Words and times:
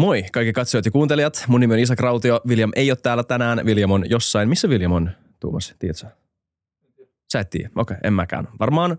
Moi 0.00 0.24
kaikki 0.32 0.52
katsojat 0.52 0.84
ja 0.84 0.90
kuuntelijat. 0.90 1.44
Mun 1.48 1.60
nimi 1.60 1.74
on 1.74 1.80
Isa 1.80 1.96
Krautio. 1.96 2.40
William 2.48 2.70
ei 2.76 2.90
ole 2.90 2.98
täällä 3.02 3.24
tänään. 3.24 3.60
William 3.66 3.90
on 3.90 4.10
jossain. 4.10 4.48
Missä 4.48 4.68
William 4.68 4.92
on, 4.92 5.10
Tuomas? 5.40 5.74
Tiedätkö? 5.78 6.19
Sä 7.32 7.40
et 7.40 7.50
tiedä. 7.50 7.70
Okei, 7.76 7.96
en 8.04 8.12
mäkään. 8.12 8.48
Varmaan 8.60 8.96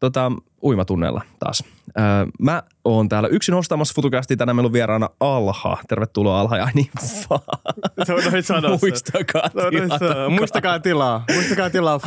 tota, 0.00 0.32
uimatunneilla 0.62 1.22
taas. 1.38 1.64
Öö, 1.98 2.04
mä 2.38 2.62
oon 2.84 3.08
täällä 3.08 3.28
yksin 3.28 3.54
ostamassa 3.54 3.94
Futukästi. 3.94 4.36
Tänään 4.36 4.56
meillä 4.56 4.66
on 4.66 4.72
vieraana 4.72 5.08
Alha. 5.20 5.78
Tervetuloa 5.88 6.40
Alha. 6.40 6.56
Ja 6.56 6.68
niin 6.74 6.90
vaan. 7.30 7.40
Se 8.04 8.14
on 8.14 8.62
noin. 8.62 8.78
Muistakaa 8.82 9.50
Se 9.52 9.66
on 9.66 9.74
noin 9.74 9.90
tilata. 9.90 10.30
Muistakaa 10.30 10.78
tilaa. 10.80 11.24
Muistakaa 11.34 11.70
tilaa 11.70 11.98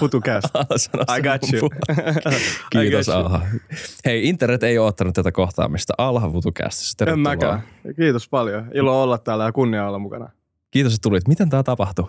sanoi 0.77 1.05
I 1.17 1.21
got 1.21 1.53
you. 1.53 1.69
Kiitos 2.69 3.07
I 3.07 3.11
got 3.11 3.15
you. 3.15 3.25
Alha. 3.25 3.41
Hei, 4.05 4.27
internet 4.29 4.63
ei 4.63 4.77
ole 4.77 4.87
ottanut 4.87 5.15
tätä 5.15 5.31
kohtaamista. 5.31 5.93
Alha 5.97 6.29
Futukästissä. 6.29 6.93
En 6.93 6.97
Tervetuloa. 6.97 7.31
mäkään. 7.31 7.63
Kiitos 7.95 8.29
paljon. 8.29 8.71
Ilo 8.73 9.03
olla 9.03 9.17
täällä 9.17 9.43
ja 9.43 9.51
kunnia 9.51 9.87
olla 9.87 9.99
mukana. 9.99 10.29
Kiitos, 10.71 10.93
että 10.93 11.03
tulit. 11.03 11.27
Miten 11.27 11.49
tämä 11.49 11.63
tapahtui? 11.63 12.05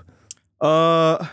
Uh, 0.64 1.27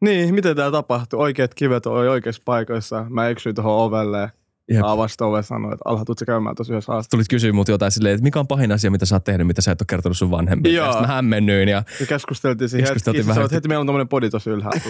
niin, 0.00 0.34
miten 0.34 0.56
tää 0.56 0.70
tapahtui? 0.70 1.18
Oikeat 1.20 1.54
kivet 1.54 1.86
oli 1.86 2.08
oikeissa 2.08 2.42
paikoissa. 2.44 3.06
Mä 3.08 3.28
eksyin 3.28 3.54
tuohon 3.54 3.72
ovelle. 3.76 4.30
Jep. 4.72 4.82
Avasta 4.84 5.26
ove 5.26 5.42
sanoi, 5.42 5.72
että 5.72 5.82
Alha, 5.84 6.04
tuut 6.04 6.18
sä 6.18 6.24
käymään 6.24 6.56
tosi 6.56 6.72
yhdessä 6.72 6.92
haastaa. 6.92 7.10
tulit 7.10 7.28
kysyä 7.28 7.52
mut 7.52 7.68
jotain 7.68 7.92
silleen, 7.92 8.14
että 8.14 8.22
mikä 8.22 8.40
on 8.40 8.46
pahin 8.46 8.72
asia, 8.72 8.90
mitä 8.90 9.06
sä 9.06 9.14
oot 9.14 9.24
tehnyt, 9.24 9.46
mitä 9.46 9.62
sä 9.62 9.72
et 9.72 9.80
ole 9.80 9.86
kertonut 9.86 10.16
sun 10.16 10.30
vanhemmille. 10.30 10.76
Joo. 10.76 10.94
Ja 10.94 11.00
mä 11.00 11.06
hämmennyin 11.06 11.68
ja 11.68 11.82
Ja 12.00 12.06
keskusteltiin 12.06 12.68
siihen 12.68 12.84
Keskusteltiin 12.86 13.18
hetki. 13.20 13.28
vähän. 13.28 13.40
Sä 13.40 13.44
oot, 13.44 13.52
heti 13.52 13.68
meillä 13.68 13.80
on 13.80 13.86
tommonen 13.86 14.08
podi 14.08 14.30
tosi 14.30 14.50
ylhäällä. 14.50 14.80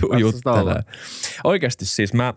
Tuu 0.00 0.14
juttelee. 0.18 0.82
Oikeasti 1.44 1.86
siis 1.86 2.12
mä, 2.14 2.34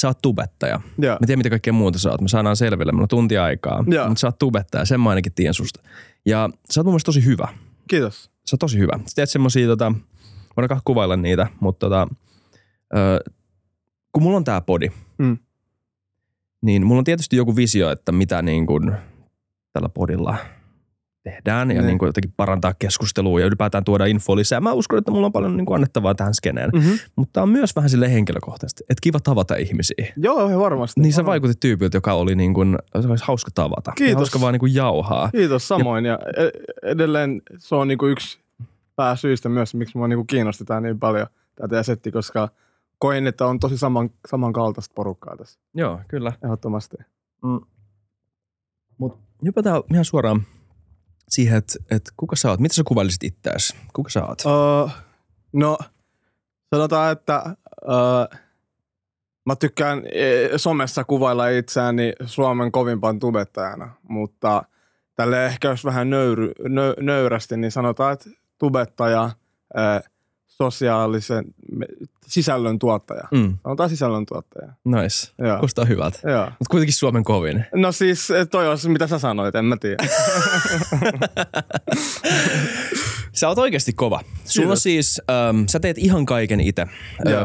sä 0.00 0.08
oot 0.08 0.18
tubettaja. 0.22 0.80
Joo. 0.98 1.12
Mä 1.20 1.26
tiedän, 1.26 1.38
mitä 1.38 1.50
kaikkea 1.50 1.72
muuta 1.72 1.98
sä 1.98 2.10
oot. 2.10 2.20
Me 2.20 2.28
saadaan 2.28 2.56
selville, 2.56 2.92
meillä 2.92 3.02
on 3.04 3.08
tunti 3.08 3.38
aikaa. 3.38 3.84
Joo. 3.86 4.08
Mutta 4.08 4.20
sä 4.20 4.26
oot 4.26 4.38
tubettaja, 4.38 4.84
sen 4.84 5.00
mä 5.00 5.10
ainakin 5.10 5.32
tiedän 5.32 5.54
susta. 5.54 5.80
Ja 6.26 6.50
sä 6.70 6.80
oot 6.80 6.84
mun 6.84 6.92
mielestä 6.92 7.06
tosi 7.08 7.24
hyvä. 7.24 7.48
Kiitos. 7.88 8.22
Sä 8.22 8.54
oot 8.54 8.60
tosi 8.60 8.78
hyvä. 8.78 8.98
Sä 9.06 9.14
teet 9.14 9.30
semmosia, 9.30 9.66
tota, 9.66 9.92
kahden 10.68 10.82
kuvailla 10.84 11.16
niitä, 11.16 11.46
mutta 11.60 11.86
tota, 11.86 12.08
ö, 12.96 13.30
kun 14.12 14.22
mulla 14.22 14.36
on 14.36 14.44
tää 14.44 14.60
podi, 14.60 14.88
Mm. 15.18 15.38
niin 16.62 16.86
mulla 16.86 16.98
on 16.98 17.04
tietysti 17.04 17.36
joku 17.36 17.56
visio, 17.56 17.90
että 17.90 18.12
mitä 18.12 18.42
niin 18.42 18.66
kuin 18.66 18.92
tällä 19.72 19.88
podilla 19.88 20.36
tehdään 21.22 21.70
ja 21.70 21.80
Ne. 21.82 21.86
niin 21.86 21.98
kuin 21.98 22.06
jotenkin 22.06 22.32
parantaa 22.36 22.74
keskustelua 22.74 23.40
ja 23.40 23.46
ylipäätään 23.46 23.84
tuoda 23.84 24.06
info 24.06 24.36
lisää. 24.36 24.60
Mä 24.60 24.72
uskon, 24.72 24.98
että 24.98 25.10
mulla 25.10 25.26
on 25.26 25.32
paljon 25.32 25.56
niin 25.56 25.66
kuin 25.66 25.74
annettavaa 25.74 26.14
tähän 26.14 26.34
skeneen, 26.34 26.70
Mm-hmm. 26.74 26.98
mutta 27.16 27.42
on 27.42 27.48
myös 27.48 27.76
vähän 27.76 27.90
sille 27.90 28.12
henkilökohtaisesti, 28.12 28.82
että 28.90 29.00
kiva 29.02 29.20
tavata 29.20 29.56
ihmisiä. 29.56 30.12
Joo, 30.16 30.48
ihan 30.48 30.60
varmasti. 30.60 31.00
Niin 31.00 31.12
sä 31.12 31.24
vaikutit 31.26 31.60
tyypiltä, 31.60 31.96
joka 31.96 32.12
oli 32.12 32.34
niin 32.34 32.54
kuin, 32.54 32.78
se 33.02 33.08
olisi 33.08 33.24
hauska 33.24 33.50
tavata. 33.54 33.90
Ja 33.90 33.94
Kiitos. 33.94 34.16
Hauska 34.16 34.40
vaan 34.40 34.52
niin 34.52 34.60
kuin 34.60 34.74
jauhaa. 34.74 35.30
Kiitos 35.30 35.68
samoin. 35.68 36.04
Ja 36.04 36.18
e- 36.36 36.90
edelleen 36.90 37.42
se 37.58 37.74
on 37.74 37.88
niinku 37.88 38.06
yksi 38.06 38.38
pääsyistä 38.96 39.48
myös, 39.48 39.74
miksi 39.74 39.98
mua 39.98 40.08
niinku 40.08 40.24
kiinnosti 40.24 40.64
tää 40.64 40.80
niin 40.80 40.98
paljon, 40.98 41.26
tämä 41.54 41.68
teidän 41.68 41.84
setti, 41.84 42.12
koska 42.12 42.48
koin, 42.98 43.26
että 43.26 43.46
on 43.46 43.60
tosi 43.60 43.78
saman, 43.78 44.10
samankaltaista 44.28 44.92
porukkaa 44.94 45.36
tässä. 45.36 45.60
Joo, 45.74 46.00
kyllä. 46.08 46.32
Ehdottomasti. 46.44 46.96
Mutta 48.98 49.18
hypätään 49.44 49.82
ihan 49.92 50.04
suoraan 50.04 50.46
siihen, 51.28 51.58
että, 51.58 51.74
että 51.90 52.10
kuka 52.16 52.36
sä 52.36 52.50
oot? 52.50 52.60
Mitä 52.60 52.74
sä 52.74 52.82
kuvailisit 52.86 53.24
itseäsi? 53.24 53.76
Kuka 53.92 54.10
sä 54.10 54.26
oot? 54.26 54.42
Uh, 54.44 54.90
no, 55.52 55.78
sanotaan, 56.74 57.12
että 57.12 57.42
uh, 57.84 58.38
mä 59.46 59.56
tykkään 59.56 60.02
e, 60.12 60.48
somessa 60.58 61.04
kuvailla 61.04 61.48
itseäni 61.48 62.12
Suomen 62.24 62.72
kovimpaan 62.72 63.18
tubettajana, 63.18 63.90
mutta 64.08 64.62
tälle 65.14 65.46
ehkä 65.46 65.68
jos 65.68 65.84
vähän 65.84 66.10
nöyry, 66.10 66.52
nö, 66.68 66.94
nöyrästi, 67.00 67.56
niin 67.56 67.72
sanotaan, 67.72 68.12
että 68.12 68.30
tubettaja, 68.58 69.30
sosiaalisen 70.46 71.44
sisällön 72.26 72.78
tuottaja. 72.78 73.22
Mm, 73.30 73.58
Sanotaan 73.62 73.90
sisällön 73.90 74.26
tuottaja. 74.26 74.72
nice. 74.84 75.32
Joo. 75.38 75.56
Kuulostaa 75.56 75.84
hyvältä. 75.84 76.18
Joo. 76.30 76.44
Mutta 76.44 76.70
kuitenkin 76.70 76.94
Suomen 76.94 77.24
kovin. 77.24 77.66
No 77.74 77.92
siis 77.92 78.28
toi 78.50 78.68
on 78.68 78.78
mitä 78.88 79.06
sä 79.06 79.18
sanoit, 79.18 79.54
en 79.54 79.64
mä 79.64 79.76
tiedä. 79.76 80.04
Sä 83.32 83.48
oot 83.48 83.58
oikeasti 83.58 83.92
kova. 83.92 84.20
Sulla 84.44 84.66
Kiitos. 84.66 84.82
siis, 84.82 85.22
ähm, 85.30 85.64
sä 85.68 85.80
teet 85.80 85.98
ihan 85.98 86.26
kaiken 86.26 86.60
itse, 86.60 86.86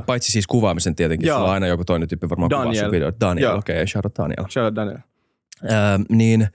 paitsi 0.06 0.32
siis 0.32 0.48
kuvaamisen 0.48 0.96
tietenkin. 0.96 1.28
Joo. 1.28 1.38
Sulla 1.38 1.48
on 1.50 1.54
aina 1.54 1.68
joku 1.68 1.86
toinen 1.86 2.10
tyyppi 2.10 2.30
varmaan 2.30 2.50
kuvaa 2.50 2.64
sun 2.64 2.74
Daniel. 2.74 2.92
videoita. 2.92 3.20
Daniel, 3.20 3.58
okei, 3.58 3.76
okay, 3.76 3.88
shout 3.88 4.06
out 4.06 4.18
Daniel. 4.18 4.46
Shout 4.50 4.66
out 4.66 4.76
Daniel. 4.76 4.98
Ähm, 5.72 6.02
niin, 6.10 6.48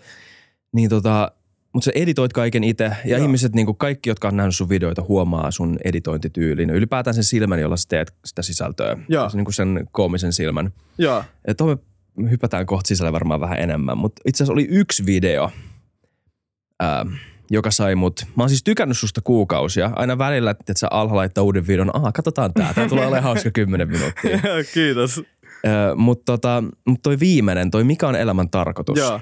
niin 0.72 0.90
tota, 0.90 1.32
mutta 1.76 1.84
sä 1.84 1.92
editoit 1.94 2.32
kaiken 2.32 2.64
itse 2.64 2.84
ja 2.84 2.96
Joo. 3.04 3.22
ihmiset, 3.22 3.54
niin 3.54 3.66
kuin 3.66 3.76
kaikki, 3.76 4.10
jotka 4.10 4.28
on 4.28 4.36
nähnyt 4.36 4.56
sun 4.56 4.68
videoita, 4.68 5.02
huomaa 5.08 5.50
sun 5.50 5.78
editointityylin. 5.84 6.70
Ylipäätään 6.70 7.14
sen 7.14 7.24
silmän, 7.24 7.60
jolla 7.60 7.76
sä 7.76 7.88
teet 7.88 8.14
sitä 8.24 8.42
sisältöä. 8.42 8.96
Joo. 9.08 9.30
Se, 9.30 9.36
niin 9.36 9.44
kuin 9.44 9.54
sen 9.54 9.88
koomisen 9.92 10.32
silmän. 10.32 10.72
Joo. 10.98 11.24
Ja 11.46 11.54
tuohon 11.54 11.78
me 12.16 12.30
hypätään 12.30 12.66
kohta 12.66 12.88
sisälle 12.88 13.12
varmaan 13.12 13.40
vähän 13.40 13.58
enemmän, 13.58 13.98
mutta 13.98 14.22
itse 14.26 14.36
asiassa 14.36 14.52
oli 14.52 14.66
yksi 14.70 15.06
video, 15.06 15.50
ää, 16.80 17.06
joka 17.50 17.70
sai 17.70 17.94
mut, 17.94 18.26
mä 18.36 18.42
oon 18.42 18.48
siis 18.48 18.64
tykännyt 18.64 18.98
susta 18.98 19.20
kuukausia, 19.20 19.90
aina 19.96 20.18
välillä, 20.18 20.50
että 20.50 20.72
sä 20.76 20.88
alha 20.90 21.16
laittaa 21.16 21.44
uuden 21.44 21.66
videon, 21.66 21.96
aha, 21.96 22.12
katsotaan 22.12 22.54
tää, 22.54 22.74
tää 22.74 22.88
tulee 22.88 23.06
olemaan 23.06 23.24
hauska 23.24 23.50
kymmenen 23.50 23.88
minuuttia. 23.88 24.38
Kiitos. 24.74 25.22
Mutta 25.96 26.32
tota, 26.32 26.64
mut 26.86 27.02
toi 27.02 27.20
viimeinen, 27.20 27.70
toi 27.70 27.84
mikä 27.84 28.08
on 28.08 28.16
elämän 28.16 28.50
tarkoitus, 28.50 28.98
Joo. 28.98 29.20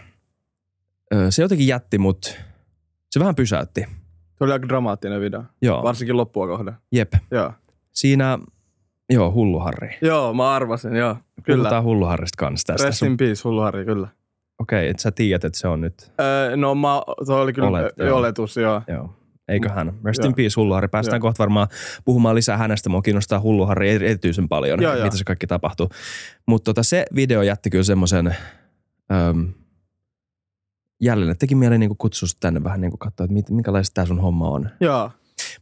Se 1.31 1.43
jotenkin 1.43 1.67
jätti 1.67 1.99
mut, 1.99 2.37
se 3.11 3.21
vähän 3.21 3.35
pysäytti. 3.35 3.81
Se 4.39 4.45
oli 4.45 4.53
aika 4.53 4.69
dramaattinen 4.69 5.21
video. 5.21 5.43
Joo, 5.63 5.83
Varsinkin 5.83 6.17
loppua 6.17 6.47
kohden. 6.47 6.75
jep. 6.93 7.13
Joo. 7.31 7.53
Siinä, 7.93 8.39
joo, 9.11 9.33
hulluharri. 9.33 9.99
Joo, 10.03 10.35
mä 10.35 10.55
arvasin, 10.55 10.97
joo. 10.97 11.17
Kyllä. 11.43 11.63
Puhutaan 11.63 11.85
hulluharrista 11.85 12.37
kanssa 12.37 12.67
tästä. 12.73 12.87
Rest 12.87 13.03
in 13.03 13.17
peace, 13.17 13.41
hullu 13.45 13.61
Harri, 13.61 13.85
kyllä. 13.85 14.09
Okei, 14.61 14.89
että 14.89 15.03
sä 15.03 15.11
tiedät, 15.11 15.45
että 15.45 15.59
se 15.59 15.69
on 15.69 15.81
nyt 15.81 16.13
Öö, 16.21 16.57
no 16.57 16.75
mä, 16.75 16.89
se 17.27 17.33
oli 17.33 17.53
kyllä 17.53 17.69
Olet, 17.69 17.93
joo. 17.99 18.19
oletus, 18.19 18.57
joo. 18.57 18.83
Joo. 18.89 19.17
Eiköhän. 19.49 19.93
Rest 20.05 20.19
Joo. 20.19 20.29
in 20.29 20.35
peace, 20.35 20.55
Hulluharri. 20.57 20.89
Päästään 20.89 21.17
Joo. 21.17 21.21
kohta 21.21 21.39
varmaan 21.39 21.69
puhumaan 22.05 22.35
lisää 22.35 22.57
hänestä. 22.57 22.89
Mua 22.89 23.03
kiinnostaa 23.03 23.41
Hulluharri 23.41 23.91
eri- 23.91 24.07
erityisen 24.07 24.49
paljon, 24.49 24.83
Joo, 24.83 24.95
joo. 24.95 25.05
mitä 25.05 25.17
se 25.17 25.25
kaikki 25.25 25.47
tapahtuu. 25.47 25.89
Mutta 26.47 26.65
tota, 26.65 26.83
se 26.83 27.05
video 27.15 27.43
jätti 27.43 27.71
kyllä 27.71 27.85
semmoisen... 27.85 28.37
Öm, 29.13 29.53
jälleen, 31.00 31.31
että 31.31 31.41
teki 31.41 31.55
mieli 31.55 31.78
niinku 31.78 31.94
kutsua 31.99 32.28
tänne 32.41 32.65
vähän 32.65 32.81
niinku 32.81 32.97
katsoa, 32.97 33.25
että 33.25 33.53
minkälaista 33.53 33.94
tämä 33.94 34.06
sun 34.06 34.21
homma 34.21 34.49
on. 34.49 34.69
Joo. 34.81 35.10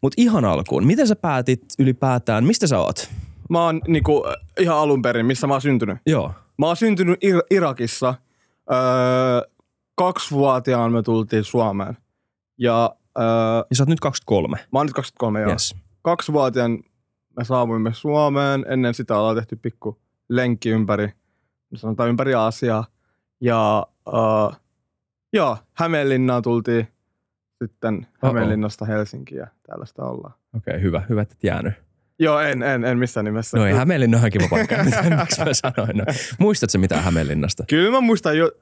Mutta 0.02 0.14
ihan 0.18 0.44
alkuun, 0.44 0.86
miten 0.86 1.06
sä 1.06 1.16
päätit 1.16 1.62
ylipäätään, 1.78 2.44
mistä 2.44 2.66
sä 2.66 2.78
oot? 2.78 3.10
Mä 3.50 3.64
oon 3.64 3.80
niinku, 3.88 4.24
äh, 4.26 4.34
ihan 4.60 4.78
alun 4.78 5.02
perin, 5.02 5.26
missä 5.26 5.46
mä 5.46 5.54
oon 5.54 5.60
syntynyt. 5.60 5.98
Joo. 6.06 6.32
Mä 6.58 6.66
oon 6.66 6.76
syntynyt 6.76 7.24
Ir- 7.24 7.46
Irakissa. 7.50 8.14
Öö, 8.72 8.78
kaksivuotiaan 9.94 10.92
me 10.92 11.02
tultiin 11.02 11.44
Suomeen. 11.44 11.96
Ja 12.58 12.96
öö, 13.18 13.24
Ja 13.70 13.76
sä 13.76 13.82
oot 13.82 13.88
nyt 13.88 14.00
23. 14.00 14.56
mä 14.72 14.78
oon 14.78 14.86
nyt 14.86 14.94
23, 14.94 15.40
joo. 15.40 15.50
Yes. 15.50 15.74
Kaksivuotiaan 16.02 16.78
me 17.36 17.44
saavuimme 17.44 17.94
Suomeen. 17.94 18.64
Ennen 18.68 18.94
sitä 18.94 19.18
ollaan 19.18 19.36
tehty 19.36 19.56
pikku 19.56 19.98
lenkki 20.28 20.70
ympäri, 20.70 21.12
sanotaan 21.74 22.08
ympäri 22.08 22.34
Aasiaa. 22.34 22.84
Ja 23.40 23.86
öö, 24.08 24.60
joo, 25.32 25.58
Hämeenlinnaan 25.72 26.42
tultiin 26.42 26.88
sitten 27.62 28.06
Hämeenlinnasta 28.22 28.84
Helsinkiin 28.84 29.38
ja 29.38 29.46
tällaista 29.66 30.04
ollaan. 30.04 30.34
Okei, 30.56 30.72
okay, 30.72 30.82
hyvä. 30.82 31.02
Hyvä, 31.08 31.22
että 31.22 31.34
et 31.38 31.44
jäänyt. 31.44 31.74
Joo, 32.18 32.40
en, 32.40 32.62
en, 32.62 32.84
en 32.84 32.98
missään 32.98 33.24
nimessä. 33.24 33.56
No 33.56 33.66
ei, 33.66 33.74
Hämeenlinna 33.74 34.18
on 34.24 34.30
kiva 34.30 34.48
paikka. 34.50 34.76
Miksi 35.20 35.44
mä 35.44 35.54
sanoin? 35.54 35.96
No. 35.96 36.04
Muistatko 36.38 36.78
mitään 36.78 37.04
Hämeenlinnasta? 37.04 37.64
Kyllä 37.68 37.90
mä 37.90 38.00
muistan 38.00 38.38
jo, 38.38 38.52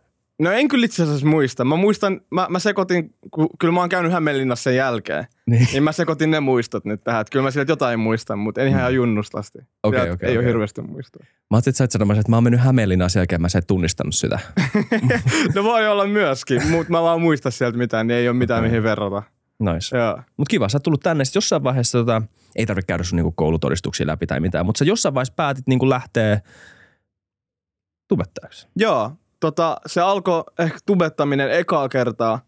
no 0.40 0.50
en 0.52 0.68
kyllä 0.68 0.84
itse 0.84 1.02
asiassa 1.02 1.26
muista. 1.26 1.64
Mä 1.64 1.76
muistan, 1.76 2.20
mä, 2.30 2.46
mä 2.50 2.58
sekoitin, 2.58 3.14
ku, 3.30 3.48
kyllä 3.58 3.74
mä 3.74 3.80
oon 3.80 3.88
käynyt 3.88 4.12
Hämeenlinnassa 4.12 4.62
sen 4.62 4.76
jälkeen. 4.76 5.26
Niin. 5.46 5.68
Niin 5.72 5.82
mä 5.82 5.92
sekoitin 5.92 6.30
ne 6.30 6.40
muistot 6.40 6.84
nyt 6.84 7.00
tähän. 7.04 7.20
Että 7.20 7.30
kyllä 7.30 7.42
mä 7.42 7.50
sieltä 7.50 7.72
jotain 7.72 8.00
muistan, 8.00 8.38
mutta 8.38 8.60
en 8.60 8.68
ihan 8.68 8.94
junnusta 8.94 9.38
asti. 9.38 9.58
Okei, 9.82 10.00
Sieltä 10.00 10.14
okei, 10.14 10.28
Ei 10.28 10.36
ole 10.36 10.38
okei. 10.38 10.48
hirveästi 10.48 10.82
muistoa. 10.82 11.24
Mä 11.24 11.56
ajattelin, 11.56 11.72
että 11.72 11.78
sä 11.78 11.84
et 11.84 11.90
sanomassa, 11.90 12.20
että 12.20 12.30
mä 12.30 12.36
oon 12.36 12.44
mennyt 12.44 12.60
Hämeenlinnaan 12.60 13.10
sen 13.10 13.20
jälkeen, 13.20 13.42
mä 13.42 13.48
sä 13.48 13.58
et 13.58 13.66
tunnistanut 13.66 14.14
sitä. 14.14 14.38
no 15.54 15.64
voi 15.64 15.88
olla 15.88 16.06
myöskin, 16.06 16.66
mutta 16.70 16.92
mä 16.92 17.02
vaan 17.02 17.20
muista 17.20 17.50
sieltä 17.50 17.78
mitään, 17.78 18.06
niin 18.06 18.16
ei 18.16 18.28
ole 18.28 18.36
mitään 18.36 18.64
mihin 18.64 18.82
verrata. 18.82 19.22
Nice. 19.58 19.96
Joo. 19.96 20.20
Mut 20.36 20.48
kiva, 20.48 20.68
sä 20.68 20.76
oot 20.76 20.82
tullut 20.82 21.00
tänne. 21.00 21.24
Sitten 21.24 21.36
jossain 21.38 21.64
vaiheessa, 21.64 21.98
tota, 21.98 22.22
ei 22.56 22.66
tarvitse 22.66 22.86
käydä 22.86 23.04
sun 23.04 23.16
niinku 23.16 23.32
koulutodistuksia 23.32 24.06
läpi 24.06 24.26
tai 24.26 24.40
mitään, 24.40 24.66
mutta 24.66 24.78
sä 24.78 24.84
jossain 24.84 25.14
vaiheessa 25.14 25.34
päätit 25.36 25.66
niinku 25.66 25.88
lähteä 25.88 26.40
tubettajaksi. 28.08 28.68
Joo, 28.76 29.12
tota, 29.40 29.76
se 29.86 30.00
alkoi 30.00 30.44
ehkä 30.58 30.78
tubettaminen 30.86 31.50
ekaa 31.50 31.88
kertaa, 31.88 32.40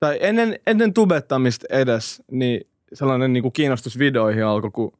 tai 0.00 0.18
ennen, 0.20 0.58
ennen 0.66 0.94
tubettamista 0.94 1.66
edes, 1.70 2.22
niin 2.30 2.60
sellainen 2.92 3.32
niin 3.32 3.42
kuin 3.42 3.52
kiinnostus 3.52 3.98
videoihin 3.98 4.44
alkoi, 4.44 4.70
kun 4.70 4.92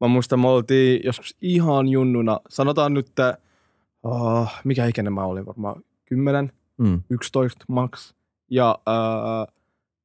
mä 0.00 0.08
muistan, 0.08 0.40
me 0.40 0.48
oltiin 0.48 1.00
joskus 1.04 1.36
ihan 1.40 1.88
junnuna, 1.88 2.40
sanotaan 2.48 2.94
nyt, 2.94 3.08
että, 3.08 3.38
oh, 4.02 4.48
mikä 4.64 4.86
ikäinen 4.86 5.12
mä 5.12 5.24
olin, 5.24 5.46
varmaan 5.46 5.82
10, 6.04 6.52
Mm. 6.78 7.02
11 7.10 7.64
max. 7.68 8.14
Ja 8.50 8.78
äh, 8.88 9.54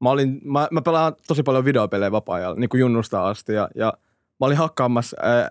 mä, 0.02 0.10
olin, 0.10 0.42
mä, 0.44 0.68
mä 0.72 0.82
pelaan 0.82 1.16
tosi 1.28 1.44
paljon 1.44 1.66
videopelejä 1.66 2.12
vapaa-ajalla, 2.12 2.60
niin 2.60 2.70
kuin 2.70 2.82
junnusta 2.82 3.28
asti. 3.28 3.54
Ja, 3.54 3.70
ja 3.76 3.94
mä 4.40 4.46
olin 4.46 4.58
hakkaamassa 4.58 5.18
äh, 5.26 5.50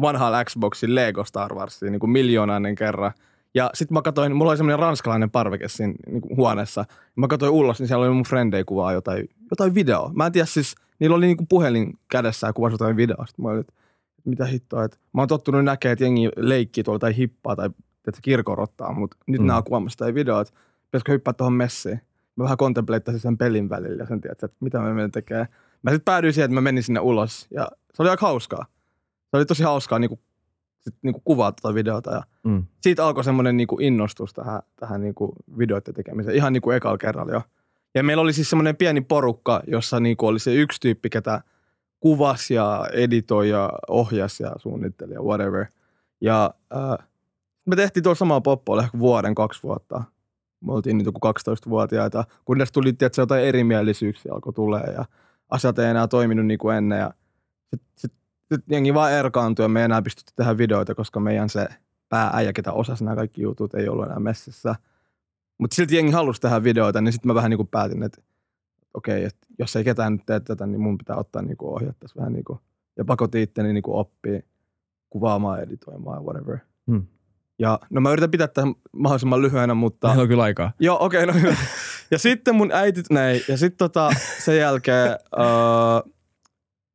vanhalla 0.00 0.44
Xboxin 0.44 0.94
Lego 0.94 1.24
Star 1.24 1.54
Warsia 1.54 1.90
niin 1.90 2.00
kuin 2.00 2.10
miljoonainen 2.10 2.74
kerran. 2.74 3.12
Ja 3.54 3.70
sitten 3.74 3.94
mä 3.94 4.02
katsoin, 4.02 4.36
mulla 4.36 4.50
oli 4.50 4.56
semmoinen 4.56 4.78
ranskalainen 4.78 5.30
parveke 5.30 5.68
siinä 5.68 5.94
niin 6.06 6.20
kuin 6.20 6.36
huoneessa. 6.36 6.84
Mä 7.16 7.28
katsoin 7.28 7.52
ulos, 7.52 7.78
niin 7.78 7.88
siellä 7.88 8.04
oli 8.04 8.14
mun 8.14 8.24
frendei 8.24 8.64
kuvaa 8.64 8.92
jotain, 8.92 9.28
jotain 9.50 9.74
videoa. 9.74 10.10
Mä 10.14 10.26
en 10.26 10.32
tiedä 10.32 10.46
siis, 10.46 10.74
niillä 10.98 11.16
oli 11.16 11.26
niin 11.26 11.36
kuin 11.36 11.48
puhelin 11.48 11.98
kädessä 12.10 12.46
ja 12.46 12.52
kuvasi 12.52 12.74
jotain 12.74 12.96
videoa. 12.96 13.26
Sitten 13.26 13.42
mä 13.42 13.48
olin, 13.48 13.60
että 13.60 13.72
mitä 14.24 14.44
hittoa, 14.44 14.84
että 14.84 14.98
mä 15.12 15.20
oon 15.20 15.28
tottunut 15.28 15.64
näkemään, 15.64 15.92
että 15.92 16.04
jengi 16.04 16.28
leikkii 16.36 16.84
tuolla 16.84 16.98
tai 16.98 17.16
hippaa 17.16 17.56
tai 17.56 17.70
että 18.08 18.20
kirkorottaa, 18.22 18.92
mutta 18.92 19.16
nyt 19.26 19.40
mm. 19.40 19.46
nämä 19.46 19.62
kuvaamassa 19.62 19.98
tai 19.98 20.14
videoa, 20.14 20.40
että 20.40 20.54
pitäisikö 20.84 21.12
hyppää 21.12 21.32
tuohon 21.32 21.52
messiin. 21.52 22.00
Mä 22.36 22.44
vähän 22.44 22.56
kontempleittasin 22.56 23.20
sen 23.20 23.38
pelin 23.38 23.68
välillä 23.68 24.02
ja 24.02 24.06
sen 24.06 24.20
tiedät, 24.20 24.42
että 24.42 24.56
mitä 24.60 24.78
mä 24.78 24.94
menen 24.94 25.10
tekemään. 25.10 25.46
Mä 25.82 25.90
sitten 25.90 26.04
päädyin 26.04 26.32
siihen, 26.32 26.44
että 26.44 26.54
mä 26.54 26.60
menin 26.60 26.82
sinne 26.82 27.00
ulos 27.00 27.46
ja 27.50 27.68
se 27.94 28.02
oli 28.02 28.10
aika 28.10 28.26
hauskaa. 28.26 28.66
Se 29.30 29.36
oli 29.36 29.46
tosi 29.46 29.62
hauskaa 29.62 29.98
niin 29.98 30.08
kuin, 30.08 30.20
sit, 30.84 30.94
niin 31.02 31.12
kuin 31.12 31.22
kuvaa 31.24 31.52
tuota 31.52 31.74
videota 31.74 32.10
ja 32.10 32.22
mm. 32.44 32.64
siitä 32.80 33.06
alkoi 33.06 33.24
semmoinen 33.24 33.56
niin 33.56 33.68
innostus 33.80 34.32
tähän, 34.32 34.62
tähän 34.76 35.00
niin 35.00 35.14
kuin 35.14 35.32
videoiden 35.58 35.94
tekemiseen 35.94 36.36
ihan 36.36 36.52
niin 36.52 36.62
kuin 36.62 36.76
ekalla 36.76 36.98
kerralla 36.98 37.32
jo. 37.32 37.42
Ja 37.94 38.02
meillä 38.02 38.20
oli 38.20 38.32
siis 38.32 38.50
semmoinen 38.50 38.76
pieni 38.76 39.00
porukka, 39.00 39.62
jossa 39.66 40.00
niin 40.00 40.16
kuin 40.16 40.30
oli 40.30 40.38
se 40.38 40.54
yksi 40.54 40.80
tyyppi, 40.80 41.10
ketä 41.10 41.40
kuvasi 42.00 42.54
ja 42.54 42.86
editoi 42.92 43.50
ja 43.50 43.72
ohjasi 43.88 44.42
ja 44.42 44.52
suunnitteli 44.56 45.14
ja 45.14 45.22
whatever. 45.22 45.66
Ja 46.20 46.54
äh, 46.74 47.08
me 47.66 47.76
tehtiin 47.76 48.02
tuolla 48.02 48.18
samaa 48.18 48.40
poppoa 48.40 48.82
ehkä 48.82 48.98
vuoden, 48.98 49.34
kaksi 49.34 49.62
vuotta. 49.62 50.02
Me 50.60 50.72
oltiin 50.72 50.98
nyt 50.98 51.06
joku 51.06 51.20
12-vuotiaita, 51.26 52.24
kunnes 52.44 52.72
tuli 52.72 52.92
tietysti 52.92 53.20
jotain 53.20 53.44
erimielisyyksiä 53.44 54.32
alkoi 54.32 54.52
tulee 54.52 54.92
ja 54.96 55.04
asiat 55.50 55.78
ei 55.78 55.90
enää 55.90 56.08
toiminut 56.08 56.46
niin 56.46 56.58
kuin 56.58 56.76
ennen. 56.76 56.98
Ja 56.98 57.14
sitten 57.70 57.88
sit, 57.98 58.12
sit 58.54 58.64
jengi 58.70 58.94
vaan 58.94 59.12
erkaantui 59.12 59.64
ja 59.64 59.68
me 59.68 59.80
ei 59.80 59.84
enää 59.84 60.02
pystytty 60.02 60.32
tehdä 60.36 60.58
videoita, 60.58 60.94
koska 60.94 61.20
meidän 61.20 61.48
se 61.48 61.68
päääijä, 62.08 62.52
ketä 62.52 62.72
osasi 62.72 63.04
nämä 63.04 63.16
kaikki 63.16 63.42
jutut, 63.42 63.74
ei 63.74 63.88
ollut 63.88 64.06
enää 64.06 64.20
messissä. 64.20 64.74
Mutta 65.58 65.74
silti 65.74 65.96
jengi 65.96 66.12
halusi 66.12 66.40
tehdä 66.40 66.62
videoita, 66.62 67.00
niin 67.00 67.12
sitten 67.12 67.26
mä 67.28 67.34
vähän 67.34 67.50
niin 67.50 67.58
kuin 67.58 67.68
päätin, 67.68 68.02
että 68.02 68.22
okei, 68.94 69.24
että 69.24 69.46
jos 69.58 69.76
ei 69.76 69.84
ketään 69.84 70.12
nyt 70.12 70.26
tee 70.26 70.40
tätä, 70.40 70.66
niin 70.66 70.80
mun 70.80 70.98
pitää 70.98 71.16
ottaa 71.16 71.42
niin 71.42 71.56
ohjat 71.60 71.96
tässä 72.00 72.20
vähän 72.20 72.32
niin 72.32 72.44
kuin, 72.44 72.58
ja 72.96 73.04
pakotin 73.04 73.42
itteni 73.42 73.72
niin 73.72 73.82
oppii 73.86 74.44
kuvaamaan, 75.10 75.60
editoimaan 75.60 76.16
ja 76.16 76.22
whatever. 76.22 76.58
Hmm. 76.86 77.06
Ja 77.58 77.78
no 77.90 78.00
mä 78.00 78.12
yritän 78.12 78.30
pitää 78.30 78.48
tämän 78.48 78.74
mahdollisimman 78.92 79.42
lyhyenä, 79.42 79.74
mutta... 79.74 80.08
Meillä 80.08 80.22
on 80.22 80.28
kyllä 80.28 80.42
aikaa. 80.42 80.72
Joo, 80.80 81.04
okei, 81.04 81.24
okay, 81.24 81.34
no 81.34 81.40
hyvä. 81.40 81.56
ja 82.10 82.18
sitten 82.18 82.54
mun 82.54 82.72
äiti, 82.72 83.02
näin, 83.10 83.40
ja 83.48 83.56
sitten 83.56 83.78
tota, 83.78 84.10
sen 84.38 84.58
jälkeen, 84.58 85.10
uh, 85.10 86.12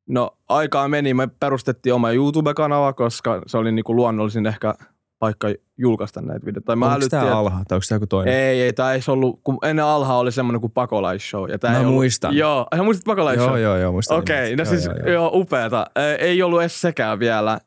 no 0.08 0.38
aikaa 0.50 0.88
meni, 0.88 1.14
me 1.14 1.28
perustettiin 1.40 1.94
oma 1.94 2.12
YouTube-kanava, 2.12 2.94
koska 2.94 3.42
se 3.48 3.58
oli 3.58 3.72
niinku 3.72 3.96
luonnollisin 3.96 4.46
ehkä 4.46 4.76
paikka 5.20 5.48
julkaista 5.78 6.22
näitä 6.22 6.46
videoita. 6.46 6.74
Onko 6.74 6.88
älyttiin, 6.88 7.10
tämä 7.10 7.40
Alha 7.40 7.64
tai 7.68 7.76
onko 7.76 7.86
tämä 7.90 7.96
joku 7.96 8.08
toinen? 8.08 8.34
Ei, 8.34 8.62
ei, 8.62 8.74
tämä 8.74 8.94
ei 8.94 9.00
ollut, 9.08 9.40
kun 9.44 9.58
ennen 9.64 9.86
Alha 9.86 10.18
oli 10.18 10.32
semmoinen 10.32 10.62
kuin 10.62 10.72
pakolaisshow. 10.72 11.50
Ja 11.50 11.58
Mä 11.72 11.84
muistan. 11.84 12.30
Ollut, 12.30 12.40
joo, 12.40 12.68
ihan 12.74 12.86
muistat 12.86 13.06
pakolaisshow? 13.06 13.50
Joo, 13.50 13.58
joo, 13.58 13.78
joo, 13.78 13.92
muistan. 13.92 14.18
Okei, 14.18 14.54
okay, 14.54 14.56
no 14.56 14.66
siis 14.66 14.86
joo, 14.86 14.96
joo, 14.96 15.08
joo. 15.08 15.32
upeata. 15.34 15.86
Ei 16.20 16.42
ollut 16.42 16.62
edes 16.62 16.82
sekään 16.82 17.20
vielä 17.20 17.60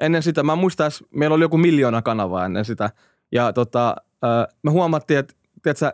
ennen 0.00 0.22
sitä, 0.22 0.42
mä 0.42 0.56
muistan, 0.56 0.90
meillä 1.10 1.34
oli 1.34 1.44
joku 1.44 1.58
miljoona 1.58 2.02
kanavaa 2.02 2.44
ennen 2.44 2.64
sitä. 2.64 2.90
Ja 3.32 3.52
tota, 3.52 3.96
me 4.62 4.70
huomattiin, 4.70 5.18
että 5.18 5.34
tiedätkö, 5.62 5.92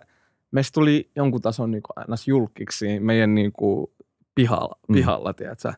meistä 0.51 0.75
tuli 0.75 1.11
jonkun 1.17 1.41
tason 1.41 1.71
niin 1.71 1.83
kuin 1.83 2.19
julkiksi 2.27 3.01
meidän 3.01 3.35
niin 3.35 3.53
kuin 3.53 3.87
pihalla, 4.35 4.79
mm. 4.89 4.93
pihalla 4.93 5.33
tiedätkö. 5.33 5.73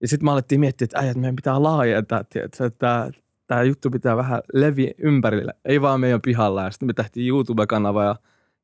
Ja 0.00 0.08
sitten 0.08 0.24
me 0.24 0.30
alettiin 0.30 0.60
miettiä, 0.60 0.84
että 0.84 0.98
äijät, 0.98 1.16
meidän 1.16 1.36
pitää 1.36 1.62
laajentaa, 1.62 2.24
tiedätkö, 2.24 2.66
että 2.66 3.10
tämä 3.46 3.62
juttu 3.62 3.90
pitää 3.90 4.16
vähän 4.16 4.40
leviä 4.52 4.90
ympärille, 4.98 5.54
ei 5.64 5.80
vaan 5.80 6.00
meidän 6.00 6.22
pihalla. 6.22 6.62
Ja 6.62 6.70
sitten 6.70 6.86
me 6.86 6.92
tehtiin 6.92 7.28
YouTube-kanava 7.28 8.04
ja, 8.04 8.16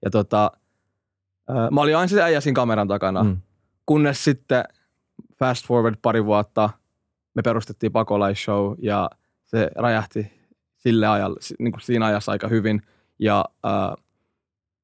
ja 0.04 0.10
tota, 0.10 0.50
mä 1.70 1.80
olin 1.80 1.96
aina 1.96 2.08
se 2.08 2.22
äijä 2.22 2.40
siinä 2.40 2.54
kameran 2.54 2.88
takana, 2.88 3.24
mm. 3.24 3.36
kunnes 3.86 4.24
sitten 4.24 4.64
fast 5.38 5.66
forward 5.66 5.96
pari 6.02 6.24
vuotta– 6.24 6.70
me 7.36 7.42
perustettiin 7.42 7.92
pakolaisshow 7.92 8.74
ja 8.78 9.10
se 9.44 9.70
räjähti 9.76 10.32
sille 10.76 11.06
ajalle, 11.06 11.40
niin 11.58 11.72
kuin 11.72 11.82
siinä 11.82 12.06
ajassa 12.06 12.32
aika 12.32 12.48
hyvin. 12.48 12.82
Ja 13.18 13.44
äh, 13.66 14.04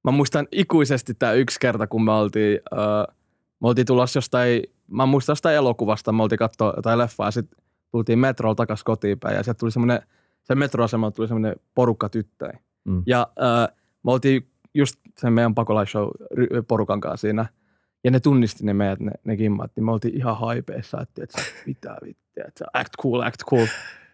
mä 0.05 0.11
muistan 0.11 0.49
ikuisesti 0.53 1.15
tämä 1.15 1.33
yksi 1.33 1.61
kerta, 1.61 1.87
kun 1.87 2.05
me 2.05 2.13
oltiin, 2.13 2.61
äh, 2.73 3.17
me 3.63 3.69
oltiin 3.69 3.87
tulossa 3.87 4.17
jostain, 4.17 4.63
mä 4.91 5.07
muistan 5.07 5.37
sitä 5.37 5.53
elokuvasta, 5.53 6.13
me 6.13 6.23
oltiin 6.23 6.39
katsoa 6.39 6.73
jotain 6.77 6.99
leffaa 6.99 7.27
ja 7.27 7.31
sitten 7.31 7.59
tultiin 7.91 8.19
metrolla 8.19 8.55
takaisin 8.55 8.85
kotiin 8.85 9.19
päin 9.19 9.37
ja 9.37 9.43
sieltä 9.43 9.59
tuli 9.59 9.71
semmoinen, 9.71 10.03
sen 10.43 10.59
metroasemalta 10.59 11.17
tuli 11.17 11.29
semmoinen 11.29 11.57
porukka 11.75 12.09
tyttöjä. 12.09 12.59
Mm. 12.85 13.03
Ja 13.07 13.29
äh, 13.43 13.77
me 14.03 14.13
oltiin 14.13 14.49
just 14.75 15.01
sen 15.19 15.33
meidän 15.33 15.55
pakolaisshow 15.55 16.09
porukan 16.69 17.01
kanssa 17.01 17.21
siinä– 17.21 17.47
ja 18.05 18.11
ne 18.11 18.21
tunnisti 18.21 18.65
ne 18.65 18.75
meidät, 18.75 19.01
ne, 19.01 19.13
ne 19.25 19.37
kimmat, 19.37 19.73
niin 19.77 19.85
me 19.85 19.93
oltiin 19.93 20.17
ihan 20.17 20.39
haipeissa, 20.39 21.01
että, 21.01 21.25
että 21.25 21.43
mitä 21.67 21.97
vittiä, 22.05 22.45
että 22.49 22.65
act 22.73 22.93
cool, 23.03 23.21
act 23.21 23.45
cool. 23.51 23.67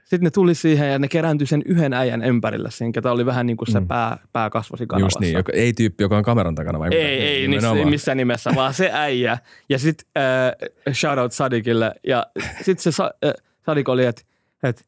Sitten 0.09 0.25
ne 0.25 0.31
tuli 0.31 0.55
siihen 0.55 0.93
ja 0.93 0.99
ne 0.99 1.09
kerääntyi 1.09 1.47
sen 1.47 1.63
yhden 1.67 1.93
äijän 1.93 2.25
ympärillä 2.25 2.71
siinä, 2.71 2.93
ketä 2.93 3.13
oli 3.13 3.27
vähän 3.27 3.47
niin 3.47 3.57
kuin 3.57 3.73
se 3.73 3.81
mm. 3.81 3.89
pää, 3.89 4.19
pää 4.33 4.51
kasvosi 4.51 4.87
kanavassa. 4.87 5.19
Just 5.19 5.21
niin, 5.21 5.37
joka, 5.37 5.53
ei 5.53 5.73
tyyppi, 5.73 6.05
joka 6.05 6.17
on 6.17 6.23
kameran 6.23 6.55
takana 6.55 6.79
vai 6.79 6.89
Ei, 6.95 7.21
ei 7.21 7.49
missä, 7.49 7.75
missään 7.75 8.17
nimessä, 8.17 8.51
vaan 8.55 8.75
se 8.75 8.91
äijä. 8.93 9.39
Ja 9.69 9.79
sitten 9.79 10.07
äh, 10.19 10.95
shout 10.95 11.19
out 11.19 11.33
Sadikille. 11.33 11.95
Ja 12.07 12.27
sitten 12.63 12.93
se 12.93 13.03
äh, 13.03 13.33
Sadik 13.67 13.89
oli, 13.89 14.05
että 14.05 14.23
et, 14.63 14.85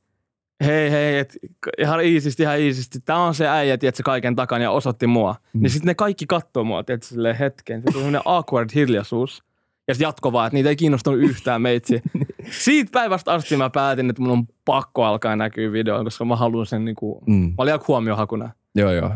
hei 0.65 0.91
hei, 0.91 1.19
et, 1.19 1.37
ihan 1.79 2.05
iisisti, 2.05 2.43
ihan 2.43 2.59
iisisti. 2.59 2.99
Tämä 3.05 3.25
on 3.25 3.35
se 3.35 3.49
äijä, 3.49 3.79
se 3.95 4.03
kaiken 4.03 4.37
takana 4.37 4.65
ja 4.65 4.71
osoitti 4.71 5.07
mua. 5.07 5.37
Mm. 5.53 5.63
Niin 5.63 5.71
sitten 5.71 5.87
ne 5.87 5.95
kaikki 5.95 6.27
katsoo 6.27 6.65
mua, 6.65 6.83
tiedätkö, 6.83 7.35
hetken. 7.35 7.83
Se 7.87 7.93
tuli 7.93 8.19
awkward 8.25 8.71
hiljaisuus. 8.75 9.43
Ja 9.89 9.95
sitten 9.95 10.07
jatko 10.07 10.33
vaan, 10.33 10.47
että 10.47 10.55
niitä 10.55 10.69
ei 10.69 10.77
kiinnostanut 10.77 11.21
yhtään 11.21 11.63
meitsi. 11.63 12.03
Siitä 12.65 12.91
päivästä 12.93 13.33
asti 13.33 13.57
mä 13.57 13.71
päätin, 13.71 14.11
että 14.11 14.23
mun 14.23 14.31
on 14.31 14.47
pakko 14.65 15.05
alkaa 15.05 15.37
näkyä 15.37 15.73
videoon, 15.73 16.05
koska 16.05 16.25
mä 16.25 16.37
haluan 16.37 16.67
sen 16.67 16.85
niinku, 16.85 17.23
mm. 17.27 17.35
mä 17.35 17.55
olin 17.59 17.73
aika 17.73 17.85
huomiohakuna. 17.89 18.51
Joo, 18.75 18.93
joo. 18.93 19.11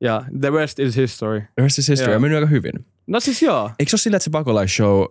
Ja 0.00 0.24
the 0.40 0.50
rest 0.50 0.78
is 0.78 0.96
history. 0.96 1.40
The 1.40 1.62
rest 1.62 1.78
is 1.78 1.88
history. 1.88 2.12
Ja 2.12 2.20
meni 2.20 2.34
aika 2.34 2.46
hyvin. 2.46 2.72
No 3.06 3.20
siis 3.20 3.42
joo. 3.42 3.70
Eikö 3.78 3.90
se 3.90 3.94
ole 3.94 3.98
sillä, 3.98 4.16
että 4.16 4.24
se 4.24 4.30
pakolaisshow 4.30 5.04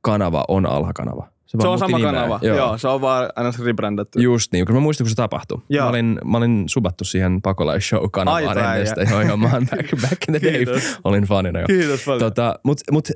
kanava 0.00 0.44
on 0.48 0.66
alhakanava? 0.66 1.28
Se, 1.46 1.58
se 1.60 1.68
on 1.68 1.78
sama 1.78 1.98
nimeä. 1.98 2.12
kanava. 2.12 2.38
Joo. 2.42 2.56
Joo. 2.56 2.78
se 2.78 2.88
on 2.88 3.00
vaan 3.00 3.30
aina 3.36 3.52
rebrändätty. 3.64 4.22
Just 4.22 4.52
niin, 4.52 4.66
kun 4.66 4.74
mä 4.74 4.80
muistin, 4.80 5.04
kun 5.04 5.10
se 5.10 5.16
tapahtui. 5.16 5.62
Joo. 5.68 5.84
Mä 5.84 5.90
olin, 5.90 6.18
mä 6.24 6.36
olin 6.38 6.64
subattu 6.66 7.04
siihen 7.04 7.42
pakolaisshow-kanavaan 7.42 8.58
ennesta. 8.58 9.02
Joo, 9.02 9.20
joo, 9.20 9.36
mä 9.36 9.50
back, 9.50 9.90
back 10.02 10.28
in 10.28 10.40
the 10.40 10.52
day. 10.52 10.80
olin 11.04 11.24
fanina 11.24 11.60
jo. 11.60 11.66
Kiitos 11.66 12.04
paljon. 12.04 12.20
Tota, 12.20 12.54
mut, 12.62 12.80
mut 12.90 13.08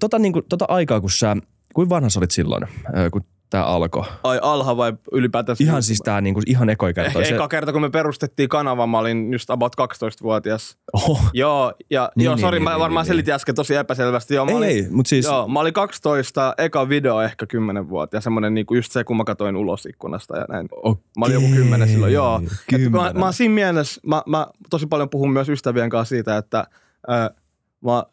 tota, 0.00 0.18
niinku, 0.18 0.42
tota 0.42 0.64
aikaa, 0.68 1.00
kun 1.00 1.10
sä, 1.10 1.36
kuin 1.74 1.88
vanha 1.88 2.08
sä 2.10 2.20
olit 2.20 2.30
silloin, 2.30 2.66
kun 3.12 3.22
tämä 3.50 3.64
alkoi? 3.64 4.04
Ai 4.22 4.38
alha 4.42 4.76
vai 4.76 4.92
ylipäätään? 5.12 5.56
Ihan 5.60 5.82
siis 5.82 6.00
tämä 6.04 6.20
niinku, 6.20 6.40
ihan 6.46 6.70
eka 6.70 6.92
kerta. 6.92 7.22
Eh, 7.22 7.32
eka 7.32 7.48
kerta, 7.48 7.72
kun 7.72 7.82
me 7.82 7.90
perustettiin 7.90 8.48
kanava, 8.48 8.86
mä 8.86 8.98
olin 8.98 9.32
just 9.32 9.50
about 9.50 9.76
12-vuotias. 9.80 10.78
Oho. 10.92 11.18
Joo, 11.32 11.72
ja 11.90 12.12
niin, 12.16 12.24
joo, 12.24 12.34
niin, 12.34 12.40
sori, 12.40 12.56
niin, 12.58 12.64
mä 12.64 12.70
niin, 12.70 12.80
varmaan 12.80 13.04
niin, 13.04 13.08
selitin 13.08 13.26
niin. 13.26 13.34
äsken 13.34 13.54
tosi 13.54 13.74
epäselvästi. 13.74 14.34
Joo, 14.34 14.44
mä 14.44 14.50
ei, 14.50 14.56
olin, 14.56 14.68
ei, 14.68 14.86
mutta 14.90 15.08
siis... 15.08 15.26
Joo, 15.26 15.48
mä 15.48 15.60
olin 15.60 15.72
12, 15.72 16.54
eka 16.58 16.88
video 16.88 17.20
ehkä 17.20 17.46
10 17.46 17.88
vuotta 17.88 18.16
ja 18.16 18.20
semmoinen 18.20 18.54
niinku 18.54 18.74
just 18.74 18.92
se, 18.92 19.04
kun 19.04 19.16
mä 19.16 19.24
katsoin 19.24 19.56
ulos 19.56 19.86
ikkunasta 19.86 20.36
ja 20.36 20.44
näin. 20.48 20.68
Okay. 20.72 21.02
Mä 21.18 21.24
olin 21.24 21.34
joku 21.34 21.48
10 21.54 21.88
silloin, 21.88 22.12
joo. 22.12 22.40
Et, 22.72 22.90
mä, 22.90 23.12
mä, 23.12 23.32
siinä 23.32 23.54
mielessä, 23.54 24.00
mä, 24.06 24.22
mä 24.26 24.46
tosi 24.70 24.86
paljon 24.86 25.10
puhun 25.10 25.32
myös 25.32 25.48
ystävien 25.48 25.90
kanssa 25.90 26.08
siitä, 26.08 26.36
että 26.36 26.64
äh, 27.10 27.30
mä, 27.84 28.04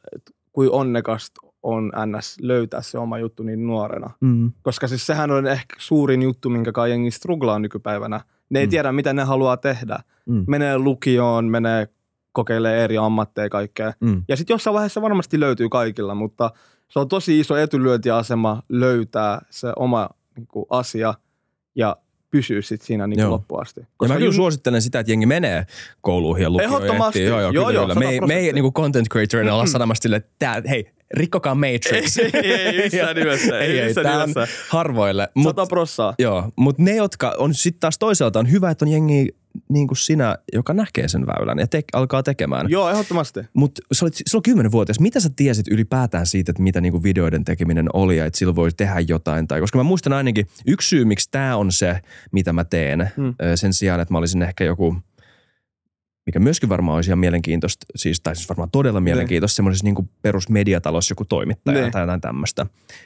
kuin 0.52 0.72
onnekasta 0.72 1.47
on 1.68 1.92
ns. 2.06 2.38
löytää 2.42 2.82
se 2.82 2.98
oma 2.98 3.20
juttu 3.20 3.44
niin 3.44 3.68
nuorena. 3.68 4.10
Mm. 4.22 4.52
Koska 4.62 4.88
siis 4.88 5.06
sehän 5.06 5.32
on 5.32 5.48
ehkä 5.48 5.76
suurin 5.80 6.22
juttu, 6.22 6.50
minkä 6.50 6.72
kai 6.72 6.90
jengi 6.90 7.12
struglaa 7.12 7.60
nykypäivänä. 7.60 8.22
Ne 8.50 8.60
ei 8.60 8.66
mm. 8.66 8.70
tiedä, 8.70 8.92
mitä 8.92 9.14
ne 9.14 9.24
haluaa 9.24 9.58
tehdä. 9.58 10.00
Mm. 10.26 10.44
Menee 10.48 10.78
lukioon, 10.78 11.46
menee 11.46 11.88
kokeilee 12.32 12.84
eri 12.84 12.98
ammatteja 12.98 13.50
kaikkea. 13.50 13.94
Mm. 14.00 14.24
Ja 14.28 14.38
sitten 14.38 14.54
jossain 14.54 14.74
vaiheessa 14.74 15.02
varmasti 15.02 15.40
löytyy 15.40 15.70
kaikilla, 15.70 16.16
mutta 16.16 16.52
se 16.88 17.00
on 17.00 17.08
tosi 17.08 17.40
iso 17.40 17.58
etulyöntiasema 17.58 18.62
löytää 18.70 19.42
se 19.50 19.74
oma 19.76 20.10
niin 20.36 20.48
kuin, 20.48 20.66
asia 20.70 21.14
ja 21.76 21.96
pysyä 22.32 22.62
sit 22.62 22.82
siinä 22.82 23.08
niin 23.08 23.30
loppuun 23.30 23.62
asti. 23.62 23.82
Koska 23.98 24.14
ja 24.14 24.18
mä 24.18 24.20
kyllä 24.20 24.34
suosittelen 24.34 24.82
sitä, 24.82 25.00
että 25.00 25.12
jengi 25.12 25.26
menee 25.26 25.66
kouluihin 26.02 26.44
ja 26.44 26.50
lukioon. 26.50 26.74
Ehdottomasti. 26.74 27.24
Joo, 27.24 27.42
joo, 27.42 27.52
joo, 27.52 27.70
joo, 27.70 27.88
Me, 27.88 28.28
me 28.28 28.36
ei 28.36 28.54
niin 28.54 28.74
content 28.74 29.08
creatorina 29.12 29.54
olla 29.54 29.66
sanomassa 29.66 30.02
sille, 30.02 30.16
että 30.16 30.64
hei, 30.70 30.92
rikkokaa 31.14 31.56
Matrix. 31.56 32.18
ei, 32.18 32.30
ei, 32.34 32.52
ei 32.52 32.84
missään 32.84 33.16
nimessä. 33.18 33.60
ei, 33.60 33.80
ei, 33.80 33.80
ei 33.80 33.94
on 34.24 34.48
harvoille. 34.70 35.30
Mut, 35.34 35.50
Sata 35.50 35.66
prossaa. 35.66 36.14
Joo, 36.20 36.50
mutta 36.56 36.84
ne, 36.84 36.96
jotka 36.96 37.36
on 37.38 37.54
sitten 37.54 37.80
taas 37.80 38.00
toisaalta, 38.00 38.40
on 38.40 38.52
hyvä, 38.52 38.72
että 38.72 38.86
on 38.86 38.92
jengi 38.92 39.36
niin 39.70 39.88
kuin 39.88 39.98
sinä, 39.98 40.38
joka 40.54 40.74
näkee 40.74 41.08
sen 41.08 41.26
väylän 41.28 41.60
ja 41.60 41.68
te- 41.68 41.84
alkaa 41.94 42.24
tekemään. 42.24 42.70
Joo, 42.70 42.90
ehdottomasti. 42.90 43.40
Mutta 43.54 43.82
sä 43.92 44.06
olit 44.06 44.14
silloin 44.16 44.44
kymmenenvuotias. 44.44 45.00
Mitä 45.00 45.20
sä 45.20 45.30
tiesit 45.36 45.68
ylipäätään 45.68 46.26
siitä, 46.26 46.52
että 46.52 46.64
mitä 46.64 46.82
niinku 46.82 47.04
videoiden 47.04 47.46
tekeminen 47.46 47.90
oli 47.94 48.18
ja 48.18 48.26
että 48.26 48.40
sillä 48.40 48.56
voi 48.56 48.70
tehdä 48.78 49.00
jotain? 49.00 49.48
Tai, 49.48 49.60
koska 49.60 49.78
mä 49.78 49.84
muistan 49.84 50.14
ainakin, 50.14 50.48
yksi 50.68 50.90
syy, 50.90 51.06
miksi 51.06 51.28
tämä 51.32 51.56
on 51.56 51.72
se, 51.72 52.00
mitä 52.32 52.54
mä 52.54 52.64
teen, 52.64 53.12
Hmm. 53.18 53.36
sen 53.56 53.74
sijaan, 53.74 54.00
että 54.00 54.14
mä 54.14 54.18
olisin 54.18 54.42
ehkä 54.42 54.64
joku, 54.64 54.96
mikä 56.26 56.40
myöskin 56.40 56.70
varmaan 56.70 56.96
olisi 56.96 57.10
ihan 57.10 57.20
mielenkiintoista, 57.20 57.86
siis, 57.96 58.22
tai 58.22 58.36
siis 58.36 58.50
varmaan 58.50 58.72
todella 58.72 59.00
mielenkiintoista, 59.02 59.56
semmoisessa 59.56 59.86
niinku 59.86 60.10
perusmediatalossa 60.22 61.12
joku 61.12 61.26
toimittaja 61.26 61.82
Ne. 61.82 61.92
tai 61.92 62.02
jotain 62.02 62.22
tämmöistä, 62.22 62.66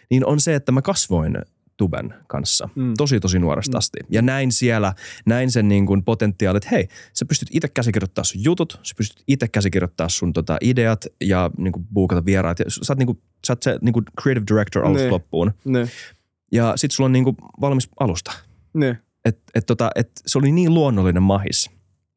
niin 0.09 0.25
on 0.25 0.39
se, 0.41 0.55
että 0.55 0.71
mä 0.71 0.81
kasvoin 0.81 1.37
tuben 1.81 2.13
kanssa 2.27 2.69
Mm. 2.75 2.93
tosi 2.97 3.19
tosi 3.19 3.39
nuoresta 3.39 3.77
Mm. 3.77 3.77
asti. 3.77 3.99
Ja 4.09 4.21
näin 4.21 4.51
siellä, 4.51 4.93
näin 5.25 5.51
sen 5.51 5.67
niin 5.67 5.85
kuin 5.85 6.03
potentiaalit, 6.03 6.63
että 6.63 6.75
hei, 6.75 6.87
sä 7.13 7.25
pystyt 7.25 7.49
itse 7.51 7.67
käsikirjoittaa 7.67 8.23
sun 8.23 8.43
jutut, 8.43 8.79
sä 8.83 8.93
pystyt 8.97 9.23
itse 9.27 9.47
käsikirjoittaa 9.47 10.09
sun 10.09 10.33
tota, 10.33 10.57
ideat 10.61 11.05
ja 11.21 11.51
niin 11.57 11.71
kuin 11.73 11.85
buukata 11.93 12.25
vieraat. 12.25 12.59
Ja 12.59 12.65
sä 12.69 12.93
oot, 12.93 12.97
niin 12.99 13.07
kuin, 13.07 13.21
sä 13.47 13.53
oot 13.53 13.63
se 13.63 13.77
niin 13.81 13.93
kuin 13.93 14.05
creative 14.21 14.45
director 14.47 14.85
alusta 14.85 15.03
Niin. 15.03 15.11
loppuun. 15.11 15.51
Ne, 15.65 15.87
Ja 16.51 16.73
sit 16.75 16.91
sulla 16.91 17.05
on 17.05 17.11
niin 17.11 17.23
kuin 17.23 17.35
valmis 17.61 17.89
alusta. 17.99 18.31
ne. 18.73 18.97
Et, 19.25 19.39
et 19.55 19.65
tota, 19.65 19.89
et 19.95 20.11
se 20.25 20.37
oli 20.37 20.51
niin 20.51 20.73
luonnollinen 20.73 21.23
mahis. 21.23 21.69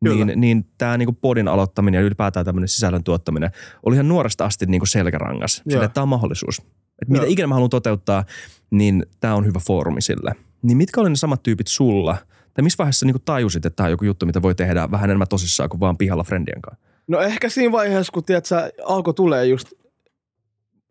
Kyllä. 0.04 0.24
Niin, 0.24 0.40
niin 0.40 0.66
tämä 0.78 0.98
niinku 0.98 1.12
podin 1.12 1.48
aloittaminen 1.48 1.98
ja 1.98 2.04
ylipäätään 2.06 2.46
tämmöinen 2.46 2.68
sisällön 2.68 3.04
tuottaminen 3.04 3.50
oli 3.82 3.94
ihan 3.96 4.08
nuoresta 4.08 4.44
asti 4.44 4.66
niinku 4.66 4.86
selkärangas. 4.86 5.62
Että 5.74 5.88
tämä 5.88 6.02
on 6.02 6.08
mahdollisuus. 6.08 6.62
Et 7.04 7.08
mitä 7.10 7.24
Joo. 7.24 7.32
ikinä 7.32 7.46
mä 7.46 7.54
haluan 7.54 7.70
toteuttaa, 7.70 8.24
niin 8.70 9.06
tämä 9.20 9.34
on 9.34 9.46
hyvä 9.46 9.58
foorumi 9.66 10.02
sille. 10.02 10.34
Niin 10.62 10.76
mitkä 10.76 11.00
oli 11.00 11.10
ne 11.10 11.16
samat 11.16 11.42
tyypit 11.42 11.66
sulla? 11.66 12.16
Tai 12.54 12.62
missä 12.62 12.78
vaiheessa 12.78 13.06
niinku 13.06 13.22
tajusit, 13.24 13.66
että 13.66 13.76
tämä 13.76 13.84
on 13.84 13.90
joku 13.90 14.04
juttu, 14.04 14.26
mitä 14.26 14.42
voi 14.42 14.54
tehdä 14.54 14.90
vähän 14.90 15.10
enemmän 15.10 15.28
tosissaan 15.28 15.68
kuin 15.68 15.80
vaan 15.80 15.96
pihalla 15.96 16.24
friendien 16.24 16.62
kanssa? 16.62 16.86
No 17.08 17.20
ehkä 17.20 17.48
siinä 17.48 17.72
vaiheessa, 17.72 18.12
kun 18.12 18.24
tiedät, 18.24 18.46
sä, 18.46 18.70
alkoi 18.84 19.14
tulee 19.14 19.46
just 19.46 19.72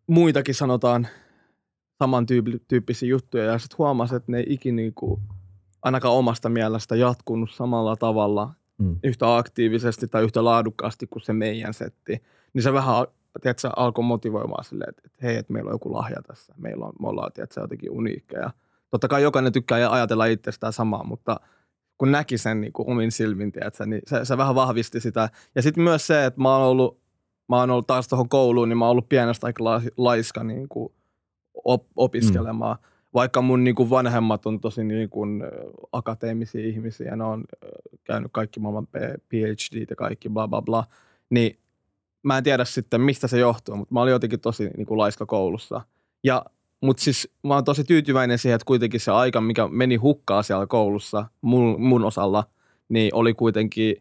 muitakin 0.08 0.55
sanotaan 0.55 1.08
samantyyppisiä 2.03 3.10
juttuja 3.10 3.43
ja 3.43 3.60
sitten 3.60 3.77
huomasi, 3.77 4.15
että 4.15 4.32
ne 4.32 4.38
ei 4.38 4.46
ikinä 4.48 4.75
niinku, 4.75 5.22
ainakaan 5.82 6.13
omasta 6.13 6.50
mielestä 6.50 6.96
jatkunut 6.96 7.51
samalla 7.51 7.96
tavalla 7.96 8.53
Mm. 8.77 9.00
yhtä 9.03 9.38
aktiivisesti 9.38 10.08
tai 10.08 10.24
yhtä 10.24 10.43
laadukkaasti 10.43 11.08
kuin 11.08 11.24
se 11.24 11.34
meidän 11.34 11.74
setti. 11.74 12.22
Niin 12.53 12.63
se 12.63 12.74
vähän 12.74 12.96
tiedätkö, 13.42 13.70
alkoi 13.75 14.04
motivoimaan 14.04 14.63
silleen, 14.63 14.90
että, 14.90 15.02
että 15.06 15.18
hei, 15.22 15.38
että 15.38 15.54
meillä 15.54 15.70
on 15.70 15.75
joku 15.75 15.94
lahja 15.94 16.22
tässä. 16.28 16.54
Meillä 16.58 16.86
on, 16.86 16.94
me 17.02 17.08
ollaan 17.08 17.32
tiedätkö, 17.34 17.62
jotenkin 17.62 17.92
uniikkeja. 17.92 18.50
Totta 18.90 19.08
kai 19.08 19.24
jokainen 19.24 19.52
tykkää 19.52 19.92
ajatella 19.92 20.25
itsestään 20.25 20.74
samaa, 20.74 21.04
mutta 21.04 21.40
kun 21.98 22.12
näki 22.12 22.38
sen 22.38 22.62
niin 22.62 22.74
kuin 22.74 22.90
omin 22.90 23.12
silmin, 23.12 23.52
tiedätkö, 23.52 23.86
niin 23.86 24.02
se, 24.08 24.25
se 24.25 24.38
vähän 24.38 24.56
vahvisti 24.56 25.00
sitä. 25.00 25.30
Ja 25.56 25.62
sitten 25.62 25.84
myös 25.84 26.08
se, 26.08 26.25
että 26.25 26.42
mä 26.42 26.58
oon 26.58 26.68
ollut, 26.68 27.00
mä 27.50 27.60
oon 27.60 27.72
ollut 27.72 27.88
taas 27.88 28.08
tuohon 28.08 28.30
kouluun, 28.30 28.70
niin 28.70 28.78
mä 28.78 28.86
oon 28.86 28.92
ollut 28.92 29.10
pienestä 29.10 29.48
aika 29.48 29.63
la- 29.63 29.82
laiska 29.98 30.44
niin 30.44 30.70
kuin 30.70 30.94
op, 31.63 31.86
opiskelemaan. 31.96 32.78
Mm. 32.82 32.88
Vaikka 33.13 33.42
mun 33.42 33.63
niin 33.63 33.75
kuin 33.75 33.90
vanhemmat 33.90 34.46
on 34.46 34.60
tosi 34.60 34.84
niin 34.84 35.10
kuin, 35.10 35.44
akateemisia 35.92 36.68
ihmisiä, 36.68 37.16
ne 37.16 37.24
on 37.24 37.44
käynyt 38.04 38.32
kaikki 38.32 38.60
maailman 38.60 38.88
PhD 39.30 39.86
ja 39.90 39.96
kaikki 39.96 40.30
bla 40.30 40.48
bla 40.48 40.62
bla, 40.62 40.86
niin 41.30 41.60
mä 42.24 42.38
en 42.38 42.44
tiedä 42.44 42.65
sitten 42.65 43.01
mistä 43.01 43.27
se 43.27 43.39
johtuu, 43.39 43.75
mutta 43.75 43.94
mä 43.94 44.01
olin 44.01 44.12
jotenkin 44.12 44.39
tosi 44.39 44.70
niin 44.77 44.86
kuin 44.86 44.98
laiska 44.98 45.25
koulussa. 45.25 45.82
Ja, 46.24 46.46
mutta 46.82 47.03
siis 47.03 47.30
mä 47.44 47.53
oon 47.53 47.63
tosi 47.63 47.84
tyytyväinen 47.84 48.38
siihen, 48.38 48.56
että 48.56 48.65
kuitenkin 48.65 49.00
se 49.00 49.12
aika, 49.12 49.42
mikä 49.42 49.68
meni 49.68 49.96
hukkaa 49.96 50.44
siellä 50.44 50.68
koulussa 50.68 51.25
mun, 51.42 51.82
mun 51.82 52.06
osalla, 52.06 52.44
niin 52.89 53.15
oli 53.15 53.34
kuitenkin, 53.34 53.96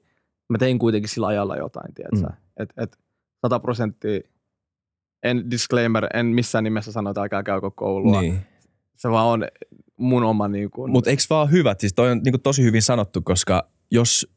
mä 0.49 0.59
tein 0.59 0.79
kuitenkin 0.79 1.09
sillä 1.09 1.27
ajalla 1.27 1.57
jotain, 1.57 1.95
tiedätkö? 1.95 2.27
Mm. 2.27 2.37
Että 2.57 2.83
et 2.83 2.99
100 3.43 3.61
prosenttia, 3.61 4.21
en 5.23 5.51
disclaimer, 5.51 6.07
en 6.15 6.27
missään 6.27 6.65
nimessä 6.65 6.93
sano, 6.93 7.11
että 7.11 7.21
älkää 7.21 7.43
käykö 7.43 7.71
koulua. 7.71 8.21
Niin. 8.21 8.41
Se 8.97 9.11
vaan 9.11 9.27
on 9.27 9.47
mun 9.97 10.25
oma 10.25 10.49
niin 10.49 10.71
kuin, 10.71 10.93
Mutta 10.93 11.11
eikö 11.11 11.23
vaan 11.31 11.51
hyvät? 11.51 11.81
Siis 11.81 11.93
toi 11.93 12.11
on 12.11 12.21
niinku 12.25 12.39
tosi 12.39 12.63
hyvin 12.63 12.83
sanottu, 12.83 13.21
koska 13.23 13.69
jos... 13.91 14.33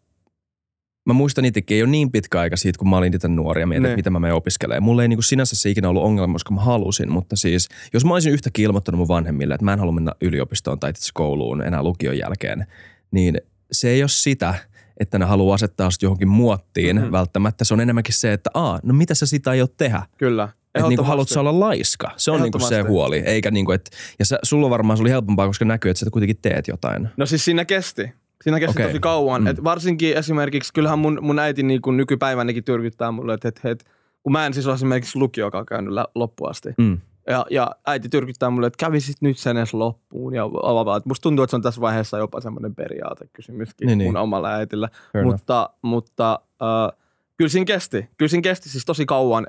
Mä 1.05 1.13
muistan 1.13 1.45
itsekin, 1.45 1.75
ei 1.75 1.81
ole 1.83 1.89
niin 1.91 2.11
pitkä 2.11 2.39
aika 2.39 2.57
siitä, 2.57 2.79
kun 2.79 2.89
mä 2.89 2.97
olin 2.97 3.13
itse 3.13 3.27
nuori 3.27 3.61
ja 3.61 3.67
mietin, 3.67 3.83
Ne. 3.83 3.89
että 3.89 3.95
mitä 3.95 4.09
mä 4.09 4.19
menen 4.19 4.35
opiskelemaan. 4.35 4.83
Mulla 4.83 5.01
ei 5.01 5.07
niinku 5.07 5.21
sinänsä 5.21 5.55
se 5.55 5.69
ikinä 5.69 5.89
ollut 5.89 6.03
ongelma, 6.03 6.33
koska 6.33 6.53
mä 6.53 6.61
halusin, 6.61 7.11
mutta 7.11 7.35
siis 7.35 7.69
jos 7.93 8.05
mä 8.05 8.13
olisin 8.13 8.33
yhtäkkiä 8.33 8.65
ilmoittanut 8.65 8.99
mun 8.99 9.07
vanhemmille, 9.07 9.53
että 9.53 9.65
mä 9.65 9.73
en 9.73 9.79
halua 9.79 9.93
mennä 9.93 10.11
yliopistoon 10.21 10.79
tai 10.79 10.89
itse 10.89 11.09
kouluun 11.13 11.61
enää 11.61 11.83
lukion 11.83 12.17
jälkeen, 12.17 12.65
niin 13.11 13.37
se 13.71 13.89
ei 13.89 14.01
ole 14.03 14.09
sitä, 14.09 14.53
että 14.99 15.19
ne 15.19 15.25
haluaa 15.25 15.55
asettaa 15.55 15.91
sut 15.91 16.01
johonkin 16.01 16.27
muottiin 16.27 16.95
Mhm. 16.95 17.03
mm-hmm. 17.03 17.11
välttämättä. 17.11 17.63
Se 17.65 17.73
on 17.73 17.81
enemmänkin 17.81 18.13
se, 18.13 18.33
että 18.33 18.49
aa, 18.53 18.79
no 18.83 18.93
mitä 18.93 19.15
sä 19.15 19.25
sitä 19.25 19.49
aiot 19.49 19.77
tehdä? 19.77 20.03
Kyllä. 20.17 20.49
Että 20.75 20.87
niinku, 20.89 21.03
haluat 21.03 21.29
sä 21.29 21.39
olla 21.39 21.59
laiska. 21.59 22.11
Se 22.17 22.31
on 22.31 22.41
niinku 22.41 22.59
se 22.59 22.81
huoli. 22.81 23.17
Eikä 23.17 23.51
niinku, 23.51 23.71
et, 23.71 23.89
ja 24.19 24.25
sä, 24.25 24.39
sulla 24.43 24.69
varmaan 24.69 24.97
se 24.97 25.01
oli 25.03 25.09
helpompaa, 25.09 25.47
koska 25.47 25.65
näkyy, 25.65 25.91
että 25.91 25.99
sä 26.05 26.11
kuitenkin 26.11 26.37
teet 26.41 26.67
jotain. 26.67 27.09
No 27.17 27.25
siis 27.25 27.45
siinä 27.45 27.65
kesti. 27.65 28.11
Siinä 28.45 28.59
kesti 28.59 28.81
Okei. 28.81 28.87
tosi 28.87 28.99
kauan. 28.99 29.41
Mm. 29.41 29.47
Et 29.47 29.63
varsinkin 29.63 30.17
esimerkiksi, 30.17 30.73
kyllähän 30.73 30.99
mun, 30.99 31.17
mun 31.21 31.39
äiti 31.39 31.63
niin 31.63 31.81
kuin 31.81 31.97
nykypäivänäkin 31.97 32.63
tyrkyttää 32.63 33.11
mulle, 33.11 33.33
että 33.33 33.47
et, 33.47 33.61
et, 33.63 33.85
kun 34.23 34.31
mä 34.31 34.45
en 34.45 34.53
siis 34.53 34.67
ole 34.67 34.75
esimerkiksi 34.75 35.19
lukiokaan 35.19 35.65
käynyt 35.65 35.93
loppuun 36.15 36.49
asti. 36.49 36.69
Mm. 36.77 36.97
Ja, 37.27 37.45
ja 37.49 37.71
äiti 37.87 38.09
tyrkyttää 38.09 38.49
mulle, 38.49 38.67
että 38.67 38.85
kävisit 38.85 39.15
nyt 39.21 39.37
sen 39.37 39.57
edes 39.57 39.73
loppuun. 39.73 40.33
Ja 40.33 40.43
avaa. 40.63 41.01
Musta 41.05 41.23
tuntuu, 41.23 41.43
että 41.43 41.49
se 41.51 41.55
on 41.55 41.61
tässä 41.61 41.81
vaiheessa 41.81 42.17
jopa 42.17 42.41
semmoinen 42.41 42.75
periaatekysymyskin 42.75 43.85
Niin, 43.85 43.97
niin, 43.97 44.05
niin. 44.05 44.13
mun 44.13 44.21
omalla 44.21 44.53
äitillä. 44.53 44.89
Fair 45.13 45.21
enough. 45.21 45.33
Mutta, 45.33 45.69
mutta 45.81 46.39
äh, 46.61 46.97
kyllä 47.37 47.49
siinä 47.49 47.65
kesti. 47.65 48.09
Kyllä 48.17 48.29
siinä 48.29 48.41
kesti 48.41 48.69
siis 48.69 48.85
tosi 48.85 49.05
kauan, 49.05 49.47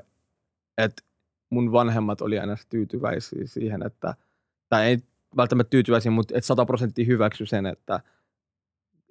että 0.77 1.03
mun 1.49 1.71
vanhemmat 1.71 2.21
oli 2.21 2.39
aina 2.39 2.55
tyytyväisiä 2.69 3.41
siihen, 3.45 3.85
että, 3.85 4.15
tai 4.69 4.85
ei 4.85 4.97
välttämättä 5.37 5.69
tyytyväisiä, 5.69 6.11
mutta 6.11 6.33
että 6.37 6.47
100 6.47 6.65
prosenttia 6.65 7.05
hyväksy 7.05 7.45
sen, 7.45 7.65
että, 7.65 7.99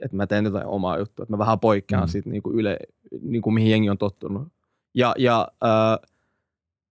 että 0.05 0.17
mä 0.17 0.27
teen 0.27 0.45
jotain 0.45 0.67
omaa 0.67 0.99
juttua, 0.99 1.23
että 1.23 1.33
mä 1.33 1.39
vähän 1.39 1.61
poikkean 1.61 2.03
Mm. 2.03 2.09
siitä 2.09 2.31
niin 2.31 2.43
kuin 2.43 2.59
yle, 2.59 2.79
niin 3.23 3.43
kuin 3.43 3.55
mihin 3.55 3.71
jengi 3.71 3.91
on 3.91 3.99
tottunut. 3.99 4.49
Ja, 4.95 5.15
ja 5.19 5.49
äh, 5.65 6.09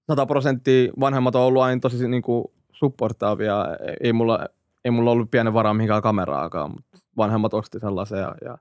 100 0.07 0.25
prosenttia 0.25 0.91
vanhemmat 0.99 1.35
on 1.35 1.41
ollut 1.41 1.61
aina 1.63 1.79
tosi 1.79 2.07
niin 2.07 2.21
kuin 2.23 2.45
supportaavia. 2.71 3.65
Ei 4.01 4.13
mulla, 4.13 4.47
ei 4.85 4.91
mulla 4.91 5.11
ollut 5.11 5.31
pienen 5.31 5.53
varaa 5.53 5.73
mihinkään 5.73 6.01
kameraakaan, 6.01 6.71
mutta 6.71 6.97
vanhemmat 7.17 7.53
osti 7.53 7.79
sellaisen 7.79 8.19
ja, 8.19 8.35
ja 8.45 8.57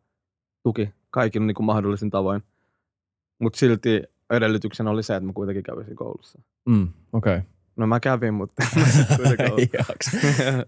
tuki 0.63 0.91
kaikilla 1.11 1.47
niin 1.47 1.55
kuin 1.55 1.67
mahdollisin 1.67 2.11
tavoin. 2.11 2.43
Mutta 3.39 3.59
silti 3.59 4.03
edellytyksenä 4.31 4.91
oli 4.91 5.03
se, 5.03 5.17
että 5.17 5.27
mä 5.27 5.33
kuitenkin 5.33 5.63
kävisin 5.63 5.97
koulussa. 5.97 6.41
Mm. 6.67 6.89
Okei. 7.13 7.37
Okay. 7.37 7.49
No 7.77 7.87
mä 7.87 8.01
kävin, 8.01 8.35
mutta. 8.35 8.63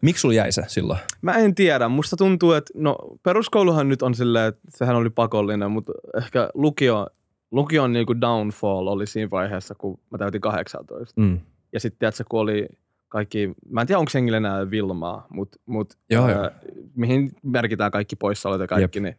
Miksi 0.03 0.21
sulla 0.21 0.35
jäi 0.35 0.53
se 0.53 0.63
silloin? 0.67 0.99
Mä 1.23 1.35
en 1.35 1.55
tiedä. 1.55 1.89
Musta 1.89 2.17
tuntuu, 2.17 2.53
että 2.53 2.73
no 2.77 2.97
peruskouluhan 3.23 3.89
nyt 3.89 4.03
on 4.03 4.15
silleen, 4.15 4.49
että 4.49 4.61
sehän 4.69 4.97
oli 4.97 5.11
pakollinen, 5.11 5.71
mutta 5.71 5.93
ehkä 6.19 6.51
lukio, 6.55 7.07
lukion 7.51 7.93
niinku 7.93 8.21
downfall 8.21 8.87
oli 8.87 9.07
siinä 9.07 9.31
vaiheessa, 9.31 9.75
kun 9.75 9.99
mä 10.11 10.19
täytin 10.19 10.41
18. 10.41 11.21
Mm. 11.21 11.41
Ja 11.73 11.81
sitten 11.81 11.99
tiedätkö, 11.99 12.25
kun 12.29 12.41
oli 12.41 12.69
kaikki, 13.09 13.55
mä 13.69 13.81
en 13.81 13.87
tiedä 13.87 13.99
onko 13.99 14.11
hengillä 14.15 14.37
enää 14.37 14.71
Vilmaa, 14.71 15.27
mutta 15.29 15.59
mut, 15.67 15.95
Joo, 16.11 16.31
joo. 16.31 16.51
mihin 16.95 17.33
merkitään 17.43 17.91
kaikki 17.91 18.17
poissaolot 18.17 18.61
ja 18.61 18.67
kaikki, 18.67 19.01
niin 19.01 19.17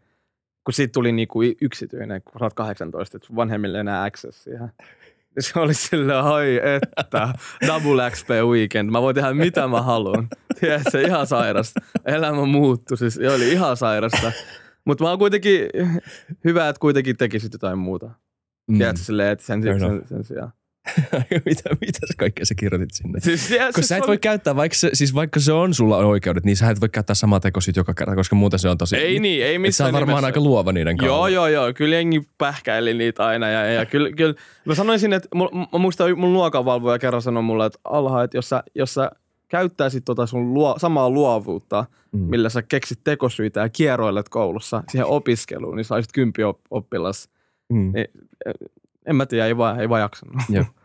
kun 0.64 0.74
siitä 0.74 0.92
tuli 0.92 1.12
niinku 1.12 1.40
yksityinen, 1.62 2.22
kun 2.22 2.40
sä 2.40 2.46
oot 2.46 2.54
18, 2.54 3.18
että 3.18 3.36
vanhemmille 3.36 3.80
enää 3.80 4.04
access 4.04 4.44
siihen. 4.44 4.72
Se 5.40 5.60
oli 5.60 5.74
silleen, 5.74 6.20
ai 6.20 6.60
että, 6.98 7.34
double 7.68 8.12
XP 8.12 8.30
weekend, 8.30 8.90
mä 8.92 9.02
voin 9.02 9.16
tehdä 9.16 9.34
mitä 9.34 9.68
mä 9.68 9.82
haluan. 9.82 10.28
Tiedätkö, 10.60 11.02
ihan 11.02 11.28
sairasta. 11.28 11.80
Elämä 12.06 12.46
muuttui, 12.46 12.98
siis 12.98 13.20
oli 13.36 13.52
ihan 13.52 13.78
sairasta. 13.78 14.32
Mutta 14.86 15.04
mä 15.04 15.10
oon 15.10 15.20
kuitenkin, 15.20 15.70
hyvä, 16.44 16.70
että 16.70 16.80
kuitenkin 16.80 17.18
tekisit 17.18 17.54
jotain 17.54 17.78
muuta. 17.80 18.10
Mm. 18.68 18.78
Tiedätkö, 18.78 19.04
silleen, 19.04 19.32
että 19.32 19.46
sen, 19.46 19.64
sen, 19.64 19.76
enough. 19.78 20.08
sen 20.08 20.24
sijaan. 20.24 20.52
mitä, 21.46 21.70
mitä 21.82 22.00
sä 22.08 22.14
kaikkea 22.18 22.46
sä 22.46 22.56
kirjoitit 22.56 22.90
sinne? 22.94 23.20
Siis, 23.20 23.52
ja, 23.52 23.66
Kun 23.66 23.74
siis 23.74 23.88
sä 23.88 23.98
et 23.98 24.08
voi 24.08 24.18
käyttää, 24.18 24.56
vaikka 24.56 24.76
se, 24.78 24.90
siis 24.94 25.16
vaikka 25.16 25.40
se 25.40 25.52
on 25.54 25.74
sulla 25.74 25.98
oikeudet, 25.98 26.46
niin 26.46 26.58
sä 26.58 26.70
et 26.70 26.82
voi 26.82 26.90
käyttää 26.90 27.14
samaa 27.14 27.40
tekosyt 27.40 27.76
joka 27.76 27.94
kerta, 27.94 28.16
koska 28.16 28.36
muuten 28.36 28.60
se 28.60 28.70
on 28.70 28.78
tosi... 28.78 28.96
Ei 28.96 29.20
niin, 29.20 29.44
ei 29.46 29.50
Et 29.56 29.56
sä 29.56 29.60
missään 29.60 29.88
on 29.88 29.94
varmaan 29.94 30.10
nimessä. 30.16 30.26
aika 30.26 30.40
luova 30.40 30.72
niiden 30.72 30.98
kanssa. 30.98 31.16
Joo, 31.16 31.28
joo, 31.28 31.48
joo. 31.48 31.74
Kyllä 31.74 31.96
jengi 31.96 32.28
pähkäili 32.38 32.94
niitä 32.94 33.26
aina. 33.26 33.50
Ja, 33.50 33.66
ja 33.66 33.86
kyllä, 33.86 34.12
kyllä, 34.12 34.34
mä 34.66 34.76
sanoisin, 34.76 35.14
että 35.14 35.28
mul, 35.36 35.50
mä 35.74 35.80
muistan 35.80 36.20
mun 36.20 36.34
luokanvalvoja 36.34 37.00
kerran 37.00 37.22
sanoi 37.22 37.44
mulle, 37.44 37.66
että 37.66 37.80
Alha, 37.84 38.24
että 38.24 38.38
jos 38.38 38.50
sä, 38.50 38.64
jos 38.76 38.94
sä 38.94 39.12
käyttäisit 39.48 40.06
tota 40.06 40.26
sun 40.26 40.54
luo, 40.54 40.76
samaa 40.80 41.10
luovuutta, 41.10 41.86
Mm. 42.12 42.20
millä 42.20 42.50
sä 42.50 42.62
keksit 42.62 43.00
tekosyitä 43.04 43.60
ja 43.60 43.70
kieroilet 43.70 44.30
koulussa 44.30 44.84
siihen 44.92 45.06
opiskeluun, 45.08 45.76
niin 45.76 45.86
saisit 45.86 46.12
kympi 46.14 46.44
op- 46.44 46.60
oppilas. 46.72 47.30
Mm. 47.70 47.92
Niin, 47.96 48.08
en 49.06 49.16
mä 49.16 49.26
tiedä, 49.26 49.46
ei 49.46 49.58
vaan, 49.58 49.80
ei 49.80 49.90
vaan 49.90 50.02
jaksanut. 50.02 50.36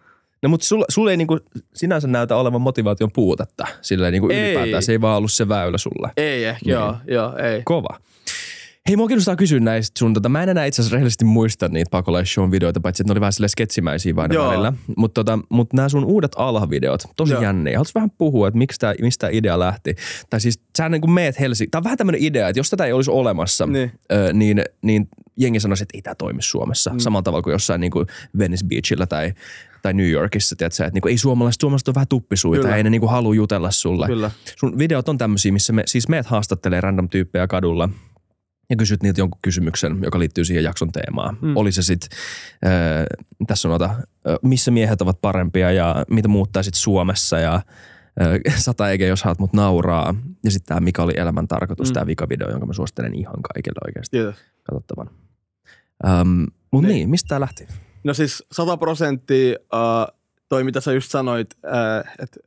No 0.43 0.49
mutta 0.49 0.67
sulla, 0.67 0.85
sulla 0.89 1.11
ei 1.11 1.17
niinku 1.17 1.39
sinänsä 1.75 2.09
näytä 2.09 2.37
olevan 2.37 2.61
motivaation 2.61 3.11
puutetta 3.13 3.67
silleen 3.83 4.13
niinku 4.13 4.29
Ei. 4.31 4.45
ylipäätään. 4.51 4.83
Se 4.83 4.93
ei 4.93 5.01
vaan 5.01 5.19
ollut 5.19 5.33
se 5.33 5.49
väylä 5.49 5.79
sulle. 5.79 6.11
Ei 6.17 6.45
ehkä, 6.45 6.61
Niin. 6.65 6.73
joo, 6.73 6.97
joo, 7.09 7.37
ei. 7.37 7.63
Kova. 7.65 7.99
Hei, 8.89 8.97
mua 8.97 9.07
kiinnostaa 9.09 9.37
kysyä 9.37 9.61
näistä 9.61 9.99
sun, 9.99 10.15
tota, 10.15 10.29
mä 10.29 10.43
en 10.43 10.49
enää 10.49 10.65
itse 10.65 10.83
asiassa 10.83 10.95
rehellisesti 10.95 11.25
muista 11.25 11.69
niitä 11.69 11.89
pakolaisshown 11.91 12.51
videoita, 12.51 12.81
paitsi 12.81 13.03
että 13.03 13.11
ne 13.11 13.13
oli 13.13 13.21
vähän 13.21 13.33
sille 13.33 13.49
sketsimäisiä 13.49 14.17
vain 14.17 14.31
välillä. 14.31 14.73
Mutta 14.97 15.25
tota, 15.25 15.39
mut 15.49 15.73
nämä 15.73 15.89
sun 15.89 16.05
uudet 16.05 16.33
alha-videot, 16.37 17.03
tosi 17.17 17.33
Joo. 17.33 17.43
jänniä. 17.43 17.73
Haluatko 17.79 17.91
vähän 17.95 18.11
puhua, 18.11 18.49
että 18.49 18.59
miksi 18.59 18.81
tää, 18.81 18.95
mistä 19.01 19.21
tämä 19.27 19.31
idea 19.39 19.59
lähti? 19.59 19.95
Tai 20.31 20.41
siis 20.41 20.61
sä 20.79 20.89
niin 20.89 21.01
kuin 21.01 21.11
meet 21.11 21.41
Helsinki, 21.41 21.71
tää 21.71 21.79
on 21.79 21.85
vähän 21.85 21.99
tämmöinen 21.99 22.23
idea, 22.23 22.49
että 22.49 22.59
jos 22.61 22.71
tätä 22.71 22.85
ei 22.85 22.93
olisi 22.93 23.11
olemassa, 23.11 23.67
Niin. 23.67 23.93
ö, 24.13 24.33
niin, 24.33 24.63
niin 24.83 25.09
jengi 25.37 25.61
sanoisi, 25.61 25.83
että 25.83 25.99
ei 25.99 26.03
tämä 26.03 26.15
toimi 26.15 26.43
Suomessa. 26.43 26.91
Mm. 26.91 26.99
Samalla 26.99 27.23
tavalla 27.23 27.43
kuin 27.43 27.53
jossain 27.53 27.81
niin 27.81 27.91
kuin 27.93 28.07
Venice 28.39 28.67
Beachillä 28.67 29.07
tai, 29.07 29.33
tai 29.83 29.93
New 29.95 30.09
Yorkissa, 30.11 30.57
tiedätkö, 30.57 30.85
että 30.85 30.95
niin 30.95 31.03
kuin, 31.03 31.11
ei 31.11 31.19
suomalaiset, 31.19 31.61
suomalaiset 31.61 31.89
on 31.89 31.95
vähän 31.95 32.09
tuppisuita, 32.09 32.63
Kyllä. 32.63 32.77
ei 32.77 32.83
ne 32.83 32.91
niin 32.91 33.01
kuin 33.01 33.11
halua 33.11 33.35
jutella 33.35 33.71
sulle. 33.71 34.07
Kyllä. 34.07 34.31
Sun 34.59 34.79
videot 34.79 35.09
on 35.09 35.19
tämmöisiä, 35.19 35.53
missä 35.53 35.73
me, 35.73 35.83
siis 35.87 36.09
meet 36.09 36.27
haastattelee 36.27 36.81
random 36.81 37.09
tyyppejä 37.09 37.47
kadulla 37.47 37.89
ja 38.71 38.77
kysyt 38.77 39.03
niiltä 39.03 39.21
jonkun 39.21 39.39
kysymyksen, 39.43 39.99
joka 40.03 40.19
liittyy 40.19 40.45
siihen 40.45 40.65
jakson 40.65 40.93
teemaan. 40.93 41.39
Mm. 41.43 41.57
Oli 41.57 41.73
se 41.73 41.83
sitten, 41.83 42.09
äh, 42.67 43.05
tässä 43.47 43.69
on 43.69 43.75
ota, 43.75 43.85
äh, 43.85 44.37
missä 44.43 44.71
miehet 44.71 45.03
ovat 45.03 45.21
parempia 45.21 45.73
ja 45.73 46.05
mitä 46.11 46.29
muuttaisit 46.29 46.75
Suomessa 46.75 47.39
ja 47.39 47.55
äh, 47.55 48.57
sata 48.65 48.91
eikä 48.91 49.07
jos 49.07 49.23
haat 49.23 49.39
mut 49.39 49.53
nauraa. 49.53 50.15
Ja 50.45 50.51
sitten 50.51 50.69
tämä 50.69 50.81
Mikä 50.81 51.03
oli 51.03 51.13
elämän 51.17 51.49
tarkoitus, 51.49 51.89
mm. 51.89 51.95
tämä 51.95 52.07
vikavideo, 52.07 52.51
jonka 52.51 52.67
mä 52.67 52.73
suosittelen 52.73 53.15
ihan 53.15 53.43
kaikille 53.55 53.79
oikeasti 53.87 54.17
Kiitos. 54.17 54.37
katsottavan. 54.63 55.11
Um, 56.21 56.47
Mutta 56.73 56.89
Niin. 56.89 56.95
niin, 56.97 57.11
mistä 57.11 57.29
tämä 57.29 57.41
lähti? 57.41 57.67
No 58.05 58.15
siis 58.15 58.45
100 58.53 58.77
prosenttia 58.77 59.57
uh, 59.61 60.19
toi, 60.49 60.65
mitä 60.65 60.81
sä 60.81 60.93
just 60.93 61.11
sanoit, 61.11 61.55
uh, 61.65 62.11
että 62.19 62.41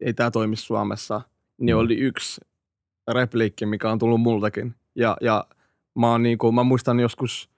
ei 0.00 0.14
tämä 0.14 0.30
toimi 0.30 0.56
Suomessa, 0.56 1.20
niin 1.60 1.76
Mm. 1.76 1.80
oli 1.80 1.94
yksi 1.98 2.40
repliikki, 3.14 3.66
mikä 3.66 3.90
on 3.90 3.98
tullut 3.98 4.20
multakin. 4.20 4.74
Ja, 4.94 5.16
ja 5.20 5.46
mä, 5.94 6.10
oon 6.10 6.22
niinku, 6.22 6.52
mä 6.52 6.62
muistan 6.62 7.00
joskus 7.00 7.50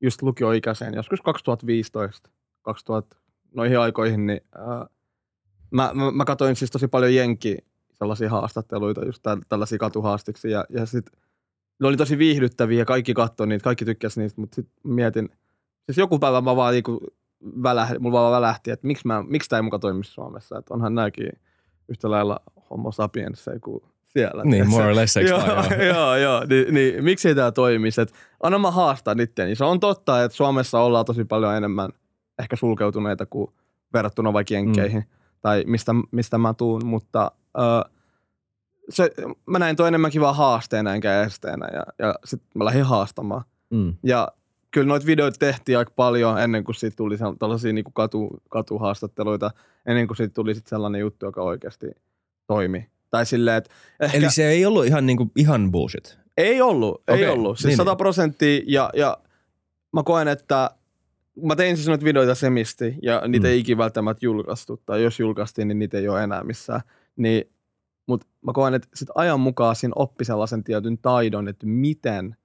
just 0.00 0.22
lukioikäisen, 0.22 0.94
joskus 0.94 1.20
2015, 1.20 2.30
2000, 2.62 3.16
noihin 3.54 3.78
aikoihin, 3.78 4.26
niin 4.26 4.40
uh, 4.58 4.90
mä, 5.70 5.90
mä, 5.94 6.10
mä 6.10 6.24
katsoin 6.24 6.56
siis 6.56 6.70
tosi 6.70 6.88
paljon 6.88 7.14
jenki 7.14 7.58
sellaisia 7.92 8.30
haastatteluita, 8.30 9.04
just 9.04 9.22
täl, 9.22 9.40
tällaisia 9.48 9.78
katuhaastiksi. 9.78 10.50
Ja, 10.50 10.64
ja 10.68 10.86
sit 10.86 11.10
ne 11.80 11.88
oli 11.88 11.96
tosi 11.96 12.18
viihdyttäviä 12.18 12.78
ja 12.78 12.84
kaikki 12.84 13.14
katsoi 13.14 13.46
niitä, 13.46 13.64
kaikki 13.64 13.84
tykkäsi 13.84 14.20
niistä, 14.20 14.40
mutta 14.40 14.54
sitten 14.54 14.74
mietin, 14.84 15.28
siis 15.86 15.98
joku 15.98 16.18
päivä 16.18 16.40
mä 16.40 16.56
vaan 16.56 16.72
niinku 16.72 17.00
välähti, 17.62 17.98
mulla 17.98 18.20
vaan 18.20 18.32
välähti, 18.32 18.70
että 18.70 18.86
miksi, 18.86 19.06
mä, 19.06 19.22
miksi 19.22 19.48
tämä 19.48 19.58
ei 19.58 19.62
muka 19.62 19.78
toimi 19.78 20.04
Suomessa, 20.04 20.58
että 20.58 20.74
onhan 20.74 20.94
nämäkin 20.94 21.32
yhtä 21.88 22.10
lailla 22.10 22.40
homo 22.70 22.92
sapiens 22.92 23.44
kuin 23.60 23.82
siellä. 24.06 24.44
Niin, 24.44 24.68
more 24.68 24.86
or 24.86 24.96
less, 24.96 25.16
joo, 25.28 25.40
joo. 25.86 26.16
joo, 26.16 26.44
niin, 26.44 26.74
niin, 26.74 27.04
miksi 27.04 27.28
ei 27.28 27.34
tämä 27.34 27.52
toimisi, 27.52 28.00
että 28.00 28.14
anna 28.42 28.58
mä 28.58 28.70
haastaa 28.70 29.14
niitten. 29.14 29.56
Se 29.56 29.64
on 29.64 29.80
totta, 29.80 30.24
että 30.24 30.36
Suomessa 30.36 30.80
ollaan 30.80 31.04
tosi 31.04 31.24
paljon 31.24 31.56
enemmän 31.56 31.90
ehkä 32.38 32.56
sulkeutuneita 32.56 33.26
kuin 33.26 33.52
verrattuna 33.92 34.32
vaikka 34.32 34.54
jenkkeihin 34.54 35.00
mm. 35.00 35.16
tai 35.40 35.64
mistä, 35.66 35.92
mistä 36.10 36.38
mä 36.38 36.54
tuun, 36.54 36.86
mutta 36.86 37.32
ö, 37.58 37.90
se, 38.88 39.10
mä 39.46 39.58
näin 39.58 39.76
toi 39.76 39.88
enemmänkin 39.88 40.20
vaan 40.20 40.36
haasteena 40.36 40.94
enkä 40.94 41.22
esteenä 41.22 41.68
ja, 41.72 41.82
ja 41.98 42.14
sitten 42.24 42.50
mä 42.54 42.64
lähdin 42.64 42.84
haastamaan. 42.84 43.44
Mm. 43.70 43.94
Ja 44.02 44.28
kyllä 44.72 44.86
noita 44.86 45.06
videoita 45.06 45.38
tehtiin 45.38 45.78
aika 45.78 45.92
paljon 45.96 46.40
ennen 46.40 46.64
kuin 46.64 46.74
siitä 46.74 46.96
tuli 46.96 47.16
tällaisia 47.38 47.72
niin 47.72 47.84
katu, 47.94 48.42
katuhaastatteluita, 48.48 49.50
ennen 49.86 50.06
kuin 50.06 50.16
siitä 50.16 50.34
tuli 50.34 50.54
sit 50.54 50.66
sellainen 50.66 51.00
juttu, 51.00 51.26
joka 51.26 51.42
oikeasti 51.42 51.86
toimi. 52.46 52.88
Tai 53.10 53.26
silleen, 53.26 53.56
että 53.56 53.70
ehkä 54.00 54.16
Eli 54.18 54.30
se 54.30 54.48
ei 54.48 54.66
ollut 54.66 54.86
ihan, 54.86 55.06
niinku, 55.06 55.30
ihan 55.36 55.72
bullshit. 55.72 56.18
ei 56.36 56.60
ollut, 56.62 57.02
ei 57.08 57.28
ollut. 57.28 57.58
Siis 57.58 57.66
niin, 57.66 57.76
100 57.76 57.90
niin. 57.90 57.98
prosenttia 57.98 58.62
ja, 58.66 58.90
ja 58.94 59.18
mä 59.92 60.02
koen, 60.02 60.28
että 60.28 60.70
mä 61.42 61.56
tein 61.56 61.76
siis 61.76 61.88
noita 61.88 62.04
videoita 62.04 62.34
semisti 62.34 62.94
ja 63.02 63.22
niitä 63.28 63.46
Mm. 63.46 63.50
ei 63.50 63.58
ikinä 63.60 63.78
välttämättä 63.78 64.26
julkaistu. 64.26 64.82
Tai 64.86 65.02
jos 65.02 65.20
julkaistiin, 65.20 65.68
niin 65.68 65.78
niitä 65.78 65.98
ei 65.98 66.08
ole 66.08 66.24
enää 66.24 66.44
missään. 66.44 66.80
Niin, 67.16 67.44
mutta 68.06 68.26
mä 68.46 68.52
koen, 68.52 68.74
että 68.74 68.88
sit 68.94 69.08
ajan 69.14 69.40
mukaan 69.40 69.76
siinä 69.76 69.92
oppi 69.96 70.24
sellaisen 70.24 70.64
tietyn 70.64 70.98
taidon, 70.98 71.48
että 71.48 71.66
miten 71.66 72.36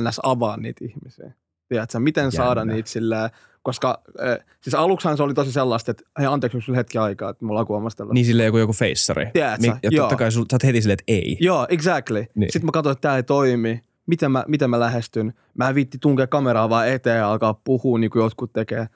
ns. 0.00 0.20
avaa 0.22 0.56
niitä 0.56 0.84
ihmisiä. 0.84 1.32
Tiedätkö, 1.68 1.98
miten 2.00 2.22
Jännä. 2.22 2.30
saada 2.36 2.64
niitä 2.64 2.90
silleen, 2.90 3.30
koska 3.62 4.02
äh, 4.22 4.38
siis 4.60 4.74
aluksihan 4.74 5.16
se 5.16 5.22
oli 5.22 5.34
tosi 5.34 5.52
sellaista, 5.52 5.90
että 5.90 6.02
hei 6.18 6.26
anteeksi, 6.26 6.56
onko 6.58 6.72
hetki 6.76 6.98
aikaa, 6.98 7.30
että 7.30 7.44
mulla 7.44 7.60
on 7.60 7.66
kuomassa 7.66 7.96
tällaista. 7.96 8.14
Niin 8.14 8.26
silleen 8.26 8.46
joku, 8.46 8.58
joku 8.58 8.72
feissari. 8.72 9.30
Tiedätkö? 9.32 9.60
Mi- 9.66 9.78
Ja 9.82 9.90
Joo. 9.92 10.04
totta 10.04 10.16
kai 10.16 10.32
sul, 10.32 10.44
sä 10.50 10.54
oot 10.56 10.62
heti 10.64 10.80
silleen, 10.82 10.94
että 11.00 11.04
ei. 11.12 11.36
Joo, 11.40 11.66
exactly. 11.70 12.18
Niin. 12.20 12.28
Niin. 12.34 12.52
Sitten 12.52 12.66
mä 12.66 12.72
katsoin, 12.72 12.92
että 12.92 13.02
tämä 13.02 13.16
ei 13.16 13.22
toimi. 13.22 13.84
Miten 14.06 14.32
mä, 14.32 14.44
miten 14.48 14.70
mä 14.70 14.80
lähestyn? 14.80 15.34
Mä 15.54 15.68
en 15.68 15.74
viitti 15.74 15.98
tunkea 15.98 16.26
kameraa 16.26 16.68
vaan 16.70 16.88
eteen 16.88 17.18
ja 17.18 17.30
alkaa 17.30 17.54
puhua 17.54 17.98
niin 17.98 18.10
kuin 18.10 18.22
jotkut 18.22 18.52
tekee. 18.52 18.86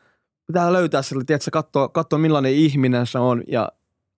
Pitää 0.46 0.72
löytää 0.72 1.02
sille, 1.02 1.24
tiedätkö, 1.24 1.50
katsoa, 1.50 1.88
katsoa 1.88 2.18
millainen 2.18 2.52
ihminen 2.52 3.06
se 3.06 3.18
on 3.18 3.42
ja 3.48 3.72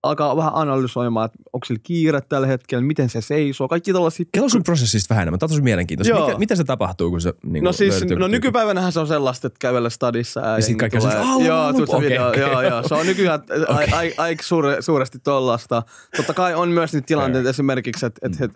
alkaa 0.05 0.37
vähän 0.37 0.51
analysoimaan, 0.55 1.25
että 1.25 1.37
onko 1.53 1.65
sillä 1.65 1.79
kiire 1.83 2.21
tällä 2.21 2.47
hetkellä, 2.47 2.83
miten 2.85 3.09
se 3.09 3.21
seisoo. 3.21 3.67
Kaikki 3.67 3.93
tällaisia. 3.93 4.25
Kerro 4.31 4.49
sun 4.49 4.63
prosessista 4.63 5.09
vähän 5.13 5.21
enemmän. 5.21 5.39
Tämä 5.39 5.45
on 5.47 5.49
tosi 5.49 5.61
mielenkiintoista. 5.61 6.15
Joo. 6.15 6.25
Miten, 6.25 6.39
miten 6.39 6.57
se 6.57 6.63
tapahtuu, 6.63 7.09
kun 7.09 7.21
se 7.21 7.33
niin 7.43 7.63
No 7.63 7.71
siis, 7.71 8.05
no 8.19 8.27
nykypäivänähän 8.27 8.91
se 8.91 8.99
on 8.99 9.07
sellaista, 9.07 9.47
että 9.47 9.59
kävellä 9.59 9.89
stadissa 9.89 10.39
ja, 10.41 10.47
Ja 10.55 10.61
sit 10.61 10.69
jengi 10.69 10.79
kaikki 10.79 10.97
on 10.97 11.01
tulee. 11.01 11.15
siis, 11.15 11.29
"Au, 11.29 11.41
Joo, 11.41 11.67
okei, 11.69 12.09
video, 12.09 12.27
okei. 12.27 12.41
joo, 12.41 12.61
joo. 12.61 12.87
Se 12.87 12.95
on 12.95 13.05
nykyään 13.05 13.39
okay. 13.69 14.11
aika 14.17 14.43
suure, 14.43 14.81
suuresti 14.81 15.19
tollasta. 15.19 15.83
Totta 16.17 16.33
kai 16.33 16.53
on 16.55 16.69
myös 16.69 16.93
niitä 16.93 17.05
tilanteita 17.05 17.49
esimerkiksi, 17.49 18.05
että 18.05 18.19
et, 18.27 18.41
et, 18.41 18.51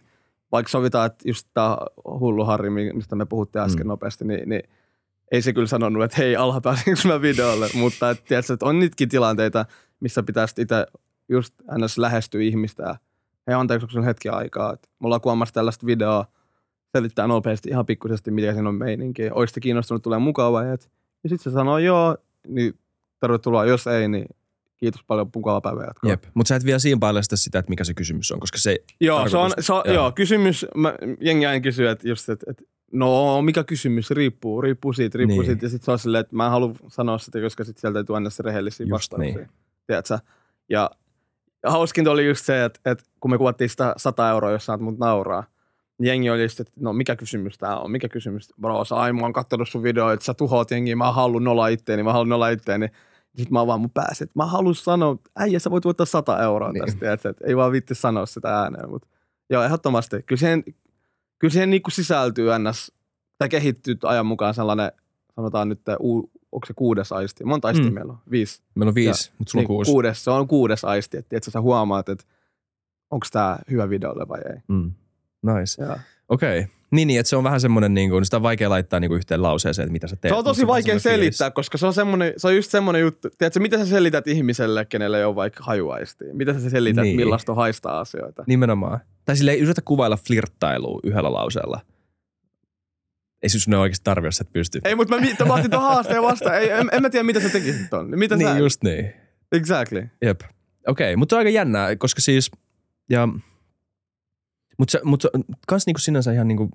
vaikka 0.52 0.70
sovitaan, 0.70 1.06
että 1.06 1.30
just 1.30 1.48
tämä 1.54 1.78
hullu 2.20 2.46
Harri, 2.46 2.70
mistä 2.70 3.16
me 3.16 3.26
puhuttiin 3.26 3.62
äsken 3.64 3.86
Mm. 3.86 3.90
nopeasti, 3.90 4.26
niin, 4.26 4.50
niin 4.50 4.64
ei 5.32 5.42
se 5.42 5.54
kyllä 5.54 5.68
sanonut, 5.68 6.04
että 6.04 6.18
hei, 6.18 6.36
alha 6.36 6.62
pääsenkö 6.62 7.00
mä 7.08 7.22
videolle, 7.22 7.70
mutta 7.74 8.10
et, 8.10 8.24
tiedätkö, 8.26 8.54
että 8.54 8.66
on 8.66 8.80
niitäkin 8.80 9.10
tilanteita, 9.10 9.66
missä 10.00 10.24
pitäisi 10.24 10.62
itse 10.62 10.86
just 11.30 11.54
ns. 11.78 11.98
lähestyä 11.98 12.42
ihmistä 12.42 12.84
ja 12.84 12.96
hei, 13.48 13.56
anteeksi, 13.56 13.88
onko 13.98 14.06
hetki 14.08 14.30
aikaa, 14.30 14.74
että 14.74 14.88
mulla 15.00 15.16
on 15.16 15.22
kuomassa 15.22 15.54
tällaista 15.54 15.86
videoa, 15.86 16.26
selittää 16.98 17.28
nopeasti 17.28 17.70
ihan 17.70 17.86
pikkuisesti, 17.86 18.32
mikä 18.32 18.54
siinä 18.54 18.70
on 18.70 18.76
meininki. 18.76 19.22
Oisitte 19.34 19.60
kiinnostunut 19.60 20.04
tulee 20.04 20.20
mukava 20.20 20.64
ja, 20.64 20.74
et, 20.74 20.90
ja 21.24 21.30
sitten 21.30 21.52
se 21.52 21.56
sanoo 21.56 21.78
joo, 21.78 22.18
niin 22.48 22.74
tervetuloa, 23.20 23.66
jos 23.66 23.88
ei, 23.88 24.08
niin 24.08 24.26
kiitos 24.78 25.04
paljon, 25.08 25.30
mukavaa 25.36 25.62
päivää 25.62 25.86
jatkoa. 25.86 26.10
Jep, 26.12 26.24
mutta 26.34 26.48
sä 26.50 26.56
et 26.56 26.66
vielä 26.66 26.80
siinä 26.80 27.00
paljasta 27.00 27.38
sitä, 27.38 27.60
että 27.60 27.70
mikä 27.70 27.84
se 27.84 27.94
kysymys 27.94 28.32
on, 28.32 28.40
koska 28.40 28.58
se... 28.58 28.78
Joo, 29.02 29.30
se 29.30 29.38
on, 29.38 29.50
tarkoitus- 29.52 29.66
se 29.66 29.74
on 29.74 29.82
joo. 29.86 29.96
joo. 29.96 30.12
kysymys, 30.12 30.66
mä, 30.76 30.94
jengi 31.22 31.46
aina 31.46 31.62
kysyy, 31.62 31.88
että 31.88 32.08
just, 32.10 32.30
että, 32.30 32.46
että 32.52 32.64
no 32.94 33.42
mikä 33.42 33.64
kysymys, 33.64 34.12
riippuu, 34.12 34.62
riippuu 34.62 34.94
siitä, 34.94 35.18
riippuu 35.18 35.42
Niin. 35.42 35.46
siitä. 35.52 35.66
Ja 35.66 35.70
sitten 35.70 35.86
se 35.86 35.92
on 35.92 36.00
silleen, 36.00 36.20
että 36.22 36.36
mä 36.36 36.46
en 36.46 36.52
halua 36.52 36.74
sanoa 36.88 37.18
sitä, 37.18 37.42
koska 37.42 37.64
sitten 37.64 37.82
sieltä 37.82 38.00
ei 38.00 38.04
tule 38.06 38.18
aina 38.18 38.30
se 38.30 38.44
rehellisiä 38.44 38.84
Just 38.84 38.92
vastauksia. 38.92 39.36
niin. 39.38 39.50
Tiedätkö? 39.88 40.20
Ja, 40.70 40.92
ja 41.64 41.72
hauskinta 41.72 42.12
oli 42.12 42.28
just 42.28 42.46
se, 42.46 42.66
että, 42.66 42.80
että 42.86 43.04
kun 43.20 43.32
me 43.32 43.38
kuvattiin 43.38 43.70
sitä 43.70 43.94
100 43.98 44.30
euroa, 44.30 44.52
jos 44.52 44.66
saat 44.66 44.82
mut 44.82 44.98
nauraa, 45.00 45.44
niin 46.00 46.08
jengi 46.08 46.30
oli 46.30 46.44
just, 46.44 46.60
että 46.60 46.72
no 46.80 46.94
mikä 46.94 47.16
kysymys 47.16 47.58
tää 47.58 47.78
on, 47.80 47.92
mikä 47.92 48.10
kysymys, 48.10 48.54
bro, 48.62 48.86
sä 48.86 48.96
ai, 48.96 49.14
mä 49.14 49.22
oon 49.22 49.34
kattonut 49.34 49.70
sun 49.70 49.84
video, 49.84 50.10
että 50.12 50.26
sä 50.26 50.34
tuhoat 50.34 50.72
jengiä, 50.72 50.96
mä 50.96 51.12
haluan 51.12 51.44
nolla 51.44 51.68
itteeni, 51.68 52.04
mä 52.04 52.12
haluan 52.12 52.30
nolla 52.30 52.50
itteeni. 52.50 52.88
Sitten 53.36 53.54
mä 53.54 53.68
vaan 53.68 53.80
mun 53.82 53.90
pääsin, 53.92 54.26
että 54.26 54.40
mä 54.40 54.46
haluan 54.46 54.76
sanoa, 54.76 55.18
äijä 55.36 55.60
sä 55.60 55.72
voit 55.72 55.86
voittaa 55.86 56.06
100 56.06 56.44
euroa 56.44 56.72
Niin. 56.72 56.86
tästä, 56.86 57.00
tiedätkö? 57.00 57.30
että 57.30 57.46
ei 57.48 57.58
vaan 57.58 57.72
vitti 57.72 57.96
sanoa 57.96 58.26
sitä 58.26 58.60
ääneen, 58.62 58.90
mutta 58.90 59.08
joo, 59.50 59.64
ehdottomasti. 59.64 60.24
Kyllä 60.26 60.40
siihen, 60.40 60.64
kyllä 61.40 61.52
siihen 61.52 61.70
niinku 61.70 61.90
sisältyy 61.92 62.50
ns, 62.60 62.92
tai 63.38 63.50
kehittyy 63.50 63.96
ajan 64.04 64.26
mukaan 64.26 64.54
sellainen, 64.54 64.92
sanotaan 65.36 65.70
nyt, 65.70 65.82
uu, 66.00 66.32
onko 66.52 66.68
se 66.68 66.74
kuudes 66.74 67.12
aisti? 67.12 67.44
Monta 67.44 67.68
aistia 67.68 67.88
Mm. 67.88 67.94
meillä 67.94 68.14
on? 68.14 68.20
Viisi. 68.32 68.62
Meillä 68.76 68.90
on 68.90 68.96
viisi, 68.96 69.32
mutta 69.38 69.52
sulla 69.52 69.62
on 69.62 69.64
Niin, 69.64 69.68
kuusi. 69.68 69.92
Kuudes, 69.92 70.24
se 70.24 70.32
on 70.32 70.48
kuudes 70.48 70.86
aisti, 70.86 71.18
että 71.18 71.30
tiedätkö, 71.30 71.52
sä 71.52 71.62
huomaat, 71.62 72.10
että 72.10 72.26
onko 73.12 73.28
tämä 73.32 73.58
hyvä 73.72 73.90
videolle 73.90 74.28
vai 74.28 74.40
ei. 74.54 74.60
Mm. 74.68 74.92
Nice. 75.42 75.84
Ja. 75.84 76.00
Okei. 76.30 76.60
Okay. 76.60 76.72
Niin, 76.92 77.08
niin, 77.08 77.20
että 77.20 77.30
se 77.30 77.36
on 77.36 77.44
vähän 77.44 77.62
semmoinen, 77.62 77.94
niin 77.94 78.10
kuin, 78.10 78.26
sitä 78.26 78.38
on 78.38 78.44
vaikea 78.44 78.70
laittaa 78.70 79.00
niin 79.00 79.10
kuin 79.10 79.18
yhteen 79.18 79.42
lauseeseen, 79.42 79.84
että 79.84 79.92
mitä 79.92 80.08
sä 80.08 80.16
teet. 80.16 80.32
Se 80.32 80.38
on 80.38 80.44
tosi 80.44 80.62
on 80.62 80.68
vaikea 80.68 81.00
selittää, 81.00 81.52
koska 81.52 81.78
se 81.78 81.86
on, 81.86 81.94
semmoinen, 81.94 82.34
se 82.38 82.48
on 82.48 82.56
just 82.56 82.72
semmoinen 82.72 83.02
juttu. 83.02 83.28
Tiedätkö, 83.38 83.60
miten 83.60 83.80
sä 83.80 83.86
selität 83.86 84.28
ihmiselle, 84.28 84.86
kenelle 84.86 85.18
ei 85.18 85.24
ole 85.24 85.36
vaikka 85.36 85.64
hajuaistia? 85.64 86.34
Miten 86.34 86.62
sä 86.62 86.70
selität, 86.70 87.04
Niin. 87.04 87.16
millaista 87.16 87.52
on 87.52 87.56
haistaa 87.56 88.00
asioita? 88.00 88.34
fiilis. 88.36 88.48
Nimenomaan. 88.48 89.00
Tai 89.26 89.36
sille 89.38 89.52
ei 89.52 89.60
yritä 89.60 89.82
kuvailla 89.82 90.18
flirttailua 90.28 91.00
yhdellä 91.04 91.34
lauseella. 91.34 91.80
Ei 93.44 93.50
siis 93.50 93.68
ne 93.68 93.78
oikeasti 93.78 94.04
tarvi, 94.04 94.28
jos 94.28 94.38
sä 94.38 94.44
et 94.48 94.54
pysty. 94.54 94.80
Ei, 94.84 94.96
mutta 94.96 95.16
mä, 95.16 95.22
mi- 95.22 95.36
mä 95.48 95.54
otin 95.54 95.72
tuon 95.72 95.84
haasteen 95.84 96.22
vastaan. 96.24 96.56
Ei, 96.58 96.70
en, 96.70 96.90
en, 96.92 97.02
mä 97.02 97.10
tiedä, 97.10 97.24
mitä 97.24 97.40
sä 97.40 97.50
tekisit 97.50 97.90
ton. 97.90 98.10
Mitä 98.20 98.36
niin, 98.36 98.50
sä... 98.50 98.58
just 98.58 98.84
niin. 98.84 99.14
Exactly. 99.52 100.10
Jep. 100.22 100.42
Okei, 100.88 101.06
okay, 101.08 101.16
mutta 101.16 101.34
se 101.34 101.36
on 101.36 101.40
aika 101.40 101.50
jännää, 101.50 101.96
koska 101.96 102.22
siis, 102.22 102.52
ja, 103.10 103.28
mutta 104.78 104.92
se, 104.92 105.00
mut 105.04 105.22
se 105.22 105.30
kans 105.68 105.86
niinku 105.86 106.00
sinänsä 106.00 106.32
ihan 106.32 106.48
niinku 106.48 106.70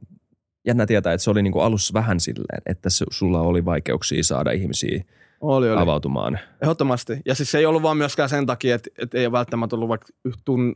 jännä 0.66 0.86
tietää, 0.86 1.12
että 1.12 1.24
se 1.24 1.30
oli 1.30 1.42
niinku 1.42 1.60
alussa 1.60 1.94
vähän 1.94 2.20
silleen, 2.20 2.62
että 2.66 2.88
su- 2.88 3.06
sulla 3.10 3.40
oli 3.40 3.64
vaikeuksia 3.64 4.24
saada 4.24 4.50
ihmisiä 4.50 5.04
Oli, 5.40 5.70
oli. 5.70 5.80
avautumaan. 5.82 6.38
Ehdottomasti. 6.62 7.20
Ja 7.26 7.34
siis 7.34 7.50
se 7.50 7.58
ei 7.58 7.66
ollut 7.66 7.82
vaan 7.82 7.96
myöskään 7.96 8.28
sen 8.28 8.46
takia, 8.46 8.74
että, 8.74 8.90
että 8.98 9.18
ei 9.18 9.32
välttämättä 9.32 9.76
ollut 9.76 9.88
vaikka 9.88 10.08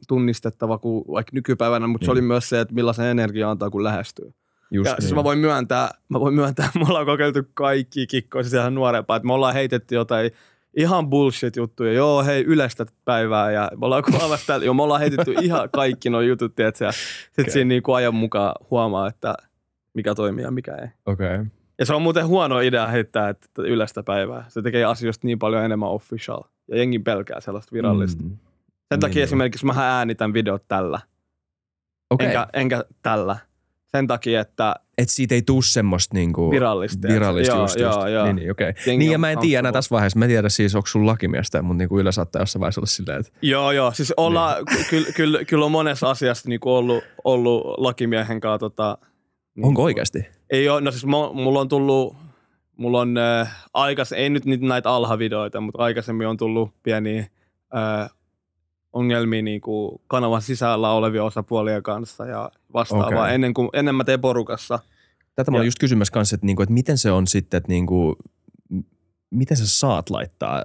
tunnistettava 0.08 0.78
kuin 0.78 1.04
vaikka 1.08 1.30
nykypäivänä, 1.34 1.86
mutta 1.86 2.04
se 2.04 2.08
Niin. 2.10 2.12
oli 2.12 2.22
myös 2.22 2.48
se, 2.48 2.60
että 2.60 2.74
millaisen 2.74 3.06
energia 3.06 3.50
antaa, 3.50 3.70
kun 3.70 3.84
lähestyy. 3.84 4.34
Just 4.70 4.88
ja 4.88 4.92
niin. 4.92 5.02
siis 5.02 5.14
mä 5.14 5.24
voin 5.24 5.38
myöntää, 5.38 5.90
mä 6.08 6.20
voin 6.20 6.34
myöntää, 6.34 6.70
me 6.78 6.84
ollaan 6.88 7.06
kokeiltu 7.06 7.38
kaikki 7.54 8.06
kikkoja 8.06 8.42
siis 8.42 8.54
ihan 8.54 8.74
nuorempaa, 8.74 9.16
että 9.16 9.26
me 9.26 9.32
ollaan 9.32 9.54
heitetty 9.54 9.94
jotain 9.94 10.30
ihan 10.76 11.10
bullshit-juttuja. 11.10 11.92
Joo, 11.92 12.24
hei, 12.24 12.44
yleistä 12.44 12.86
päivää 13.04 13.50
ja 13.50 13.70
me 13.80 13.86
ollaan 13.86 14.02
kuvaamassa 14.02 14.46
täällä. 14.46 14.64
Joo, 14.64 14.74
me 14.74 14.82
ollaan 14.82 15.00
heitetty 15.00 15.34
ihan 15.42 15.70
kaikki 15.70 16.10
nuo 16.10 16.20
jutut, 16.20 16.54
tiedätkö? 16.54 16.84
Ja 16.84 16.92
sitten 16.92 17.42
Okei. 17.42 17.52
siinä 17.52 17.68
niinku 17.68 17.92
ajan 17.92 18.14
mukaan 18.14 18.54
huomaa, 18.70 19.08
että 19.08 19.34
mikä 19.94 20.14
toimii 20.14 20.44
ja 20.44 20.50
mikä 20.50 20.74
ei. 20.74 20.88
Okei. 21.06 21.34
Okay. 21.34 21.46
Ja 21.78 21.86
se 21.86 21.94
on 21.94 22.02
muuten 22.02 22.26
huono 22.26 22.60
idea 22.60 22.86
heittää 22.86 23.28
että 23.28 23.62
yleistä 23.62 24.02
päivää. 24.02 24.44
Se 24.48 24.62
tekee 24.62 24.84
asioista 24.84 25.26
niin 25.26 25.38
paljon 25.38 25.64
enemmän 25.64 25.88
official. 25.88 26.42
Ja 26.68 26.76
jengi 26.76 26.98
pelkää 26.98 27.40
sellaista 27.40 27.72
virallista. 27.72 28.22
Mm. 28.22 28.36
Sen 28.88 29.00
takia 29.00 29.14
Niin, 29.14 29.24
esimerkiksi 29.24 29.66
mä 29.66 29.72
äänitän 29.76 30.34
videot 30.34 30.64
tällä, 30.68 31.00
Okei. 32.10 32.26
enkä, 32.26 32.46
enkä 32.52 32.84
tällä. 33.02 33.36
Sen 33.96 34.06
takia, 34.06 34.40
että 34.40 34.74
Et 34.98 35.08
siitä 35.08 35.34
ei 35.34 35.42
tuu 35.42 35.62
semmoista 35.62 36.14
niinku 36.14 36.50
virallista. 36.50 37.08
virallista 37.08 37.54
joo, 37.54 37.62
just, 37.64 37.78
joo, 37.78 37.92
just. 37.92 38.08
joo. 38.12 38.24
Niin, 38.24 38.36
niin, 38.36 38.50
okei. 38.50 38.72
Jengi 38.86 38.98
Niin 38.98 39.12
ja 39.12 39.18
mä 39.18 39.30
en 39.30 39.38
tiedä 39.38 39.58
enää 39.58 39.72
tässä 39.72 39.90
vaiheessa. 39.90 40.18
Mä 40.18 40.24
en 40.24 40.28
tiedä 40.30 40.48
siis, 40.48 40.74
onko 40.74 40.86
sun 40.86 41.06
lakimiestä, 41.06 41.62
mutta 41.62 41.78
niinku 41.78 41.98
yleensä 41.98 42.16
saattaa 42.16 42.42
jossain 42.42 42.60
vaiheessa 42.60 42.80
olla 42.80 42.86
silleen, 42.86 43.20
että 43.20 43.32
Joo, 43.42 43.72
joo. 43.72 43.92
Siis 43.92 44.14
olla, 44.16 44.56
Niin. 44.74 44.86
kyllä, 44.90 45.06
kyllä, 45.16 45.44
kyllä 45.44 45.64
on 45.64 45.72
monessa 45.72 46.10
asiassa 46.10 46.48
niin 46.48 46.60
ollut, 46.64 47.04
ollut 47.24 47.62
lakimiehen 47.76 48.40
kanssa. 48.40 48.58
Tota, 48.58 48.98
niin 49.54 49.66
onko 49.66 49.82
oikeasti? 49.82 50.26
Ei 50.50 50.68
ole, 50.68 50.80
no 50.80 50.90
siis 50.90 51.04
mulla 51.06 51.60
on 51.60 51.68
tullut, 51.68 52.16
mulla 52.76 53.00
on 53.00 53.18
äh, 53.18 53.64
aikais, 53.74 54.12
ei 54.12 54.30
nyt 54.30 54.44
näitä 54.60 54.90
alhavideoita, 54.90 55.60
mutta 55.60 55.82
aikaisemmin 55.82 56.26
on 56.26 56.36
tullut 56.36 56.70
pieniä 56.82 57.26
äh, 57.76 58.10
ongelmia 58.92 59.42
niin 59.42 59.60
kuin 59.60 60.00
kanavan 60.06 60.42
sisällä 60.42 60.90
olevia 60.92 61.24
osapuolia 61.24 61.82
kanssa 61.82 62.26
ja 62.26 62.50
vastaavaa 62.74 63.08
okay. 63.08 63.34
ennen, 63.34 63.54
kuin, 63.54 63.68
ennen 63.72 63.94
mä 63.94 64.04
teen 64.04 64.20
porukassa. 64.20 64.78
Tätä 65.34 65.50
mä 65.50 65.56
olin 65.56 65.64
Ja- 65.64 65.66
just 65.68 65.78
kysymässä 65.78 66.12
kanssa, 66.12 66.34
että, 66.34 66.46
niinku, 66.46 66.62
että 66.62 66.72
miten 66.72 66.98
se 66.98 67.10
on 67.10 67.26
sitten, 67.26 67.58
että 67.58 67.68
niinku, 67.68 68.16
miten 69.30 69.56
sä 69.56 69.66
saat 69.66 70.10
laittaa 70.10 70.64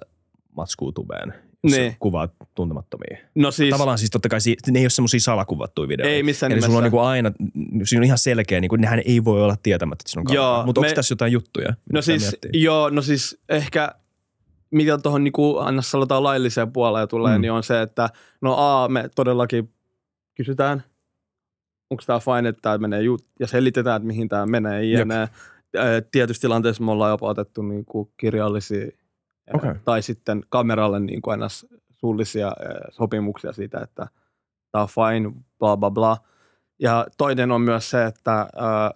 matskuu 0.58 0.92
tubeen, 0.92 1.34
jos 1.64 1.74
Niin. 1.78 1.96
kuvaat 2.00 2.32
tuntemattomia. 2.56 3.18
No 3.36 3.52
siis, 3.52 3.70
Tavallaan 3.70 3.98
siis 3.98 4.12
totta 4.12 4.30
kai 4.30 4.40
ne 4.72 4.80
ei 4.80 4.84
ole 4.86 4.90
semmoisia 4.90 5.20
salakuvattuja 5.20 5.88
videoita. 5.88 6.14
ei 6.16 6.24
missään 6.24 6.52
Eli 6.52 6.62
sulla 6.62 6.78
on 6.78 6.84
nimessä. 6.84 6.98
niinku 6.98 7.00
aina, 7.00 7.32
siinä 7.84 8.00
on 8.00 8.04
ihan 8.06 8.18
selkeä, 8.18 8.62
niinku, 8.62 8.76
nehän 8.76 9.02
ei 9.06 9.24
voi 9.24 9.44
olla 9.44 9.56
tietämättä, 9.64 10.04
että 10.04 10.12
siinä 10.12 10.20
on 10.22 10.26
kamera. 10.26 10.66
Mutta 10.66 10.82
onko 10.82 10.94
tässä 10.94 11.12
jotain 11.12 11.32
juttuja? 11.32 11.74
No 11.94 12.02
siis, 12.02 12.38
joo, 12.54 12.90
no 12.90 13.02
siis 13.02 13.38
ehkä 13.50 13.96
mitä 14.74 14.98
tuohon 14.98 15.24
niinku, 15.24 15.58
anna 15.58 15.82
sanotaan 15.82 16.24
lailliseen 16.24 16.72
puoleen 16.74 17.08
tulee, 17.08 17.38
Mm. 17.38 17.42
niin 17.42 17.52
on 17.52 17.64
se, 17.64 17.82
että 17.82 18.10
no 18.42 18.56
A, 18.58 18.88
me 18.88 19.10
todellakin 19.16 19.74
kysytään, 20.36 20.84
onko 21.90 22.04
tämä 22.08 22.20
fine, 22.20 22.50
että 22.50 22.62
tämä 22.62 22.78
menee 22.78 23.02
jut- 23.02 23.28
ja 23.40 23.48
selitetään, 23.48 23.96
että 23.96 24.08
mihin 24.08 24.30
tämä 24.30 24.46
menee. 24.46 24.84
Jne. 24.84 25.30
Tietysti 26.12 26.42
tilanteessa 26.42 26.84
me 26.84 26.92
ollaan 26.92 27.12
jopa 27.12 27.28
otettu 27.28 27.62
niinku 27.62 28.12
kirjallisia 28.18 28.86
ää, 28.86 29.54
Okei. 29.54 29.72
tai 29.86 30.02
sitten 30.02 30.44
kameralle 30.50 31.00
niinku 31.00 31.30
aina 31.30 31.48
suullisia 31.94 32.52
sopimuksia 32.92 33.54
siitä, 33.54 33.80
että 33.82 34.08
tämä 34.72 34.82
on 34.82 34.88
fine, 34.88 35.32
bla 35.60 35.78
bla 35.78 35.92
bla. 35.92 36.18
Ja 36.80 37.08
toinen 37.18 37.52
on 37.52 37.62
myös 37.62 37.90
se, 37.90 38.06
että 38.06 38.32
ää, 38.56 38.92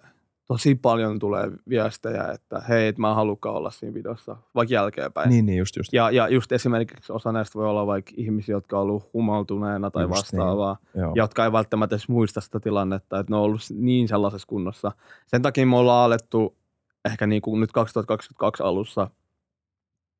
tosi 0.48 0.74
paljon 0.74 1.18
tulee 1.18 1.50
viestejä, 1.68 2.24
että 2.24 2.60
hei, 2.68 2.86
et 2.88 2.98
mä 2.98 3.08
en 3.08 3.14
halukkaan 3.14 3.54
olla 3.54 3.70
siinä 3.70 3.94
videossa, 3.94 4.36
vaikka 4.54 4.74
jälkeenpäin. 4.74 5.28
Niin, 5.28 5.46
niin 5.46 5.58
just, 5.58 5.76
just. 5.76 5.92
Ja, 5.92 6.10
ja 6.10 6.28
just 6.28 6.52
esimerkiksi 6.52 7.12
osa 7.12 7.32
näistä 7.32 7.58
voi 7.58 7.66
olla 7.68 7.86
vaikka 7.86 8.12
ihmisiä, 8.16 8.52
jotka 8.52 8.76
on 8.76 8.82
ollut 8.82 9.10
humaltuneena 9.12 9.90
tai 9.90 10.02
Just 10.04 10.10
vastaavaa, 10.16 10.76
Joo. 10.94 11.12
jotka 11.14 11.44
ei 11.44 11.52
välttämättä 11.52 11.96
edes 11.96 12.08
muista 12.08 12.40
sitä 12.40 12.60
tilannetta, 12.60 13.18
että 13.18 13.32
ne 13.32 13.36
on 13.36 13.42
ollut 13.42 13.60
niin 13.74 14.08
sellaisessa 14.08 14.46
kunnossa. 14.48 14.92
Sen 15.26 15.42
takia 15.42 15.66
me 15.66 15.76
ollaan 15.76 16.04
alettu 16.06 16.56
ehkä 17.04 17.26
niin 17.26 17.42
kuin 17.42 17.60
nyt 17.60 17.72
2022 17.72 18.62
alussa 18.62 19.10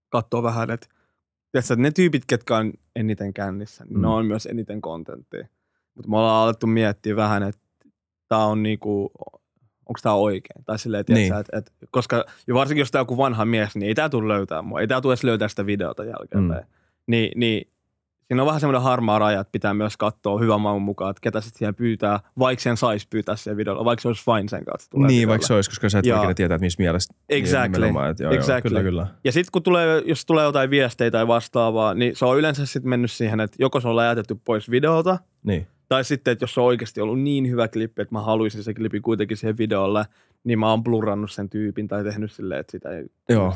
katsoa 0.08 0.42
vähän, 0.42 0.70
että, 0.70 0.86
tiedätkö, 1.52 1.74
että 1.74 1.82
ne 1.82 1.90
tyypit, 1.90 2.22
ketkä 2.26 2.56
on 2.56 2.72
eniten 2.96 3.34
kännissä, 3.34 3.84
niin 3.84 3.96
Mm. 3.96 4.02
ne 4.02 4.08
on 4.08 4.26
myös 4.26 4.46
eniten 4.46 4.80
kontenttia. 4.80 5.48
Mutta 5.94 6.10
me 6.10 6.16
ollaan 6.16 6.44
alettu 6.44 6.66
miettiä 6.66 7.16
vähän, 7.16 7.42
että 7.42 7.60
tämä 8.28 8.44
on 8.44 8.62
niinku, 8.62 9.10
onko 9.88 10.00
tämä 10.02 10.14
oikein? 10.14 10.64
Tai 10.64 10.78
silleen, 10.78 11.04
Niin. 11.08 11.14
niin. 11.16 11.34
että, 11.40 11.58
että, 11.58 11.72
koska 11.90 12.24
ja 12.46 12.54
varsinkin 12.54 12.80
jos 12.80 12.90
tämä 12.90 13.00
on 13.00 13.02
joku 13.02 13.16
vanha 13.16 13.44
mies, 13.44 13.74
niin 13.76 13.88
ei 13.88 13.94
tämä 13.94 14.08
tule 14.08 14.28
löytää 14.28 14.62
mua. 14.62 14.80
Ei 14.80 14.86
tämä 14.86 15.00
tule 15.00 15.12
edes 15.12 15.24
löytää 15.24 15.48
sitä 15.48 15.66
videota 15.66 16.04
jälkeenpäin. 16.04 16.62
Mm. 16.64 16.70
Niin, 17.06 17.30
niin 17.36 17.70
siinä 18.26 18.42
on 18.42 18.46
vähän 18.46 18.60
semmoinen 18.60 18.82
harmaa 18.82 19.18
raja, 19.18 19.40
että 19.40 19.52
pitää 19.52 19.74
myös 19.74 19.96
katsoa 19.96 20.38
hyvän 20.38 20.60
maun 20.60 20.82
mukaan, 20.82 21.10
että 21.10 21.20
ketä 21.20 21.40
sitten 21.40 21.58
siihen 21.58 21.74
pyytää, 21.74 22.20
vaikka 22.38 22.62
sen 22.62 22.76
saisi 22.76 23.06
pyytää 23.10 23.36
siihen 23.36 23.56
videolla, 23.56 23.84
vaikka 23.84 24.02
se 24.02 24.08
olisi 24.08 24.24
fine 24.24 24.48
sen 24.48 24.64
kanssa. 24.64 24.90
tulee 24.90 25.06
Niin, 25.08 25.16
videolle. 25.16 25.28
vaikka 25.30 25.46
se 25.46 25.54
olisi, 25.54 25.70
koska 25.70 25.88
sä 25.88 25.98
et 25.98 26.06
Joo. 26.06 26.18
ikinä 26.18 26.34
tietää, 26.34 26.54
että 26.54 26.64
missä 26.64 26.82
mielessä. 26.82 27.14
Exactly. 27.28 27.86
Että 27.86 27.98
joo, 27.98 28.32
joo, 28.32 28.32
Exactly. 28.32 28.70
kyllä, 28.70 28.82
kyllä. 28.82 29.06
Ja 29.24 29.32
sitten 29.32 29.50
kun 29.52 29.62
tulee, 29.62 30.02
jos 30.06 30.26
tulee 30.26 30.44
jotain 30.44 30.70
viestejä 30.70 31.10
tai 31.10 31.26
vastaavaa, 31.26 31.94
niin 31.94 32.16
se 32.16 32.24
on 32.24 32.38
yleensä 32.38 32.66
sitten 32.66 32.90
mennyt 32.90 33.10
siihen, 33.10 33.40
että 33.40 33.56
joko 33.60 33.80
se 33.80 33.88
on 33.88 33.96
läjätetty 33.96 34.34
pois 34.44 34.70
videolta, 34.70 35.18
Niin. 35.42 35.66
Tai 35.88 36.04
sitten, 36.04 36.32
että 36.32 36.42
jos 36.42 36.54
se 36.54 36.60
on 36.60 36.66
oikeasti 36.66 37.00
ollut 37.00 37.20
niin 37.20 37.50
hyvä 37.50 37.68
klippi, 37.68 38.02
että 38.02 38.14
mä 38.14 38.20
haluaisin 38.22 38.62
se 38.62 38.74
klipi 38.74 39.00
kuitenkin 39.00 39.36
siihen 39.36 39.58
videolle, 39.58 40.04
niin 40.44 40.58
mä 40.58 40.70
oon 40.70 40.84
blurrannut 40.84 41.30
sen 41.30 41.50
tyypin 41.50 41.88
tai 41.88 42.04
tehnyt 42.04 42.32
silleen, 42.32 42.60
että 42.60 42.70
sitä 42.70 42.90
ei 42.90 43.06
Joo. 43.28 43.54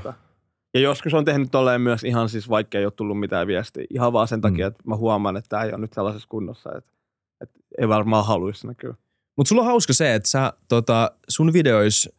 Ja 0.74 0.80
joskus 0.80 1.14
on 1.14 1.24
tehnyt 1.24 1.50
tolleen 1.50 1.80
myös 1.80 2.04
ihan 2.04 2.28
siis, 2.28 2.48
vaikka 2.48 2.78
ei 2.78 2.84
ole 2.84 2.92
tullut 2.96 3.20
mitään 3.20 3.46
viestiä. 3.46 3.84
Ihan 3.90 4.12
vaan 4.12 4.28
sen 4.28 4.40
takia, 4.40 4.66
Mm. 4.66 4.68
että 4.68 4.82
mä 4.86 4.96
huomaan, 4.96 5.36
että 5.36 5.48
tämä 5.48 5.62
ei 5.62 5.70
ole 5.70 5.78
nyt 5.80 5.92
sellaisessa 5.92 6.28
kunnossa, 6.28 6.70
että, 6.78 6.92
että 7.40 7.58
ei 7.78 7.88
varmaan 7.88 8.26
haluaisi 8.26 8.66
näkyä. 8.66 8.94
Mutta 9.36 9.48
sulla 9.48 9.62
on 9.62 9.66
hauska 9.68 9.92
se, 9.92 10.14
että 10.14 10.28
sä, 10.28 10.52
tota, 10.68 11.10
sun 11.28 11.52
videois, 11.52 12.10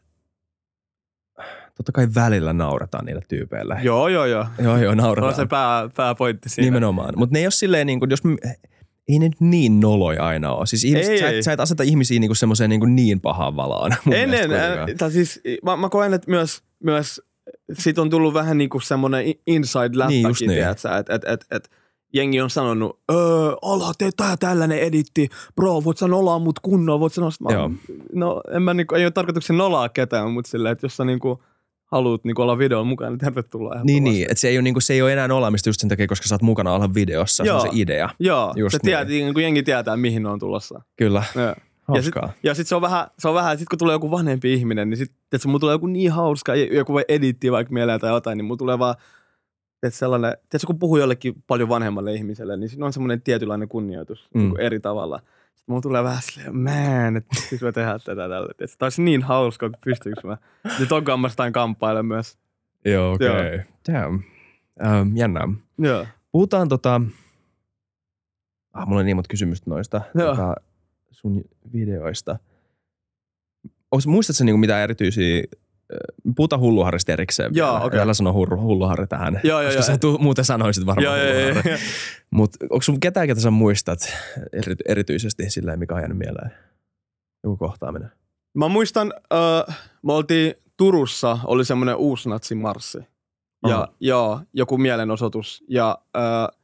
totta 1.76 1.91
kai 1.91 2.08
välillä 2.15 2.54
naurataan 2.54 3.06
niille 3.06 3.21
tyypeille. 3.28 3.80
Joo, 3.84 4.08
joo, 4.08 4.26
joo. 4.26 4.45
Joo, 4.63 4.78
joo, 4.78 4.91
Se 4.91 4.95
naurataan. 4.95 5.30
on 5.30 5.36
se 5.36 5.45
pää, 5.45 5.89
pääpointti 5.95 6.49
siinä. 6.49 6.65
Nimenomaan. 6.65 7.13
Mutta 7.17 7.34
ne 7.34 7.39
ei 7.39 7.45
ole 7.45 7.52
silleen, 7.52 7.88
niin 7.88 7.99
kuin, 7.99 8.10
jos 8.12 8.23
me, 8.23 8.36
ei 9.07 9.19
ne 9.19 9.25
nyt 9.25 9.41
niin 9.41 9.79
noloja 9.79 10.25
aina 10.25 10.53
ole. 10.53 10.65
Siis 10.65 10.83
ihmiset, 10.83 11.11
Ei, 11.11 11.19
sä, 11.19 11.29
et, 11.29 11.35
ei. 11.35 11.43
sä 11.43 11.53
et 11.53 11.59
aseta 11.59 11.83
ihmisiä 11.83 12.19
niin 12.19 12.35
semmoiseen 12.35 12.69
niin, 12.69 12.95
niin 12.95 13.21
pahaan 13.21 13.55
valaan. 13.55 13.91
äh, 13.91 14.69
kuitenkaan. 14.69 14.97
tai 14.97 15.11
siis 15.11 15.41
mä, 15.63 15.77
mä 15.77 15.89
koen, 15.89 16.13
että 16.13 16.31
myös, 16.31 16.61
myös 16.83 17.21
siitä 17.73 18.01
on 18.01 18.09
tullut 18.09 18.33
vähän 18.33 18.57
niin 18.57 18.69
kuin 18.69 18.81
semmoinen 18.81 19.25
inside 19.47 20.05
Niin, 20.07 20.27
just 20.27 20.41
niin. 20.41 20.67
että 20.67 20.97
et, 20.97 21.09
et, 21.09 21.23
et, 21.25 21.45
et, 21.51 21.69
jengi 22.13 22.41
on 22.41 22.49
sanonut, 22.49 22.99
öö, 23.11 23.17
ala, 23.61 23.93
tee 23.97 24.09
tää 24.17 24.37
tällainen 24.37 24.79
editti, 24.79 25.29
bro, 25.55 25.83
voit 25.83 25.97
sä 25.97 26.07
nolaa 26.07 26.39
mut 26.39 26.59
kunnolla, 26.59 26.99
voit 26.99 27.13
sä 27.13 27.21
nostaa. 27.21 27.51
No, 28.13 28.41
en 28.55 28.61
mä 28.61 28.73
niinku, 28.73 28.95
ei 28.95 29.05
ole 29.05 29.11
tarkoituksen 29.11 29.57
nolaa 29.57 29.89
ketään, 29.89 30.31
mutta 30.31 30.51
silleen, 30.51 30.71
että 30.73 30.85
jos 30.85 30.97
sä 30.97 31.05
niinku 31.05 31.43
haluat 31.93 32.23
niinku 32.23 32.41
olla 32.41 32.58
videolla 32.58 32.86
mukana, 32.86 33.10
niin 33.10 33.19
tervetuloa. 33.19 33.84
Niin, 33.84 34.03
niin. 34.03 34.23
Että 34.23 34.41
se 34.41 34.47
ei, 34.47 34.58
ole, 34.58 34.62
niin 34.62 34.73
kuin, 34.73 34.82
se 34.82 34.93
ei 34.93 35.01
ole 35.01 35.13
enää 35.13 35.27
olaamista 35.32 35.69
just 35.69 35.79
sen 35.79 35.89
takia, 35.89 36.08
koska 36.08 36.27
sä 36.27 36.36
oot 36.36 36.41
mukana 36.41 36.73
olla 36.73 36.93
videossa. 36.93 37.45
Joo. 37.45 37.60
Se 37.60 37.67
on 37.67 37.73
se 37.73 37.82
idea. 37.82 38.10
Joo, 38.19 38.53
Just 38.56 38.71
se 38.71 38.77
niin. 38.77 38.86
tiedät, 38.86 39.08
niin. 39.08 39.34
kun 39.34 39.43
jengi 39.43 39.63
tietää, 39.63 39.97
mihin 39.97 40.23
ne 40.23 40.29
on 40.29 40.39
tulossa. 40.39 40.82
Kyllä. 40.95 41.23
Joo. 41.36 41.56
Ja 41.88 42.01
ja 42.43 42.53
sit 42.53 42.67
se 42.67 42.75
on 42.75 42.82
vähän, 42.82 43.08
se 43.19 43.27
on 43.27 43.34
vähän, 43.34 43.58
sit 43.58 43.69
kun 43.69 43.79
tulee 43.79 43.93
joku 43.93 44.12
vanhempi 44.12 44.53
ihminen, 44.53 44.89
niin 44.89 44.97
sit, 44.97 45.12
että 45.32 45.47
mulla 45.47 45.60
tulee 45.60 45.73
joku 45.73 45.88
niin 45.88 46.12
hauska, 46.12 46.56
joku 46.56 46.93
voi 46.93 47.06
edittiä 47.08 47.51
vaikka 47.51 47.73
mieleen 47.73 47.99
tai 47.99 48.12
jotain, 48.12 48.38
niin 48.38 48.45
mulla 48.45 48.58
tulee 48.58 48.79
vaan, 48.79 48.95
että 49.84 49.99
sellainen, 49.99 50.32
tiedätkö, 50.32 50.67
kun 50.67 50.79
puhuu 50.79 50.97
jollekin 50.97 51.34
paljon 51.47 51.69
vanhemmalle 51.69 52.13
ihmiselle, 52.13 52.58
niin 52.58 52.69
siinä 52.69 52.86
on 52.86 52.93
semmoinen 52.93 53.21
tietynlainen 53.21 53.67
kunnioitus 53.67 54.27
mm. 54.34 54.41
niin 54.41 54.60
eri 54.60 54.79
tavalla. 54.79 55.19
Mulla 55.67 55.82
tulee 55.82 56.04
vähän 56.04 56.21
silleen, 56.21 56.56
man, 56.58 57.17
että 57.17 57.30
pystyykö 57.36 57.65
mä 57.65 57.71
tehdä 57.71 57.99
tätä 57.99 58.15
tällä. 58.15 58.47
Tämä 58.58 58.86
olisi 58.86 59.02
niin 59.02 59.23
hauska, 59.23 59.65
että 59.65 59.78
pystyykö 59.86 60.28
mä. 60.28 60.38
Nyt 60.80 60.91
on 60.91 61.04
kammastain 61.04 61.54
kamppailla 61.54 62.04
myös. 62.04 62.38
Joo, 62.86 63.13
okei. 63.13 63.30
Okay. 63.30 63.60
Damn. 63.88 64.23
Um, 64.86 65.17
jännää. 65.17 65.47
Joo. 65.78 66.06
Puhutaan 66.32 66.69
tota... 66.69 67.02
Ah, 68.73 68.88
mulla 68.88 68.99
on 68.99 69.06
niin 69.06 69.17
monta 69.17 69.28
kysymystä 69.28 69.69
noista 69.69 70.02
Joo. 70.15 70.30
tota, 70.36 70.56
sun 71.12 71.41
videoista. 71.73 72.39
Onks, 73.91 74.08
muistatko 74.08 74.43
niinku 74.43 74.58
mitään 74.58 74.84
erityisiä... 74.84 75.43
Puhutaan 76.36 76.60
hulluharista 76.60 77.12
erikseen 77.12 77.51
Joo, 77.53 77.86
okei. 77.86 77.99
Älä 77.99 78.13
sano 78.13 78.34
hurru, 78.34 78.62
hulluharri 78.62 79.08
tähän. 79.08 79.41
Joo, 79.43 79.60
koska 79.60 79.73
joo. 79.73 79.84
sä 79.84 79.97
tu, 79.97 80.17
muuten 80.17 80.45
sanoisit 80.45 80.86
varmaan 80.86 81.17
hulluharri. 81.17 81.71
Mutta 82.32 82.58
onko 82.69 82.82
sun 82.82 82.99
ketään, 82.99 83.27
ketä 83.27 83.41
sä 83.41 83.51
muistat 83.51 83.99
eri, 84.53 84.75
erityisesti 84.88 85.49
silleen, 85.49 85.79
mikä 85.79 85.95
on 85.95 86.01
jäänyt 86.01 86.17
mieleen? 86.17 86.51
Joku 87.43 87.58
kohtaaminen. 87.58 88.12
Mä 88.53 88.67
muistan, 88.67 89.13
äh, 89.34 89.79
me 90.03 90.13
oltiin 90.13 90.53
Turussa, 90.77 91.39
oli 91.43 91.65
semmoinen 91.65 91.95
uusnatsimarssi. 91.95 92.97
Ja 93.67 93.75
Aha. 93.75 93.88
joo, 93.99 94.39
joku 94.53 94.77
mielenosoitus. 94.77 95.63
Ja 95.69 95.97
äh, 96.17 96.60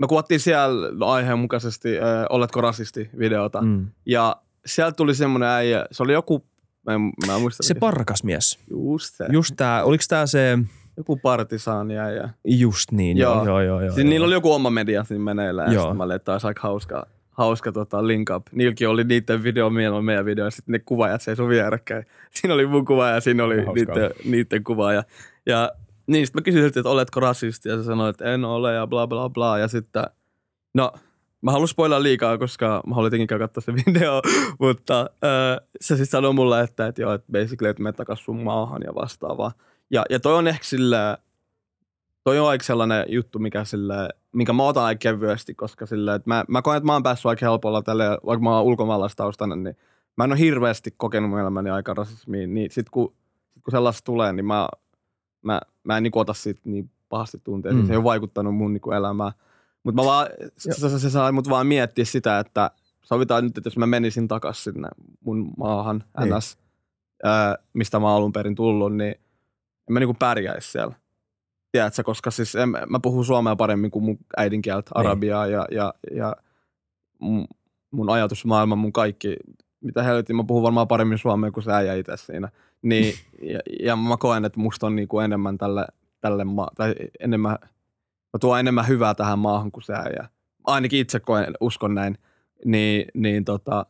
me 0.00 0.06
kuvattiin 0.06 0.40
siellä 0.40 1.06
aiheen 1.06 1.38
mukaisesti 1.38 1.98
äh, 1.98 2.04
Oletko 2.30 2.60
rasisti 2.60 3.10
videota. 3.18 3.62
Mm. 3.62 3.86
Ja 4.06 4.36
sieltä 4.66 4.96
tuli 4.96 5.14
semmoinen 5.14 5.48
äijä, 5.48 5.86
se 5.90 6.02
oli 6.02 6.12
joku, 6.12 6.46
mä 6.86 6.94
en, 6.94 7.00
mä 7.26 7.34
en 7.34 7.40
muista. 7.40 7.62
Se 7.62 7.74
mikä- 7.74 7.80
parkas 7.80 8.24
mies. 8.24 8.58
Just 8.70 9.14
se. 9.14 9.26
Just 9.32 9.54
tää, 9.56 9.84
oliks 9.84 10.08
tää 10.08 10.26
se, 10.26 10.58
Joku 10.96 11.16
partisaani 11.16 11.98
äijä. 11.98 12.28
just 12.44 12.92
niin, 12.92 13.16
joo, 13.16 13.34
Joo. 13.34 13.44
joo, 13.44 13.60
joo. 13.60 13.80
joo, 13.80 13.94
Siis 13.94 14.06
niillä 14.06 14.26
oli 14.26 14.34
joku 14.34 14.52
oma 14.52 14.70
media 14.70 15.04
siinä 15.04 15.24
meneillään. 15.24 15.72
Joo. 15.72 15.74
Ja 15.74 15.80
sitten 15.82 15.96
mä 15.96 16.04
olin, 16.04 16.16
että 16.16 16.32
aika 16.32 16.60
hauskaa, 16.62 17.06
hauska 17.30 17.72
tota, 17.72 18.06
link 18.06 18.30
up. 18.36 18.46
Niilläkin 18.52 18.88
oli 18.88 19.04
niiden 19.04 19.42
video, 19.42 19.70
meillä 19.70 19.96
on 19.96 20.04
meidän 20.04 20.24
video, 20.24 20.44
ja 20.44 20.50
sitten 20.50 20.72
ne 20.72 20.78
kuvaajat 20.78 21.22
seisoi 21.22 21.48
vierekkäin. 21.48 22.06
Siinä 22.34 22.54
oli 22.54 22.66
mun 22.66 22.84
kuva 22.84 23.08
ja 23.08 23.20
siinä 23.20 23.44
oli 23.44 23.56
niiden, 23.56 24.10
niiden 24.24 24.64
kuva. 24.64 24.92
Ja, 24.92 25.04
ja 25.46 25.72
niin, 26.06 26.26
sitten 26.26 26.40
mä 26.40 26.44
kysyin, 26.44 26.64
että 26.66 26.82
oletko 26.90 27.20
rasisti, 27.20 27.68
ja 27.68 27.76
se 27.76 27.82
sanoi, 27.84 28.10
että 28.10 28.24
en 28.34 28.44
ole, 28.44 28.74
ja 28.74 28.86
bla 28.86 29.06
bla 29.06 29.28
bla. 29.30 29.58
Ja 29.58 29.68
sitten, 29.68 30.04
no, 30.74 30.92
mä 31.46 31.52
haluan 31.52 31.68
spoilaa 31.68 32.02
liikaa, 32.02 32.38
koska 32.38 32.82
mä 32.86 32.94
haluan 32.94 33.06
jotenkin 33.06 33.38
katsoa 33.38 33.60
se 33.60 33.74
video, 33.74 34.22
mutta 34.60 35.00
äh, 35.00 35.68
se 35.80 35.96
sitten 35.96 36.06
sanoi 36.06 36.32
mulle, 36.32 36.60
että, 36.60 36.86
että 36.86 37.02
joo, 37.02 37.12
että 37.12 37.32
basically, 37.32 37.70
että 37.70 37.82
me 37.82 37.92
takas 37.92 38.24
sun 38.24 38.42
maahan 38.42 38.82
ja 38.84 38.94
vastaavaa. 38.94 39.52
Ja, 39.90 40.04
ja 40.10 40.20
toi 40.20 40.34
on 40.34 40.48
ehkä 40.48 40.64
sillä, 40.64 41.18
toi 42.24 42.38
on 42.38 42.48
aika 42.48 42.64
sellainen 42.64 43.04
juttu, 43.08 43.38
mikä 43.38 43.64
sille, 43.64 44.08
minkä 44.32 44.52
mä 44.52 44.62
otan 44.62 44.84
aika 44.84 44.98
kevyesti, 44.98 45.54
koska 45.54 45.86
sille, 45.86 46.14
että 46.14 46.30
mä, 46.30 46.44
mä 46.48 46.62
koen, 46.62 46.76
että 46.76 46.86
mä 46.86 46.92
oon 46.92 47.02
päässyt 47.02 47.26
aika 47.26 47.46
helpolla 47.46 47.82
tälle, 47.82 48.04
vaikka 48.26 48.44
mä 48.44 48.56
oon 48.56 48.64
ulkomaalaistaustainen, 48.64 49.62
niin 49.62 49.76
mä 50.16 50.24
en 50.24 50.32
ole 50.32 50.38
hirveästi 50.38 50.94
kokenut 50.96 51.30
mun 51.30 51.40
elämäni 51.40 51.70
aika 51.70 51.94
rasismiin, 51.94 52.54
niin 52.54 52.70
sit 52.70 52.90
kun, 52.90 53.14
sit 53.54 53.62
kun 53.62 53.70
sellaista 53.70 54.04
tulee, 54.04 54.32
niin 54.32 54.46
mä, 54.46 54.68
mä, 55.42 55.60
mä 55.84 55.96
en 55.96 56.02
niin 56.02 56.12
ota 56.14 56.34
siitä 56.34 56.60
niin 56.64 56.90
pahasti 57.08 57.38
tunteisiin. 57.44 57.82
Mm. 57.82 57.86
Se 57.86 57.92
ei 57.92 57.96
ole 57.96 58.04
vaikuttanut 58.04 58.56
mun 58.56 58.72
niin 58.72 58.92
elämään. 58.96 59.32
Mutta 59.86 60.02
mä 60.02 60.06
vaan, 60.06 60.26
se, 60.56 60.72
se, 60.72 60.98
se 60.98 61.10
sai 61.10 61.32
mut 61.32 61.48
vaan 61.48 61.66
miettiä 61.66 62.04
sitä, 62.04 62.38
että 62.38 62.70
sovitaan 63.02 63.44
nyt, 63.44 63.58
että 63.58 63.66
jos 63.66 63.76
mä 63.76 63.86
menisin 63.86 64.28
takaisin 64.28 64.72
sinne 64.72 64.88
mun 65.24 65.52
maahan, 65.56 66.04
niin. 66.20 66.34
NS, 66.34 66.58
ää, 67.22 67.56
mistä 67.72 68.00
mä 68.00 68.16
alun 68.16 68.32
perin 68.32 68.54
tullut, 68.54 68.96
niin 68.96 69.14
en 69.88 69.92
mä 69.92 70.00
niinku 70.00 70.16
pärjäisi 70.18 70.70
siellä. 70.70 70.94
Tiedätkö, 71.72 72.02
koska 72.02 72.30
siis 72.30 72.54
en, 72.54 72.68
mä 72.68 73.00
puhun 73.02 73.24
suomea 73.24 73.56
paremmin 73.56 73.90
kuin 73.90 74.04
mun 74.04 74.18
äidinkieltä, 74.36 74.90
niin. 74.94 75.06
arabiaa 75.06 75.46
ja, 75.46 75.66
ja, 75.70 75.94
ja 76.14 76.36
mun, 77.18 77.46
mun 77.90 78.10
ajatusmaailma, 78.10 78.76
mun 78.76 78.92
kaikki, 78.92 79.36
mitä 79.80 80.02
helvetin, 80.02 80.36
mä 80.36 80.44
puhun 80.44 80.62
varmaan 80.62 80.88
paremmin 80.88 81.18
suomea 81.18 81.50
kuin 81.50 81.64
sä 81.64 81.80
ja 81.80 81.94
itse 81.94 82.16
siinä. 82.16 82.48
Niin, 82.82 83.14
ja, 83.52 83.60
ja, 83.80 83.96
mä 83.96 84.16
koen, 84.16 84.44
että 84.44 84.60
musta 84.60 84.86
on 84.86 84.96
niinku 84.96 85.20
enemmän 85.20 85.58
tälle, 85.58 85.86
tälle 86.20 86.44
maa, 86.44 86.70
tai 86.74 86.94
enemmän, 87.20 87.58
mä 88.36 88.40
tuon 88.40 88.60
enemmän 88.60 88.88
hyvää 88.88 89.14
tähän 89.14 89.38
maahan 89.38 89.72
kuin 89.72 89.84
sä 89.84 90.04
ja 90.16 90.28
ainakin 90.64 91.00
itse 91.00 91.20
koen, 91.20 91.54
uskon 91.60 91.94
näin. 91.94 92.18
Niin, 92.64 93.04
niin 93.14 93.44
tota, 93.44 93.86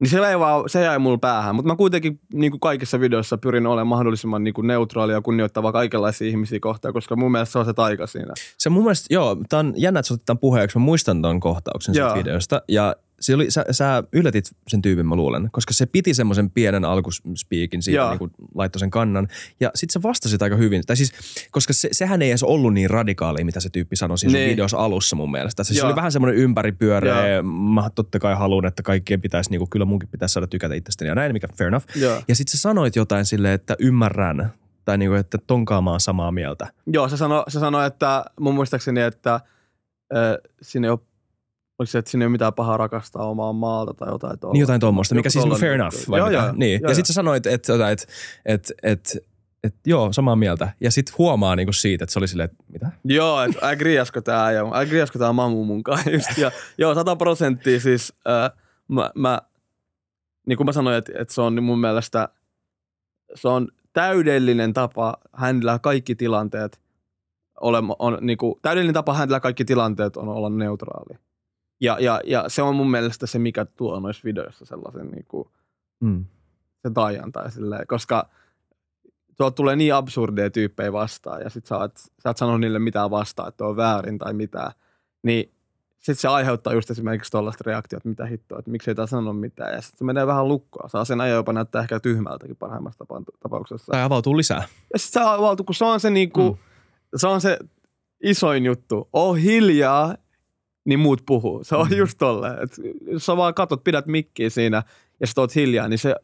niin 0.00 0.10
se 0.10 0.18
jäi, 0.18 0.38
vaan, 0.38 0.68
se 0.68 0.84
jäi 0.84 0.98
mulle 0.98 1.18
päähän, 1.18 1.54
mutta 1.54 1.72
mä 1.72 1.76
kuitenkin 1.76 2.20
niin 2.32 2.50
kuin 2.50 2.60
kaikissa 2.60 3.00
videoissa 3.00 3.38
pyrin 3.38 3.66
olemaan 3.66 3.86
mahdollisimman 3.86 4.44
niin 4.44 4.54
kuin 4.54 4.66
neutraali 4.66 5.12
ja 5.12 5.20
kunnioittava 5.20 5.72
kaikenlaisia 5.72 6.28
ihmisiä 6.28 6.60
kohtaan, 6.60 6.94
koska 6.94 7.16
mun 7.16 7.32
mielestä 7.32 7.52
se 7.52 7.58
on 7.58 7.64
se 7.64 7.72
taika 7.72 8.06
siinä. 8.06 8.32
Se 8.58 8.70
mun 8.70 8.82
mielestä, 8.82 9.14
joo, 9.14 9.36
tää 9.48 9.60
on 9.60 9.74
jännä, 9.76 10.00
että 10.00 10.08
sä 10.08 10.14
otit 10.14 10.26
tämän 10.26 10.38
puheeksi. 10.38 10.78
Mä 10.78 10.84
muistan 10.84 11.22
ton 11.22 11.40
kohtauksen 11.40 11.94
siitä 11.94 12.14
videosta 12.14 12.62
ja 12.68 12.96
se 13.20 13.34
oli, 13.34 13.50
sä, 13.50 13.64
sä 13.70 14.02
yllätit 14.12 14.44
sen 14.68 14.82
tyypin, 14.82 15.06
mä 15.06 15.16
luulen, 15.16 15.48
koska 15.52 15.74
se 15.74 15.86
piti 15.86 16.14
semmoisen 16.14 16.50
pienen 16.50 16.84
alkuspiikin 16.84 17.82
siitä, 17.82 18.08
niin 18.08 18.18
kuin 18.18 18.30
laittoi 18.54 18.80
sen 18.80 18.90
kannan. 18.90 19.28
Ja 19.60 19.70
sitten 19.74 19.92
se 19.92 20.02
vastasi 20.02 20.36
aika 20.40 20.56
hyvin. 20.56 20.82
Tai 20.86 20.96
siis, 20.96 21.12
koska 21.50 21.72
se, 21.72 21.88
sehän 21.92 22.22
ei 22.22 22.30
edes 22.30 22.42
ollut 22.42 22.74
niin 22.74 22.90
radikaali, 22.90 23.44
mitä 23.44 23.60
se 23.60 23.70
tyyppi 23.70 23.96
sanoi 23.96 24.18
siinä 24.18 24.38
niin. 24.38 24.50
videossa 24.50 24.78
alussa 24.78 25.16
mun 25.16 25.30
mielestä. 25.30 25.64
Se, 25.64 25.74
se 25.74 25.86
oli 25.86 25.96
vähän 25.96 26.12
semmoinen 26.12 26.38
ympäripyöreä. 26.38 27.42
Mä 27.42 27.90
totta 27.94 28.18
kai 28.18 28.34
haluan, 28.34 28.66
että 28.66 28.82
kaikkien 28.82 29.20
pitäisi, 29.20 29.50
niin 29.50 29.58
kuin, 29.58 29.70
kyllä 29.70 29.84
munkin 29.84 30.08
pitäisi 30.08 30.32
saada 30.32 30.46
tykätä 30.46 30.74
itsestäni 30.74 31.08
ja 31.08 31.14
näin, 31.14 31.32
mikä 31.32 31.48
fair 31.58 31.68
enough. 31.68 31.86
Ja, 31.96 32.22
ja 32.28 32.34
sitten 32.34 32.52
sä 32.52 32.58
sanoit 32.58 32.96
jotain 32.96 33.26
silleen, 33.26 33.54
että 33.54 33.76
ymmärrän, 33.78 34.52
tai 34.84 34.98
niin 34.98 35.10
kuin, 35.10 35.20
että 35.20 35.38
tonkaamaan 35.46 36.00
samaa 36.00 36.32
mieltä. 36.32 36.66
Joo, 36.86 37.08
se 37.08 37.16
sanoi, 37.16 37.44
se 37.48 37.60
sanoi 37.60 37.86
että 37.86 38.24
mun 38.40 38.54
muistaakseni, 38.54 39.00
että 39.00 39.34
äh, 39.34 39.40
siinä 40.62 40.86
ei 40.86 40.90
ole 40.90 41.00
Oliko 41.80 41.90
se, 41.90 41.98
että 41.98 42.10
siinä 42.10 42.24
ei 42.24 42.26
ole 42.26 42.32
mitään 42.32 42.54
pahaa 42.54 42.76
rakastaa 42.76 43.30
omaa 43.30 43.52
maalta 43.52 43.94
tai 43.94 44.08
jotain 44.08 44.38
tuolla? 44.38 44.52
Niin 44.52 44.60
jotain 44.60 44.80
tuommoista, 44.80 45.14
mikä 45.14 45.30
siis 45.30 45.44
on 45.44 45.60
fair 45.60 45.72
enough. 45.72 45.96
Vai 46.10 46.18
joo, 46.18 46.30
joo, 46.30 46.52
niin. 46.52 46.80
Joo, 46.82 46.90
ja 46.90 46.94
sitten 46.94 47.06
sä 47.06 47.12
sanoit, 47.12 47.46
että 47.46 47.72
et, 47.90 48.06
et, 48.46 48.72
et, 48.82 49.16
et, 49.64 49.74
joo, 49.86 50.12
samaa 50.12 50.36
mieltä. 50.36 50.72
Ja 50.80 50.90
sitten 50.90 51.14
huomaa 51.18 51.56
niinku 51.56 51.72
siitä, 51.72 52.04
että 52.04 52.12
se 52.12 52.18
oli 52.18 52.28
silleen, 52.28 52.50
että 52.50 52.64
mitä? 52.72 52.90
Joo, 53.04 53.42
että 53.42 53.68
agriasko 53.68 54.20
tää 54.20 54.52
ja 54.52 54.66
agriasko 54.70 55.18
tää 55.18 55.32
mamu 55.32 55.64
mun 55.64 55.82
just. 56.12 56.38
Ja, 56.38 56.52
joo, 56.78 56.94
sata 56.94 57.16
prosenttia 57.16 57.80
siis 57.80 58.12
äh, 58.28 58.58
mä, 58.88 59.10
mä, 59.14 59.40
niin 60.46 60.56
kuin 60.56 60.64
mä 60.64 60.72
sanoin, 60.72 60.96
että, 60.96 61.12
että 61.18 61.34
se 61.34 61.40
on 61.40 61.54
niin 61.54 61.64
mun 61.64 61.80
mielestä, 61.80 62.28
se 63.34 63.48
on 63.48 63.68
täydellinen 63.92 64.72
tapa 64.72 65.14
händillä 65.32 65.78
kaikki 65.78 66.14
tilanteet. 66.14 66.80
Ole, 67.60 67.78
on, 67.98 68.18
niin 68.20 68.38
kuin, 68.38 68.54
täydellinen 68.62 68.94
tapa 68.94 69.14
händillä 69.14 69.40
kaikki 69.40 69.64
tilanteet 69.64 70.16
on 70.16 70.28
olla 70.28 70.50
neutraali. 70.50 71.29
Ja, 71.80 71.96
ja, 72.00 72.20
ja 72.24 72.44
se 72.48 72.62
on 72.62 72.76
mun 72.76 72.90
mielestä 72.90 73.26
se, 73.26 73.38
mikä 73.38 73.64
tuo 73.64 74.00
noissa 74.00 74.22
videoissa 74.24 74.64
sellaisen 74.64 75.08
niin 75.08 75.24
kuin, 75.28 75.48
mm. 76.00 76.24
se 76.82 76.90
taian 76.94 77.32
tai 77.32 77.50
silleen, 77.50 77.86
koska 77.86 78.28
tuolta 79.36 79.54
tulee 79.54 79.76
niin 79.76 79.94
absurdeja 79.94 80.50
tyyppejä 80.50 80.92
vastaan 80.92 81.40
ja 81.40 81.50
sit 81.50 81.66
sä 81.66 81.78
oot, 81.78 81.96
sä 81.96 82.30
et 82.30 82.36
sano 82.36 82.58
niille 82.58 82.78
mitään 82.78 83.10
vastaan, 83.10 83.48
että 83.48 83.64
on 83.64 83.76
väärin 83.76 84.18
tai 84.18 84.32
mitään, 84.32 84.72
niin 85.22 85.52
sitten 86.00 86.20
se 86.20 86.28
aiheuttaa 86.28 86.72
just 86.72 86.90
esimerkiksi 86.90 87.30
tuollaista 87.30 87.64
reaktiota, 87.66 88.08
mitä 88.08 88.26
hittoa, 88.26 88.58
että 88.58 88.70
miksei 88.70 88.94
tää 88.94 89.06
sano 89.06 89.32
mitään. 89.32 89.74
Ja 89.74 89.82
sitten 89.82 89.98
se 89.98 90.04
menee 90.04 90.26
vähän 90.26 90.48
lukkoa. 90.48 90.88
Saa 90.88 91.04
sen 91.04 91.20
ajan 91.20 91.36
jopa 91.36 91.52
näyttää 91.52 91.82
ehkä 91.82 92.00
tyhmältäkin 92.00 92.56
parhaimmassa 92.56 93.04
tapauksessa. 93.40 93.92
Tai 93.92 94.02
avautuu 94.02 94.36
lisää. 94.36 94.64
Ja 94.92 94.98
sitten 94.98 95.22
se 95.22 95.28
avautuu, 95.28 95.64
kun 95.64 95.74
se 95.74 95.84
on 95.84 96.00
se 96.00 96.10
niinku, 96.10 96.50
mm. 96.50 96.58
se 97.16 97.26
on 97.26 97.40
se 97.40 97.58
isoin 98.22 98.64
juttu. 98.64 99.08
Oh 99.12 99.36
hiljaa 99.36 100.14
niin 100.84 100.98
muut 100.98 101.22
puhuu. 101.26 101.64
Se 101.64 101.76
on 101.76 101.88
mm. 101.88 101.96
just 101.96 102.18
tolleen. 102.18 102.62
Et 102.62 102.70
jos 103.12 103.26
sä 103.26 103.36
vaan 103.36 103.54
katot, 103.54 103.84
pidät 103.84 104.06
mikkiä 104.06 104.50
siinä 104.50 104.82
ja 105.20 105.26
sä 105.26 105.40
oot 105.40 105.54
hiljaa, 105.54 105.88
niin 105.88 105.98
se, 105.98 106.14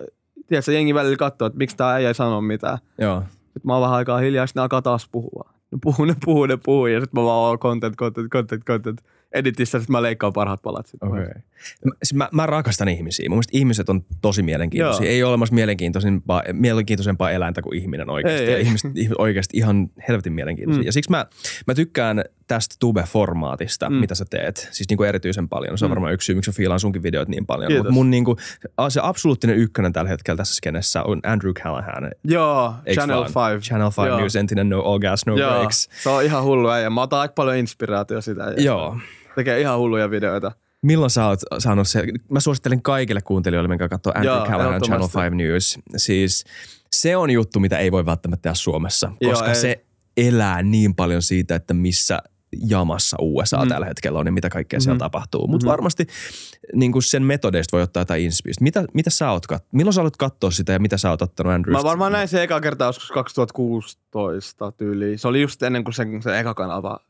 tiedätkö, 0.47 0.73
jengi 0.73 0.95
välillä 0.95 1.17
katsoo, 1.17 1.47
että 1.47 1.59
miksi 1.59 1.77
tää 1.77 1.99
ei 1.99 2.15
sano 2.15 2.41
mitään. 2.41 2.79
Joo. 2.99 3.21
Sitten 3.21 3.63
mä 3.65 3.73
oon 3.73 3.83
vähän 3.83 3.97
aikaa 3.97 4.19
hiljaa 4.19 4.43
ja 4.43 4.47
sitten 4.47 4.61
ne 4.61 4.63
alkaa 4.63 4.83
taas 4.83 5.09
puhua. 5.13 5.51
Ne 5.73 5.79
puhuu, 5.83 6.05
ne 6.05 6.17
puhuu, 6.25 6.47
ne 6.47 6.59
puhuu 6.65 6.87
ja 6.87 7.01
sitten 7.01 7.21
mä 7.21 7.27
vaan 7.27 7.39
oon 7.39 7.59
content, 7.59 7.97
content, 7.97 8.29
content, 8.29 8.65
content 8.65 9.01
editissä, 9.37 9.79
sitten 9.79 9.93
mä 9.93 10.03
leikkaan 10.03 10.33
parhaat 10.33 10.63
palat. 10.63 10.91
Okay. 11.01 11.25
mä, 11.85 11.93
siis 12.03 12.15
mä, 12.15 12.29
mä, 12.33 12.47
rakastan 12.47 12.89
ihmisiä. 12.89 13.29
Mun 13.29 13.37
mielestä 13.37 13.59
ihmiset 13.59 13.89
on 13.89 14.05
tosi 14.23 14.43
mielenkiintoisia. 14.43 15.07
Joo. 15.07 15.13
Ei 15.13 15.23
ole 15.23 15.29
olemassa 15.29 15.55
mielenkiintoisempaa, 15.55 16.43
mielenkiintoisempaa 16.53 17.31
eläintä 17.31 17.63
kuin 17.63 17.79
ihminen 17.79 18.11
oikeasti. 18.11 18.45
Ei, 18.45 18.51
ja 18.51 18.57
ei. 18.57 18.63
ihmiset 18.63 18.93
oikeasti 19.19 19.57
ihan 19.57 19.91
helvetin 20.09 20.33
mielenkiintoisia. 20.33 20.83
Mm. 20.83 20.87
Ja 20.87 20.93
siksi 20.93 21.11
mä, 21.11 21.27
mä 21.67 21.75
tykkään 21.75 22.25
tästä 22.47 22.77
Tube-formaatista, 22.79 23.91
mm. 23.91 23.97
mitä 23.97 24.15
sä 24.15 24.25
teet. 24.31 24.69
Siis 24.73 24.89
niin 24.89 24.97
kuin 24.97 25.09
erityisen 25.09 25.49
paljon. 25.49 25.79
Se 25.79 25.85
on 25.85 25.89
mm. 25.89 25.91
varmaan 25.91 26.13
yksi 26.13 26.27
syy, 26.27 26.35
miksi 26.35 26.51
mä 26.51 26.55
fiilaan 26.55 26.81
sunkin 26.81 27.03
videot 27.03 27.29
niin 27.29 27.47
paljon. 27.47 27.73
Mutta 27.73 27.93
mun 27.93 28.11
niin 28.11 28.25
kuin, 28.25 28.37
se 28.89 29.01
absoluuttinen 29.03 29.57
ykkönen 29.57 29.93
tällä 29.93 30.09
hetkellä 30.09 30.37
tässä 30.37 30.55
skenessä 30.55 31.03
on 31.03 31.21
Andrew 31.23 31.53
Callahan. 31.53 32.11
Joo, 32.25 32.75
Channel 32.95 33.25
5. 33.25 33.69
Channel 33.69 33.91
5 33.99 34.17
News, 34.21 34.37
entinen 34.37 34.69
No 34.69 34.81
All 34.81 34.99
Gas, 34.99 35.27
No 35.27 35.37
Joo. 35.37 35.51
Breaks. 35.51 35.89
Se 36.03 36.09
on 36.09 36.25
ihan 36.25 36.43
hullu 36.43 36.69
äijä. 36.69 36.91
Mä 36.91 37.03
otan 37.03 37.21
aika 37.21 37.33
paljon 37.33 37.57
inspiraatio 37.57 38.21
sitä. 38.21 38.55
Joo. 38.57 38.99
Tekee 39.37 39.61
ihan 39.61 39.79
hulluja 39.79 40.11
videoita. 40.11 40.53
Milloin 40.83 41.11
sä 41.11 41.27
oot 41.27 41.39
saanut 41.59 41.89
se? 41.89 42.05
Mä 42.31 42.41
suosittelen 42.41 42.83
kaikille 42.83 43.21
kuuntelijoille, 43.21 43.69
minkä 43.69 43.89
katsoo 43.89 44.13
Andrew 44.17 44.37
Joo, 44.37 44.47
Callahan 44.47 44.81
Channel 44.81 45.09
5 45.31 45.37
News. 45.37 45.79
Siis 45.97 46.45
se 46.93 47.17
on 47.17 47.31
juttu, 47.31 47.61
mitä 47.61 47.79
ei 47.79 47.93
voi 47.93 48.07
välttämättä 48.07 48.43
tehdä 48.43 48.55
Suomessa, 48.55 49.13
koska 49.29 49.47
Joo, 49.47 49.55
se 49.55 49.85
elää 50.17 50.63
niin 50.63 50.95
paljon 50.95 51.23
siitä, 51.23 51.55
että 51.55 51.75
missä 51.75 52.19
jamassa 52.69 53.17
USA 53.21 53.65
mm. 53.65 53.69
tällä 53.69 53.87
hetkellä 53.87 54.19
on 54.19 54.27
ja 54.27 54.33
mitä 54.33 54.49
kaikkea 54.49 54.77
mm-hmm. 54.77 54.85
siellä 54.85 54.99
tapahtuu. 54.99 55.47
Mutta 55.47 55.65
mm-hmm. 55.65 55.71
varmasti 55.71 56.07
niin 56.75 56.93
kuin 56.93 57.03
sen 57.03 57.23
metodeista 57.23 57.77
voi 57.77 57.83
ottaa 57.83 58.01
jotain 58.01 58.23
inspiristä. 58.23 58.65
Mitä, 58.65 58.85
mitä 58.95 59.11
sä 59.11 59.31
oot 59.31 59.47
kat- 59.53 59.67
Milloin 59.73 59.95
sä 59.95 60.01
olet 60.01 60.17
katsoa 60.17 60.51
sitä 60.51 60.73
ja 60.73 60.79
mitä 60.79 60.97
sä 60.97 61.11
oot 61.11 61.23
ottanut 61.23 61.53
Andrewsta? 61.53 61.83
Mä 61.83 61.89
varmaan 61.89 62.13
näin 62.13 62.29
se 62.29 62.43
eka 62.43 62.61
kerta 62.61 62.85
joskus 62.85 63.11
2016 63.11 64.73
tyyli. 64.73 65.19
Se 65.19 65.29
oli 65.29 65.41
just 65.41 65.63
ennen 65.63 65.85
kuin 65.85 65.95
se, 65.95 66.07
se 66.23 66.41
eka 66.41 66.55
kanava 66.55 67.01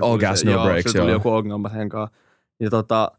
All 0.00 0.18
gas, 0.18 0.44
no 0.44 0.52
joo, 0.52 0.64
breaks, 0.64 0.94
joo. 0.94 1.04
tuli 1.04 1.12
joku 1.12 1.30
ongelma 1.30 1.68
sen 1.68 1.88
kanssa. 1.88 2.16
Ja 2.60 2.70
tota, 2.70 3.12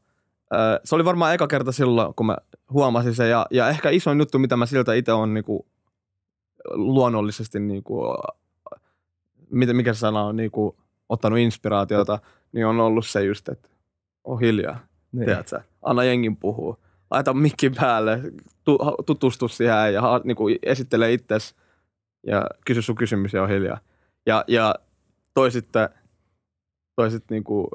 se 0.83 0.95
oli 0.95 1.05
varmaan 1.05 1.33
eka 1.33 1.47
kerta 1.47 1.71
silloin, 1.71 2.13
kun 2.13 2.25
mä 2.25 2.37
huomasin 2.69 3.15
sen. 3.15 3.29
Ja, 3.29 3.45
ja 3.51 3.69
ehkä 3.69 3.89
isoin 3.89 4.19
juttu, 4.19 4.39
mitä 4.39 4.57
mä 4.57 4.65
siltä 4.65 4.93
itse 4.93 5.13
on 5.13 5.33
niinku, 5.33 5.67
luonnollisesti, 6.71 7.59
niinku, 7.59 8.15
mikä 9.49 9.93
sana 9.93 10.23
on, 10.23 10.35
niinku, 10.35 10.77
ottanut 11.09 11.39
inspiraatiota, 11.39 12.19
niin 12.51 12.65
on 12.65 12.79
ollut 12.79 13.07
se 13.07 13.23
just, 13.23 13.49
että 13.49 13.69
on 14.23 14.39
hiljaa. 14.39 14.79
Niin. 15.11 15.25
Tiedätkö? 15.25 15.61
Anna 15.81 16.03
jengin 16.03 16.37
puhua. 16.37 16.77
Laita 17.11 17.33
mikki 17.33 17.69
päälle, 17.69 18.19
tu, 18.63 18.79
tutustu 19.05 19.47
siihen 19.47 19.93
ja 19.93 20.21
niinku, 20.23 20.43
esittele 20.63 21.13
itsesi 21.13 21.55
ja 22.27 22.47
kysy 22.65 22.81
sun 22.81 22.95
kysymys 22.95 23.33
ja 23.33 23.43
on 23.43 23.49
hiljaa. 23.49 23.79
Ja, 24.25 24.43
ja 24.47 24.75
toi 25.33 25.51
sitten– 25.51 25.89
toi 26.95 27.11
sitten 27.11 27.35
niinku 27.35 27.69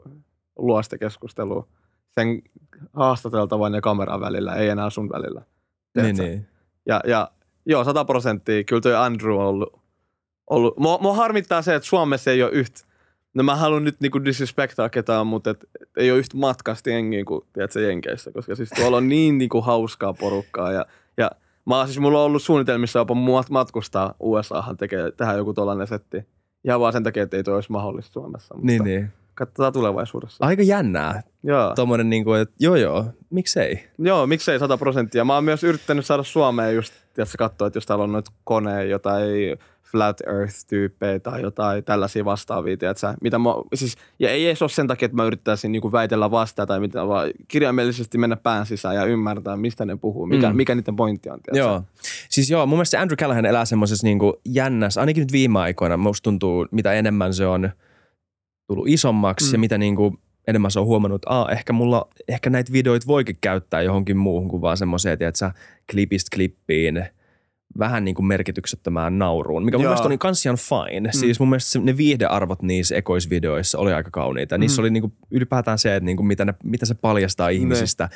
luo 0.59 0.83
sitä 0.83 0.99
keskustelua 0.99 1.69
sen 2.11 2.43
haastateltavan 2.93 3.75
ja 3.75 3.81
kameran 3.81 4.21
välillä, 4.21 4.55
ei 4.55 4.69
enää 4.69 4.91
sun 4.91 5.09
välillä. 5.09 5.43
Niin, 5.97 6.17
niin. 6.17 6.47
Ja, 6.87 7.01
ja 7.07 7.31
joo, 7.67 7.85
sata 7.85 8.05
prosenttia. 8.05 8.65
Kyllä 8.65 8.81
toi 8.81 8.97
Andrew 8.97 9.37
on 9.37 9.45
ollut, 9.45 9.81
ollut. 10.51 10.79
Mua, 10.79 10.99
mua 10.99 11.15
harmittaa 11.15 11.63
se, 11.63 11.75
että 11.75 11.89
Suomessa 11.89 12.31
ei 12.31 12.43
ole 12.43 12.51
yhtä 12.53 12.89
No 13.35 13.43
mä 13.43 13.57
haluan 13.57 13.85
nyt 13.85 14.01
niinku 14.01 14.25
disrespectaa 14.25 14.89
ketään, 14.89 15.27
mutta 15.27 15.51
et, 15.51 15.65
et 15.83 15.89
ei 15.97 16.11
ole 16.11 16.19
yhtä 16.19 16.37
matkasti 16.37 16.91
jengiä 16.91 17.25
kuin 17.25 17.41
tiedätkö, 17.53 17.81
Jenkeissä, 17.81 18.33
koska 18.33 18.55
siis 18.55 18.71
tuolla 18.71 18.97
on 18.97 19.09
niin 19.09 19.39
niinku 19.39 19.61
hauskaa 19.61 20.13
porukkaa 20.13 20.73
ja, 20.73 20.87
ja 21.17 21.31
mä 21.67 21.87
siis 21.87 21.99
mulla 21.99 22.19
on 22.19 22.25
ollut 22.25 22.43
suunnitelmissa 22.43 22.99
jopa 22.99 23.15
mat- 23.15 23.51
matkustaa 23.51 24.15
USAhan 24.21 24.77
tekee, 24.77 25.11
tehdä 25.11 25.33
joku 25.33 25.55
tollainen 25.55 25.87
setti. 25.87 26.27
Ihan 26.65 26.81
vaan 26.81 26.93
sen 26.93 27.03
takia, 27.03 27.23
että 27.23 27.37
ei 27.37 27.43
toi 27.45 27.55
olisi 27.55 27.73
mahdollista 27.73 28.13
Suomessa. 28.13 28.55
Mutta 28.55 28.67
Niin, 28.67 28.85
niin. 28.85 29.13
Katsotaan 29.35 29.73
tulevaisuudessa. 29.73 30.47
Aika 30.47 30.63
jännää. 30.63 31.23
Joo. 31.43 31.75
Tuommoinen 31.75 32.11
niinku, 32.11 32.33
että 32.33 32.55
joo 32.61 32.77
joo, 32.77 33.05
miksei. 33.31 33.89
Joo, 33.99 34.27
miksei 34.27 34.59
100 34.59 34.79
prosenttia. 34.79 35.25
Mä 35.25 35.35
oon 35.35 35.45
myös 35.45 35.65
yrittänyt 35.65 36.07
saada 36.07 36.23
Suomeen 36.23 36.75
just, 36.75 36.93
tiedätkö, 37.15 37.35
katsoa, 37.39 37.67
että 37.67 37.77
jos 37.77 37.87
täällä 37.87 38.05
on 38.05 38.13
noita 38.13 38.31
koneen, 38.45 38.91
jotain 38.91 39.59
flat 39.93 40.21
earth-tyyppejä 40.27 41.21
tai 41.21 41.43
jotain 41.43 41.85
tällaisia 41.85 42.25
vastaavia, 42.25 42.77
tiedätkö, 42.77 43.15
mitä 43.23 43.39
mä, 43.39 43.51
siis, 43.75 43.97
ja 44.19 44.31
ei 44.31 44.47
edes 44.47 44.63
ole 44.63 44.71
sen 44.71 44.87
takia, 44.87 45.07
että 45.07 45.17
mä 45.17 45.25
yrittäisin 45.25 45.73
niinku 45.73 45.93
väitellä 45.93 46.31
vastaan 46.31 46.69
tai 46.69 46.81
mitä, 46.81 47.09
vaan 47.09 47.31
kirjaimellisesti 47.49 48.19
mennä 48.19 48.37
pään 48.37 48.67
sisään 48.67 48.95
ja 48.95 49.05
ymmärtää, 49.05 49.57
mistä 49.57 49.85
ne 49.85 49.97
puhuu, 49.97 50.27
mikä, 50.27 50.51
Mm. 50.51 50.57
mikä 50.57 50.75
niiden 50.75 50.97
pointti 50.97 51.31
on, 51.31 51.41
tiedätkö? 51.43 51.59
Joo. 51.69 51.83
Siis 52.29 52.51
joo, 52.51 52.67
mun 52.67 52.77
mielestä 52.79 53.01
Andrew 53.01 53.17
Callahan 53.17 53.47
elää 53.47 53.65
semmoisessa 53.65 54.07
niinku 54.07 54.41
jännässä, 54.45 55.01
ainakin 55.01 55.21
nyt 55.21 55.33
viime 55.33 55.59
aikoina, 55.59 55.97
musta 55.97 56.25
tuntuu, 56.25 56.67
mitä 56.71 56.93
enemmän 56.93 57.35
se 57.35 57.47
on 57.47 57.71
tullut 58.67 58.89
isommaksi 58.89 59.47
mm. 59.47 59.51
Mm. 59.51 59.55
ja 59.55 59.59
mitä 59.59 59.79
niinku 59.79 60.19
enemmän 60.49 60.71
se 60.71 60.81
on 60.81 60.87
huomannut, 60.87 61.23
että 61.23 61.35
Aa, 61.35 61.53
ehkä, 61.53 61.73
mulla, 61.73 62.09
ehkä 62.29 62.51
näitä 62.51 62.73
videoita 62.73 63.07
voikin 63.07 63.37
käyttää 63.41 63.83
johonkin 63.83 64.17
muuhun 64.17 64.49
kuin 64.49 64.63
vaan 64.63 64.77
semmoiseen, 64.77 65.13
että 65.13 65.39
sä 65.39 65.53
klipistä 65.93 66.37
klippiin 66.37 67.07
vähän 67.79 68.05
niin 68.05 68.15
kuin 68.15 68.27
merkityksettömään 68.27 69.19
nauruun, 69.19 69.65
mikä 69.65 69.79
mun 69.79 69.83
Joo. 69.85 69.91
mielestä 69.91 70.09
on 70.09 70.19
kans 70.19 70.47
ihan 70.47 70.59
fine. 70.59 71.09
Mm. 71.09 71.19
Siis 71.19 71.41
mun 71.41 71.49
mielestä 71.49 71.71
se, 71.71 71.79
ne 71.79 71.97
viihdearvot 71.97 72.63
niissä 72.63 72.97
ekoisvideoissa 72.97 73.79
oli 73.79 73.93
aika 73.93 74.11
kauniita. 74.11 74.57
Mm. 74.57 74.61
Niissä 74.61 74.83
oli 74.83 74.91
niin 74.91 75.01
kuin 75.01 75.13
ylipäätään 75.31 75.79
se, 75.79 75.97
että 75.97 76.05
niin 76.05 76.17
kuin 76.17 76.27
mitä, 76.27 76.45
ne, 76.45 76.55
mitä 76.65 76.87
se 76.87 76.95
paljastaa 76.95 77.49
ihmisistä 77.49 78.09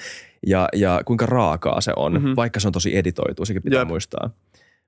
ja, 0.46 0.68
ja 0.72 1.00
kuinka 1.04 1.26
raakaa 1.26 1.80
se 1.80 1.92
on, 1.96 2.12
mm-hmm. 2.12 2.28
Mhm. 2.28 2.36
vaikka 2.36 2.60
se 2.60 2.68
on 2.68 2.72
tosi 2.72 2.96
editoitu, 2.96 3.44
sekin 3.44 3.62
pitää 3.62 3.80
Jep. 3.80 3.88
muistaa. 3.88 4.30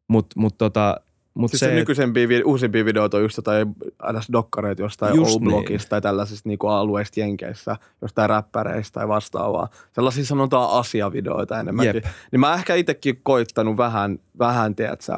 Mutta 0.08 0.40
mut 0.40 0.58
tota, 0.58 1.00
mut 1.34 1.50
Siis 1.50 1.60
se, 1.60 1.66
se, 1.66 1.74
nykyisempiä, 1.74 2.28
uusimpia 2.44 2.84
videoita 2.84 3.16
on 3.16 3.22
just 3.22 3.36
jotain 3.36 3.68
aina 3.98 4.20
dokkareita 4.32 4.82
jostain 4.82 5.20
O-blogista 5.20 5.88
tai 5.88 6.00
tällaisista 6.00 6.48
niinku 6.48 6.66
alueista 6.66 7.20
Jenkeissä, 7.20 7.76
jostain 8.02 8.30
räppäreistä 8.30 8.94
tai 8.94 9.08
vastaavaa. 9.08 9.68
Sellaisia 9.92 10.24
sanotaan 10.24 10.70
asiavideoita 10.80 11.60
enemmänkin. 11.60 11.94
Jep. 11.94 12.04
Niin 12.32 12.40
mä 12.40 12.54
ehkä 12.54 12.74
itsekin 12.74 13.20
koittanut 13.22 13.76
vähän, 13.76 14.18
vähän 14.38 14.74
tiedätkö, 14.74 15.16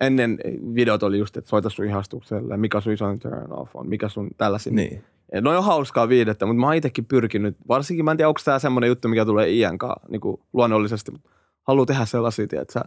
ennen 0.00 0.38
videot 0.74 1.02
oli 1.02 1.18
just, 1.18 1.36
että 1.36 1.50
soita 1.50 1.70
sun 1.70 1.84
ihastukselle, 1.84 2.56
mikä 2.56 2.80
sun 2.80 2.92
isoin 2.92 3.18
turn 3.18 3.52
off 3.52 3.76
on, 3.76 3.88
mikä 3.88 4.08
sun 4.08 4.30
tällaisia. 4.36 4.72
niin. 4.72 5.04
No 5.40 5.58
on 5.58 5.64
hauskaa 5.64 6.08
viidettä, 6.08 6.46
mutta 6.46 6.60
mä 6.60 6.66
oon 6.66 6.74
itsekin 6.74 7.04
pyrkinyt, 7.04 7.56
varsinkin 7.68 8.04
mä 8.04 8.10
en 8.10 8.16
tiedä, 8.16 8.28
onko 8.28 8.40
tämä 8.44 8.58
semmoinen 8.58 8.88
juttu, 8.88 9.08
mikä 9.08 9.24
tulee 9.24 9.50
iän 9.50 9.78
kanssa 9.78 10.08
niin 10.08 10.20
luonnollisesti, 10.52 11.10
mutta 11.10 11.30
haluaa 11.62 11.86
tehdä 11.86 12.04
sellaisia, 12.04 12.46
että 12.60 12.84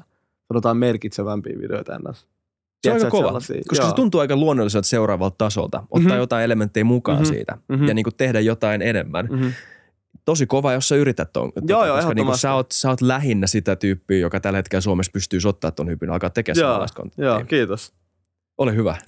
sanotaan 0.48 0.78
merkitsevämpiä 0.78 1.60
videoita 1.60 1.96
ennäs. 1.96 2.28
Se 2.84 2.92
on 2.92 2.98
aika 2.98 3.10
kova, 3.10 3.28
sellaisia? 3.28 3.62
koska 3.70 3.84
Joo. 3.84 3.90
se 3.90 3.96
tuntuu 3.96 4.22
aika 4.22 4.36
luonnolliselta 4.36 4.88
seuraavalta 4.88 5.36
tasolta. 5.38 5.84
Ottaa 5.92 6.10
Mhm. 6.12 6.18
jotain 6.20 6.44
elementtejä 6.44 6.84
mukaan 6.84 7.18
Mhm. 7.18 7.26
siitä 7.28 7.58
Mhm. 7.70 7.88
ja 7.88 7.94
niin 7.94 8.04
kuin 8.04 8.16
tehdä 8.18 8.40
jotain 8.40 8.82
enemmän. 8.82 9.28
Mm-hmm. 9.32 9.54
tosi 10.26 10.46
kova, 10.46 10.74
jos 10.74 10.88
sä 10.88 10.96
yrität 10.96 11.34
ton. 11.34 11.52
Tota, 11.54 11.66
Joo, 11.74 11.86
joo, 11.86 11.96
koska 11.96 12.14
niin 12.14 12.38
sä, 12.38 12.54
oot, 12.54 12.72
sä 12.72 12.90
oot 12.90 13.02
lähinnä 13.02 13.48
sitä 13.48 13.76
tyyppiä, 13.76 14.20
joka 14.20 14.40
tällä 14.40 14.58
hetkellä 14.58 14.82
Suomessa 14.82 15.12
pystyy 15.12 15.40
ottaa 15.46 15.72
ton 15.72 15.88
hypyn, 15.90 16.10
alkaa 16.10 16.30
tekemään 16.30 16.62
Joo, 16.68 16.86
kontenttia. 16.96 17.26
Joo, 17.26 17.44
kiitos. 17.46 17.94
Ole 18.58 18.76
hyvä. 18.76 18.96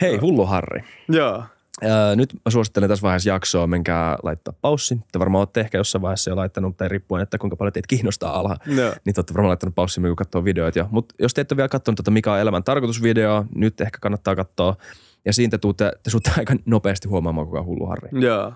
Hei, 0.00 0.16
hullu 0.16 0.46
Harri. 0.46 0.80
Joo. 1.08 1.42
Öö, 1.84 2.16
nyt 2.16 2.34
mä 2.34 2.50
suosittelen 2.50 2.88
tässä 2.88 3.02
vaiheessa 3.02 3.28
jaksoa, 3.28 3.66
menkää 3.66 4.18
laittaa 4.22 4.54
paussi. 4.60 5.00
Te 5.12 5.18
varmaan 5.18 5.40
olette 5.40 5.60
ehkä 5.60 5.78
jossain 5.78 6.02
vaiheessa 6.02 6.30
jo 6.30 6.36
laittanut, 6.36 6.76
tai 6.76 6.88
riippuen, 6.88 7.22
että 7.22 7.38
kuinka 7.38 7.56
paljon 7.56 7.72
teitä 7.72 7.86
kiinnostaa 7.88 8.38
ala, 8.38 8.56
Joo. 8.66 8.92
niin 9.04 9.14
te 9.14 9.18
olette 9.18 9.34
varmaan 9.34 9.48
laittanut 9.48 9.74
paussi, 9.74 10.00
kun 10.00 10.16
katsoo 10.16 10.44
videoita. 10.44 10.88
Mutta 10.90 11.14
jos 11.18 11.34
te 11.34 11.40
ette 11.40 11.52
ole 11.52 11.56
vielä 11.56 11.68
katsonut 11.68 11.96
tota 11.96 12.10
Mikä 12.10 12.32
on 12.32 12.38
elämän 12.38 12.64
tarkoitusvideo, 12.64 13.44
nyt 13.54 13.80
ehkä 13.80 13.98
kannattaa 14.00 14.36
katsoa. 14.36 14.76
Ja 15.24 15.32
siitä 15.32 15.50
te 15.50 15.58
tuutte, 15.60 15.92
te 16.02 16.10
suutte 16.10 16.30
aika 16.38 16.54
nopeasti 16.66 17.08
huomaamaan, 17.08 17.46
kuka 17.46 17.58
on 17.58 17.66
hullu 17.66 17.86
Harri. 17.86 18.08
Joo. 18.20 18.50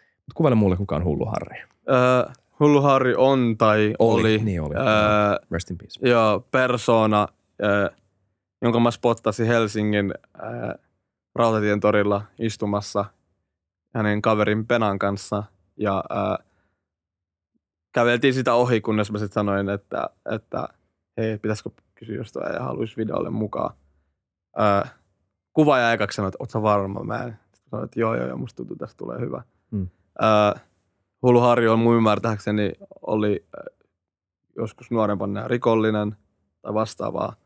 Mut 0.00 0.34
kuvaile 0.34 0.54
mulle, 0.54 0.76
kuka 0.76 0.96
on 0.96 1.04
hullu 1.04 1.24
Harri. 1.24 1.62
Öö, 1.90 2.32
Hullu 2.60 2.80
Harri 2.80 3.14
on 3.16 3.54
tai 3.58 3.94
Oli, 3.98 4.20
oli, 4.20 4.38
niin 4.44 4.62
oli. 4.62 4.74
Öö, 4.74 4.84
Rest 5.50 5.70
in 5.70 5.78
peace. 5.78 6.08
joo, 6.08 6.40
persona, 6.50 7.28
öö, 7.64 7.88
jonka 8.62 8.80
mä 8.80 8.90
spottasin 8.90 9.46
Helsingin 9.46 10.14
öö, 10.42 10.74
Rautatien 11.34 11.80
torilla 11.80 12.22
istumassa 12.38 13.04
hänen 13.94 14.22
kaverin 14.22 14.66
Penan 14.66 14.98
kanssa. 14.98 15.42
Ja 15.76 16.04
öö, 16.10 16.46
käveltiin 17.92 18.34
sitä 18.34 18.54
ohi, 18.54 18.80
kunnes 18.80 19.12
mä 19.12 19.18
sitten 19.18 19.34
sanoin, 19.34 19.68
että, 19.68 20.10
että 20.34 20.68
hei, 21.16 21.38
pitäisikö 21.38 21.70
kysyä 21.94 22.16
jostain 22.16 22.54
ja 22.54 22.62
haluaisi 22.62 22.96
videolle 22.96 23.30
mukaan. 23.30 23.74
Öö, 24.60 24.90
kuvaaja 25.52 25.92
ekaksi 25.92 26.16
sanoi, 26.16 26.28
että 26.28 26.36
oot 26.40 26.50
sä 26.50 26.62
varma? 26.62 27.04
Mä 27.04 27.22
en. 27.24 27.38
Sitten 27.52 27.70
sanoin, 27.70 27.84
että 27.84 28.00
joo, 28.00 28.14
joo, 28.14 28.26
joo, 28.26 28.36
musta 28.36 28.56
tuntuu, 28.56 28.76
tästä 28.76 28.96
tulee 28.98 29.20
hyvä. 29.20 29.42
Mm. 29.70 29.88
Öö, 30.22 30.60
Hullu 31.22 31.40
Harri 31.40 31.68
on 31.68 31.78
mun 31.78 31.96
ymmärtääkseni 31.96 32.72
oli 33.02 33.46
joskus 34.56 34.90
nuorempana 34.90 35.48
rikollinen 35.48 36.16
tai 36.62 36.74
vastaavaa. 36.74 37.36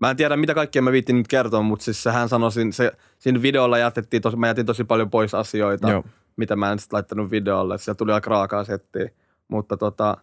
Mä 0.00 0.10
en 0.10 0.16
tiedä, 0.16 0.36
mitä 0.36 0.54
kaikkea 0.54 0.82
mä 0.82 0.92
viittin 0.92 1.16
nyt 1.16 1.28
kertoa, 1.28 1.62
mutta 1.62 1.84
siis 1.84 2.04
hän 2.04 2.28
sanoi, 2.28 2.50
se, 2.70 2.92
siinä 3.18 3.42
videolla 3.42 3.78
jätettiin 3.78 4.22
tosi, 4.22 4.36
mä 4.36 4.46
jätin 4.46 4.66
tosi 4.66 4.84
paljon 4.84 5.10
pois 5.10 5.34
asioita, 5.34 5.90
Joo. 5.90 6.04
mitä 6.36 6.56
mä 6.56 6.72
en 6.72 6.78
sitten 6.78 6.96
laittanut 6.96 7.30
videolle. 7.30 7.78
Siellä 7.78 7.96
tuli 7.96 8.12
aika 8.12 8.30
raakaa 8.30 8.64
settiä. 8.64 9.10
Mutta 9.48 9.76
tota, 9.76 10.16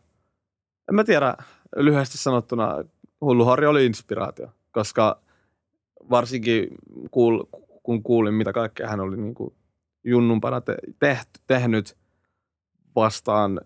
en 0.89 0.95
mä 0.95 1.03
tiedä, 1.03 1.35
lyhyesti 1.75 2.17
sanottuna 2.17 2.83
Hullu 3.21 3.45
Harri 3.45 3.67
oli 3.67 3.85
inspiraatio, 3.85 4.47
koska 4.71 5.21
varsinkin 6.09 6.67
kuul, 7.11 7.43
kun 7.83 8.03
kuulin, 8.03 8.33
mitä 8.33 8.53
kaikkea 8.53 8.87
hän 8.87 8.99
oli 8.99 9.17
niin 9.17 9.35
kuin 9.35 9.53
junnumpana 10.03 10.61
te, 10.61 10.77
tehty, 10.99 11.39
tehnyt 11.47 11.97
vastaan, 12.95 13.61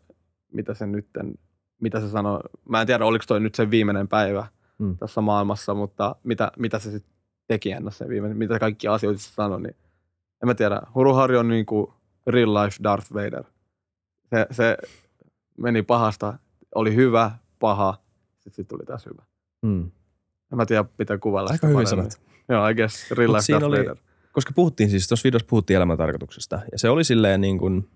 mitä 0.54 0.74
se 0.74 0.88
nytten, 0.88 1.34
mitä 1.82 2.00
se 2.00 2.10
sanoi. 2.10 2.40
Mä 2.70 2.82
en 2.82 2.88
tiedä, 2.88 3.06
oliko 3.06 3.26
toi 3.28 3.40
nyt 3.40 3.56
se 3.56 3.72
viimeinen 3.72 4.08
päivä 4.08 4.48
Mm. 4.80 4.98
tässä 4.98 5.22
maailmassa, 5.22 5.74
mutta 5.74 6.16
mitä, 6.24 6.52
mitä 6.58 6.80
se 6.80 6.92
sitten 6.92 7.14
teki 7.48 7.72
ennäs 7.72 7.98
se 7.98 8.10
viimeinen, 8.10 8.38
mitä 8.38 8.60
kaikki 8.60 8.88
asioita 8.88 9.20
se 9.22 9.30
sanoi, 9.34 9.62
niin 9.62 9.76
en 10.44 10.48
mä 10.48 10.56
tiedä. 10.56 10.82
Huru 10.96 11.14
Harri 11.14 11.38
on 11.38 11.48
niin 11.48 11.66
kuin 11.66 11.88
real 12.28 12.54
life 12.54 12.78
Darth 12.84 13.14
Vader. 13.14 13.44
Se, 14.30 14.48
se 14.52 14.78
meni 15.58 15.82
pahasta, 15.82 16.38
oli 16.76 16.96
hyvä, 16.96 17.32
paha, 17.60 18.02
sitten 18.34 18.54
sit 18.54 18.68
tuli 18.68 18.86
taas 18.86 19.06
hyvä. 19.06 19.24
Mm. 19.62 19.92
En 20.52 20.58
mä 20.58 20.66
tiedä, 20.66 20.86
mitä 21.00 21.18
kuvailla. 21.18 21.50
Aika 21.50 21.56
sitä 21.58 21.68
hyvin 21.68 21.88
sanot. 21.88 22.12
Joo, 22.50 22.68
I 22.68 22.76
guess. 22.76 23.12
Real 23.12 23.28
Mut 23.32 23.38
life 23.38 23.54
Darth 23.54 23.66
oli- 23.66 23.78
Vader. 23.80 23.98
Koska 24.32 24.52
puhuttiin 24.56 24.90
siis, 24.90 25.08
tuossa 25.08 25.24
videossa 25.28 25.48
puhuttiin 25.50 25.78
elämäntarkoituksesta. 25.78 26.60
Ja 26.72 26.80
se 26.80 26.90
oli 26.90 27.04
silleen 27.04 27.42
niin 27.42 27.58
kuin, 27.58 27.90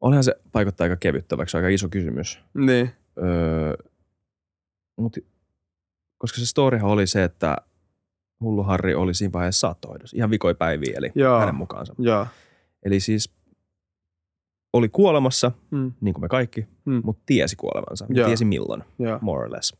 olihan 0.00 0.24
se 0.24 0.34
vaikuttaa 0.54 0.84
aika 0.84 0.96
kevyttä, 0.96 1.36
vaikka 1.36 1.50
se 1.50 1.56
on 1.56 1.64
aika 1.64 1.74
iso 1.74 1.88
kysymys. 1.88 2.40
Niin. 2.54 2.90
Öö, 3.22 3.74
mut, 5.02 5.16
koska 6.18 6.38
se 6.40 6.46
storyhan 6.46 6.90
oli 6.90 7.06
se, 7.06 7.24
että 7.24 7.56
hullu 8.40 8.62
Harri 8.62 8.94
oli 8.94 9.14
siinä 9.14 9.32
vaiheessa 9.32 9.60
saattohoidossa. 9.60 10.16
Ihan 10.16 10.30
vikoi 10.30 10.54
päiviä, 10.54 10.94
eli 10.96 11.12
Joo. 11.14 11.40
hänen 11.40 11.54
mukaansa. 11.54 11.94
Joo. 11.98 12.26
Eli 12.82 13.00
siis 13.00 13.34
oli 14.72 14.88
kuolemassa, 14.88 15.52
Mm. 15.70 15.92
niin 16.00 16.14
kuin 16.14 16.24
me 16.24 16.28
kaikki, 16.28 16.66
Mm. 16.84 17.00
mutta 17.04 17.22
tiesi 17.26 17.56
kuolevansa. 17.56 18.06
Joo. 18.08 18.26
Tiesi 18.26 18.44
milloin, 18.44 18.84
Joo. 18.98 19.18
more 19.22 19.44
or 19.44 19.52
less. 19.52 19.76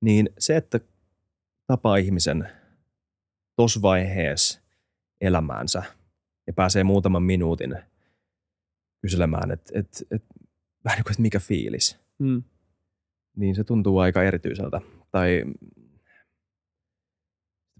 Niin 0.00 0.28
se, 0.38 0.56
että 0.56 0.80
tapaa 1.66 1.96
ihmisen 1.96 2.48
tos 3.56 3.82
vaiheessa 3.82 4.60
elämäänsä 5.20 5.82
ja 6.46 6.52
pääsee 6.52 6.84
muutaman 6.84 7.22
minuutin 7.22 7.76
kyselemään, 9.02 9.50
että 9.50 9.72
et, 9.78 9.88
et, 10.10 10.24
vähän 10.84 10.96
niin 10.96 11.04
kuin, 11.04 11.12
että 11.12 11.22
mikä 11.22 11.38
fiilis, 11.40 11.98
Mm. 12.18 12.42
Niin 13.36 13.54
se 13.54 13.64
tuntuu 13.64 13.98
aika 13.98 14.22
erityiseltä. 14.22 14.80
Tai 15.10 15.44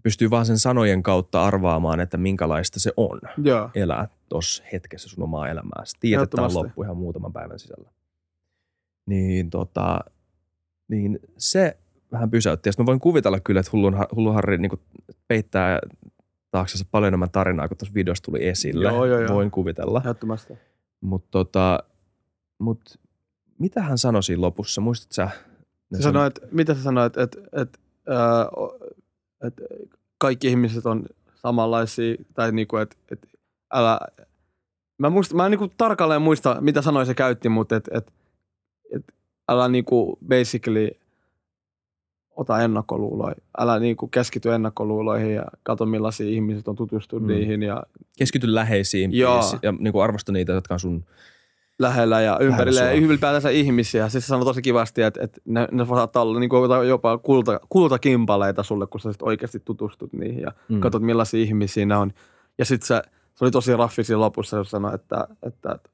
pystyy 0.03 0.29
vaan 0.29 0.45
sen 0.45 0.59
sanojen 0.59 1.03
kautta 1.03 1.43
arvaamaan, 1.43 1.99
että 1.99 2.17
minkälaista 2.17 2.79
se 2.79 2.93
on 2.97 3.19
Joo. 3.43 3.69
elää 3.75 4.07
tuossa 4.29 4.63
hetkessä 4.73 5.09
sun 5.09 5.23
omaa 5.23 5.49
elämääsi. 5.49 5.97
Tiedät, 5.99 6.23
että 6.23 6.35
tämä 6.35 6.53
loppu 6.53 6.83
ihan 6.83 6.97
muutaman 6.97 7.33
päivän 7.33 7.59
sisällä. 7.59 7.91
Niin, 9.05 9.49
tota, 9.49 9.99
niin 10.87 11.19
se 11.37 11.77
vähän 12.11 12.31
pysäytti. 12.31 12.69
Ja 12.69 12.73
mä 12.77 12.85
voin 12.85 12.99
kuvitella 12.99 13.39
kyllä, 13.39 13.59
että 13.59 13.69
hullun, 13.73 13.95
hullu 14.15 14.31
Harri 14.31 14.57
niin 14.57 14.71
peittää 15.27 15.79
taaksensa 16.51 16.85
paljon 16.91 17.07
enemmän 17.07 17.31
tarinaa, 17.31 17.67
kun 17.67 17.77
tuossa 17.77 17.93
videossa 17.93 18.23
tuli 18.23 18.47
esille. 18.47 18.83
Joo, 18.83 19.05
joo, 19.05 19.19
joo. 19.19 19.35
Voin 19.35 19.51
kuvitella. 19.51 20.01
Mutta 21.01 21.27
tota, 21.31 21.83
mut, 22.59 22.99
mitä 23.59 23.81
hän 23.81 23.97
sanoi 23.97 24.23
siinä 24.23 24.41
lopussa? 24.41 24.81
Muistat 24.81 25.11
sä? 25.11 25.29
Se 25.95 26.01
sanoi, 26.01 26.27
että, 26.27 26.41
mitä 26.51 26.73
sä 26.75 26.83
sanoit, 26.83 27.17
että, 27.17 27.39
että, 27.51 27.61
että, 27.61 27.79
että 29.47 29.63
kaikki 30.17 30.47
ihmiset 30.47 30.85
on 30.85 31.05
samanlaisia, 31.35 32.15
tai 32.33 32.51
niinku, 32.51 32.77
että 32.77 32.95
et, 33.11 33.27
älä, 33.73 33.99
mä, 34.97 35.09
muista, 35.09 35.35
mä 35.35 35.45
en 35.45 35.51
niinku 35.51 35.71
tarkalleen 35.77 36.21
muista, 36.21 36.57
mitä 36.61 36.81
sanoja 36.81 37.05
se 37.05 37.13
käytti, 37.13 37.49
mutta 37.49 37.75
et, 37.75 37.89
et, 37.91 38.13
et, 38.95 39.13
älä 39.49 39.67
niinku 39.67 40.19
basically 40.27 40.89
ota 42.35 42.59
ennakkoluuloja. 42.59 43.35
Älä 43.57 43.79
niinku 43.79 44.07
keskity 44.07 44.53
ennakkoluuloihin 44.53 45.33
ja 45.33 45.45
katso 45.63 45.85
millaisia 45.85 46.29
ihmiset 46.29 46.67
on 46.67 46.75
tutustunut 46.75 47.27
Mm. 47.27 47.33
niihin 47.33 47.63
ja 47.63 47.83
Keskity 48.17 48.55
läheisiin 48.55 49.13
ja, 49.13 49.39
ja 49.61 49.71
niin 49.71 49.91
kuin 49.91 50.03
arvosta 50.03 50.31
niitä, 50.31 50.51
jotka 50.51 50.73
on 50.73 50.79
sun 50.79 51.05
lähellä 51.79 52.21
ja 52.21 52.39
ympärillä 52.39 52.81
ja 52.81 52.91
ylipäätänsä 52.91 53.49
ihmisiä. 53.49 54.09
Siis 54.09 54.23
se 54.23 54.27
sanoi 54.27 54.45
tosi 54.45 54.61
kivasti, 54.61 55.01
että, 55.01 55.23
että 55.23 55.41
ne, 55.45 55.67
ne 55.71 55.85
saattaa 55.85 56.21
olla 56.21 56.39
niin 56.39 56.49
kuin 56.49 56.87
jopa 56.87 57.17
kulta, 57.17 57.59
kultakimpaleita 57.69 58.63
sulle, 58.63 58.87
kun 58.87 58.99
sä 58.99 59.11
sit 59.11 59.21
oikeasti 59.21 59.59
tutustut 59.59 60.13
niihin 60.13 60.41
ja 60.41 60.51
Mm. 60.69 60.75
mm. 60.75 60.81
katsot 60.81 61.01
millaisia 61.01 61.41
ihmisiä 61.41 61.85
ne 61.85 61.95
on. 61.97 62.11
Ja 62.57 62.65
sitten 62.65 62.87
se, 62.87 63.01
se 63.35 63.45
oli 63.45 63.51
tosi 63.51 63.75
raffi 63.75 64.03
siinä 64.03 64.19
lopussa, 64.19 64.57
jos 64.57 64.71
sanoi, 64.71 64.95
että, 64.95 65.27
että, 65.43 65.71
että 65.71 65.89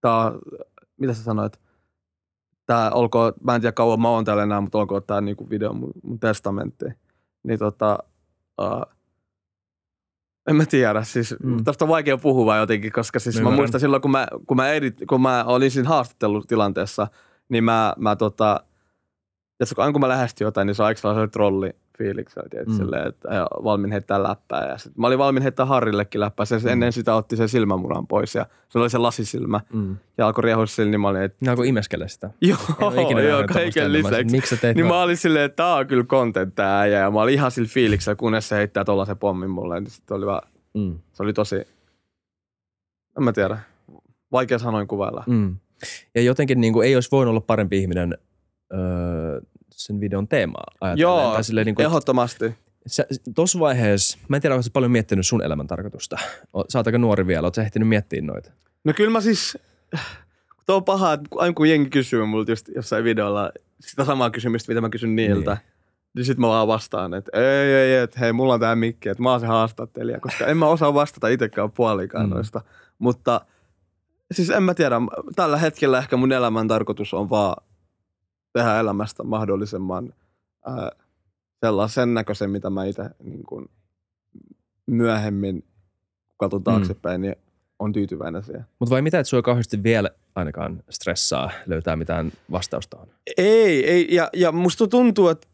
tää, 0.00 0.32
mitä 0.96 1.14
sä 1.14 1.22
sanoit, 1.22 1.58
tää 2.66 2.90
olkoon, 2.90 3.32
mä 3.44 3.54
en 3.54 3.60
tiedä 3.60 3.72
kauan 3.72 4.00
mä 4.00 4.08
oon 4.08 4.24
täällä 4.24 4.42
enää, 4.42 4.60
mutta 4.60 4.78
olkoon 4.78 5.02
tää 5.06 5.20
niinku 5.20 5.50
video 5.50 5.72
mun, 5.72 5.92
mun 6.02 6.20
testamentti. 6.20 6.84
Niin 7.42 7.58
tota, 7.58 7.98
uh, 8.60 8.94
en 10.48 10.56
mä 10.56 10.66
tiedä, 10.66 11.02
siis 11.02 11.34
Mm. 11.42 11.64
tästä 11.64 11.84
on 11.84 11.88
vaikea 11.88 12.18
puhua 12.18 12.56
jotenkin, 12.56 12.92
koska 12.92 13.18
siis 13.18 13.34
mä 13.36 13.40
Ymmärrän. 13.40 13.58
muistan 13.58 13.80
silloin, 13.80 14.02
kun 14.02 14.10
mä, 14.10 14.26
kun 14.46 14.56
mä, 14.56 14.68
edit, 14.68 14.96
kun 15.08 15.22
mä 15.22 15.44
olin 15.44 15.70
siinä 15.70 15.88
haastattelutilanteessa, 15.88 17.06
niin 17.48 17.64
mä, 17.64 17.94
mä 17.98 18.16
tota, 18.16 18.60
aina 19.76 19.92
kun 19.92 20.00
mä 20.00 20.08
lähestyin 20.08 20.46
jotain, 20.46 20.66
niin 20.66 20.74
se 20.74 20.82
on 20.82 20.86
aika 20.86 21.00
sellainen 21.00 21.30
trolli 21.30 21.70
fiiliksellä, 21.98 22.48
Mm. 22.66 22.72
mm. 22.72 22.76
silleen, 22.76 23.06
että 23.08 23.28
valmiin 23.64 23.92
heittää 23.92 24.22
läppää. 24.22 24.68
Ja 24.68 24.78
sit 24.78 24.96
mä 24.98 25.06
olin 25.06 25.18
valmiin 25.18 25.42
heittää 25.42 25.66
Harrillekin 25.66 26.20
läppää. 26.20 26.46
Se 26.46 26.58
Mm. 26.58 26.66
ennen 26.68 26.92
sitä 26.92 27.14
otti 27.14 27.36
sen 27.36 27.48
silmämunan 27.48 28.06
pois 28.06 28.34
ja 28.34 28.46
se 28.68 28.78
oli 28.78 28.90
se 28.90 28.98
lasisilmä 28.98 29.60
Mm. 29.72 29.96
ja 30.18 30.26
alkoi 30.26 30.42
riehua 30.42 30.66
sillä, 30.66 30.90
niin 30.90 31.00
mä 31.00 31.08
olin, 31.08 31.22
että 31.22 31.36
Ne 31.40 31.50
alkoi 31.50 31.68
imeskellä 31.68 32.08
sitä. 32.08 32.30
joo, 32.40 32.58
joo, 33.20 33.44
kaiken 33.52 33.92
lisäksi. 33.92 34.36
Miksi 34.36 34.56
sä 34.56 34.72
Niin 34.74 34.86
mä 34.86 35.02
olin 35.02 35.16
silleen, 35.16 35.44
että 35.44 35.56
tää 35.56 35.74
on 35.74 35.86
kyllä 35.86 36.04
content 36.04 36.54
tää 36.54 36.80
äijä. 36.80 36.98
Ja 36.98 37.10
mä 37.10 37.20
olin 37.22 37.34
ihan 37.34 37.50
sillä 37.50 37.68
fiiliksellä, 37.68 38.16
kunnes 38.16 38.48
se 38.48 38.56
heittää 38.56 38.84
tollasen 38.84 39.18
pommin 39.18 39.50
mulle. 39.50 39.80
Niin 39.80 39.90
sit 39.90 40.10
oli 40.10 40.26
vaan, 40.26 40.42
Mm. 40.74 40.98
se 41.12 41.22
oli 41.22 41.32
tosi, 41.32 41.56
en 43.16 43.24
mä 43.24 43.32
tiedä, 43.32 43.58
vaikea 44.32 44.58
sanoin 44.58 44.88
kuvailla. 44.88 45.24
Mm. 45.26 45.56
Ja 46.14 46.22
jotenkin 46.22 46.60
niin 46.60 46.72
kuin, 46.72 46.86
ei 46.88 46.94
olisi 46.94 47.08
voinut 47.12 47.30
olla 47.30 47.40
parempi 47.40 47.78
ihminen 47.78 48.18
öö, 48.74 49.31
sen 49.76 50.00
videon 50.00 50.28
teemaa 50.28 50.64
ajatellen. 50.80 51.02
Joo, 51.02 51.32
Tai 51.32 51.44
silleen, 51.44 51.66
niin 51.66 51.74
kuin, 51.74 51.86
Ehdottomasti. 51.86 52.54
Tuossa 53.34 53.58
vaiheessa, 53.58 54.18
mä 54.28 54.36
en 54.36 54.42
tiedä, 54.42 54.54
onko 54.54 54.66
paljon 54.72 54.92
miettinyt 54.92 55.26
sun 55.26 55.42
elämän 55.44 55.66
tarkoitusta. 55.66 56.16
O- 56.52 56.64
Sä 56.68 56.78
oot 56.78 56.86
aika 56.86 56.98
nuori 56.98 57.26
vielä, 57.26 57.50
sä 57.54 57.62
ehtinyt 57.62 57.88
miettiä 57.88 58.22
noita? 58.22 58.50
No 58.84 58.92
kyllä 58.92 59.10
mä 59.10 59.20
siis, 59.20 59.58
tuo 60.66 60.76
on 60.76 60.84
paha, 60.84 61.12
että 61.12 61.28
aina 61.36 61.52
kun 61.54 61.68
jengi 61.68 61.90
kysyy 61.90 62.24
multa 62.24 62.52
just 62.52 62.68
jossain 62.74 63.04
videolla 63.04 63.52
sitä 63.80 64.04
samaa 64.04 64.30
kysymystä, 64.30 64.70
mitä 64.72 64.80
mä 64.80 64.88
kysyn 64.88 65.16
niiltä, 65.16 65.50
niin, 65.50 65.60
niin 66.14 66.24
sit 66.24 66.38
mä 66.38 66.48
vaan 66.48 66.68
vastaan, 66.68 67.14
että 67.14 67.30
ei, 67.34 67.44
ei, 67.44 67.74
ei, 67.74 68.02
että 68.02 68.20
hei, 68.20 68.32
mulla 68.32 68.54
on 68.54 68.60
tää 68.60 68.76
mikki, 68.76 69.08
että 69.08 69.22
mä 69.22 69.30
oon 69.30 69.40
se 69.40 69.46
haastattelija, 69.46 70.20
koska 70.20 70.46
en 70.46 70.56
mä 70.56 70.66
osaa 70.66 70.94
vastata 70.94 71.28
itsekään 71.28 71.72
puolikaan 71.72 72.26
mm. 72.28 72.34
noista. 72.34 72.60
Mutta 72.98 73.40
siis 74.32 74.50
en 74.50 74.62
mä 74.62 74.74
tiedä, 74.74 74.96
tällä 75.36 75.56
hetkellä 75.56 75.98
ehkä 75.98 76.16
mun 76.16 76.32
elämän 76.32 76.68
tarkoitus 76.68 77.14
on 77.14 77.30
vaan 77.30 77.64
tehdä 78.52 78.80
elämästä 78.80 79.22
mahdollisimman 79.22 80.14
ää, 80.66 80.90
sellaisen 81.60 82.14
näköisen, 82.14 82.50
mitä 82.50 82.70
mä 82.70 82.84
itse 82.84 83.10
niin 83.22 83.42
kun 83.42 83.68
myöhemmin, 84.86 85.64
katson 86.36 86.64
taaksepäin, 86.64 87.20
niin 87.20 87.36
on 87.78 87.92
tyytyväinen 87.92 88.44
siihen. 88.44 88.64
Mutta 88.78 88.94
vai 88.94 89.02
mitä, 89.02 89.18
että 89.18 89.28
sua 89.28 89.42
kauheasti 89.42 89.82
vielä 89.82 90.10
ainakaan 90.34 90.82
stressaa 90.90 91.50
löytää 91.66 91.96
mitään 91.96 92.32
vastausta 92.50 92.96
on? 92.96 93.08
Ei, 93.36 93.90
ei 93.90 94.08
ja, 94.10 94.30
ja 94.32 94.52
musta 94.52 94.86
tuntuu, 94.86 95.28
että 95.28 95.46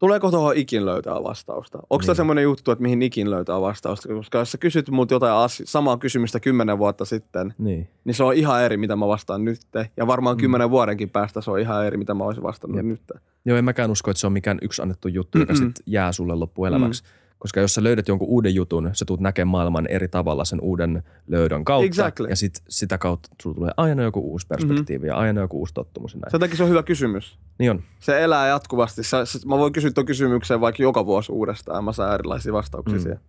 tuleeko 0.00 0.30
tuohon 0.30 0.56
ikin 0.56 0.86
löytää 0.86 1.14
vastausta? 1.22 1.78
Onko 1.78 1.96
Niin. 1.98 2.06
tämä 2.06 2.14
semmoinen 2.14 2.44
juttu, 2.44 2.70
että 2.70 2.82
mihin 2.82 3.02
ikin 3.02 3.30
löytää 3.30 3.60
vastausta? 3.60 4.08
Koska 4.08 4.38
jos 4.38 4.52
sä 4.52 4.58
kysyt 4.58 4.90
multa 4.90 5.14
jotain 5.14 5.34
asi- 5.34 5.66
samaa 5.66 5.96
kysymystä 5.96 6.40
kymmenen 6.40 6.78
vuotta 6.78 7.04
sitten, 7.04 7.54
Niin. 7.58 7.88
niin 8.04 8.14
se 8.14 8.24
on 8.24 8.34
ihan 8.34 8.62
eri, 8.62 8.76
mitä 8.76 8.96
mä 8.96 9.06
vastaan 9.08 9.44
nyt. 9.44 9.60
Ja 9.96 10.06
varmaan 10.06 10.36
Mm. 10.36 10.40
kymmenen 10.40 10.70
vuodenkin 10.70 11.10
päästä 11.10 11.40
se 11.40 11.50
on 11.50 11.60
ihan 11.60 11.86
eri, 11.86 11.96
mitä 11.96 12.14
mä 12.14 12.24
olisin 12.24 12.42
vastannut 12.42 12.76
Jep. 12.76 12.86
nyt. 12.86 13.02
Joo, 13.44 13.56
en 13.58 13.64
mäkään 13.64 13.90
usko, 13.90 14.10
että 14.10 14.20
se 14.20 14.26
on 14.26 14.32
mikään 14.32 14.58
yksi 14.62 14.82
annettu 14.82 15.08
juttu, 15.08 15.38
joka 15.38 15.52
Mm-mm. 15.52 15.66
sit 15.74 15.82
jää 15.86 16.12
sulle 16.12 16.34
loppuelämäksi. 16.34 17.02
Koska 17.40 17.60
jos 17.60 17.74
sä 17.74 17.82
löydät 17.84 18.08
jonkun 18.08 18.28
uuden 18.28 18.54
jutun, 18.54 18.90
sä 18.92 19.04
tulet 19.04 19.20
näkemään 19.20 19.48
maailman 19.50 19.86
eri 19.86 20.08
tavalla 20.08 20.44
sen 20.44 20.60
uuden 20.60 21.02
löydön 21.26 21.64
kautta. 21.64 21.86
Exactly. 21.86 22.28
Ja 22.28 22.36
sit 22.36 22.62
sitä 22.68 22.98
kautta 22.98 23.28
sulla 23.42 23.54
tulee 23.54 23.70
aina 23.76 24.02
joku 24.02 24.20
uusi 24.20 24.46
perspektiivi 24.46 25.06
ja 25.06 25.16
aina 25.16 25.40
joku 25.40 25.58
uusi 25.58 25.74
tottumus. 25.74 26.14
Näin. 26.14 26.30
Sen 26.30 26.40
takia 26.40 26.56
se 26.56 26.62
on 26.62 26.68
hyvä 26.68 26.82
kysymys. 26.82 27.38
Niin 27.58 27.70
on. 27.70 27.82
Se 28.00 28.22
elää 28.24 28.46
jatkuvasti. 28.48 29.02
Sä, 29.02 29.24
sä, 29.24 29.38
mä 29.46 29.58
voin 29.58 29.72
kysyä 29.72 29.90
tuon 29.90 30.06
kysymyksen 30.06 30.60
vaikka 30.60 30.82
joka 30.82 31.06
vuosi 31.06 31.32
uudestaan 31.32 31.84
mä 31.84 31.92
saan 31.92 32.14
erilaisia 32.14 32.52
vastauksia 32.52 32.98
Mm. 32.98 33.02
siihen. 33.02 33.20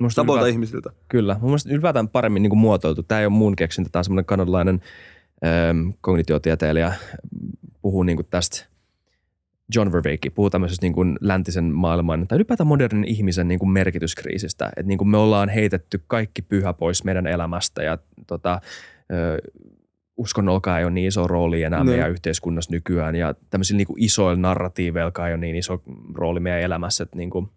Musta 0.00 0.14
Samoilta 0.20 0.46
ihmisiltä. 0.46 0.90
Kyllä. 1.08 1.36
Mun 1.40 1.50
mielestä 1.50 1.70
ylipäätään 1.72 2.08
paremmin 2.08 2.42
niin 2.42 2.50
kuin 2.50 2.58
muotoiltu. 2.58 3.02
Tämä 3.02 3.20
ei 3.20 3.26
ole 3.26 3.32
mun 3.32 3.56
keksintä. 3.56 3.90
Tämä 3.92 4.00
on 4.00 4.04
semmoinen 4.04 4.24
kanadalainen 4.24 4.80
ähm, 5.46 5.88
kognitiotieteilijä. 6.00 6.94
Puhuu 7.82 8.02
niin 8.02 8.16
kuin 8.16 8.26
tästä 8.30 8.66
John 9.74 9.92
Verveikki 9.92 10.30
puhuu 10.30 10.50
tämmöisestä 10.50 10.84
niin 10.86 10.92
kuin 10.92 11.16
läntisen 11.20 11.64
maailman 11.64 12.28
tai 12.28 12.36
ylipäätään 12.36 12.66
modernin 12.66 13.04
ihmisen 13.08 13.48
niin 13.48 13.58
kuin 13.58 13.70
merkityskriisistä. 13.70 14.66
Että 14.66 14.82
niin 14.88 14.98
kuin 14.98 15.08
me 15.08 15.16
ollaan 15.16 15.48
heitetty 15.48 16.02
kaikki 16.06 16.42
pyhä 16.42 16.72
pois 16.72 17.04
meidän 17.04 17.26
elämästä 17.26 17.82
ja 17.82 17.98
tota, 18.26 18.60
ö, 19.12 19.38
uskonnolkaan 20.16 20.78
ei 20.78 20.84
ole 20.84 20.92
niin 20.92 21.06
iso 21.08 21.26
rooli 21.26 21.62
enää 21.62 21.84
Ne. 21.84 21.90
meidän 21.90 22.10
yhteiskunnassa 22.10 22.72
nykyään 22.72 23.14
ja 23.14 23.34
tämmöisillä 23.50 23.76
niin 23.76 23.86
kuin 23.86 24.02
isoilla 24.02 24.40
narratiiveilla 24.40 25.26
ei 25.28 25.32
ole 25.34 25.36
niin 25.40 25.56
iso 25.56 25.82
rooli 26.14 26.40
meidän 26.40 26.60
elämässä, 26.60 27.02
että 27.04 27.16
niin 27.16 27.30
kuin, 27.30 27.48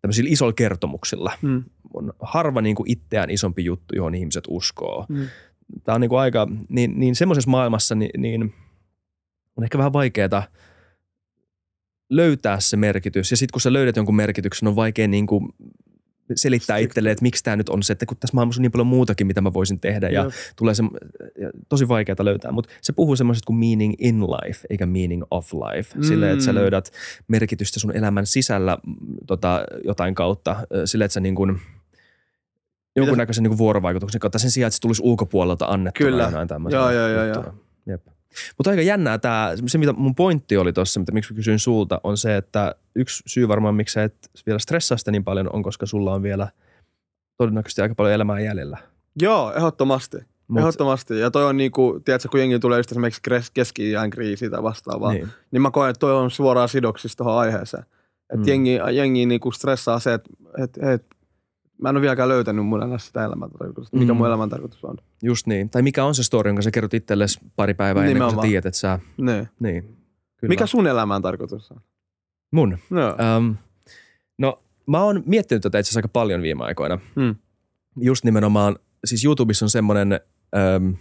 tämmöisillä 0.00 0.30
isoilla 0.30 0.52
kertomuksilla 0.52 1.32
Mm. 1.42 1.64
on 1.94 2.12
harva 2.20 2.60
niin 2.60 2.76
kuin 2.76 2.90
itseään 2.90 3.30
isompi 3.30 3.64
juttu, 3.64 3.94
johon 3.96 4.14
ihmiset 4.14 4.44
uskoo. 4.48 5.06
Mm. 5.08 5.26
Tämä 5.84 5.94
on 5.94 6.00
niin 6.00 6.08
kuin 6.08 6.20
aika, 6.20 6.48
niin, 6.68 6.92
niin 7.00 7.14
semmoisessa 7.14 7.50
maailmassa 7.50 7.94
niin, 7.94 8.10
niin 8.18 8.54
on 9.56 9.64
ehkä 9.64 9.78
vähän 9.78 9.92
vaikeaa 9.92 10.42
löytää 12.10 12.60
se 12.60 12.76
merkitys. 12.76 13.30
Ja 13.30 13.36
sitten 13.36 13.52
kun 13.52 13.60
sä 13.60 13.72
löydät 13.72 13.96
jonkun 13.96 14.16
merkityksen, 14.16 14.68
on 14.68 14.76
vaikea 14.76 15.08
niin 15.08 15.26
kuin 15.26 15.48
selittää 16.34 16.76
itselleen, 16.76 17.12
että 17.12 17.22
miksi 17.22 17.44
tämä 17.44 17.56
nyt 17.56 17.68
on 17.68 17.82
se, 17.82 17.92
että 17.92 18.06
kun 18.06 18.16
tässä 18.16 18.34
maailmassa 18.34 18.60
on 18.60 18.62
niin 18.62 18.72
paljon 18.72 18.86
muutakin, 18.86 19.26
mitä 19.26 19.40
mä 19.40 19.52
voisin 19.52 19.80
tehdä 19.80 20.08
ja 20.08 20.22
Jep. 20.24 20.32
tulee 20.56 20.74
se, 20.74 20.82
ja 21.40 21.50
tosi 21.68 21.88
vaikeaa 21.88 22.16
löytää, 22.20 22.52
mutta 22.52 22.70
se 22.82 22.92
puhuu 22.92 23.16
semmoisesta 23.16 23.46
kuin 23.46 23.56
meaning 23.58 23.94
in 23.98 24.20
life, 24.22 24.66
eikä 24.70 24.86
meaning 24.86 25.22
of 25.30 25.52
life. 25.52 25.98
Mm. 25.98 26.02
Silleen, 26.02 26.32
että 26.32 26.44
sä 26.44 26.52
Mm. 26.52 26.58
löydät 26.58 26.90
merkitystä 27.28 27.80
sun 27.80 27.96
elämän 27.96 28.26
sisällä 28.26 28.78
tota, 29.26 29.64
jotain 29.84 30.14
kautta, 30.14 30.56
silleen, 30.84 31.06
että 31.06 31.12
sä 31.14 31.20
niin 31.20 31.34
kuin, 31.34 31.60
jonkunnäköisen 32.96 33.42
niin 33.42 33.50
kuin 33.50 33.58
vuorovaikutuksen 33.58 34.20
kautta 34.20 34.38
sen 34.38 34.50
sijaan, 34.50 34.66
että 34.68 34.76
se 34.76 34.80
tulisi 34.80 35.02
ulkopuolelta 35.04 35.66
annettuna 35.66 36.10
Kyllä. 36.10 36.30
Joo, 36.70 36.90
joo, 36.90 37.08
joo, 37.08 37.24
juttuna. 37.24 37.54
Jep. 37.86 38.06
Mutta 38.58 38.70
aika 38.70 38.82
jännää 38.82 39.18
tämä, 39.18 39.52
se 39.66 39.78
mitä 39.78 39.92
mun 39.92 40.14
pointti 40.14 40.56
oli 40.56 40.72
tuossa, 40.72 41.00
mitä 41.00 41.12
miksi 41.12 41.34
kysyin 41.34 41.58
sulta, 41.58 42.00
on 42.04 42.16
se, 42.16 42.36
että 42.36 42.74
yksi 42.94 43.22
syy 43.26 43.48
varmaan, 43.48 43.74
miksi 43.74 43.92
sä 43.92 44.02
et 44.02 44.30
vielä 44.46 44.58
stressaa 44.58 44.98
sitä 44.98 45.10
niin 45.10 45.24
paljon, 45.24 45.50
on 45.52 45.62
koska 45.62 45.86
sulla 45.86 46.14
on 46.14 46.22
vielä 46.22 46.48
todennäköisesti 47.36 47.82
aika 47.82 47.94
paljon 47.94 48.14
elämää 48.14 48.40
jäljellä. 48.40 48.78
Joo, 49.22 49.52
ehdottomasti. 49.56 50.16
Mut, 50.48 50.60
Ehdottomasti. 50.60 51.18
Ja 51.18 51.30
toi 51.30 51.44
on 51.44 51.56
niinku, 51.56 52.00
tiedätkö, 52.04 52.28
kun 52.28 52.40
jengi 52.40 52.58
tulee 52.58 52.78
just 52.78 52.92
esimerkiksi 52.92 53.22
keski-iän 53.54 54.10
kriisi 54.10 54.50
tai 54.50 54.62
vastaavaa, 54.62 55.12
niin. 55.12 55.24
niin, 55.24 55.32
niin 55.50 55.62
mä 55.62 55.70
koen, 55.70 55.90
että 55.90 56.00
toi 56.00 56.12
on 56.12 56.30
suoraan 56.30 56.68
sidoksissa 56.68 57.16
tuohon 57.16 57.38
aiheeseen. 57.38 57.82
Että 57.82 58.36
Mm. 58.36 58.42
mm. 58.42 58.48
jengi, 58.48 58.78
jengi 58.92 59.26
niinku 59.26 59.52
stressaa 59.52 59.98
se, 59.98 60.14
että 60.14 60.30
et, 60.58 60.78
et, 60.82 61.06
mä 61.82 61.88
en 61.88 61.96
ole 61.96 62.00
vieläkään 62.02 62.28
löytänyt 62.28 62.66
mun 62.66 62.78
elämässä 62.82 63.06
sitä 63.06 63.24
elämäntarkoitusta, 63.24 63.96
mikä 63.96 64.12
Mm. 64.12 64.16
mun 64.18 64.26
elämäntarkoitus 64.26 64.84
on. 64.84 64.96
just 65.22 65.46
niin. 65.46 65.70
Tai 65.70 65.82
mikä 65.82 66.04
on 66.04 66.14
se 66.14 66.22
story, 66.22 66.48
jonka 66.48 66.62
sä 66.62 66.70
kerrot 66.70 66.94
itsellesi 66.94 67.38
pari 67.56 67.74
päivää 67.74 68.04
ennen 68.04 68.22
kuin 68.22 68.34
sä 68.34 68.40
tiedät, 68.40 68.66
että 68.66 68.78
sä, 68.80 68.98
Niin. 69.16 69.48
niin. 69.60 69.82
Kyllä. 70.36 70.48
Mikä 70.52 70.66
sun 70.66 70.86
elämäntarkoitus 70.86 71.70
on? 71.70 71.80
Mun? 72.52 72.78
No. 72.90 73.16
Um, 73.36 73.56
no, 74.38 74.62
mä 74.86 75.02
oon 75.04 75.22
miettinyt 75.26 75.62
tätä 75.62 75.78
itse 75.78 75.88
asiassa 75.88 75.98
aika 75.98 76.08
paljon 76.08 76.42
viime 76.42 76.64
aikoina. 76.64 76.98
Mm. 77.16 77.34
Just 77.96 78.24
nimenomaan, 78.24 78.76
siis 79.04 79.24
YouTubessa 79.24 79.64
on 79.64 79.70
semmoinen 79.70 80.20
um, 80.78 80.96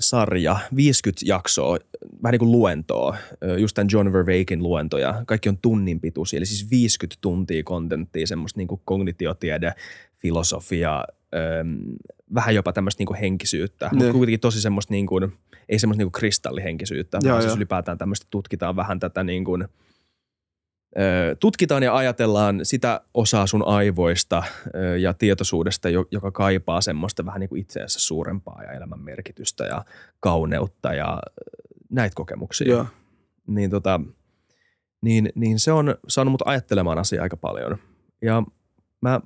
sarja, 0.00 0.56
50 0.76 1.24
jaksoa, 1.26 1.78
vähän 2.22 2.32
niin 2.32 2.38
kuin 2.38 2.52
luentoa, 2.52 3.16
just 3.58 3.74
tämän 3.74 3.88
John 3.92 4.12
Verveikin 4.12 4.62
luentoja. 4.62 5.22
Kaikki 5.26 5.48
on 5.48 5.58
tunnin 5.58 6.00
pituisia, 6.00 6.36
eli 6.36 6.46
siis 6.46 6.70
50 6.70 7.18
tuntia 7.20 7.62
kontenttia, 7.64 8.26
semmoista 8.26 8.58
niin 8.58 8.68
kuin 8.68 8.80
kognitiotiede, 8.84 9.72
filosofia, 10.16 11.04
vähän 12.34 12.54
jopa 12.54 12.72
tämmöistä 12.72 13.00
niin 13.00 13.06
kuin 13.06 13.18
henkisyyttä, 13.20 13.88
mutta 13.92 14.04
Niin. 14.04 14.14
kuitenkin 14.14 14.40
tosi 14.40 14.60
semmoista, 14.60 14.92
niin 14.94 15.06
kuin, 15.06 15.32
ei 15.68 15.78
semmoista 15.78 15.98
niin 16.00 16.06
kuin 16.06 16.20
kristallihenkisyyttä, 16.20 17.18
Joo, 17.22 17.32
vaan 17.32 17.42
siis 17.42 17.50
joo. 17.50 17.56
ylipäätään 17.56 17.98
tämmöistä 17.98 18.26
tutkitaan 18.30 18.76
vähän 18.76 19.00
tätä 19.00 19.24
niin 19.24 19.44
kuin, 19.44 19.68
tutkitaan 21.40 21.82
ja 21.82 21.96
ajatellaan 21.96 22.60
sitä 22.62 23.00
osaa 23.14 23.46
sun 23.46 23.66
aivoista 23.66 24.42
ja 25.00 25.14
tietoisuudesta, 25.14 25.88
jo- 25.88 26.06
joka 26.10 26.30
kaipaa 26.30 26.80
semmoista 26.80 27.26
vähän 27.26 27.40
niin 27.40 27.48
kuin 27.48 27.60
itseensä 27.60 28.00
suurempaa 28.00 28.62
ja 28.62 28.72
elämän 28.72 29.00
merkitystä 29.00 29.64
ja 29.64 29.84
kauneutta 30.20 30.94
ja 30.94 31.22
näitä 31.90 32.14
kokemuksia. 32.14 32.68
Joo. 32.68 32.86
Niin, 33.46 33.70
tota, 33.70 34.00
niin, 35.02 35.32
niin 35.34 35.58
se 35.58 35.72
on 35.72 35.94
saanut 36.08 36.32
mut 36.32 36.42
ajattelemaan 36.44 36.98
asiaa 36.98 37.22
aika 37.22 37.36
paljon. 37.36 37.78
Ja 38.22 38.42
mä 39.00 39.20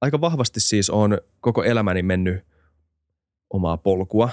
aika 0.00 0.20
vahvasti 0.20 0.60
siis 0.60 0.90
on 0.90 1.18
koko 1.40 1.64
elämäni 1.64 2.02
mennyt 2.02 2.44
omaa 3.50 3.76
polkua, 3.76 4.30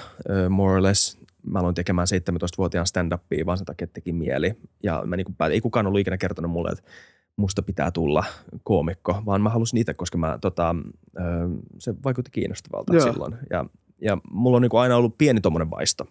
more 0.48 0.74
or 0.74 0.82
less. 0.82 1.18
Mä 1.42 1.58
aloin 1.58 1.74
tekemään 1.74 2.06
17-vuotiaan 2.32 2.86
stand-upia 2.86 3.46
vaan 3.46 3.58
sen 3.58 3.64
takia, 3.64 3.84
että 3.84 3.94
teki 3.94 4.12
mieli. 4.12 4.54
Ja 4.82 5.02
mä 5.06 5.16
niin 5.16 5.26
ei 5.50 5.60
kukaan 5.60 5.86
ollut 5.86 6.00
ikinä 6.00 6.18
kertonut 6.18 6.50
mulle, 6.50 6.70
että 6.70 6.90
musta 7.36 7.62
pitää 7.62 7.90
tulla 7.90 8.24
koomikko, 8.62 9.22
vaan 9.26 9.42
mä 9.42 9.48
halusin 9.48 9.78
itse, 9.78 9.94
koska 9.94 10.18
mä, 10.18 10.38
tota, 10.40 10.76
se 11.78 11.94
vaikutti 12.04 12.30
kiinnostavalta 12.30 12.94
Joo. 12.94 13.12
silloin. 13.12 13.34
Ja, 13.50 13.64
ja 14.00 14.18
mulla 14.30 14.56
on 14.56 14.62
niin 14.62 14.80
aina 14.80 14.96
ollut 14.96 15.18
pieni 15.18 15.40
tommonen 15.40 15.70
vaisto. 15.70 16.06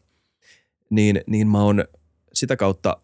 Niin, 0.90 1.22
niin 1.28 1.48
mä 1.48 1.64
oon 1.64 1.86
sitä 2.34 2.56
kautta 2.56 2.98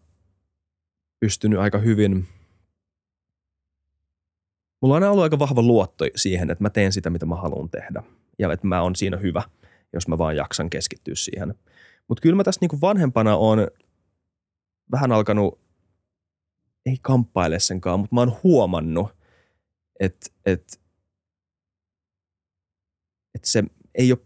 pystynyt 1.20 1.58
aika 1.58 1.78
hyvin– 1.78 2.26
Mulla 4.80 4.94
on 4.94 5.02
aina 5.02 5.10
ollut 5.10 5.22
aika 5.22 5.38
vahva 5.38 5.62
luotto 5.62 6.04
siihen, 6.16 6.50
että 6.50 6.64
mä 6.64 6.70
teen 6.70 6.92
sitä, 6.92 7.10
mitä 7.10 7.26
mä 7.26 7.34
haluan 7.34 7.70
tehdä. 7.70 8.02
Ja 8.38 8.52
että 8.52 8.66
mä 8.66 8.82
oon 8.82 8.96
siinä 8.96 9.16
hyvä, 9.16 9.42
jos 9.92 10.08
mä 10.08 10.18
vaan 10.18 10.36
jaksan 10.36 10.70
keskittyä 10.70 11.14
siihen. 11.14 11.54
Mutta 12.08 12.22
kyllä 12.22 12.36
mä 12.36 12.44
tässä 12.44 12.58
niinku 12.60 12.80
vanhempana 12.80 13.36
on 13.36 13.68
vähän 14.92 15.12
alkanut, 15.12 15.60
ei 16.86 16.96
kamppaile 17.02 17.60
senkaan, 17.60 18.00
mutta 18.00 18.14
mä 18.14 18.20
oon 18.20 18.36
huomannut, 18.42 19.08
että, 20.00 20.26
että, 20.46 20.76
että 23.34 23.48
se 23.50 23.64
ei 23.94 24.12
ole 24.12 24.20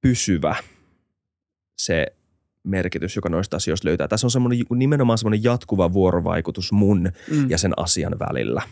pysyvä 0.00 0.56
se 1.78 2.06
merkitys, 2.62 3.16
joka 3.16 3.28
noista 3.28 3.56
asioista 3.56 3.88
löytää. 3.88 4.08
Tässä 4.08 4.26
on 4.26 4.30
semmoinen, 4.30 4.58
nimenomaan 4.74 5.18
semmoinen 5.18 5.44
jatkuva 5.44 5.92
vuorovaikutus 5.92 6.72
mun 6.72 7.12
Mm. 7.30 7.50
ja 7.50 7.58
sen 7.58 7.72
asian 7.76 8.18
välillä 8.18 8.62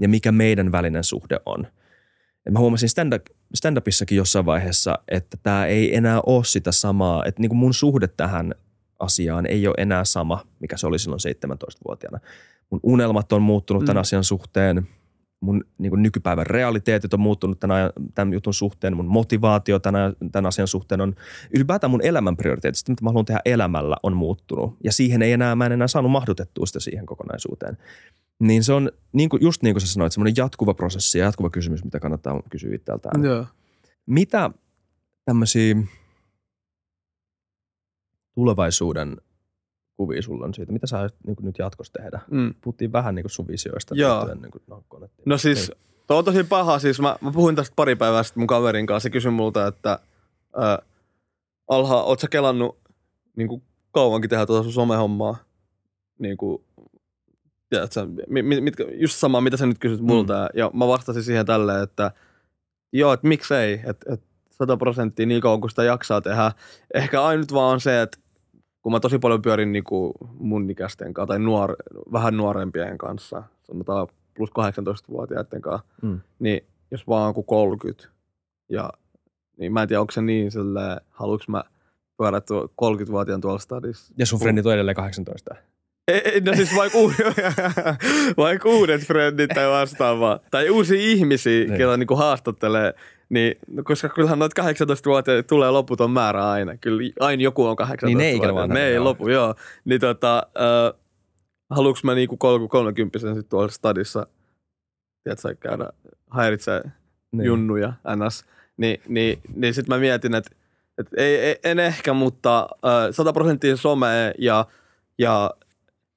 ja 0.00 0.08
mikä 0.08 0.32
meidän 0.32 0.72
välinen 0.72 1.04
suhde 1.04 1.40
on. 1.46 1.66
Ja 2.44 2.52
mä 2.52 2.58
huomasin 2.58 2.88
stand- 2.88 3.33
stand-upissakin 3.56 4.16
jossain 4.16 4.46
vaiheessa, 4.46 4.98
että 5.08 5.36
tämä 5.42 5.66
ei 5.66 5.96
enää 5.96 6.20
ole 6.26 6.44
sitä 6.44 6.72
samaa, 6.72 7.24
että 7.24 7.40
niin 7.40 7.48
kuin 7.48 7.58
mun 7.58 7.74
suhde 7.74 8.08
tähän 8.08 8.54
asiaan 8.98 9.46
ei 9.46 9.66
ole 9.66 9.74
enää 9.78 10.04
sama, 10.04 10.44
mikä 10.60 10.76
se 10.76 10.86
oli 10.86 10.98
silloin 10.98 11.20
17-vuotiaana. 11.20 12.18
Mun 12.70 12.80
unelmat 12.82 13.32
on 13.32 13.42
muuttunut 13.42 13.84
tämän 13.84 13.96
Mm. 13.96 14.00
asian 14.00 14.24
suhteen, 14.24 14.88
mun 15.40 15.64
niin 15.78 15.90
kuin 15.90 16.02
nykypäivän 16.02 16.46
realiteetit 16.46 17.14
on 17.14 17.20
muuttunut 17.20 17.60
tämän, 17.60 17.90
tämän 18.14 18.32
jutun 18.32 18.54
suhteen, 18.54 18.96
mun 18.96 19.06
motivaatio 19.06 19.78
tämän, 19.78 20.12
tämän 20.32 20.46
asian 20.46 20.68
suhteen 20.68 21.00
on, 21.00 21.14
ylipäätään 21.56 21.90
mun 21.90 22.04
elämän 22.04 22.36
prioriteetit, 22.36 22.78
sitä, 22.78 22.92
mitä 22.92 23.04
mä 23.04 23.10
haluan 23.10 23.24
tehdä 23.24 23.40
elämällä 23.44 23.96
on 24.02 24.16
muuttunut. 24.16 24.76
Ja 24.84 24.92
siihen 24.92 25.22
ei 25.22 25.32
enää, 25.32 25.54
mä 25.56 25.66
en 25.66 25.72
enää 25.72 25.88
saanut 25.88 26.10
mahdutettua 26.10 26.66
sitä 26.66 26.80
siihen 26.80 27.06
kokonaisuuteen. 27.06 27.78
Niin 28.40 28.64
se 28.64 28.72
on 28.72 28.92
niin 29.12 29.28
kuin, 29.28 29.42
just 29.42 29.62
niin 29.62 29.74
kuin 29.74 29.80
sä 29.80 29.86
sanoit, 29.86 30.12
semmoinen 30.12 30.34
jatkuva 30.36 30.74
prosessi 30.74 31.18
ja 31.18 31.24
jatkuva 31.24 31.50
kysymys, 31.50 31.84
mitä 31.84 32.00
kannattaa 32.00 32.42
kysyä 32.50 32.74
itseltään. 32.74 33.24
Joo. 33.24 33.46
Mitä 34.06 34.50
tämmöisiä 35.24 35.76
tulevaisuuden 38.34 39.16
kuvia 39.96 40.22
sulla 40.22 40.44
on 40.44 40.54
siitä? 40.54 40.72
Mitä 40.72 40.86
sä 40.86 41.10
niin 41.26 41.36
nyt 41.40 41.58
jatkossa 41.58 41.92
tehdä? 41.92 42.20
Mm. 42.30 42.54
Puhuttiin 42.60 42.92
vähän 42.92 43.14
niin 43.14 43.22
kuin 43.22 43.30
sun 43.30 43.48
visioista. 43.48 43.94
Joo. 43.94 44.16
liittyen 44.16 44.42
Niin 44.42 44.50
kuin, 44.50 44.62
no, 44.66 44.84
konettiin. 44.88 45.24
No 45.26 45.38
siis, 45.38 45.72
tuo 46.06 46.18
on 46.18 46.24
tosi 46.24 46.44
paha. 46.44 46.78
Siis 46.78 47.00
mä, 47.00 47.16
mä 47.20 47.32
puhuin 47.32 47.56
tästä 47.56 47.74
pari 47.76 47.96
päivää 47.96 48.22
sitten 48.22 48.40
mun 48.40 48.46
kaverin 48.46 48.86
kanssa. 48.86 49.02
Se 49.02 49.10
kysyi 49.10 49.30
multa, 49.30 49.66
että 49.66 49.98
ää, 50.56 50.78
Alha, 51.68 52.02
oot 52.02 52.20
sä 52.20 52.28
kelannut 52.28 52.78
niin 53.36 53.48
kuin 53.48 53.62
kauankin 53.90 54.30
tehdä 54.30 54.46
tuota 54.46 54.62
sun 54.62 54.72
somehommaa? 54.72 55.36
Niin 56.18 56.36
kuin, 56.36 56.64
tiedätkö, 57.74 58.24
mi, 58.28 58.42
mi, 58.42 58.60
mitkä, 58.60 58.84
just 58.92 59.16
sama, 59.16 59.40
mitä 59.40 59.56
sä 59.56 59.66
nyt 59.66 59.78
kysyt 59.78 60.00
multa. 60.00 60.34
Mm. 60.34 60.58
Ja 60.58 60.70
mä 60.74 60.88
vastasin 60.88 61.22
siihen 61.22 61.46
tälleen, 61.46 61.82
että 61.82 62.10
joo, 62.92 63.12
että 63.12 63.28
miksei, 63.28 63.80
että 63.84 64.12
et 64.12 64.22
100 64.50 64.76
prosenttia 64.76 65.26
niin 65.26 65.40
kauan 65.40 65.60
kuin 65.60 65.70
sitä 65.70 65.84
jaksaa 65.84 66.20
tehdä. 66.20 66.52
Ehkä 66.94 67.22
ainut 67.24 67.52
vaan 67.52 67.72
on 67.72 67.80
se, 67.80 68.02
että 68.02 68.18
kun 68.82 68.92
mä 68.92 69.00
tosi 69.00 69.18
paljon 69.18 69.42
pyörin 69.42 69.72
niin 69.72 69.84
kuin 69.84 70.12
mun 70.38 70.70
ikäisten 70.70 71.14
kanssa 71.14 71.26
tai 71.26 71.38
nuor, 71.38 71.76
vähän 72.12 72.36
nuorempien 72.36 72.98
kanssa, 72.98 73.42
sanotaan 73.62 74.06
plus 74.36 74.50
18-vuotiaiden 74.50 75.62
kanssa, 75.62 75.86
Mm. 76.02 76.20
niin 76.38 76.60
jos 76.90 77.06
vaan 77.06 77.28
on 77.28 77.34
kuin 77.34 77.46
30 77.46 78.08
ja 78.68 78.90
niin 79.58 79.72
mä 79.72 79.82
en 79.82 79.88
tiedä, 79.88 80.00
onko 80.00 80.10
se 80.10 80.22
niin 80.22 80.50
silleen, 80.50 81.00
haluanko 81.10 81.44
mä 81.48 81.64
pyörä 82.18 82.40
tuo 82.40 82.64
30-vuotiaan 82.64 83.40
tuolla 83.40 83.58
stadissa. 83.58 84.14
Ja 84.18 84.26
sun 84.26 84.40
frendit 84.40 84.66
on 84.66 84.74
edelleen 84.74 84.96
18. 84.96 85.54
Ei, 86.08 86.40
no 86.40 86.54
siis 86.54 86.76
vaikka, 86.76 86.98
u- 86.98 87.12
vaikka 88.44 88.68
uudet 88.68 89.02
frendit 89.06 89.50
tai 89.54 89.68
vastaavaa. 89.70 90.40
Tai 90.50 90.70
uusia 90.70 91.00
ihmisiä, 91.00 91.64
Niin. 91.64 91.78
ketä 91.78 91.96
niinku 91.96 92.16
haastattelee. 92.16 92.94
Niin, 93.28 93.54
no 93.68 93.82
koska 93.82 94.08
kyllähän 94.08 94.38
noita 94.38 94.62
18-vuotiaita 94.62 95.48
tulee 95.48 95.70
loputon 95.70 96.10
määrä 96.10 96.50
aina. 96.50 96.76
Kyllä 96.76 97.12
aina 97.20 97.42
joku 97.42 97.66
on 97.66 97.76
18 97.76 98.06
Niin 98.06 98.18
ne 98.18 98.24
ei 98.24 98.36
ikinä 98.36 98.66
Ne 98.66 98.86
ei 98.86 98.98
lopu, 98.98 99.28
joo. 99.28 99.54
Niin 99.84 100.00
tota, 100.00 100.36
äh, 100.36 101.00
haluanko 101.70 102.00
mä 102.04 102.14
niinku 102.14 102.36
30 102.36 103.18
sitten 103.18 103.44
tuolla 103.44 103.68
stadissa, 103.68 104.26
tiedätkö, 105.24 105.54
käydä 105.60 105.88
häiritsee 106.30 106.82
niin. 107.32 107.46
junnuja 107.46 107.92
ns. 108.16 108.44
Niin, 108.76 109.00
niin, 109.08 109.38
niin 109.56 109.74
sitten 109.74 109.94
mä 109.94 110.00
mietin, 110.00 110.34
että 110.34 110.50
et 110.98 111.06
ei, 111.16 111.36
ei, 111.36 111.56
en 111.64 111.78
ehkä, 111.78 112.12
mutta 112.12 112.68
äh, 112.86 113.08
100 113.10 113.32
prosenttia 113.32 113.76
some 113.76 114.34
ja, 114.38 114.66
ja 115.18 115.50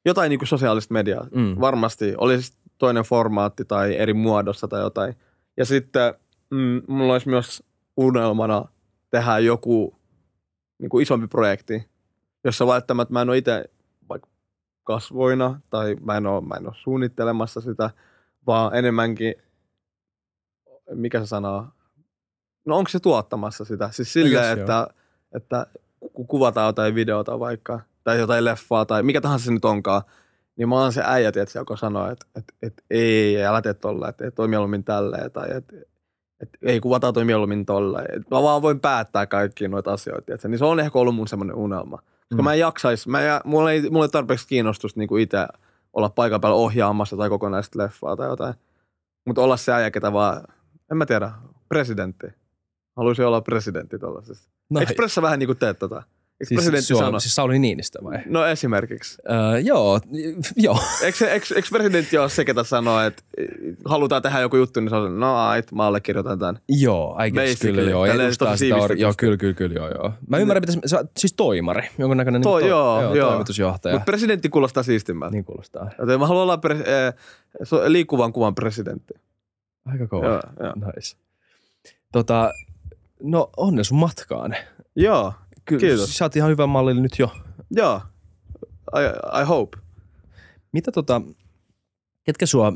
jotain 0.08 0.30
niin 0.30 0.40
kuin 0.40 0.48
sosiaalista 0.48 0.94
mediaa. 0.94 1.28
Mm. 1.36 1.56
Varmasti 1.60 2.14
olisi 2.18 2.54
toinen 2.78 3.04
formaatti 3.04 3.66
tai 3.66 3.98
eri 3.98 4.14
muodossa 4.14 4.68
tai 4.68 4.82
jotain. 4.82 5.16
Ja 5.58 5.66
sitten 5.66 6.14
mm, 6.50 6.82
mulla 6.88 7.14
olisi 7.14 7.30
myös 7.30 7.64
unelmana 7.98 8.66
tehdä 9.10 9.40
joku 9.40 10.00
niin 10.80 10.90
kuin 10.90 11.04
isompi 11.04 11.28
projekti, 11.28 11.90
jossa 12.44 12.68
välttämättä 12.68 13.14
mä 13.14 13.22
en 13.22 13.30
ole 13.30 13.38
itse 13.38 13.66
vaikka 14.10 14.30
kasvoina 14.84 15.60
tai 15.70 15.96
mä 16.02 16.18
en 16.18 16.28
ole, 16.28 16.42
mä 16.42 16.56
en 16.56 16.68
ole 16.68 16.76
suunnittelemassa 16.78 17.62
sitä, 17.62 17.90
vaan 18.48 18.76
enemmänkin, 18.76 19.36
mikä 20.94 21.20
se 21.20 21.26
sanoo, 21.26 21.68
no 22.66 22.78
onko 22.78 22.90
se 22.90 23.00
tuottamassa 23.00 23.66
sitä? 23.66 23.90
Siis 23.92 24.14
silleen, 24.14 24.60
että, 24.60 24.88
että 25.36 25.68
kun 26.14 26.28
kuvataan 26.28 26.68
jotain 26.68 26.96
videota 26.96 27.40
vaikka, 27.40 27.80
tai 28.08 28.20
jotain 28.20 28.46
leffaa, 28.46 28.86
tai 28.86 29.04
mikä 29.04 29.22
tahansa 29.22 29.46
se 29.46 29.52
nyt 29.52 29.66
onkaan, 29.66 30.02
niin 30.58 30.70
mä 30.70 30.76
oon 30.76 30.94
se 30.94 31.02
äijä, 31.06 31.32
tiedätkö, 31.32 31.60
joka 31.60 31.76
sanoo, 31.76 32.12
että, 32.12 32.26
että, 32.36 32.54
että 32.62 32.84
ei, 32.90 33.46
älä 33.46 33.62
tee 33.62 33.74
tolleen, 33.74 34.10
että 34.10 34.32
toi 34.32 34.48
mieluummin 34.48 34.84
tälleen, 34.84 35.32
tai 35.32 35.48
että, 35.52 35.76
että 36.40 36.58
ei 36.62 36.80
kuvataan 36.80 37.14
toi 37.14 37.26
mieluummin 37.26 37.66
tolleen. 37.66 38.06
Että 38.06 38.36
mä 38.36 38.44
vaan 38.44 38.62
voin 38.62 38.80
päättää 38.80 39.26
kaikki 39.26 39.68
noita 39.68 39.94
asioita, 39.94 40.22
tiedätkö? 40.22 40.48
niin 40.48 40.60
se 40.60 40.66
on 40.66 40.80
ehkä 40.80 41.00
ollut 41.00 41.16
mun 41.16 41.28
semmoinen 41.28 41.56
unelma. 41.56 41.98
Koska 41.98 42.42
Mm. 42.42 42.44
mä 42.44 42.54
en 42.54 42.60
jaksais, 42.60 43.08
mä 43.08 43.22
en, 43.22 43.42
mulla, 43.46 43.72
ei, 43.72 43.90
mulla 43.90 44.06
ei 44.06 44.10
tarpeeksi 44.10 44.48
kiinnostusta 44.48 45.00
niin 45.00 45.20
itse 45.20 45.48
olla 45.94 46.10
paikan 46.10 46.42
päällä 46.42 46.58
ohjaamassa 46.58 47.18
tai 47.18 47.30
kokonaista 47.30 47.80
leffaa 47.80 48.16
tai 48.16 48.28
jotain. 48.28 48.54
Mutta 49.26 49.42
olla 49.42 49.58
se 49.58 49.74
äijä, 49.74 49.92
ketä 49.92 50.14
vaan, 50.14 50.44
en 50.92 50.98
mä 50.98 51.06
tiedä, 51.06 51.32
presidentti. 51.70 52.28
Haluaisin 52.98 53.26
olla 53.26 53.42
presidentti 53.42 54.00
tuollaisessa. 54.00 54.50
Eikö 54.80 54.94
pressa 54.96 55.22
vähän 55.22 55.40
niin 55.40 55.48
kuin 55.48 55.58
teet 55.58 55.80
tota? 55.80 56.04
Eikö 56.42 56.48
siis, 56.48 56.58
presidentti 56.58 56.88
Suo- 56.88 57.00
sano? 57.00 57.20
siis 57.20 57.36
Sauli 57.36 57.60
Niinistö 57.60 58.04
vai? 58.04 58.18
No 58.26 58.46
esimerkiksi. 58.46 59.18
Öö, 59.32 59.60
joo, 59.60 60.00
joo. 60.56 60.80
Eikö, 61.04 61.32
eikö, 61.32 61.46
eikö 61.56 61.68
presidentti 61.72 62.18
ole 62.18 62.30
se, 62.30 62.46
ketä 62.46 62.64
sanoo, 62.64 63.02
että 63.02 63.24
halutaan 63.86 64.22
tehdä 64.22 64.40
joku 64.40 64.58
juttu, 64.58 64.80
niin 64.80 64.94
on 64.94 65.20
no 65.20 65.38
ait, 65.38 65.72
mä 65.72 65.86
allekirjoitan 65.86 66.40
tämän. 66.40 66.60
Joo, 66.70 67.20
I 67.28 67.32
guess 67.32 67.62
kyllä 67.62 67.82
joo. 67.82 68.06
Edustaa 68.06 68.58
sitä, 68.58 68.76
or- 68.76 68.94
joo, 68.98 69.14
kyllä, 69.18 69.38
kyllä, 69.38 69.54
kyllä, 69.54 69.76
joo, 69.76 69.90
joo. 69.90 70.12
Mä 70.28 70.38
ymmärrän, 70.38 70.62
mitä 70.70 70.88
se, 70.88 70.98
siis 71.18 71.34
toimari, 71.34 71.90
jonkunnäköinen 71.98 72.42
To- 72.42 72.58
niin 72.60 72.70
joo, 72.70 73.16
joo. 73.16 73.30
toimitusjohtaja. 73.30 73.96
Mutta 73.96 74.06
presidentti 74.06 74.50
kuulostaa 74.50 74.84
siistimmältä. 74.84 75.32
niin 75.34 75.46
kuulostaa. 75.46 75.90
Joten 76.00 76.20
mä 76.20 76.28
haluan 76.28 76.44
olla 76.44 76.60
pre- 76.68 76.90
eh, 76.90 77.14
liikkuvan 77.88 78.34
kuvan 78.34 78.56
presidentti. 78.56 79.14
Aika 79.86 80.08
kova. 80.08 80.26
Joo, 80.26 80.42
joo. 80.60 80.74
Nice. 80.76 81.18
Tota, 82.12 82.52
no 83.24 83.50
onne 83.58 83.84
sun 83.84 83.98
matkaan. 84.00 84.56
Joo, 84.96 85.34
Kyllä, 85.68 85.80
Kiitos. 85.80 86.18
Sä 86.18 86.26
oot 86.26 86.36
ihan 86.36 86.50
hyvä 86.50 86.68
mallilla 86.68 87.02
nyt 87.02 87.20
jo. 87.20 87.32
joo. 87.72 88.02
I, 88.96 89.42
I 89.42 89.44
hope. 89.44 89.78
Mitä 90.72 90.92
tota, 90.92 91.22
ketkä 92.24 92.46
sua, 92.46 92.74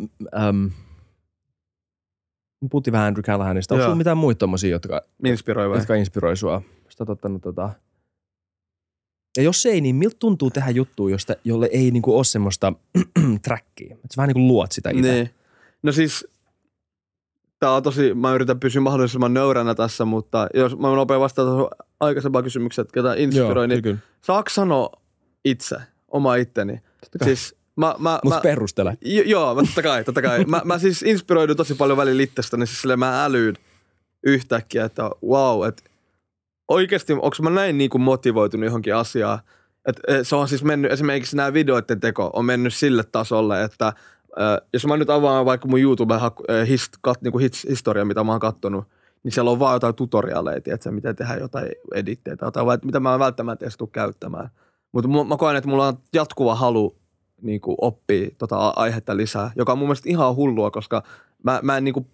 äm, 0.48 0.72
me 2.62 2.68
puhuttiin 2.72 2.92
vähän 2.92 3.08
Andrew 3.08 3.24
Callahanista. 3.24 3.74
Onko 3.74 3.84
sulla 3.84 3.96
mitään 3.96 4.18
muita 4.18 4.40
tommosia, 4.40 4.70
jotka, 4.70 5.02
Inspiroi 5.26 5.70
vai? 5.70 5.78
jotka 5.78 5.96
inspiroi 5.96 6.38
sua? 6.38 6.62
Sä 6.90 6.96
oot 7.00 7.10
ottanut 7.10 7.42
tota, 7.42 7.70
Ja 9.38 9.44
jos 9.44 9.66
ei, 9.66 9.82
niin 9.82 9.96
miltä 9.96 10.16
tuntuu 10.20 10.50
tehdä 10.50 10.70
juttua, 10.70 11.10
josta, 11.10 11.36
jolle 11.44 11.70
ei 11.72 11.92
niinku 11.92 12.16
ole 12.16 12.24
semmoista 12.24 12.74
trackia? 13.44 13.96
Että 13.96 14.08
sä 14.12 14.18
vähän 14.18 14.28
niin 14.28 14.34
kuin 14.36 14.48
luot 14.48 14.72
sitä 14.72 14.90
itse. 14.90 15.12
Niin. 15.12 15.30
No 15.84 15.92
siis, 15.92 16.28
tää 17.60 17.72
on 17.72 17.84
tosi, 17.84 18.14
mä 18.14 18.34
yritän 18.34 18.60
pysyä 18.60 18.82
mahdollisimman 18.82 19.34
nöyränä 19.34 19.76
tässä, 19.76 20.06
mutta 20.06 20.48
jos 20.54 20.78
mä 20.78 20.88
nopea 20.88 21.20
vastata 21.20 21.48
tuohon 21.50 21.70
aikaisempaan 22.02 22.44
kysymykseen, 22.44 22.84
että 22.84 22.94
ketä 22.94 23.14
inspiroi, 23.14 23.68
niin 23.68 23.82
kyllä. 23.82 23.98
saako 24.22 24.50
sanoa 24.50 24.90
itse, 25.46 25.76
oma 26.08 26.36
itteni? 26.36 26.82
Siis 27.24 27.56
mä, 27.76 27.96
mä, 28.00 28.20
mä, 28.30 28.40
perustele. 28.42 28.98
Jo, 29.02 29.24
joo, 29.26 29.56
totta 29.56 29.82
kai, 29.82 30.04
totta 30.04 30.22
kai. 30.22 30.46
Mä, 30.46 30.62
mä 30.66 30.80
siis 30.80 31.04
inspiroidun 31.04 31.58
tosi 31.58 31.76
paljon 31.76 31.98
välillä 31.98 32.24
itsestä, 32.24 32.58
niin 32.58 32.68
siis 32.68 32.82
silleen 32.82 33.00
mä 33.00 33.26
älyyn 33.26 33.56
yhtäkkiä, 34.24 34.86
että 34.86 35.10
wow, 35.28 35.68
että 35.68 35.84
oikeasti, 36.68 37.14
onko 37.14 37.36
mä 37.42 37.50
näin 37.50 37.78
niin 37.78 37.90
kuin 37.90 38.02
motivoitunut 38.02 38.66
johonkin 38.66 38.96
asiaan, 38.96 39.40
että 39.86 40.02
eh, 40.08 40.20
se 40.24 40.36
on 40.36 40.48
siis 40.48 40.64
mennyt, 40.64 40.92
esimerkiksi 40.92 41.36
nämä 41.36 41.54
videoiden 41.54 42.00
teko 42.00 42.30
on 42.34 42.46
mennyt 42.46 42.74
sille 42.74 43.04
tasolle, 43.04 43.64
että 43.64 43.88
äh, 43.88 44.68
jos 44.74 44.86
mä 44.86 44.98
nyt 44.98 45.10
avaan 45.10 45.46
vaikka 45.46 45.68
mun 45.68 45.80
YouTube 45.80 46.14
äh, 46.14 46.22
hist, 46.68 46.94
kat, 47.02 47.22
niin 47.22 47.32
kuin 47.32 47.42
hits, 47.42 47.68
historia, 47.70 48.06
mitä 48.06 48.24
mä 48.24 48.32
oon 48.32 48.40
kattonut, 48.40 48.86
niin 49.24 49.32
siellä 49.32 49.52
on 49.52 49.60
vaan 49.60 49.76
jotain 49.76 49.96
tutorialeja, 49.96 50.62
tiedätkö, 50.62 50.92
miten 50.92 51.16
tehdä 51.16 51.36
jotain 51.36 51.68
editteitä, 51.94 52.66
vai 52.66 52.78
mitä 52.86 53.00
mä 53.00 53.20
välttämättä 53.20 53.66
edes 53.66 53.78
käyttämään. 53.92 54.50
Mutta 54.92 55.10
mä 55.10 55.38
koen, 55.38 55.56
että 55.56 55.70
mulla 55.70 55.88
on 55.88 55.98
jatkuva 56.14 56.56
halu 56.56 56.96
niin 57.42 57.62
kuin 57.62 57.78
oppia 57.82 58.30
tota 58.38 58.74
aihetta 58.76 59.18
lisää, 59.18 59.52
joka 59.56 59.72
on 59.72 59.78
mun 59.78 59.88
mielestä 59.88 60.10
ihan 60.10 60.36
hullua, 60.36 60.72
koska 60.72 61.04
mä, 61.44 61.60
mä 61.64 61.78
en 61.78 61.84
niin 61.84 61.94
kuin 61.94 62.08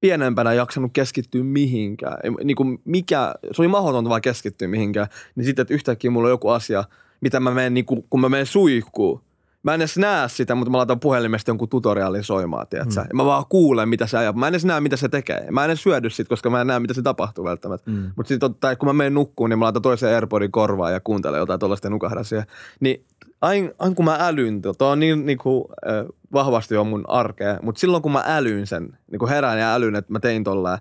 pienempänä 0.00 0.52
jaksanut 0.52 0.90
keskittyä 0.92 1.44
mihinkään. 1.44 2.18
Niin 2.44 2.56
kuin 2.56 2.78
mikä, 2.84 3.34
se 3.52 3.62
oli 3.62 3.68
mahdotonta 3.68 4.10
vaan 4.10 4.22
keskittyä 4.22 4.68
mihinkään. 4.68 5.06
Niin 5.34 5.44
sitten, 5.44 5.62
että 5.62 5.74
yhtäkkiä 5.74 6.10
mulla 6.10 6.26
on 6.26 6.32
joku 6.32 6.48
asia, 6.48 6.84
mitä 7.20 7.40
mä 7.40 7.50
menen, 7.50 7.74
niin 7.74 7.86
kuin, 7.86 8.04
kun 8.10 8.20
mä 8.20 8.28
menen 8.28 8.46
suihkuun. 8.46 9.20
Mä 9.64 9.74
en 9.74 9.80
edes 9.80 9.98
näe 9.98 10.28
sitä, 10.28 10.54
mutta 10.54 10.70
mä 10.70 10.76
laitan 10.76 11.00
puhelimesta 11.00 11.50
jonkun 11.50 11.68
tutoriaalin 11.68 12.24
soimaan, 12.24 12.66
tiedätkö? 12.66 13.00
Mm. 13.00 13.06
Ja 13.08 13.14
mä 13.14 13.24
vaan 13.24 13.44
kuulen, 13.48 13.88
mitä 13.88 14.06
se 14.06 14.18
ajaa. 14.18 14.32
Mä 14.32 14.48
en 14.48 14.52
edes 14.54 14.64
näe, 14.64 14.80
mitä 14.80 14.96
se 14.96 15.08
tekee. 15.08 15.50
Mä 15.50 15.64
en 15.64 15.70
edes 15.70 15.82
syödy 15.82 16.10
sit, 16.10 16.28
koska 16.28 16.50
mä 16.50 16.60
en 16.60 16.66
näe, 16.66 16.80
mitä 16.80 16.94
se 16.94 17.02
tapahtuu 17.02 17.44
välttämättä. 17.44 17.90
Mm. 17.90 18.12
Mutta 18.16 18.28
sitten 18.28 18.50
kun 18.78 18.88
mä 18.88 18.92
menen 18.92 19.14
nukkuun, 19.14 19.50
niin 19.50 19.58
mä 19.58 19.64
laitan 19.64 19.82
toisen 19.82 20.14
AirPodin 20.14 20.52
korvaan 20.52 20.92
ja 20.92 21.00
kuuntelen 21.00 21.38
jotain 21.38 21.60
tuollaista 21.60 21.88
siihen. 22.22 22.46
Niin 22.80 23.04
aina, 23.40 23.70
aina 23.78 23.94
kun 23.94 24.04
mä 24.04 24.16
älyn, 24.20 24.62
tuo 24.62 24.88
on 24.88 25.00
niin, 25.00 25.26
niin 25.26 25.38
kuin, 25.38 25.64
äh, 25.88 26.06
vahvasti 26.32 26.76
on 26.76 26.86
mun 26.86 27.04
arkea, 27.08 27.58
mutta 27.62 27.78
silloin 27.78 28.02
kun 28.02 28.12
mä 28.12 28.22
älyn 28.26 28.66
sen, 28.66 28.98
niin 29.10 29.18
kun 29.18 29.28
herään 29.28 29.60
ja 29.60 29.74
älyn, 29.74 29.96
että 29.96 30.12
mä 30.12 30.20
tein 30.20 30.44
tolleen, 30.44 30.78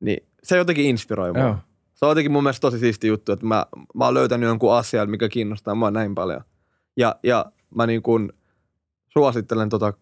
niin 0.00 0.26
se 0.42 0.56
jotenkin 0.56 0.84
inspiroi 0.84 1.32
mua. 1.32 1.42
Joo. 1.42 1.56
Se 1.94 2.04
on 2.04 2.10
jotenkin 2.10 2.32
mun 2.32 2.42
mielestä 2.42 2.60
tosi 2.60 2.78
siisti 2.78 3.06
juttu, 3.06 3.32
että 3.32 3.46
mä, 3.46 3.66
mä 3.94 4.04
oon 4.04 4.14
löytänyt 4.14 4.48
jonkun 4.48 4.74
asian, 4.74 5.10
mikä 5.10 5.28
kiinnostaa 5.28 5.74
mua 5.74 5.90
näin 5.90 6.14
paljon. 6.14 6.40
Ja, 6.96 7.16
ja 7.22 7.46
mä 7.74 7.86
niin 7.86 8.02
kuin 8.02 8.32
suosittelen 9.08 9.68
tota 9.68 9.92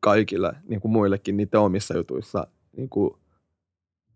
kaikille 0.00 0.52
niin 0.68 0.80
kuin 0.80 0.92
muillekin 0.92 1.36
niiden 1.36 1.60
omissa 1.60 1.96
jutuissa. 1.96 2.46
Niin 2.76 2.88
kuin 2.88 3.10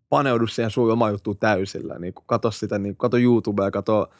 paneudu 0.08 0.46
siihen 0.46 0.70
sun 0.70 0.92
oma 0.92 1.10
juttuun 1.10 1.38
täysillä. 1.38 1.98
Niin 1.98 2.14
kuin 2.14 2.24
kato 2.26 2.50
sitä, 2.50 2.78
niin 2.78 2.92
kuin, 2.92 2.98
kato 2.98 3.16
YouTubea, 3.16 3.70
kato, 3.70 4.10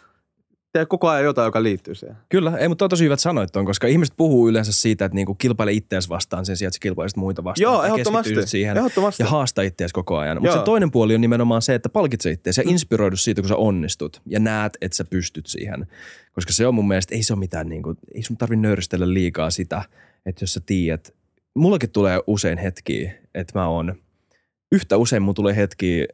tee 0.72 0.86
koko 0.86 1.08
ajan 1.08 1.24
jotain, 1.24 1.46
joka 1.46 1.62
liittyy 1.62 1.94
siihen. 1.94 2.16
Kyllä, 2.28 2.56
ei, 2.56 2.68
mutta 2.68 2.84
on 2.84 2.88
tosi 2.88 3.04
hyvät 3.04 3.20
sanoit 3.20 3.52
ton, 3.52 3.64
koska 3.64 3.86
ihmiset 3.86 4.14
puhuu 4.16 4.48
yleensä 4.48 4.72
siitä, 4.72 5.04
että 5.04 5.16
niinku 5.16 5.34
kilpaile 5.34 5.72
ittees 5.72 6.08
vastaan 6.08 6.46
sen 6.46 6.56
sijaan, 6.56 6.68
että 6.68 6.76
sä 6.76 6.80
kilpailisit 6.80 7.16
muita 7.16 7.44
vastaan. 7.44 7.72
Joo, 7.72 7.82
ehdottomasti. 7.84 8.46
siihen 8.46 8.76
Ehdottomasti. 8.76 9.22
ja 9.22 9.28
haasta 9.28 9.62
ittees 9.62 9.92
koko 9.92 10.16
ajan. 10.16 10.42
Mutta 10.42 10.58
se 10.58 10.64
toinen 10.64 10.90
puoli 10.90 11.14
on 11.14 11.20
nimenomaan 11.20 11.62
se, 11.62 11.74
että 11.74 11.88
palkitse 11.88 12.30
ittees 12.30 12.56
ja 12.56 12.62
inspiroidu 12.66 13.16
siitä, 13.16 13.42
kun 13.42 13.48
sä 13.48 13.56
onnistut 13.56 14.22
ja 14.26 14.40
näet, 14.40 14.78
että 14.80 14.96
sä 14.96 15.04
pystyt 15.04 15.46
siihen. 15.46 15.86
Koska 16.32 16.52
se 16.52 16.66
on 16.66 16.74
mun 16.74 16.88
mielestä, 16.88 17.14
ei 17.14 17.22
se 17.22 17.32
ole 17.32 17.40
mitään, 17.40 17.68
niinku, 17.68 17.94
ei 18.14 18.22
sun 18.22 18.36
tarvi 18.36 18.56
nöyristellä 18.56 19.12
liikaa 19.12 19.50
sitä, 19.50 19.82
että 20.26 20.42
jos 20.42 20.54
sä 20.54 20.60
tiedät, 20.66 21.14
mullakin 21.54 21.90
tulee 21.90 22.20
usein 22.26 22.58
hetkiä, 22.58 23.12
että 23.34 23.58
mä 23.58 23.68
oon, 23.68 23.94
yhtä 24.72 24.96
usein 24.96 25.22
mun 25.22 25.34
tulee 25.34 25.56
hetkiä, 25.56 26.06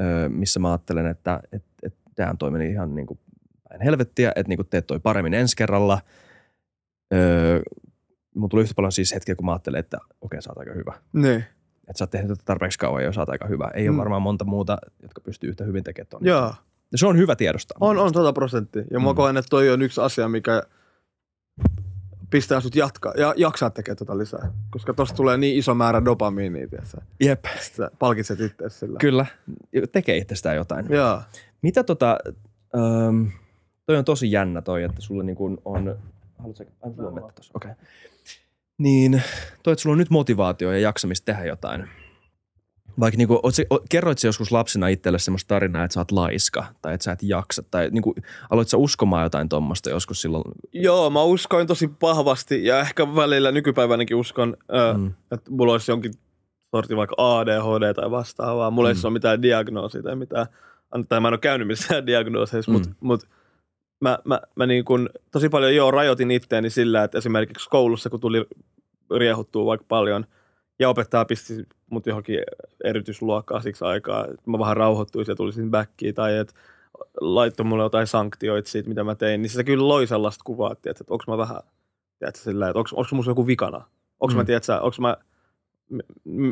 ö, 0.00 0.28
missä 0.28 0.60
mä 0.60 0.70
ajattelen, 0.70 1.06
että 1.06 1.40
et, 1.52 1.64
et, 1.82 1.94
tämä 2.14 2.34
toimi 2.38 2.70
ihan 2.70 2.94
niinku 2.94 3.18
päin 3.76 3.84
helvettiä, 3.84 4.32
että 4.36 4.48
niinku 4.48 4.64
teet 4.64 4.86
toi 4.86 5.00
paremmin 5.00 5.34
ensi 5.34 5.56
kerralla. 5.56 6.00
Öö, 7.14 7.60
mun 8.34 8.48
tuli 8.48 8.62
yhtä 8.62 8.74
paljon 8.76 8.92
siis 8.92 9.14
hetkiä, 9.14 9.34
kun 9.34 9.46
mä 9.46 9.52
ajattelin, 9.52 9.78
että 9.80 9.98
okei, 10.20 10.42
sä 10.42 10.50
oot 10.50 10.58
aika 10.58 10.72
hyvä. 10.72 10.92
Niin. 11.12 11.44
Että 11.88 11.98
sä 11.98 12.04
oot 12.04 12.10
tehnyt 12.10 12.28
tätä 12.28 12.42
tarpeeksi 12.44 12.78
kauan 12.78 13.04
ja 13.04 13.12
sä 13.12 13.20
oot 13.20 13.28
aika 13.28 13.46
hyvä. 13.46 13.70
Ei 13.74 13.84
mm. 13.88 13.94
Ole 13.94 13.98
varmaan 13.98 14.22
monta 14.22 14.44
muuta, 14.44 14.78
jotka 15.02 15.20
pystyy 15.20 15.50
yhtä 15.50 15.64
hyvin 15.64 15.84
tekemään 15.84 16.08
ton. 16.10 16.20
Joo. 16.24 16.54
Ja 16.92 16.98
se 16.98 17.06
on 17.06 17.16
hyvä 17.16 17.36
tiedostaa. 17.36 17.76
On, 17.80 17.98
on 17.98 18.14
sata 18.14 18.32
prosenttia. 18.32 18.84
Ja 18.90 19.00
mä 19.00 19.12
Mm. 19.12 19.16
koen, 19.16 19.36
että 19.36 19.48
toi 19.50 19.70
on 19.70 19.82
yksi 19.82 20.00
asia, 20.00 20.28
mikä 20.28 20.62
pistää 22.30 22.60
sut 22.60 22.74
jatkaa, 22.76 23.12
ja 23.16 23.34
jaksaa 23.36 23.70
tekemään 23.70 23.96
tota 23.96 24.18
lisää. 24.18 24.52
Koska 24.70 24.94
tosta 24.94 25.16
tulee 25.16 25.36
niin 25.36 25.56
iso 25.58 25.74
määrä 25.74 26.04
dopamiinia, 26.04 26.68
tiedätkö? 26.68 26.96
Jep, 27.20 27.44
sä 27.76 27.90
palkitset 27.98 28.40
itse 28.40 28.68
sillä. 28.68 28.98
kyllä. 28.98 29.26
Tekee 29.92 30.16
itsestään 30.16 30.56
jotain. 30.56 30.86
Joo. 30.90 31.22
Mitä 31.62 31.84
tota, 31.84 32.18
öm, 32.76 33.30
toi 33.86 33.96
on 33.96 34.04
tosi 34.04 34.32
jännä 34.32 34.62
toi, 34.62 34.82
että 34.82 35.00
sulla 35.00 35.22
niin 35.22 35.36
kuin 35.36 35.58
on, 35.64 35.96
haluatko 36.38 36.64
sä, 36.64 36.70
sulla 36.96 37.14
vettä 37.14 37.32
tossa, 37.34 37.52
okei. 37.54 37.70
Okay. 37.70 37.84
Niin, 38.78 39.22
toi, 39.62 39.72
että 39.72 39.82
sulla 39.82 39.94
on 39.94 39.98
nyt 39.98 40.10
motivaatio 40.10 40.72
ja 40.72 40.78
jaksamista 40.78 41.24
tehdä 41.24 41.44
jotain. 41.44 41.88
Vaikka 43.00 43.18
niin 43.18 43.28
kuin, 43.28 43.40
kerroit 43.90 44.18
sä 44.18 44.28
joskus 44.28 44.52
lapsena 44.52 44.88
itselle 44.88 45.18
semmoista 45.18 45.48
tarinaa, 45.48 45.84
että 45.84 45.92
sä 45.94 46.00
oot 46.00 46.12
laiska 46.12 46.64
tai 46.82 46.94
että 46.94 47.04
sä 47.04 47.12
et 47.12 47.22
jaksa 47.22 47.62
tai 47.70 47.88
niin 47.90 48.02
kuin, 48.02 48.14
aloit 48.50 48.68
sä 48.68 48.76
uskomaan 48.76 49.22
jotain 49.22 49.48
tuommoista 49.48 49.90
joskus 49.90 50.22
silloin? 50.22 50.44
Joo, 50.72 51.10
mä 51.10 51.22
uskoin 51.22 51.66
tosi 51.66 51.90
vahvasti 52.02 52.64
ja 52.64 52.80
ehkä 52.80 53.14
välillä 53.14 53.52
nykypäivänäkin 53.52 54.16
uskon, 54.16 54.56
Mm. 54.96 55.06
että 55.32 55.50
mulla 55.50 55.72
olisi 55.72 55.90
jonkin 55.92 56.12
sorti 56.76 56.96
vaikka 56.96 57.14
ADHD 57.18 57.94
tai 57.94 58.10
vastaavaa. 58.10 58.70
Mulla 58.70 58.88
Mm. 58.88 58.96
ei 58.96 59.00
ole 59.04 59.12
mitään 59.12 59.42
diagnoosia 59.42 60.02
tai 60.02 60.16
mitään, 60.16 60.46
tai 61.08 61.20
mä 61.20 61.28
en 61.28 61.32
ole 61.34 61.38
käynyt 61.38 61.66
missään 61.68 62.06
diagnooseissa, 62.12 62.70
mm. 62.70 62.72
mutta 62.72 62.88
mut 63.00 63.26
mä, 64.00 64.18
mä, 64.24 64.40
mä 64.54 64.66
niin 64.66 64.84
kun, 64.84 65.10
tosi 65.32 65.48
paljon 65.48 65.74
joo 65.74 65.90
rajoitin 65.90 66.30
itteeni 66.30 66.70
sillä, 66.70 67.04
että 67.04 67.18
esimerkiksi 67.18 67.70
koulussa 67.70 68.10
kun 68.10 68.20
tuli 68.20 68.46
riehuttua 69.16 69.64
vaikka 69.64 69.86
paljon 69.88 70.26
ja 70.78 70.88
opettaja 70.88 71.24
pisti 71.24 71.54
mut 71.90 72.06
johonkin 72.06 72.38
erityisluokkaan 72.84 73.62
siksi 73.62 73.84
aikaa, 73.84 74.24
että 74.24 74.50
mä 74.50 74.58
vähän 74.58 74.76
rauhoittuisin 74.76 75.32
ja 75.32 75.36
tulisin 75.36 75.70
backiin 75.70 76.14
tai 76.14 76.36
että 76.36 76.54
laittoi 77.20 77.66
mulle 77.66 77.82
jotain 77.82 78.06
sanktioita 78.06 78.70
siitä, 78.70 78.88
mitä 78.88 79.04
mä 79.04 79.14
tein, 79.14 79.42
niin 79.42 79.50
se 79.50 79.64
kyllä 79.64 79.88
loi 79.88 80.06
sellaista 80.06 80.44
kuvaa, 80.44 80.72
että, 80.72 80.90
että 80.90 81.04
onko 81.08 81.24
mä 81.28 81.38
vähän, 81.38 81.60
tiedätkö, 82.18 82.40
sillä, 82.40 82.68
että 82.68 82.78
onko, 82.78 82.90
onko 82.92 83.08
musta 83.12 83.30
joku 83.30 83.46
vikana, 83.46 83.84
onko 84.20 84.32
mm. 84.32 84.36
mä, 84.36 84.44
tiedätkö, 84.44 84.74
onko 84.74 84.96
mä, 85.00 85.16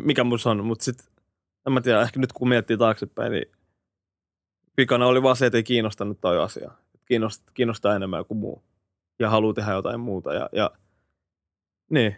mikä 0.04 0.24
musta 0.24 0.50
on, 0.50 0.64
mutta 0.64 0.84
sitten, 0.84 1.06
en 1.66 1.72
mä 1.72 1.80
tiedä, 1.80 2.02
ehkä 2.02 2.20
nyt 2.20 2.32
kun 2.32 2.48
miettii 2.48 2.76
taaksepäin, 2.76 3.32
niin 3.32 3.52
vikana 4.76 5.06
oli 5.06 5.22
vaan 5.22 5.36
se, 5.36 5.46
että 5.46 5.56
ei 5.56 5.62
kiinnostanut 5.62 6.20
toi 6.20 6.38
asia. 6.38 6.70
Kiinnostaa, 7.06 7.50
kiinnostaa 7.54 7.96
enemmän 7.96 8.18
joku 8.18 8.34
muu 8.34 8.62
ja 9.18 9.30
haluaa 9.30 9.54
tehdä 9.54 9.72
jotain 9.72 10.00
muuta 10.00 10.34
ja, 10.34 10.48
ja 10.52 10.70
niin. 11.90 12.16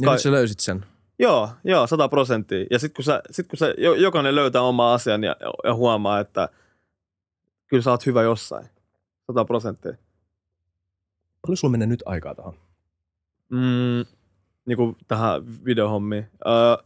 Ja 0.00 0.04
Kai- 0.04 0.14
nyt 0.14 0.22
sä 0.22 0.30
löysit 0.32 0.60
sen. 0.60 0.86
Joo, 1.18 1.50
joo, 1.64 1.86
sata 1.86 2.08
prosenttia. 2.08 2.66
Ja 2.70 2.78
sitten 2.78 2.96
kun, 2.96 3.04
sä, 3.04 3.22
sit 3.30 3.46
kun 3.48 3.58
sä, 3.58 3.74
jo- 3.78 3.94
jokainen 3.94 4.34
löytää 4.34 4.62
oma 4.62 4.94
asian 4.94 5.24
ja, 5.24 5.36
ja 5.64 5.74
huomaa, 5.74 6.20
että 6.20 6.48
kyllä 7.66 7.82
sä 7.82 7.90
oot 7.90 8.06
hyvä 8.06 8.22
jossain. 8.22 8.68
Sata 9.26 9.44
prosenttia. 9.44 9.92
Paljon 11.42 11.56
sulla 11.56 11.72
menee 11.72 11.86
nyt 11.86 12.02
aikaa 12.06 12.34
tähän? 12.34 12.52
Mm, 13.48 14.04
niin 14.66 14.76
kuin 14.76 14.96
tähän 15.08 15.64
videohommiin. 15.64 16.30
Öö, 16.46 16.76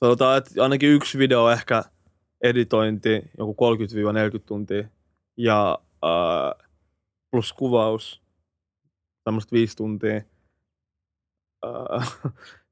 sanotaan, 0.00 0.38
että 0.38 0.62
ainakin 0.62 0.90
yksi 0.90 1.18
video 1.18 1.50
ehkä 1.50 1.84
editointi, 2.42 3.22
joku 3.38 3.56
30-40 4.38 4.42
tuntia. 4.46 4.88
Ja 5.36 5.78
öö, 6.04 6.66
plus 7.30 7.52
kuvaus, 7.52 8.22
tämmöistä 9.24 9.52
viisi 9.52 9.76
tuntia. 9.76 10.20
Öö, 11.64 11.72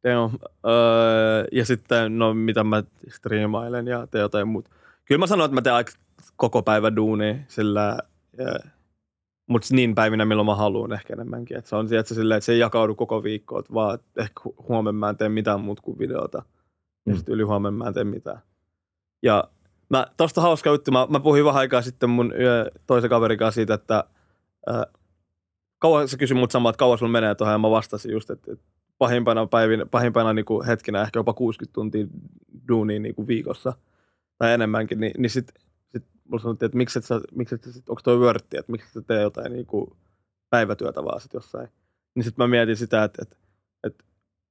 damn. 0.04 0.38
öö, 0.66 1.44
ja 1.52 1.64
sitten, 1.64 2.18
no 2.18 2.34
mitä 2.34 2.64
mä 2.64 2.82
striimailen 3.08 3.86
ja 3.86 4.06
teen 4.06 4.22
jotain 4.22 4.48
muuta. 4.48 4.70
Kyllä 5.04 5.18
mä 5.18 5.26
sanon, 5.26 5.44
että 5.44 5.54
mä 5.54 5.62
teen 5.62 5.74
aika 5.74 5.92
koko 6.36 6.62
päivä 6.62 6.96
duunia 6.96 7.34
sillä, 7.48 7.98
yeah. 8.40 8.72
mutta 9.46 9.68
niin 9.70 9.94
päivinä, 9.94 10.24
milloin 10.24 10.46
mä 10.46 10.54
haluan 10.54 10.92
ehkä 10.92 11.12
enemmänkin. 11.12 11.56
Et 11.56 11.66
se 11.66 11.76
on 11.76 11.94
että, 11.94 12.14
silleen, 12.14 12.38
että 12.38 12.44
se 12.46 12.52
ei 12.52 12.58
jakaudu 12.58 12.94
koko 12.94 13.22
viikko, 13.22 13.58
että 13.58 13.74
vaan 13.74 13.98
ehkä 14.18 14.40
hu- 14.48 14.64
huomenna 14.68 14.98
mä 14.98 15.08
en 15.08 15.16
tee 15.16 15.28
mitään 15.28 15.60
muuta 15.60 15.82
kuin 15.82 15.98
videota. 15.98 16.42
Ja 17.06 17.12
Mm. 17.12 17.16
sitten 17.16 17.34
yli 17.34 17.42
huomenna 17.42 17.78
mä 17.78 17.88
en 17.88 17.94
tee 17.94 18.04
mitään. 18.04 18.40
Ja 19.22 19.44
mä, 19.90 20.06
tosta 20.16 20.40
hauska 20.40 20.70
juttu, 20.70 20.90
mä, 20.90 21.06
mä 21.10 21.20
puhuin 21.20 21.44
vähän 21.44 21.60
aikaa 21.60 21.82
sitten 21.82 22.10
mun 22.10 22.32
toisen 22.86 23.10
kaverin 23.10 23.38
kanssa 23.38 23.54
siitä, 23.54 23.74
että 23.74 24.04
äh, 24.68 24.82
kauan 25.78 26.08
se 26.08 26.18
kysyi 26.18 26.36
mut 26.36 26.50
samaa, 26.50 26.70
että 26.70 26.78
kauan 26.78 26.98
sulla 26.98 27.12
menee 27.12 27.34
tuohon, 27.34 27.54
ja 27.54 27.58
mä 27.58 27.70
vastasin 27.70 28.12
just, 28.12 28.30
että, 28.30 28.52
että 28.52 28.64
pahimpana 28.98 29.46
päivinä, 29.46 29.86
pahimpana 29.86 30.32
niin 30.32 30.44
kuin 30.44 30.66
hetkinä 30.66 31.02
ehkä 31.02 31.18
jopa 31.18 31.32
60 31.32 31.74
tuntia 31.74 32.06
duunia 32.68 33.00
niin 33.00 33.14
kuin 33.14 33.26
viikossa 33.26 33.72
tai 34.38 34.52
enemmänkin, 34.52 35.00
niin, 35.00 35.12
niin 35.18 35.30
sit, 35.30 35.52
sit 35.92 36.04
mulla 36.24 36.42
sanottiin, 36.42 36.66
että 36.66 36.78
miksi 36.78 36.98
et 36.98 37.04
sä, 37.04 37.20
miksi 37.32 37.54
et 37.54 37.64
sä 37.64 37.72
sit, 37.72 37.88
onko 37.88 38.00
toi 38.04 38.20
vörtti, 38.20 38.56
että 38.56 38.72
miksi 38.72 38.92
sä 38.92 39.02
tee 39.02 39.22
jotain 39.22 39.52
niinku 39.52 39.96
päivätyötä 40.50 41.04
vaan 41.04 41.20
sit 41.20 41.34
jossain. 41.34 41.68
Niin 42.14 42.24
sitten 42.24 42.42
mä 42.42 42.48
mietin 42.48 42.76
sitä, 42.76 43.04
että, 43.04 43.22
että 43.22 43.36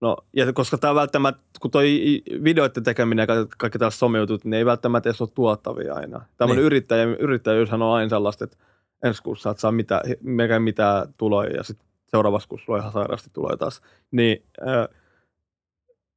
no, 0.01 0.17
ja 0.33 0.53
koska 0.53 0.77
tämä 0.77 0.95
välttämättä, 0.95 1.41
kun 1.61 1.71
toi 1.71 2.01
videoiden 2.43 2.83
tekeminen 2.83 3.23
ja 3.23 3.45
kaikki, 3.57 3.79
tällaiset 3.79 3.99
someutut, 3.99 4.45
niin 4.45 4.53
ei 4.53 4.65
välttämättä 4.65 5.09
edes 5.09 5.21
ole 5.21 5.29
tuottavia 5.35 5.93
aina. 5.93 6.25
Tämmöinen 6.37 6.61
Niin. 6.61 6.65
yrittäjä, 6.65 7.03
yrittäjyyshän 7.03 7.81
on 7.81 7.93
aina 7.95 8.09
sellaista, 8.09 8.43
että 8.43 8.57
ensi 9.03 9.23
kuussa 9.23 9.43
saat 9.43 9.59
saa 9.59 9.71
mitään, 9.71 10.01
mekään 10.21 10.61
mitään 10.61 11.13
tuloja 11.17 11.49
ja 11.55 11.63
sitten 11.63 11.87
seuraavassa 12.07 12.49
kuussa 12.49 12.65
sulla 12.65 12.79
ihan 12.79 12.91
sairaasti 12.91 13.29
tuloja 13.33 13.57
taas. 13.57 13.81
Niin, 14.11 14.43
äh, 14.67 14.87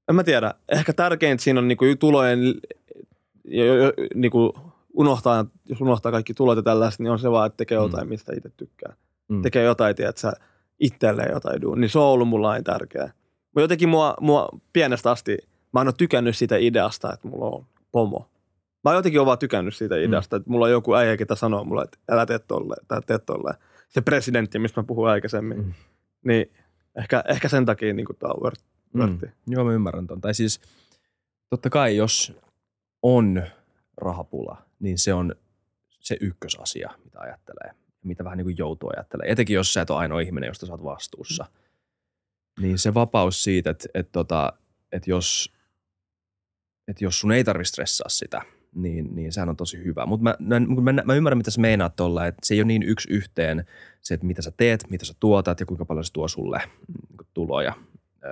en 0.09 0.14
mä 0.14 0.24
tiedä. 0.24 0.55
Ehkä 0.68 0.93
tärkeintä 0.93 1.43
siinä 1.45 1.61
on 1.61 1.68
niinku 1.68 1.85
tulojen, 1.99 2.55
jo, 3.45 3.64
jo, 3.64 3.74
jo, 3.74 3.93
niinku 4.14 4.55
unohtaa, 4.93 5.47
jos 5.68 5.80
unohtaa 5.80 6.12
kaikki 6.12 6.35
tulot 6.35 6.57
ja 6.57 6.62
tällaista, 6.62 7.03
niin 7.03 7.11
on 7.11 7.18
se 7.18 7.30
vaan, 7.30 7.47
että 7.47 7.57
tekee 7.57 7.78
Mm. 7.78 7.85
jotain, 7.85 8.09
mistä 8.09 8.33
itse 8.37 8.51
tykkää. 8.57 8.95
Mm. 9.28 9.43
Tekee 9.43 9.64
jotain, 9.64 9.97
tiedät 9.97 10.16
sä, 10.16 10.33
itselleen 10.80 11.33
jotain 11.33 11.62
duun. 11.62 11.80
Niin 11.80 11.91
se 11.91 11.99
on 11.99 12.05
ollut 12.05 12.28
mulla 12.28 12.51
aina 12.51 12.62
tärkeää. 12.62 13.12
Mutta 13.55 13.61
jotenkin 13.61 13.88
mua, 13.88 14.14
mua 14.20 14.48
pienestä 14.72 15.11
asti, 15.11 15.38
mä 15.72 15.80
en 15.80 15.88
ole 15.88 15.94
tykännyt 15.98 16.36
siitä 16.36 16.57
ideasta, 16.57 17.12
että 17.12 17.28
mulla 17.28 17.57
on 17.57 17.66
pomo. 17.92 18.28
Mä 18.84 18.90
oon 18.90 18.96
jotenkin 18.96 19.26
vaan 19.26 19.38
tykännyt 19.38 19.76
siitä 19.76 19.96
ideasta, 19.96 20.36
että 20.36 20.50
mulla 20.50 20.64
on 20.64 20.70
joku 20.70 20.94
äijä, 20.94 21.16
ketä 21.16 21.34
sanoo 21.34 21.64
mulle, 21.64 21.82
että 21.82 21.98
älä 22.11 22.26
tee 22.26 22.38
tolleen, 22.38 22.86
tai 22.88 23.00
tee 23.07 23.18
tolleen. 23.18 23.57
Se 23.88 24.00
presidentti, 24.00 24.59
mistä 24.59 24.80
mä 24.80 24.84
puhuin 24.86 25.11
aikaisemmin. 25.11 25.59
Mm. 25.59 25.72
Niin 26.24 26.50
ehkä, 26.98 27.24
ehkä 27.28 27.48
sen 27.48 27.66
takia 27.66 27.94
niin 27.94 28.07
tämä 28.18 28.32
on 28.32 28.42
vört, 28.42 28.61
vörtti. 28.98 29.26
Mm. 29.26 29.32
Joo, 29.46 29.64
mä 29.64 29.72
ymmärrän 29.72 30.07
ton. 30.07 30.20
Tai 30.20 30.34
siis 30.34 30.61
totta 31.50 31.70
kai, 31.70 31.96
jos 31.96 32.32
on 33.03 33.42
rahapula, 33.96 34.62
niin 34.80 34.98
se 34.98 35.14
on 35.14 35.34
se 36.00 36.16
ykkösasia, 36.20 36.90
mitä 37.05 37.20
ajattelee. 37.20 37.70
Mitä 38.05 38.24
vähän 38.24 38.36
niin 38.36 38.46
kuin 38.46 38.59
joutuu 38.59 38.90
ajattelemaan. 38.96 39.32
Etenkin 39.32 39.55
jos 39.55 39.74
sä 39.74 39.80
et 39.80 39.90
ole 39.90 39.98
ainoa 39.98 40.20
ihminen, 40.20 40.48
josta 40.48 40.66
sä 40.66 40.72
oot 40.72 40.84
vastuussa. 40.84 41.46
Niin 42.63 42.79
se 42.79 42.95
vapaus 42.95 43.45
siitä, 43.45 43.71
että, 43.71 43.89
että, 43.95 44.13
tota, 44.13 44.53
että 44.93 45.11
jos, 45.11 45.53
että 46.89 47.05
jos 47.05 47.21
sun 47.21 47.33
ei 47.33 47.45
tarvitse 47.45 47.69
stressaa 47.69 48.09
sitä, 48.09 48.43
niin, 48.75 49.15
niin 49.15 49.33
sehän 49.33 49.49
on 49.49 49.57
tosi 49.57 49.85
hyvä. 49.85 50.07
Mutta 50.07 50.23
mä, 50.23 50.37
mä, 50.39 50.93
mä, 50.93 51.03
mä 51.05 51.15
ymmärrän, 51.15 51.39
mitä 51.39 51.51
sä 51.51 51.61
meinaat 51.61 51.97
tuolla, 51.97 52.27
että 52.27 52.47
se 52.47 52.55
ei 52.55 52.61
ole 52.61 52.67
niin 52.67 52.83
yksi 52.83 53.13
yhteen 53.13 53.65
se, 54.01 54.15
että 54.15 54.27
mitä 54.27 54.43
sä 54.43 54.53
teet, 54.57 54.85
mitä 54.91 55.05
sä 55.05 55.15
tuotat 55.21 55.61
ja 55.61 55.67
kuinka 55.67 55.85
paljon 55.85 56.05
se 56.05 56.13
tuo 56.13 56.29
sulle 56.29 56.59
niin 56.89 57.29
tuloja 57.35 57.75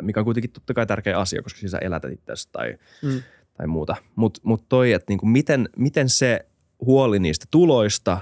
mikä 0.02 0.20
on 0.20 0.24
kuitenkin 0.24 0.50
totta 0.50 0.74
kai 0.74 0.86
tärkeä 0.86 1.18
asia, 1.18 1.42
koska 1.42 1.60
siis 1.60 1.72
sä 1.72 1.78
elätät 1.78 2.12
itseäsi 2.12 2.48
tai, 2.52 2.76
Mm. 3.02 3.22
tai 3.54 3.66
muuta. 3.66 3.96
Mutta 4.16 4.40
mut 4.44 4.68
toi, 4.68 4.92
että 4.92 5.06
niinku 5.08 5.26
miten, 5.26 5.68
miten 5.76 6.08
se 6.08 6.46
huoli 6.86 7.18
niistä 7.18 7.46
tuloista 7.50 8.20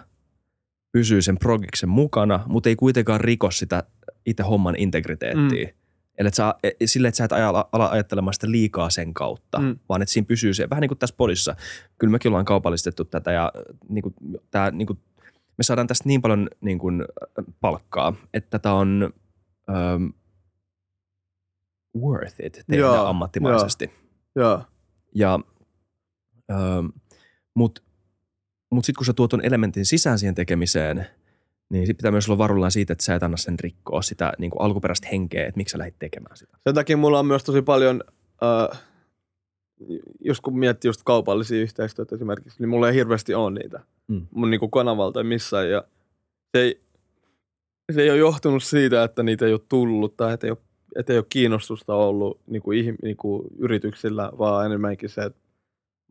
pysyy 0.92 1.22
sen 1.22 1.38
progiksen 1.38 1.88
mukana, 1.88 2.40
mutta 2.46 2.68
ei 2.68 2.76
kuitenkaan 2.76 3.20
riko 3.20 3.50
sitä 3.50 3.84
itse 4.26 4.42
homman 4.42 4.76
integriteettiä. 4.76 5.66
Mm. 5.66 5.77
Eli 6.18 6.28
et 6.28 6.34
sä, 6.34 6.54
e- 6.62 6.86
sille, 6.86 7.08
että 7.08 7.16
sä 7.16 7.24
et 7.24 7.32
ala, 7.32 7.68
ala 7.72 7.88
ajattelemaan 7.88 8.34
sitä 8.34 8.50
liikaa 8.50 8.90
sen 8.90 9.14
kautta, 9.14 9.58
Mm. 9.58 9.78
vaan 9.88 10.02
että 10.02 10.12
siinä 10.12 10.26
pysyy 10.26 10.54
se, 10.54 10.70
vähän 10.70 10.80
niin 10.80 10.88
kuin 10.88 10.98
tässä 10.98 11.14
podissa. 11.18 11.56
Kyllä 11.98 12.10
mekin 12.10 12.28
ollaan 12.28 12.44
kaupallistettu 12.44 13.04
tätä 13.04 13.32
ja 13.32 13.52
niin 13.88 14.02
kuin, 14.02 14.14
tää, 14.50 14.70
niin 14.70 14.86
kuin, 14.86 14.98
me 15.58 15.64
saadaan 15.64 15.86
tästä 15.86 16.08
niin 16.08 16.22
paljon 16.22 16.48
niin 16.60 16.78
kuin, 16.78 17.04
palkkaa, 17.60 18.14
että 18.34 18.50
tätä 18.50 18.72
on 18.72 19.10
um, 19.96 20.12
worth 22.02 22.34
it 22.44 22.52
tehdä 22.52 22.80
Joo, 22.80 23.06
ammattimaisesti. 23.06 23.90
Joo. 24.36 24.62
Ja, 25.14 25.40
ähm, 26.50 26.86
mutta 27.54 27.82
mut 28.72 28.84
sitten 28.84 28.98
kun 28.98 29.06
sä 29.06 29.12
tuot 29.12 29.30
ton 29.30 29.44
elementin 29.44 29.86
sisään 29.86 30.18
siihen 30.18 30.34
tekemiseen, 30.34 31.06
niin 31.70 31.86
sit 31.86 31.96
pitää 31.96 32.10
myös 32.10 32.28
olla 32.28 32.38
varuillaan 32.38 32.72
siitä, 32.72 32.92
että 32.92 33.04
sä 33.04 33.14
et 33.14 33.22
anna 33.22 33.36
sen 33.36 33.58
rikkoa 33.60 34.02
sitä 34.02 34.32
niin 34.38 34.50
kuin 34.50 34.62
alkuperäistä 34.62 35.08
henkeä, 35.12 35.46
että 35.46 35.56
miksi 35.56 35.72
sä 35.72 35.78
lähdit 35.78 35.98
tekemään 35.98 36.36
sitä. 36.36 36.58
Sen 36.64 36.74
takia 36.74 36.96
mulla 36.96 37.18
on 37.18 37.26
myös 37.26 37.44
tosi 37.44 37.62
paljon, 37.62 38.04
äh, 38.42 38.82
just 40.20 40.40
kun 40.40 40.58
miettii 40.58 40.88
just 40.88 41.00
kaupallisia 41.04 41.62
yhteistyötä 41.62 42.14
esimerkiksi, 42.14 42.62
niin 42.62 42.68
mulla 42.68 42.88
ei 42.88 42.94
hirveästi 42.94 43.34
ole 43.34 43.50
niitä 43.50 43.80
Mm. 44.08 44.26
mun 44.30 44.50
niinku 44.50 44.68
kanavalta 44.68 45.14
tai 45.14 45.24
missään. 45.24 45.70
Ja 45.70 45.84
se 46.56 46.62
ei, 46.62 46.80
se 47.92 48.02
ei 48.02 48.10
ole 48.10 48.18
johtunut 48.18 48.62
siitä, 48.62 49.04
että 49.04 49.22
niitä 49.22 49.46
ei 49.46 49.52
ole 49.52 49.60
tullut 49.68 50.16
tai 50.16 50.34
että 50.34 50.46
ei 50.46 50.50
ole, 50.50 50.58
että 50.96 51.12
ei 51.12 51.18
ole 51.18 51.26
kiinnostusta 51.28 51.94
ollut 51.94 52.40
niinku, 52.46 52.72
ihm, 52.72 52.96
niinku 53.02 53.48
yrityksillä, 53.58 54.32
vaan 54.38 54.66
enemmänkin 54.66 55.08
se, 55.08 55.22
että 55.22 55.40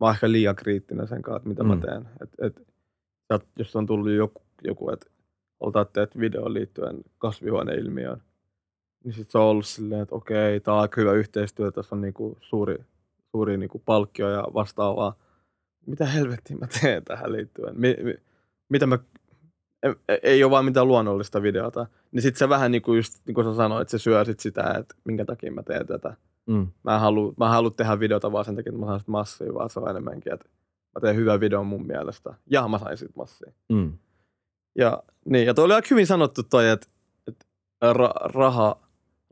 mä 0.00 0.06
oon 0.06 0.14
ehkä 0.14 0.32
liian 0.32 0.56
kriittinen 0.56 1.08
sen 1.08 1.22
kanssa, 1.22 1.36
että 1.36 1.48
mitä 1.48 1.62
mm. 1.62 1.68
Mä 1.68 1.76
teen. 1.76 2.08
Et, 2.22 2.30
et, 2.38 3.48
jos 3.58 3.76
on 3.76 3.86
tullut 3.86 4.10
joku, 4.10 4.42
joku 4.64 4.90
että 4.90 5.06
oltaat 5.60 5.92
teet 5.92 6.18
videon 6.18 6.54
liittyen 6.54 7.00
kasvihuoneilmiöön, 7.18 8.22
niin 9.04 9.14
sit 9.14 9.30
se 9.30 9.38
on 9.38 9.44
ollut 9.44 9.66
silleen, 9.66 10.02
että 10.02 10.14
okei, 10.14 10.60
tää 10.60 10.74
on 10.74 10.80
aika 10.80 11.00
hyvä 11.00 11.12
yhteistyö, 11.12 11.70
tässä 11.70 11.94
on 11.94 12.00
niinku 12.00 12.38
suuri, 12.40 12.78
suuri 13.30 13.56
niinku 13.56 13.82
palkkio 13.84 14.30
ja 14.30 14.44
vastaavaa. 14.54 15.16
Mitä 15.86 16.06
helvettiä 16.06 16.56
mä 16.56 16.66
teen 16.80 17.04
tähän 17.04 17.32
liittyen? 17.32 17.80
Mi, 17.80 17.96
mi, 18.02 18.14
mitä 18.68 18.86
mä, 18.86 18.98
ei, 19.82 20.20
ei 20.22 20.44
ole 20.44 20.50
vaan 20.50 20.64
mitään 20.64 20.88
luonnollista 20.88 21.42
videota. 21.42 21.86
Niin 22.12 22.22
sit 22.22 22.36
se 22.36 22.48
vähän 22.48 22.70
niinku 22.70 22.94
just, 22.94 23.26
niin 23.26 23.34
kuin 23.34 23.44
sä 23.44 23.54
sanoit, 23.54 23.82
että 23.82 23.90
se 23.90 23.98
syö 23.98 24.24
sit 24.24 24.40
sitä, 24.40 24.74
että 24.78 24.94
minkä 25.04 25.24
takia 25.24 25.52
mä 25.52 25.62
teen 25.62 25.86
tätä. 25.86 26.16
Mm. 26.46 26.66
Mä 26.82 26.94
en 26.94 27.00
halua, 27.00 27.34
mä 27.36 27.44
en 27.44 27.50
halua 27.50 27.70
tehdä 27.70 28.00
videota 28.00 28.32
vaan 28.32 28.44
sen 28.44 28.56
takia, 28.56 28.70
että 28.70 28.80
mä 28.80 28.86
saan 28.86 29.00
sit 29.00 29.08
massia, 29.08 29.54
vaan 29.54 29.70
se 29.70 29.80
on 29.80 29.90
enemmänkin, 29.90 30.32
että 30.32 30.48
mä 30.94 31.00
teen 31.00 31.16
hyvän 31.16 31.40
videon 31.40 31.66
mun 31.66 31.86
mielestä. 31.86 32.34
Ja 32.46 32.68
mä 32.68 32.78
sain 32.78 32.96
sit 32.96 33.16
massia. 33.16 33.52
Mm. 33.68 33.77
Ja, 34.78 35.02
niin, 35.24 35.46
ja 35.46 35.54
toi 35.54 35.64
oli 35.64 35.74
aika 35.74 35.88
hyvin 35.90 36.06
sanottu 36.06 36.42
toi, 36.42 36.68
että, 36.68 36.86
että 37.26 37.46
ra, 37.92 38.10
raha, 38.24 38.76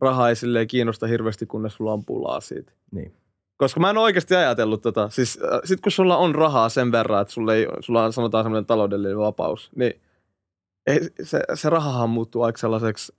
raha 0.00 0.28
ei 0.28 0.36
silleen 0.36 0.68
kiinnosta 0.68 1.06
hirveästi, 1.06 1.46
kunnes 1.46 1.74
sulla 1.74 1.92
on 1.92 2.04
pulaa 2.04 2.40
siitä. 2.40 2.72
Niin. 2.92 3.14
Koska 3.56 3.80
mä 3.80 3.90
en 3.90 3.98
oikeasti 3.98 4.34
ajatellut 4.34 4.82
tota. 4.82 5.08
Siis 5.10 5.38
äh, 5.44 5.60
sit 5.64 5.80
kun 5.80 5.92
sulla 5.92 6.16
on 6.16 6.34
rahaa 6.34 6.68
sen 6.68 6.92
verran, 6.92 7.22
että 7.22 7.34
sulla, 7.34 7.54
ei, 7.54 7.66
sulla 7.80 8.04
on 8.04 8.12
sanotaan 8.12 8.44
semmoinen 8.44 8.66
taloudellinen 8.66 9.18
vapaus, 9.18 9.70
niin 9.76 10.00
ei, 10.86 11.00
se, 11.22 11.40
se 11.54 11.70
rahahan 11.70 12.10
muuttuu 12.10 12.42
aika 12.42 12.58
sellaiseksi 12.58 13.12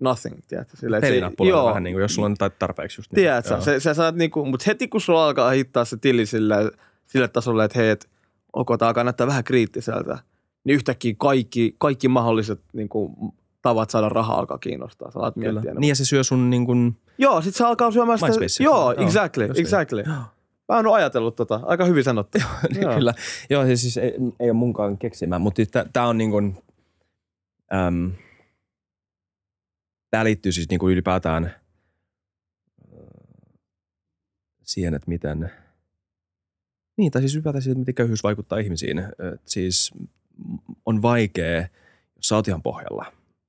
nothing, 0.00 0.38
tiedätkö? 0.48 0.72
Että 0.86 1.00
se- 1.00 1.00
Pelinappulalla 1.00 1.68
vähän 1.68 1.82
niin 1.82 1.94
kuin, 1.94 2.02
jos 2.02 2.14
sulla 2.14 2.26
on 2.26 2.36
tar- 2.44 2.56
tarpeeksi 2.58 2.98
just 3.00 3.12
niin. 3.12 3.16
Tiedätkö, 3.16 3.54
Joo. 3.54 3.60
se, 3.60 3.80
se 3.80 3.94
saat 3.94 4.14
niinku, 4.14 4.44
mutta 4.44 4.64
heti 4.66 4.88
kun 4.88 5.00
sulla 5.00 5.26
alkaa 5.26 5.50
hittaa 5.50 5.84
se 5.84 5.96
tili 5.96 6.26
sille, 6.26 6.54
sille 7.06 7.28
tasolle, 7.28 7.64
että 7.64 7.78
hei, 7.78 7.90
et, 7.90 8.10
ok, 8.52 8.68
tää 8.78 8.88
alkaa 8.88 9.04
näyttää 9.04 9.26
vähän 9.26 9.44
kriittiseltä, 9.44 10.18
niin 10.64 10.74
yhtäkkiä 10.74 11.14
kaikki, 11.18 11.74
kaikki 11.78 12.08
mahdolliset 12.08 12.60
niinku, 12.72 13.32
tavat 13.62 13.90
saada 13.90 14.08
rahaa 14.08 14.38
alkaa 14.38 14.58
kiinnostaa. 14.58 15.10
Sä 15.10 15.18
alat 15.18 15.36
miettiä 15.36 15.60
enemmän. 15.60 15.80
Niin 15.80 15.88
ja 15.88 15.94
se 15.96 16.04
syö 16.04 16.24
sun 16.24 16.50
niin 16.50 16.66
kuin, 16.66 16.96
Joo, 17.18 17.42
sit 17.42 17.54
se 17.54 17.64
alkaa 17.64 17.90
syömään 17.90 18.18
sitä. 18.18 18.28
MySpacea. 18.28 18.64
Joo, 18.64 18.92
Joo, 18.92 19.06
exactly, 19.06 19.46
niin. 19.46 19.60
exactly. 19.60 20.04
Mä 20.68 20.78
en 20.78 20.86
ole 20.86 20.94
ajatellut 20.94 21.36
tota. 21.36 21.60
Aika 21.62 21.84
hyvin 21.84 22.04
sanottu. 22.04 22.38
Joo. 22.80 22.94
Kyllä. 22.94 23.14
Joo, 23.50 23.66
siis, 23.66 23.80
siis 23.80 23.96
ei, 23.96 24.14
ei 24.40 24.50
ole 24.50 24.52
munkaan 24.52 24.98
keksimään, 24.98 25.42
mutta 25.42 25.62
tämä 25.92 26.06
on 26.06 26.18
niin 26.18 26.30
kuin, 26.30 26.56
äm, 27.74 28.12
tämä 30.10 30.24
liittyy 30.24 30.52
siis 30.52 30.70
niin 30.70 30.80
kuin 30.80 30.92
ylipäätään 30.92 31.44
äh, 31.44 31.54
siihen, 34.62 34.94
että 34.94 35.08
miten, 35.08 35.50
niin 36.96 37.12
tai 37.12 37.22
siis 37.22 37.34
ylipäätään 37.34 37.62
siihen, 37.62 37.78
miten 37.78 37.94
köyhyys 37.94 38.22
vaikuttaa 38.22 38.58
ihmisiin. 38.58 38.98
Et 38.98 39.40
siis 39.44 39.90
on 40.86 41.02
vaikea, 41.02 41.60
jos 42.16 42.28
sä 42.28 42.36
oot 42.36 42.48
ihan 42.48 42.62
pohjalla, 42.62 43.04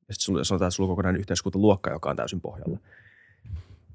ja 0.07 0.13
sitten 0.13 0.25
sulla, 0.25 0.43
sanotaan, 0.43 0.67
että 0.67 0.75
sulla 0.75 0.87
on 0.87 0.91
kokonainen 0.91 1.19
yhteiskuntaluokka, 1.19 1.91
joka 1.91 2.09
on 2.09 2.15
täysin 2.15 2.41
pohjalla, 2.41 2.77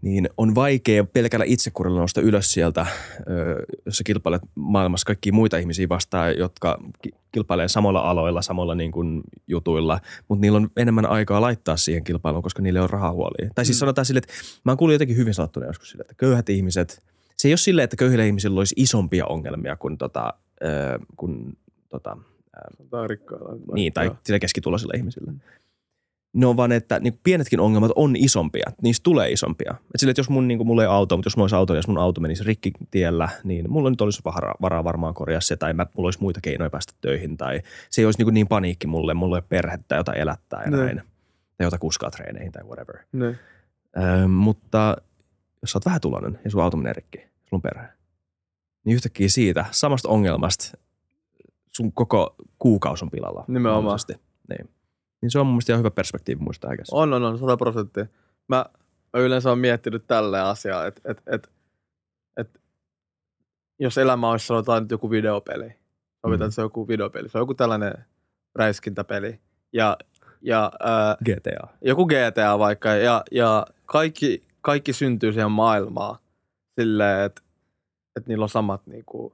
niin 0.03 0.29
on 0.37 0.55
vaikea 0.55 1.05
pelkällä 1.05 1.45
itsekurilla 1.49 1.99
nousta 1.99 2.21
ylös 2.21 2.53
sieltä, 2.53 2.87
jos 3.87 3.97
sä 3.99 4.05
kilpailet 4.05 4.43
maailmassa 4.55 5.05
kaikkia 5.05 5.33
muita 5.33 5.57
ihmisiä 5.59 5.89
vastaan, 5.89 6.39
jotka 6.39 6.79
ki- 7.03 7.11
kilpailee 7.33 7.69
samalla 7.69 8.01
aloilla, 8.01 8.43
samalla 8.43 8.75
niin 8.75 8.93
kuin 8.93 9.21
jutuilla, 9.47 10.01
mutta 10.29 10.41
niillä 10.41 10.57
on 10.57 10.71
enemmän 10.77 11.07
aikaa 11.07 11.41
laittaa 11.41 11.77
siihen 11.77 12.05
kilpailuun, 12.05 12.43
koska 12.43 12.63
niillä 12.63 12.83
on 12.83 12.91
rahahuolia. 12.91 13.51
Tai 13.55 13.65
siis 13.65 13.77
Mm. 13.77 13.81
sanotaan 13.81 14.05
sille, 14.05 14.19
että 14.19 14.33
mä 14.65 14.73
oon 14.73 14.79
kuullut 14.79 14.93
jotenkin 14.95 15.17
hyvin 15.17 15.35
sanottuna 15.35 15.67
joskus 15.67 15.91
sille, 15.91 16.01
että 16.03 16.15
köyhät 16.17 16.49
ihmiset, 16.49 17.03
se 17.37 17.49
ei 17.49 17.53
ole 17.53 17.57
silleen, 17.57 17.85
että 17.85 17.97
köyhillä 17.97 18.25
ihmisillä 18.25 18.59
olisi 18.59 18.75
isompia 18.79 19.27
ongelmia 19.27 19.77
kuin, 19.77 19.99
tota, 19.99 20.35
kuin 21.17 21.59
tota, 21.89 22.17
Sanotaan 22.77 23.11
rikkailla. 23.11 23.55
niin, 23.75 23.93
tai 23.93 24.07
Joo. 24.07 24.17
sillä 24.25 24.39
keskituloisilla 24.39 24.93
ihmisillä. 24.97 25.33
Ne 26.33 26.47
on 26.47 26.57
vaan, 26.57 26.73
että 26.73 26.99
niin 27.01 27.21
pienetkin 27.23 27.61
ongelmat 27.61 27.91
on 27.97 28.17
isompia. 28.17 28.71
Niistä 28.83 29.03
tulee 29.05 29.31
isompia. 29.31 29.75
Et 29.95 30.01
sille, 30.01 30.11
että 30.11 30.21
jos 30.21 30.31
mun, 30.31 30.49
niin 30.49 30.59
kuin, 30.59 30.67
mulla 30.67 30.83
ei 30.83 30.89
auto, 30.89 31.17
mutta 31.17 31.27
jos 31.27 31.37
mulla 31.37 31.45
olisi 31.45 31.57
auto 31.57 31.75
ja 31.75 31.79
jos 31.79 31.89
mun 31.89 31.99
auto 31.99 32.21
menisi 32.21 32.45
rikki 32.45 32.73
tiellä, 32.91 33.29
niin 33.45 33.71
mulla 33.71 33.91
nyt 33.91 34.01
olisi 34.01 34.21
varaa, 34.25 34.55
varaa 34.61 34.85
varmaan 34.85 35.15
korjaa 35.15 35.41
se, 35.41 35.57
tai 35.57 35.73
mä, 35.73 35.87
mulla 35.97 36.07
olisi 36.07 36.21
muita 36.21 36.41
keinoja 36.41 36.71
päästä 36.71 36.93
töihin, 37.01 37.37
tai 37.37 37.61
se 37.91 38.01
ei 38.01 38.05
olisi 38.05 38.19
niin, 38.19 38.27
kuin 38.27 38.35
niin 38.35 38.49
paniikki 38.49 38.87
mulle, 38.87 39.15
mulla 39.15 39.37
ei 39.37 39.39
ole 39.41 39.47
perhettä, 39.49 39.97
jota 39.97 40.13
elättää 40.13 40.63
ja 40.65 40.71
Ne. 40.71 40.77
näin. 40.77 40.97
Tai 41.57 41.67
jota 41.67 41.79
kuskaa 41.79 42.11
treeneihin 42.11 42.53
tai 42.53 42.63
whatever. 42.65 42.97
Niin. 43.13 43.39
Öö, 43.99 44.29
mutta 44.29 44.97
jos 45.63 45.73
sä 45.73 45.77
oot 45.77 45.87
vähätuloinen 45.87 46.39
ja 46.45 46.51
sun 46.51 46.63
auto 46.63 46.77
menee 46.77 46.93
rikki, 46.93 47.19
sulla 47.19 47.29
on 47.53 47.63
perhe, 47.63 47.87
niin 48.85 48.95
yhtäkkiä 48.95 49.29
siitä 49.29 49.65
samasta 49.71 50.09
ongelmasta 50.09 50.79
sun 51.79 51.93
koko 51.93 52.35
kuukausi 52.59 53.05
on 53.05 53.11
pilalla. 53.11 53.45
Nimenomaan. 53.49 53.99
Niin. 54.49 54.71
niin 55.23 55.31
se 55.31 55.39
on 55.39 55.47
mun 55.47 55.55
mielestä 55.55 55.73
ihan 55.73 55.79
hyvä 55.79 55.91
perspektiivi 55.91 56.41
muistaa 56.43 56.71
äkäs. 56.71 56.89
On, 56.93 57.13
on, 57.13 57.25
on, 57.25 57.39
100 57.39 57.57
prosenttia. 57.57 58.07
Mä, 58.49 58.65
mä 59.13 59.21
yleensä 59.21 59.49
olen 59.49 59.59
miettinyt 59.59 60.07
tälleen 60.07 60.45
asiaa, 60.45 60.87
että 60.87 61.01
et, 61.05 61.23
et, 61.27 61.51
et, 62.37 62.61
jos 63.81 63.99
elämä 63.99 64.31
olisi 64.31 64.47
sanotaan 64.47 64.83
nyt 64.83 64.91
joku 64.91 65.11
videopeli, 65.11 65.65
sovitaan, 66.21 66.33
Mhm. 66.33 66.43
että 66.43 66.51
se 66.51 66.61
on 66.61 66.65
joku 66.65 66.89
videopeli, 66.89 67.29
se 67.29 67.39
on 67.39 67.43
joku 67.43 67.55
tällainen 67.55 67.95
räiskintäpeli, 68.55 69.41
ja, 69.73 69.97
ja 70.43 70.73
ää, 70.81 71.17
GTA. 71.25 71.69
joku 71.81 72.07
GTA 72.07 72.59
vaikka, 72.59 72.89
ja, 72.89 73.23
ja 73.31 73.67
kaikki, 73.87 74.43
kaikki 74.61 74.93
syntyy 74.93 75.33
siihen 75.33 75.51
maailmaan 75.51 76.19
silleen, 76.81 77.25
että, 77.25 77.43
että 78.17 78.29
niillä 78.31 78.43
on 78.43 78.49
samat 78.49 78.87
niinku, 78.87 79.33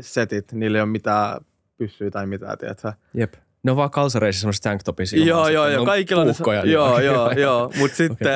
setit, 0.00 0.52
niillä 0.52 0.78
ei 0.78 0.82
ole 0.82 0.90
mitään 0.90 1.40
pyssyä 1.76 2.10
tai 2.10 2.26
mitään, 2.26 2.58
tiedätkö? 2.58 2.92
Jep. 3.14 3.34
Ne 3.62 3.70
on 3.70 3.76
vaan 3.76 3.90
kalsareissa 3.90 4.40
semmoiset 4.40 4.62
tanktopissa. 4.62 5.16
Joo, 5.16 5.48
joo, 5.48 5.68
joo. 5.68 5.84
Kaikilla 5.84 6.22
on 6.22 6.26
puukkoja. 6.28 6.64
Joo, 6.64 7.00
joo, 7.00 7.30
joo. 7.30 7.70
Mutta 7.78 7.96
sitten, 8.00 8.28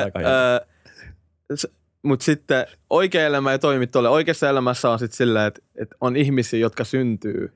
mut 2.03 2.21
sitten 2.21 2.67
oikea 2.89 3.25
elämä 3.25 3.51
ei 3.51 3.59
toimi 3.59 3.87
tuolle. 3.87 4.09
Oikeassa 4.09 4.49
elämässä 4.49 4.89
on 4.89 4.99
sitten 4.99 5.17
silleen, 5.17 5.45
että, 5.47 5.61
että 5.75 5.95
on 6.01 6.15
ihmisiä, 6.15 6.59
jotka 6.59 6.83
syntyy 6.83 7.53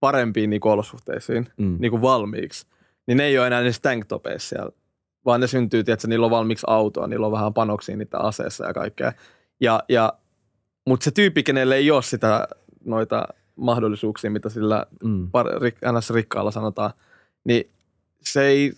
parempiin 0.00 0.50
niinku 0.50 0.68
olosuhteisiin 0.68 1.48
Mm. 1.56 1.76
niinku 1.78 2.02
valmiiksi. 2.02 2.66
Niin 3.06 3.16
ne 3.18 3.24
ei 3.24 3.38
ole 3.38 3.46
enää 3.46 3.62
niissä 3.62 3.82
tanktopeissa 3.82 4.48
siellä, 4.48 4.72
vaan 5.24 5.40
ne 5.40 5.46
syntyy, 5.46 5.84
että 5.86 6.08
niillä 6.08 6.24
on 6.24 6.30
valmiiksi 6.30 6.66
autoa, 6.68 7.06
niillä 7.06 7.26
on 7.26 7.32
vähän 7.32 7.54
panoksia 7.54 7.96
niitä 7.96 8.18
aseessa 8.18 8.66
ja 8.66 8.74
kaikkea. 8.74 9.12
Ja, 9.60 9.82
ja, 9.88 10.12
mutta 10.86 11.04
se 11.04 11.10
tyyppi, 11.10 11.42
kenelle 11.42 11.76
ei 11.76 11.90
ole 11.90 12.02
sitä 12.02 12.48
noita 12.88 13.28
mahdollisuuksia, 13.56 14.30
mitä 14.30 14.48
sillä 14.48 14.86
Mm. 15.04 15.30
par, 15.30 15.46
rik, 15.62 15.76
ns. 15.92 16.10
rikkaalla 16.10 16.50
sanotaan, 16.50 16.90
niin 17.44 17.70
se 18.22 18.46
ei, 18.46 18.72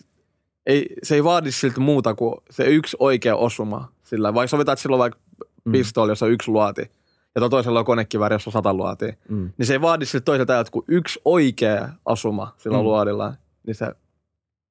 ei, 0.65 0.85
se 1.03 1.15
ei 1.15 1.23
vaadi 1.23 1.51
siltä 1.51 1.79
muuta 1.79 2.13
kuin 2.15 2.35
se 2.49 2.63
yksi 2.65 2.97
oikea 2.99 3.35
osuma. 3.35 3.91
Sillä, 4.03 4.33
vaikka 4.33 4.47
sovitaan, 4.47 4.73
että 4.73 4.81
sillä 4.81 4.93
on 4.95 4.99
vaikka 4.99 5.19
Mm. 5.65 5.71
pistooli, 5.71 6.11
jossa 6.11 6.25
on 6.25 6.31
yksi 6.31 6.51
luoti, 6.51 6.81
ja 7.35 7.39
tuo 7.41 7.49
toisella 7.49 7.79
on 7.79 7.85
konekivääri, 7.85 8.35
jossa 8.35 8.49
on 8.49 8.51
sata 8.51 8.73
luotia, 8.73 9.13
Mm. 9.29 9.51
niin 9.57 9.65
se 9.65 9.73
ei 9.73 9.81
vaadi 9.81 10.05
siltä 10.05 10.23
toiselta 10.25 10.53
ajalta 10.53 10.71
kuin 10.71 10.85
yksi 10.87 11.19
oikea 11.25 11.89
asuma 12.05 12.53
sillä 12.57 12.77
Mm. 12.77 12.81
mm. 12.81 12.83
luodilla, 12.83 13.33
niin 13.67 13.75
se 13.75 13.95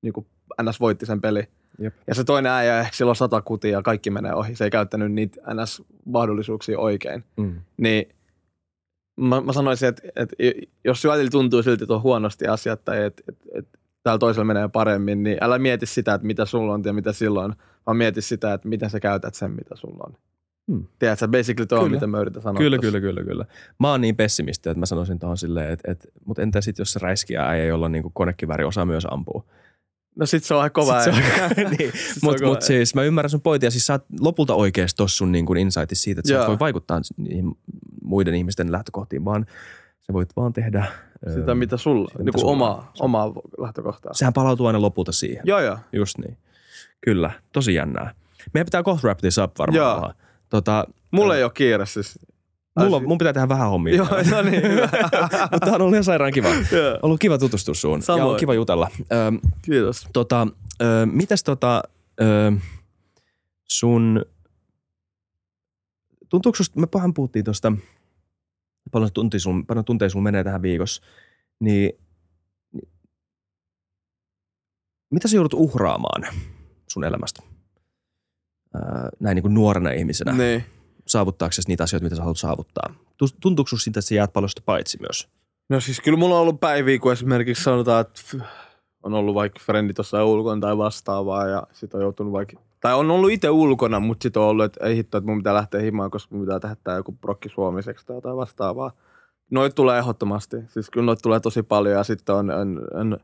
niin 0.03 0.13
kuin 0.13 0.27
NS 0.63 0.81
voitti 0.81 1.07
sen 1.07 1.21
peli. 1.21 1.49
Jep. 1.79 1.95
Ja 2.07 2.15
se 2.15 2.25
toinen 2.25 2.53
äijä, 2.53 2.81
ehkä 2.81 2.97
sillä 2.97 3.11
on 3.11 3.17
sata 3.17 3.43
kutia 3.43 3.71
ja 3.71 3.83
kaikki 3.83 4.11
menee 4.11 4.35
ohi. 4.35 4.57
Se 4.57 4.65
ei 4.65 4.71
käyttänyt 4.71 5.13
niitä 5.13 5.41
NS-mahdollisuuksia 5.55 6.79
oikein 6.79 7.25
Mm. 7.37 7.61
niin 7.77 8.09
mä, 9.21 9.41
mä 9.41 9.53
sanoisin, 9.53 9.89
että, 9.89 10.03
että 10.17 10.37
jos 10.85 11.05
välillä 11.05 11.31
tuntuu 11.31 11.63
silti, 11.63 11.85
että 11.85 11.95
on 11.95 12.03
huonosti 12.03 12.47
asiat 12.47 12.85
tai 12.85 13.05
että, 13.05 13.23
että, 13.29 13.45
että 13.55 13.79
täällä 14.03 14.19
toisella 14.19 14.45
menee 14.45 14.69
paremmin, 14.69 15.23
niin 15.23 15.39
älä 15.41 15.59
mieti 15.59 15.87
sitä, 15.87 16.15
että 16.15 16.27
mitä 16.27 16.45
sulla 16.45 16.75
on 16.75 16.83
ja 16.85 16.93
mitä 16.93 17.13
silloin, 17.13 17.53
vaan 17.87 17.97
mieti 17.97 18.23
sitä, 18.23 18.53
että 18.53 18.69
miten 18.69 18.91
sä 18.91 19.01
käytät 19.01 19.35
sen, 19.35 19.51
mitä 19.51 19.77
sulla 19.77 20.05
on. 20.07 20.17
Hmm. 20.73 20.85
Tiedätkö, 20.99 21.29
basically 21.29 21.67
tuo 21.67 21.79
on, 21.79 21.91
mitä 21.91 22.07
mä 22.07 22.21
yritän 22.21 22.43
sanoa. 22.43 22.59
Kyllä, 22.59 22.79
kyllä, 22.79 23.01
kyllä, 23.01 23.25
kyllä. 23.25 23.45
Mä 23.79 23.91
oon 23.91 24.01
niin 24.01 24.17
pessimisti, 24.17 24.69
että 24.69 24.81
mä 24.81 24.87
sanoisin 24.87 25.19
tuohon 25.19 25.39
silleen, 25.39 25.71
että, 25.71 25.93
että 25.93 26.09
mutta 26.25 26.43
entä 26.43 26.61
sitten 26.61 26.81
jos 26.81 26.93
se 26.93 26.99
räiskiä 26.99 27.47
äijä, 27.47 27.65
jolla 27.65 27.87
on 27.87 27.93
niin 27.93 28.13
konekivääri 28.13 28.65
osaa 28.65 28.85
myös 28.85 29.07
ampua? 29.11 29.45
No 30.17 30.27
sit 30.27 30.45
se 30.45 30.55
on 30.55 30.63
aika 30.63 30.75
kova. 30.75 31.05
Sit 31.05 31.15
se 31.15 31.21
on 31.21 31.25
äijä. 31.33 31.45
aika- 31.49 31.71
niin. 31.79 31.93
Sit 31.93 32.01
se 32.01 32.11
on 32.13 32.19
Mutta 32.23 32.39
kova 32.43 32.51
mut 32.51 32.63
siis 32.63 32.95
mä 32.95 33.03
ymmärrän 33.03 33.31
sun 33.31 33.41
pointia. 33.41 33.71
Siis 33.71 33.87
sä 33.87 33.93
oot 33.93 34.05
lopulta 34.21 34.55
oikeasti 34.55 34.97
tossa 34.97 35.17
sun 35.17 35.33
niin 35.33 35.57
insightissa 35.57 36.03
siitä, 36.03 36.21
että 36.21 36.29
sä 36.29 36.35
et 36.35 36.39
Joo. 36.41 36.49
voi 36.49 36.59
vaikuttaa 36.59 37.01
niihin 37.17 37.53
muiden 38.03 38.35
ihmisten 38.35 38.73
lähtökohtiin, 38.73 39.25
vaan 39.25 39.47
sä 40.07 40.13
voit 40.13 40.29
vaan 40.37 40.53
tehdä... 40.53 40.87
Sitä, 41.35 41.53
ö, 41.53 41.55
mitä 41.55 41.77
sulla, 41.77 42.09
sitä, 42.09 42.23
niin 42.23 42.33
kuin 42.33 42.47
omaa, 42.47 42.93
omaa 43.01 43.33
lähtökohtaa. 43.59 44.15
Sehän 44.15 44.33
palautuu 44.33 44.67
aina 44.67 44.81
lopulta 44.81 45.13
siihen. 45.13 45.43
Joo, 45.45 45.61
joo. 45.61 45.79
Just 45.93 46.19
niin. 46.19 46.37
Kyllä, 47.01 47.31
tosi 47.53 47.75
jännää. 47.75 48.15
Meidän 48.55 48.65
pitää 48.67 48.83
kohta 48.83 49.07
wrap 49.07 49.19
this 49.19 49.39
up 49.39 49.59
varmaan. 49.59 49.77
Joo. 50.03 50.13
Tota, 50.49 50.87
Mulla 51.11 51.37
ei 51.37 51.45
ole 51.45 51.53
kiire 51.55 51.87
siis. 51.87 52.19
Mulla, 52.79 53.01
mun 53.01 53.19
pitää 53.19 53.33
tehdä 53.33 53.49
vähän 53.49 53.69
hommia. 53.71 53.97
Joo, 53.97 54.09
no 54.31 54.43
niin, 54.43 54.63
hyvä. 54.63 54.89
Mutta 55.53 55.75
on 55.75 55.83
ollut 55.83 55.95
ihan 55.95 56.05
sairaan 56.05 56.33
kiva. 56.33 56.49
Joo, 56.49 56.99
Ollut 57.03 57.21
kiva 57.21 57.39
tutustua 57.39 57.75
suun. 57.75 58.01
Ja 58.19 58.25
on 58.27 58.37
kiva 58.37 58.55
jutella. 58.55 58.89
Ö, 59.01 59.49
Kiitos. 59.63 60.09
tota, 60.13 60.47
ö, 60.83 61.07
mitäs 61.07 61.45
tota, 61.45 61.83
ö, 62.21 62.53
sun, 63.69 64.25
tuntuuko 66.29 66.57
susta, 66.57 66.81
me 66.81 66.87
vähän 66.95 67.15
puhuttiin 67.15 67.45
tuosta, 67.45 67.73
paljon 68.93 69.13
tuntia 69.13 69.41
sun, 69.41 69.67
paljon 69.67 69.85
tunteja 69.85 70.09
sun 70.11 70.23
menee 70.23 70.45
tähän 70.45 70.63
viikossa, 70.63 71.03
niin, 71.61 71.93
mitä 75.11 75.29
sä 75.29 75.37
joudut 75.37 75.55
uhraamaan 75.55 76.23
sun 76.87 77.05
elämästä? 77.05 77.43
Ö, 78.75 78.79
näin 79.21 79.35
niin 79.35 79.43
kuin 79.43 79.55
nuorena 79.55 79.91
ihmisenä, 79.91 80.33
Niin. 80.33 80.65
Saavuttaaksesi 81.11 81.69
niitä 81.69 81.85
asioita, 81.85 82.05
mitä 82.05 82.17
sä 82.17 82.23
haluat 82.23 82.39
saavuttaa. 82.39 82.95
Tu- 83.17 83.27
Tuntuuko 83.41 83.69
susta 83.69 83.85
siitä, 83.85 84.01
että 84.01 84.09
sä 84.09 84.15
jäät 84.15 84.33
paljon 84.33 84.49
sitä 84.49 84.63
paitsi 84.65 84.99
myös? 85.01 85.29
No 85.69 85.81
siis 85.81 86.01
kyllä 86.01 86.19
mulla 86.19 86.35
on 86.35 86.41
ollut 86.41 86.61
päiviä, 86.61 86.99
kun 86.99 87.13
esimerkiksi 87.13 87.63
sanotaan, 87.65 88.01
että 88.01 88.21
on 89.03 89.15
ollut 89.15 89.35
vaikka 89.35 89.61
frendi 89.63 89.93
tuossa 89.95 90.25
ulkona 90.25 90.61
tai 90.61 90.79
vastaavaa 90.79 91.47
ja 91.49 91.63
sit 91.73 91.95
on 91.95 92.01
joutunut 92.01 92.33
vaikka, 92.33 92.57
tai 92.81 92.95
on 92.95 93.11
ollut 93.11 93.31
itse 93.31 93.51
ulkona, 93.51 94.01
mutta 94.01 94.23
sitten 94.23 94.43
on 94.43 94.49
ollut, 94.49 94.65
että 94.65 94.87
ei 94.87 94.97
hitto, 94.97 95.19
että 95.19 95.31
mun 95.31 95.39
pitää 95.39 95.55
lähteä 95.55 95.81
himaan, 95.81 96.11
koska 96.11 96.35
mun 96.35 96.45
pitää 96.45 96.61
tehdä 96.61 96.77
tää 96.85 96.97
joku 96.97 97.13
prokki 97.13 97.49
suomiseksi 97.49 98.07
tai 98.07 98.17
jotain 98.17 98.37
vastaavaa. 98.37 98.93
Noit 99.51 99.75
tulee 99.75 99.99
ehdottomasti, 99.99 100.57
siis 100.69 100.91
kyllä 100.91 101.07
noit 101.07 101.23
tulee 101.23 101.41
tosi 101.41 101.63
paljon 101.63 101.95
ja 101.97 102.05
sitten 102.05 102.35
on, 102.35 102.51
on, 102.51 102.81
on 102.95 103.19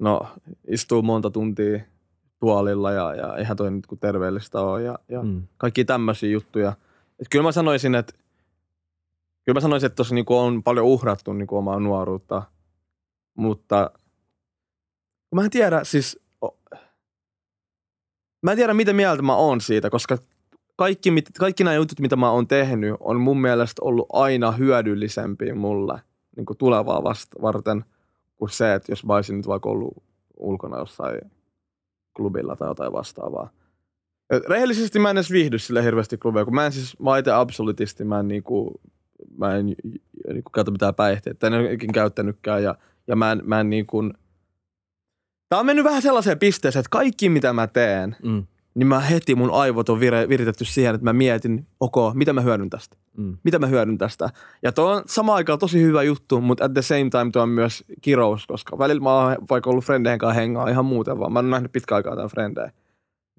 no 0.00 0.20
istuu 0.68 1.02
monta 1.02 1.30
tuntia 1.30 1.80
tuolilla 2.40 2.92
ja, 2.92 3.14
ja 3.14 3.36
eihän 3.36 3.56
toi 3.56 3.70
nyt 3.70 3.86
kun 3.86 3.98
terveellistä 3.98 4.60
ole 4.60 4.82
ja, 4.82 4.98
ja 5.08 5.22
Mm. 5.22 5.42
kaikki 5.56 5.84
tämmöisiä 5.84 6.30
juttuja. 6.30 6.72
Et 7.20 7.26
kyllä 7.30 7.42
mä 7.42 7.52
sanoisin, 7.52 7.94
että 7.94 8.12
kyllä 9.44 9.56
mä 9.56 9.60
sanoisin, 9.60 9.86
että 9.86 9.96
tuossa 9.96 10.14
niinku 10.14 10.38
on 10.38 10.62
paljon 10.62 10.86
uhrattu 10.86 11.32
niinku 11.32 11.56
omaa 11.56 11.80
nuoruutta, 11.80 12.42
mutta 13.34 13.90
mä 15.34 15.44
en 15.44 15.50
tiedä 15.50 15.84
siis, 15.84 16.20
mä 18.42 18.50
en 18.50 18.56
tiedä 18.56 18.74
mitä 18.74 18.92
mieltä 18.92 19.22
mä 19.22 19.36
oon 19.36 19.60
siitä, 19.60 19.90
koska 19.90 20.18
kaikki, 20.76 21.10
kaikki 21.38 21.64
nämä 21.64 21.74
jutut, 21.74 22.00
mitä 22.00 22.16
mä 22.16 22.30
oon 22.30 22.48
tehnyt, 22.48 22.94
on 23.00 23.20
mun 23.20 23.40
mielestä 23.40 23.82
ollut 23.84 24.06
aina 24.12 24.52
hyödyllisempiä 24.52 25.54
mulle 25.54 26.00
niin 26.36 26.46
kuin 26.46 26.56
tulevaa 26.56 27.02
vasta 27.02 27.42
varten 27.42 27.84
kuin 28.36 28.50
se, 28.50 28.74
että 28.74 28.92
jos 28.92 29.04
mä 29.04 29.14
olisin 29.14 29.36
nyt 29.36 29.46
vaikka 29.46 29.68
ollut 29.68 30.02
ulkona 30.36 30.78
jossain 30.78 31.20
klubilla 32.16 32.56
tai 32.56 32.68
jotain 32.68 32.92
vastaavaa. 32.92 33.50
Rehellisesti 34.48 34.98
mä 34.98 35.10
en 35.10 35.16
edes 35.16 35.30
viihdy 35.30 35.58
sille 35.58 35.84
hirveästi 35.84 36.18
klubeja, 36.18 36.44
kun 36.44 36.54
mä 36.54 36.66
en 36.66 36.72
siis, 36.72 36.98
mä 36.98 37.18
itse 37.18 37.32
absolutisti, 37.32 38.04
mä 38.04 38.20
en 38.20 38.28
niinku, 38.28 38.80
mä 39.38 39.56
en 39.56 39.66
niinku 40.32 40.50
käytä 40.54 40.70
mitään 40.70 40.94
päihteitä, 40.94 41.46
en 41.46 41.54
ole 41.54 41.72
ikin 41.72 41.92
käyttänytkään 41.92 42.62
ja, 42.62 42.74
ja 43.06 43.16
mä 43.16 43.32
en, 43.32 43.42
mä 43.44 43.60
en 43.60 43.70
niinku, 43.70 44.02
tää 45.48 45.58
on 45.58 45.66
mennyt 45.66 45.84
vähän 45.84 46.02
sellaiseen 46.02 46.38
pisteeseen, 46.38 46.80
että 46.80 46.90
kaikki 46.90 47.28
mitä 47.28 47.52
mä 47.52 47.66
teen, 47.66 48.16
Mm. 48.22 48.46
niin 48.74 48.86
mä 48.86 49.00
heti 49.00 49.34
mun 49.34 49.50
aivot 49.52 49.88
on 49.88 50.00
vire, 50.00 50.28
viritetty 50.28 50.64
siihen, 50.64 50.94
että 50.94 51.04
mä 51.04 51.12
mietin, 51.12 51.66
ok, 51.80 51.96
mitä 52.14 52.32
mä 52.32 52.40
hyödyn 52.40 52.70
tästä? 52.70 52.96
Mm. 53.16 53.36
Mitä 53.44 53.58
mä 53.58 53.66
hyödyn 53.66 53.98
tästä? 53.98 54.30
Ja 54.62 54.72
tuo 54.72 54.90
on 54.90 55.02
sama 55.06 55.34
aikaan 55.34 55.58
tosi 55.58 55.82
hyvä 55.82 56.02
juttu, 56.02 56.40
mutta 56.40 56.64
at 56.64 56.72
the 56.74 56.82
same 56.82 57.10
time 57.10 57.30
tuo 57.32 57.42
on 57.42 57.48
myös 57.48 57.84
kirous, 58.02 58.46
koska 58.46 58.78
välillä 58.78 59.02
mä 59.02 59.12
oon 59.14 59.36
vaikka 59.50 59.70
ollut 59.70 59.84
frendeen 59.84 60.18
kanssa 60.18 60.40
hengaa 60.40 60.68
ihan 60.68 60.84
muuten 60.84 61.18
vaan. 61.18 61.32
Mä 61.32 61.38
oon 61.38 61.50
nähnyt 61.50 61.72
pitkä 61.72 61.94
aikaa 61.94 62.16
tämän 62.16 62.30
frendeen. 62.30 62.72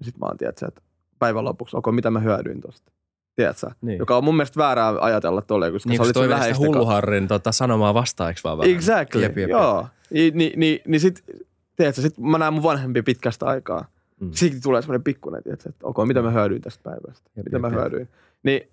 Sitten 0.04 0.20
mä 0.20 0.26
oon, 0.26 0.36
tiedätkö, 0.36 0.66
että 0.68 0.82
päivän 1.18 1.44
lopuksi, 1.44 1.76
ok, 1.76 1.86
mitä 1.92 2.10
mä 2.10 2.20
hyödyin 2.20 2.60
tosta? 2.60 2.92
Tiedätkö? 3.36 3.70
Niin. 3.80 3.98
Joka 3.98 4.16
on 4.16 4.24
mun 4.24 4.36
mielestä 4.36 4.58
väärää 4.58 4.94
ajatella 5.00 5.42
tolleen, 5.42 5.72
koska 5.72 5.90
Niin, 5.90 5.96
sä 5.96 6.00
kun 6.00 6.06
olit 6.06 6.14
se 6.14 6.20
sun 6.20 6.38
toi 6.38 6.54
sitä 6.54 6.66
hulluharrin 6.66 7.28
tota, 7.28 7.52
sanomaa 7.52 7.94
vastaiksi 7.94 8.44
vaan 8.44 8.58
vähän. 8.58 8.74
Exactly, 8.74 9.22
Jep, 9.22 9.38
jep, 9.38 9.50
joo. 9.50 9.86
Niin, 10.10 10.38
niin, 10.38 10.60
niin, 10.60 10.80
niin 10.86 11.00
sit, 11.00 11.24
tiedätkö, 11.76 12.02
sit 12.02 12.18
mä 12.18 12.38
näen 12.38 12.54
mun 12.54 12.62
vanhempia 12.62 13.02
pitkästä 13.02 13.46
aikaa. 13.46 13.84
Mm. 14.20 14.30
Sitten 14.32 14.62
tulee 14.62 14.82
semmoinen 14.82 15.04
pikkuinen, 15.04 15.42
tiedätkö, 15.42 15.68
että 15.68 15.86
ok, 15.86 15.96
mitä 16.06 16.22
mä 16.22 16.30
hyödyin 16.30 16.62
tästä 16.62 16.82
päivästä? 16.82 17.30
Jep, 17.36 17.44
mitä 17.44 17.56
jep, 17.56 17.60
mä 17.60 17.68
hyödyin? 17.68 18.08
Niin 18.42 18.68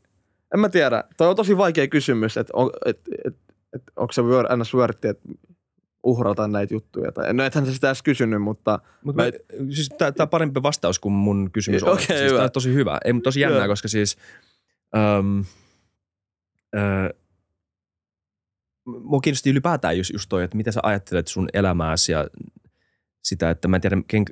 en 0.53 0.59
mä 0.59 0.69
tiedä. 0.69 1.03
Toi 1.17 1.27
on 1.27 1.35
tosi 1.35 1.57
vaikea 1.57 1.87
kysymys, 1.87 2.37
että 2.37 2.51
on, 2.55 2.69
et, 2.85 2.99
et, 3.25 3.35
et, 3.73 3.81
onko 3.95 4.13
se 4.13 4.21
wor- 4.21 4.57
ns. 4.57 4.73
worth 4.73 5.05
että 5.05 5.29
uhrata 6.03 6.47
näitä 6.47 6.73
juttuja. 6.73 7.11
Tai, 7.11 7.33
no 7.33 7.43
ethän 7.43 7.65
sä 7.65 7.73
sitä 7.73 7.87
edes 7.87 8.03
kysynyt, 8.03 8.41
mutta 8.41 8.79
Mut 9.03 9.15
Mä- 9.15 9.23
mä, 9.23 9.31
siis 9.69 9.89
tää, 9.97 10.11
tää 10.11 10.23
on 10.23 10.29
parempi 10.29 10.63
vastaus 10.63 10.99
kuin 10.99 11.13
mun 11.13 11.49
kysymys 11.51 11.83
on. 11.83 11.93
Okei, 11.93 12.05
siis 12.05 12.21
hyvä. 12.21 12.37
tää 12.37 12.43
on 12.45 12.51
tosi 12.51 12.73
hyvä. 12.73 12.97
Ei, 13.05 13.13
mutta 13.13 13.27
tosi 13.27 13.39
jännää, 13.39 13.59
Joo. 13.59 13.67
koska 13.67 13.87
siis... 13.87 14.17
Um, 15.19 15.39
uh, 16.75 17.19
mua 18.85 19.19
kiinnosti 19.19 19.49
ylipäätään 19.49 19.97
just, 19.97 20.13
just 20.13 20.29
toi, 20.29 20.43
että 20.43 20.57
mitä 20.57 20.71
sä 20.71 20.79
ajattelet 20.83 21.27
sun 21.27 21.47
elämääsi 21.53 22.11
ja 22.11 22.27
sitä, 23.23 23.49
että 23.49 23.67
mä 23.67 23.77
en 23.77 23.81
tiedä, 23.81 23.97
ken, 24.07 24.25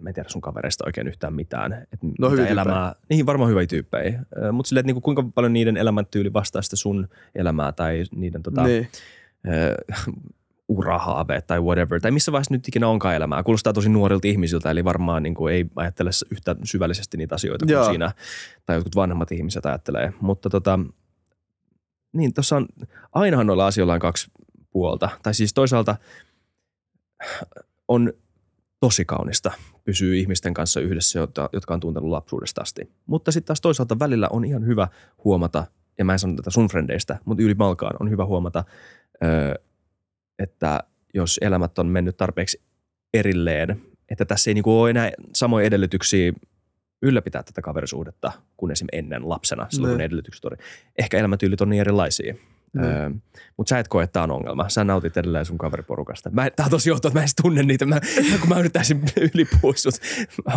mä 0.00 0.10
en 0.10 0.14
tiedä 0.14 0.28
sun 0.28 0.40
kavereista 0.40 0.84
oikein 0.86 1.08
yhtään 1.08 1.34
mitään. 1.34 1.72
Että 1.72 2.06
No, 2.18 2.30
mitä 2.30 2.46
elämää, 2.46 2.94
niin 3.10 3.26
varmaan 3.26 3.50
hyviä 3.50 3.66
tyyppejä. 3.66 4.22
Mutta 4.52 4.68
silleen, 4.68 4.80
että 4.80 4.86
niinku, 4.86 5.00
kuinka 5.00 5.24
paljon 5.34 5.52
niiden 5.52 5.76
elämäntyyli 5.76 6.32
vastaa 6.32 6.62
sitä 6.62 6.76
sun 6.76 7.08
elämää 7.34 7.72
tai 7.72 8.04
niiden 8.14 8.42
tota, 8.42 8.64
niin. 8.64 8.88
Urahaaveet 10.68 11.46
tai 11.46 11.60
whatever, 11.60 12.00
tai 12.00 12.10
missä 12.10 12.32
vaiheessa 12.32 12.54
nyt 12.54 12.68
ikinä 12.68 12.88
onkaan 12.88 13.14
elämää. 13.14 13.42
Kuulostaa 13.42 13.72
tosi 13.72 13.88
nuorilta 13.88 14.28
ihmisiltä, 14.28 14.70
eli 14.70 14.84
varmaan 14.84 15.22
niin 15.22 15.34
kuin 15.34 15.54
ei 15.54 15.66
ajattele 15.76 16.10
yhtä 16.30 16.56
syvällisesti 16.64 17.16
niitä 17.16 17.34
asioita 17.34 17.66
kuin 17.66 17.72
Joo. 17.72 17.84
siinä, 17.84 18.12
tai 18.66 18.76
jotkut 18.76 18.96
vanhemmat 18.96 19.32
ihmiset 19.32 19.66
ajattelee. 19.66 20.12
Mutta 20.20 20.50
tota, 20.50 20.78
niin 22.12 22.34
tuossa 22.34 22.56
on, 22.56 22.66
ainahan 23.12 23.46
noilla 23.46 23.66
asioilla 23.66 23.94
on 23.94 24.00
kaksi 24.00 24.30
puolta. 24.70 25.08
Tai 25.22 25.34
siis 25.34 25.54
toisaalta 25.54 25.96
on 27.88 28.12
tosi 28.80 29.04
kaunista 29.04 29.52
pysyä 29.84 30.14
ihmisten 30.14 30.54
kanssa 30.54 30.80
yhdessä, 30.80 31.18
jotka, 31.18 31.74
on 31.74 31.80
tuntenut 31.80 32.10
lapsuudesta 32.10 32.60
asti. 32.60 32.92
Mutta 33.06 33.32
sitten 33.32 33.46
taas 33.46 33.60
toisaalta 33.60 33.98
välillä 33.98 34.28
on 34.30 34.44
ihan 34.44 34.66
hyvä 34.66 34.88
huomata, 35.24 35.66
ja 35.98 36.04
mä 36.04 36.12
en 36.12 36.18
sano 36.18 36.34
tätä 36.36 36.50
sun 36.50 36.68
frendeistä, 36.68 37.18
mutta 37.24 37.42
yli 37.42 37.54
malkaan 37.54 37.96
on 38.00 38.10
hyvä 38.10 38.24
huomata, 38.24 38.64
öö, 39.24 39.54
että 40.38 40.80
jos 41.14 41.38
elämät 41.42 41.78
on 41.78 41.86
mennyt 41.86 42.16
tarpeeksi 42.16 42.60
erilleen, 43.14 43.80
että 44.08 44.24
tässä 44.24 44.50
ei 44.50 44.54
niinku 44.54 44.80
ole 44.80 44.90
enää 44.90 45.10
samoja 45.34 45.66
edellytyksiä 45.66 46.32
ylläpitää 47.02 47.42
tätä 47.42 47.62
kaverisuhdetta 47.62 48.32
kuin 48.56 48.72
esim. 48.72 48.86
ennen 48.92 49.28
lapsena, 49.28 49.66
silloin 49.70 49.90
kun 49.90 49.96
Ne. 49.98 50.02
ne 50.02 50.04
edellytykset 50.04 50.44
oli. 50.44 50.56
Ehkä 50.98 51.18
elämäntyylit 51.18 51.60
on 51.60 51.68
niin 51.68 51.80
erilaisia. 51.80 52.34
Ne. 52.72 52.86
Öö, 52.86 53.10
mutta 53.56 53.68
sä 53.70 53.78
et 53.78 53.88
koe, 53.88 54.04
että 54.04 54.12
tämä 54.12 54.22
on 54.24 54.30
ongelma. 54.30 54.68
Sä 54.68 54.84
nautit 54.84 55.16
edelleen 55.16 55.44
sun 55.44 55.58
kaveriporukasta. 55.58 56.30
Mä, 56.30 56.50
tää 56.50 56.66
on 56.66 56.70
tosi 56.70 56.90
johtoa, 56.90 57.08
että 57.08 57.18
mä 57.20 57.22
en 57.22 57.28
tunne 57.42 57.62
niitä. 57.62 57.86
Mä, 57.86 58.00
kun 58.40 58.48
mä 58.48 58.58
yrittäisin 58.60 59.02
ylipuhua 59.34 59.72
sut. 59.76 59.94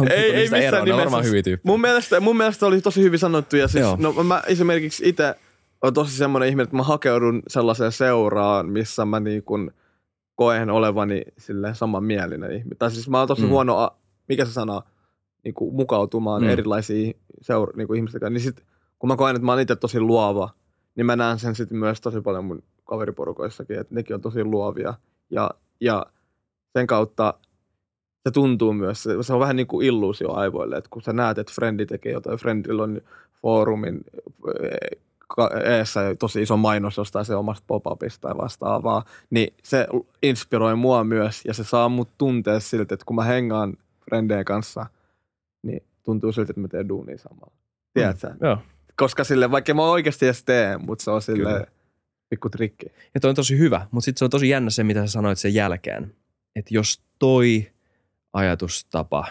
Ei- 0.10 0.34
ei 0.34 0.42
missään 0.42 0.64
eroa. 0.64 0.72
Ne 0.72 0.82
on 0.82 0.86
nimessä. 0.86 1.02
varmaan 1.02 1.26
hyviä 1.26 1.44
tyyppejä. 1.44 1.72
Mun 1.72 1.82
mielestä, 1.82 2.20
mun 2.20 2.38
mielestä 2.38 2.66
oli 2.66 2.82
tosi 2.82 3.02
hyvin 3.02 3.20
sanottu 3.20 3.56
ja 3.56 3.68
siis, 3.68 3.82
Joo. 3.82 3.98
no 4.00 4.24
mä 4.24 4.44
esimerkiksi 4.48 5.10
itse 5.10 5.36
on 5.82 5.94
tosi 5.94 6.18
semmoinen 6.18 6.50
ihminen, 6.50 6.64
että 6.64 6.76
mä 6.76 6.84
hakeudun 6.84 7.42
sellaiseen 7.48 7.92
seuraan, 7.92 8.70
missä 8.70 9.06
mä 9.06 9.20
niin 9.20 9.44
kuin 9.44 9.72
koen 10.36 10.70
olevani 10.70 11.22
sille 11.38 11.74
samanmielinen 11.74 12.52
ihminen. 12.52 12.78
Tai 12.78 12.92
siis 12.92 13.10
mä 13.10 13.20
oon 13.20 13.28
tosi 13.28 13.42
Mm. 13.42 13.50
huono, 13.50 13.78
a- 13.78 13.96
mikä 14.30 14.46
se 14.46 14.52
sana, 14.52 14.82
niin 15.44 15.54
kuin 15.54 15.76
mukautumaan 15.76 16.42
Mm. 16.42 16.50
erilaisiin 16.50 17.16
seura- 17.42 17.74
niin 17.76 17.88
kuin 17.88 17.98
ihmisten 17.98 18.22
kanssa. 18.22 18.34
Niin 18.34 18.42
sit, 18.42 18.64
kun 19.00 19.08
mä 19.08 19.16
koen, 19.16 19.36
että 19.36 19.46
mä 19.46 19.52
oon 19.52 19.62
itse 19.62 19.76
tosi 19.76 20.00
luova, 20.00 20.50
niin 20.96 21.06
mä 21.06 21.16
näen 21.16 21.40
sen 21.40 21.56
sitten 21.56 21.78
myös 21.78 22.02
tosi 22.02 22.22
paljon 22.22 22.46
mun 22.46 22.64
kaveriporukoissakin, 22.86 23.80
että 23.80 23.96
nekin 23.96 24.14
on 24.16 24.22
tosi 24.22 24.44
luovia. 24.44 24.94
Ja, 25.30 25.52
ja 25.80 26.06
sen 26.74 26.88
kautta 26.88 27.34
se 28.28 28.32
tuntuu 28.32 28.74
myös, 28.74 29.04
se, 29.04 29.34
on 29.34 29.40
vähän 29.40 29.56
niin 29.56 29.68
kuin 29.68 29.88
illuusio 29.88 30.34
aivoille, 30.34 30.78
että 30.78 30.90
kun 30.90 31.02
sä 31.02 31.14
näet, 31.14 31.38
että 31.38 31.54
frendi 31.56 31.86
tekee 31.86 32.12
jotain, 32.12 32.38
frendillä 32.40 32.84
on 32.84 33.02
foorumin 33.42 34.02
eessä 35.66 36.16
tosi 36.20 36.42
iso 36.42 36.58
mainos 36.58 36.98
jostain 36.98 37.26
se 37.26 37.36
omasta 37.36 37.64
pop-upista 37.68 38.22
tai 38.22 38.38
vastaavaa, 38.38 39.06
niin 39.30 39.54
se 39.64 39.88
inspiroi 40.24 40.76
mua 40.76 41.04
myös 41.04 41.42
ja 41.46 41.54
se 41.54 41.64
saa 41.64 41.90
mut 41.90 42.10
tuntea 42.18 42.60
siltä, 42.60 42.94
että 42.96 43.06
kun 43.06 43.16
mä 43.16 43.24
hengaan 43.24 43.74
frendeen 44.06 44.46
kanssa, 44.46 44.86
niin 45.64 45.84
tuntuu 46.04 46.32
siltä, 46.32 46.52
että 46.52 46.62
mä 46.62 46.68
teen 46.68 46.90
duunia 46.90 47.18
samalla. 47.18 47.54
Tiedätkö? 47.94 48.30
Mm. 48.30 48.38
Joo. 48.42 48.58
Koska 48.96 49.24
sille, 49.24 49.52
vaikka 49.52 49.74
mä 49.74 49.84
oikeasti 49.84 50.26
edes 50.26 50.44
teen, 50.44 50.86
mutta 50.86 51.04
se 51.04 51.12
on 51.12 51.22
sille 51.22 51.50
Kyllä. 51.54 51.66
pikku 52.30 52.50
trikki. 52.50 52.86
Ja 53.14 53.20
toi 53.20 53.30
on 53.30 53.36
tosi 53.36 53.58
hyvä, 53.58 53.88
mutta 53.92 54.06
sitten 54.06 54.20
se 54.20 54.26
on 54.26 54.32
tosi 54.32 54.50
jännä 54.50 54.70
se, 54.70 54.84
mitä 54.84 55.06
sä 55.06 55.12
sanoit 55.12 55.40
sen 55.40 55.54
jälkeen. 55.54 56.16
Että 56.56 56.74
jos 56.74 57.02
toi 57.20 57.72
ajatustapa 58.34 59.28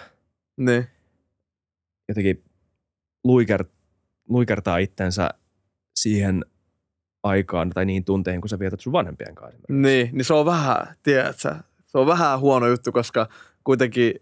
Niin. 0.56 0.86
jotenkin 2.08 2.44
luiker, 3.24 3.64
luikertaa 4.28 4.78
itsensä 4.78 5.30
siihen 5.96 6.44
aikaan 7.22 7.70
tai 7.70 7.84
niihin 7.86 8.04
tunteihin, 8.04 8.40
kun 8.40 8.48
sä 8.48 8.58
vietät 8.58 8.80
sun 8.80 8.92
vanhempien 8.92 9.34
kanssa. 9.34 9.60
Niin, 9.68 10.10
niin 10.12 10.24
se 10.24 10.34
on 10.34 10.46
vähän, 10.46 10.96
tiedätkö, 11.02 11.54
se 11.86 11.98
on 11.98 12.06
vähän 12.06 12.40
huono 12.40 12.66
juttu, 12.66 12.92
koska 12.92 13.28
kuitenkin 13.64 14.14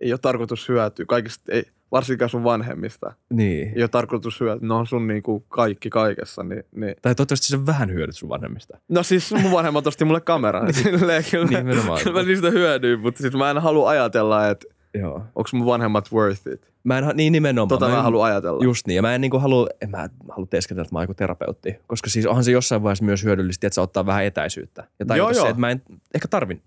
ei 0.00 0.12
ole 0.12 0.18
tarkoitus 0.18 0.68
hyötyä 0.68 1.06
kaikista, 1.08 1.52
ei, 1.52 1.64
varsinkaan 1.92 2.28
sun 2.28 2.44
vanhemmista. 2.44 3.12
Niin. 3.30 3.72
Ei 3.76 3.82
ole 3.82 3.88
tarkoitus 3.88 4.40
hyötyä, 4.40 4.68
ne 4.68 4.74
on 4.74 4.86
sun 4.86 5.06
niinku 5.06 5.40
kaikki 5.40 5.90
kaikessa. 5.90 6.42
Niin, 6.42 6.62
niin. 6.76 6.94
Tai 7.02 7.14
toivottavasti 7.14 7.46
sä 7.46 7.66
vähän 7.66 7.92
hyödyt 7.92 8.16
sun 8.16 8.28
vanhemmista. 8.28 8.78
No 8.88 9.02
siis 9.02 9.32
mun 9.32 9.52
vanhemmat 9.52 9.86
osti 9.86 10.04
mulle 10.04 10.20
kameran. 10.20 10.74
Silleen, 10.82 11.24
kyllä, 11.30 11.46
Nimenomaan. 11.46 12.00
kyllä 12.04 12.20
mä 12.20 12.26
niistä 12.26 12.50
hyödyin, 12.50 13.00
mutta 13.00 13.22
siis 13.22 13.34
mä 13.34 13.50
en 13.50 13.58
halua 13.58 13.90
ajatella, 13.90 14.48
että 14.48 14.66
Joo. 14.94 15.22
onko 15.34 15.50
mun 15.52 15.66
vanhemmat 15.66 16.12
worth 16.12 16.48
it. 16.52 16.72
Mä 16.84 16.98
en, 16.98 17.04
niin 17.14 17.32
nimenomaan. 17.32 17.68
Tota 17.68 17.86
mä 17.86 17.92
en- 17.92 17.98
en 17.98 18.04
halua 18.04 18.26
ajatella. 18.26 18.64
Just 18.64 18.86
niin, 18.86 18.96
ja 18.96 19.02
mä 19.02 19.14
en 19.14 19.20
niinku 19.20 19.38
halua, 19.38 19.66
en 19.80 19.90
mä 19.90 20.08
halua 20.28 20.46
teeskentellä, 20.50 20.82
että 20.84 20.94
mä 20.94 20.98
oon 20.98 21.16
terapeutti, 21.16 21.76
koska 21.86 22.10
siis 22.10 22.26
onhan 22.26 22.44
se 22.44 22.50
jossain 22.50 22.82
vaiheessa 22.82 23.04
myös 23.04 23.24
hyödyllistä, 23.24 23.66
että 23.66 23.74
sä 23.74 23.82
ottaa 23.82 24.06
vähän 24.06 24.24
etäisyyttä. 24.24 24.84
Ja 24.98 25.06
tajuta 25.06 25.26
Joo, 25.28 25.34
se, 25.34 25.38
joo. 25.40 25.48
että 25.48 25.60
mä 25.60 25.70
en 25.70 25.82
ehkä 26.14 26.28
tarvin 26.28 26.62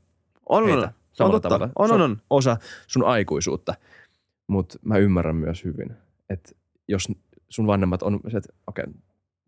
on, 0.49 0.63
on, 0.63 0.69
heitä 0.69 0.87
on. 0.87 0.89
Se 0.89 1.23
on 1.23 1.27
samalla 1.27 1.39
totta. 1.39 1.49
tavalla. 1.49 1.71
On, 1.75 1.91
on, 1.91 2.01
on. 2.01 2.17
osa 2.29 2.57
sun 2.87 3.03
aikuisuutta, 3.05 3.73
mutta 4.47 4.79
mä 4.85 4.97
ymmärrän 4.97 5.35
myös 5.35 5.63
hyvin, 5.63 5.91
että 6.29 6.51
jos 6.87 7.07
sun 7.49 7.67
vanhemmat 7.67 8.03
on 8.03 8.19
se, 8.31 8.37
että 8.37 8.53
okei, 8.67 8.83
okay, 8.83 8.93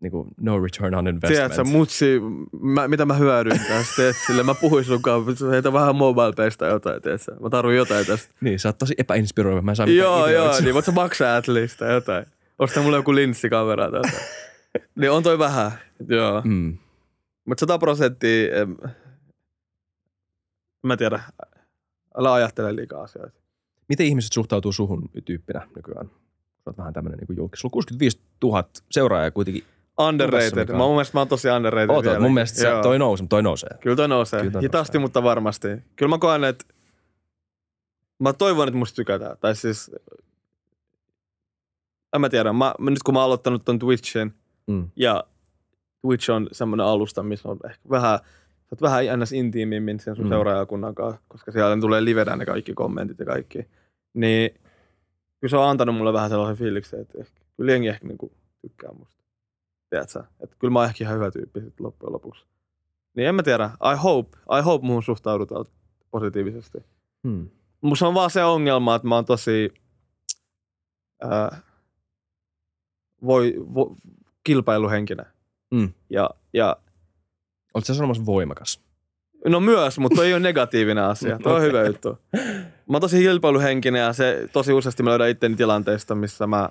niinku 0.00 0.26
no 0.40 0.60
return 0.60 0.94
on 0.94 1.08
investment. 1.08 1.34
Tiedätkö, 1.34 1.64
mutsi, 1.64 2.20
mä, 2.60 2.88
mitä 2.88 3.06
mä 3.06 3.14
hyödyin 3.14 3.60
tästä, 3.68 3.96
teet 3.96 4.16
sille, 4.26 4.42
mä 4.42 4.54
puhuin 4.54 4.84
sun 4.84 5.02
kanssa, 5.02 5.50
heitä 5.50 5.72
vähän 5.72 5.96
mobile 5.96 6.68
jotain, 6.70 7.02
tiedätkö, 7.02 7.36
mä 7.40 7.50
tarvin 7.50 7.76
jotain 7.76 8.06
tästä. 8.06 8.34
Niin, 8.40 8.58
sä 8.58 8.68
oot 8.68 8.78
tosi 8.78 8.94
epäinspiroiva. 8.98 9.62
Mä 9.62 9.70
en 9.70 9.76
saa 9.76 9.86
Joo, 9.86 10.28
joo, 10.28 10.60
niin 10.60 10.74
voit 10.74 10.84
sä 10.84 10.92
maksaa 10.92 11.36
at 11.36 11.48
least 11.48 11.78
tai 11.78 11.92
jotain. 11.92 12.26
Osta 12.58 12.82
mulle 12.82 12.96
joku 12.96 13.14
linssikamera 13.14 13.90
tai 13.90 13.98
jotain. 13.98 14.24
niin 15.00 15.10
on 15.10 15.22
toi 15.22 15.38
vähän, 15.38 15.72
joo. 16.08 16.42
Mm. 16.44 16.78
Mutta 17.44 17.60
100 17.60 17.78
prosenttia, 17.78 18.56
em, 18.56 18.76
mä 20.82 20.96
tiedä, 20.96 21.20
älä 22.18 22.32
ajattele 22.32 22.76
liikaa 22.76 23.02
asioita. 23.02 23.40
Miten 23.88 24.06
ihmiset 24.06 24.32
suhtautuu 24.32 24.72
suhun 24.72 25.10
tyyppinä 25.24 25.68
nykyään? 25.76 26.06
Sä 26.06 26.62
oot 26.66 26.78
vähän 26.78 26.92
tämmönen 26.92 27.18
niin 27.18 27.36
julkis. 27.36 27.60
Sulla 27.60 27.70
on 27.70 27.72
65 27.72 28.20
000 28.42 28.64
seuraajaa 28.90 29.30
kuitenkin. 29.30 29.64
Underrated. 30.08 30.68
Mä 30.72 30.78
mun 30.78 30.90
mielestä 30.90 31.16
mä 31.16 31.20
oon 31.20 31.28
tosi 31.28 31.48
underrated 31.50 31.88
Oot, 31.88 31.96
oot, 31.96 32.04
vielä. 32.04 32.20
mun 32.20 32.34
mielestä 32.34 32.58
se, 32.60 32.68
toi 32.82 32.98
nousee, 32.98 33.26
toi 33.26 33.42
nousee. 33.42 33.70
Kyllä 33.80 33.96
toi 33.96 34.08
nousee. 34.08 34.40
Kyllä 34.40 34.52
toi 34.52 34.62
Hitaasti, 34.62 34.98
nousee. 34.98 35.04
mutta 35.04 35.22
varmasti. 35.22 35.68
Kyllä 35.96 36.10
mä 36.10 36.18
koen, 36.18 36.44
että 36.44 36.64
mä 38.18 38.32
toivon, 38.32 38.68
että 38.68 38.78
musta 38.78 38.96
tykätään. 38.96 39.36
Tai 39.40 39.56
siis, 39.56 39.90
en 42.14 42.20
mä 42.20 42.28
tiedä. 42.28 42.52
Mä, 42.52 42.74
nyt 42.80 43.02
kun 43.02 43.14
mä 43.14 43.18
oon 43.20 43.26
aloittanut 43.26 43.64
ton 43.64 43.78
Twitchin, 43.78 44.34
Mm. 44.66 44.88
ja 44.96 45.24
Twitch 46.02 46.30
on 46.30 46.48
semmoinen 46.52 46.86
alusta, 46.86 47.22
missä 47.22 47.48
on 47.48 47.58
ehkä 47.64 47.80
vähän, 47.90 48.18
sä 48.18 48.66
oot 48.72 48.82
vähän 48.82 49.20
ns. 49.20 49.32
intiimimmin 49.32 50.00
sen 50.00 50.16
sun 50.16 50.24
mm. 50.24 50.28
seuraajakunnan 50.28 50.94
kanssa, 50.94 51.20
koska 51.28 51.52
siellä 51.52 51.76
tulee 51.80 52.04
livenä 52.04 52.36
ne 52.36 52.46
kaikki 52.46 52.74
kommentit 52.74 53.18
ja 53.18 53.24
kaikki. 53.26 53.66
Niin 54.14 54.50
kyllä 55.40 55.50
se 55.50 55.56
on 55.56 55.68
antanut 55.68 55.94
mulle 55.96 56.12
vähän 56.12 56.30
sellaisen 56.30 56.56
fiiliksen, 56.56 57.00
että 57.00 57.18
ehkä, 57.20 57.40
kyllä 57.56 57.72
jengi 57.72 57.88
ehkä 57.88 58.06
niinku 58.08 58.32
tykkää 58.62 58.92
musta. 58.92 59.19
Tiedätkö? 59.90 60.24
Että 60.40 60.56
kyllä 60.58 60.72
mä 60.72 60.78
oon 60.78 60.88
ehkä 60.88 61.04
ihan 61.04 61.16
hyvä 61.16 61.30
tyyppi 61.30 61.60
sit 61.60 61.80
loppujen 61.80 62.12
lopuksi. 62.12 62.44
Niin 63.16 63.28
en 63.28 63.34
mä 63.34 63.42
tiedä. 63.42 63.70
I 63.92 63.96
hope, 63.96 64.38
I 64.58 64.62
hope 64.62 64.86
muun 64.86 65.02
suhtaudutaan 65.02 65.64
positiivisesti. 66.10 66.78
Hmm. 67.28 67.50
Musta 67.80 68.08
on 68.08 68.14
vaan 68.14 68.30
se 68.30 68.44
ongelma, 68.44 68.94
että 68.94 69.08
mä 69.08 69.14
oon 69.14 69.24
tosi 69.24 69.74
ää, 71.30 71.60
voi, 73.26 73.54
vo, 73.74 73.96
kilpailuhenkinen. 74.44 75.26
Mm. 75.70 75.92
Ja, 76.10 76.30
ja 76.52 76.76
Oletko 77.74 77.86
sä 77.86 77.94
sanomassa 77.94 78.26
voimakas? 78.26 78.80
no 79.46 79.60
myös, 79.60 79.98
mutta 79.98 80.16
toi 80.16 80.26
ei 80.26 80.32
ole 80.32 80.40
negatiivinen 80.40 81.04
asia. 81.04 81.38
Toi 81.38 81.56
on 81.56 81.62
hyvä 81.68 81.84
juttu. 81.86 82.18
Mä 82.88 82.94
oon 82.96 83.00
tosi 83.00 83.18
kilpailuhenkinen 83.18 84.00
ja 84.00 84.12
se 84.12 84.48
tosi 84.52 84.72
useasti 84.72 85.02
mä 85.02 85.10
löydän 85.10 85.28
itteni 85.28 85.56
tilanteista, 85.56 86.14
missä 86.14 86.46
mä 86.46 86.68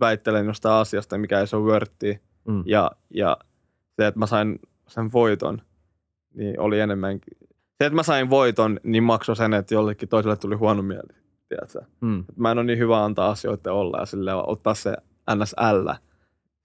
väittelen 0.00 0.46
jostain 0.46 0.74
asiasta, 0.74 1.18
mikä 1.18 1.40
ei 1.40 1.46
se 1.46 1.56
ole 1.56 1.72
wordti. 1.72 2.20
Mm. 2.46 2.62
Ja, 2.66 2.90
ja 3.14 3.36
se, 3.96 4.06
että 4.06 4.18
mä 4.18 4.26
sain 4.26 4.58
sen 4.88 5.12
voiton, 5.12 5.62
niin 6.34 6.60
oli 6.60 6.80
enemmänkin. 6.80 7.38
Se, 7.50 7.86
että 7.86 7.94
mä 7.94 8.02
sain 8.02 8.30
voiton, 8.30 8.80
niin 8.82 9.02
maksoi 9.02 9.36
sen, 9.36 9.54
että 9.54 9.74
jollekin 9.74 10.08
toiselle 10.08 10.36
tuli 10.36 10.54
huono 10.54 10.82
mieli. 10.82 11.14
Tiedätkö? 11.48 11.80
Mm. 12.00 12.24
Et 12.28 12.36
Mä 12.36 12.50
en 12.50 12.58
ole 12.58 12.66
niin 12.66 12.78
hyvä 12.78 13.04
antaa 13.04 13.30
asioiden 13.30 13.72
olla 13.72 13.98
ja 13.98 14.06
sille 14.06 14.34
ottaa 14.34 14.74
se 14.74 14.96
NSL. 15.34 15.90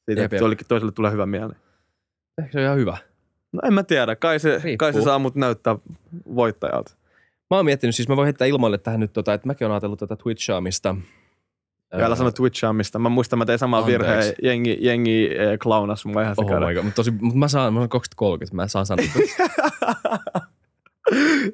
Siitä, 0.05 0.25
että 0.25 0.35
jollekin 0.35 0.67
toiselle 0.67 0.91
tulee 0.91 1.11
hyvä 1.11 1.25
mieli. 1.25 1.53
Ehkä 2.37 2.51
se 2.51 2.59
on 2.59 2.65
ihan 2.65 2.77
hyvä. 2.77 2.97
No 3.51 3.61
en 3.63 3.73
mä 3.73 3.83
tiedä. 3.83 4.15
Kai 4.15 4.39
se, 4.39 4.49
Riippuu. 4.49 4.77
kai 4.77 4.93
se 4.93 5.01
saa 5.01 5.19
mut 5.19 5.35
näyttää 5.35 5.75
voittajalta. 6.35 6.95
Mä 7.49 7.57
oon 7.57 7.65
miettinyt, 7.65 7.95
siis 7.95 8.09
mä 8.09 8.15
voin 8.15 8.25
heittää 8.25 8.47
ilmoille 8.47 8.77
tähän 8.77 8.99
nyt, 8.99 9.13
tota, 9.13 9.33
että 9.33 9.47
mäkin 9.47 9.65
oon 9.65 9.71
ajatellut 9.71 9.99
tätä 9.99 10.15
Twitchaamista. 10.15 10.95
Ja 11.97 12.05
älä 12.05 12.15
sano 12.15 12.31
Twitchaamista. 12.31 12.99
Mä 12.99 13.09
muistan, 13.09 13.39
mä 13.39 13.45
tein 13.45 13.59
saman 13.59 13.85
virheen. 13.85 14.33
Jengi, 14.43 14.77
jengi 14.81 15.29
eh, 15.37 15.59
klaunas 15.59 16.05
mua 16.05 16.21
ihan 16.21 16.35
Oh 16.37 16.45
sekana. 16.45 16.67
my 16.67 16.73
god, 16.73 16.83
mutta 16.83 17.01
mutta 17.21 17.39
mä 17.39 17.47
saan, 17.47 17.73
mä 17.73 17.79
oon 17.79 17.89
2030, 17.89 18.55
mä 18.55 18.67
saan 18.67 18.85
sanoa. 18.85 19.05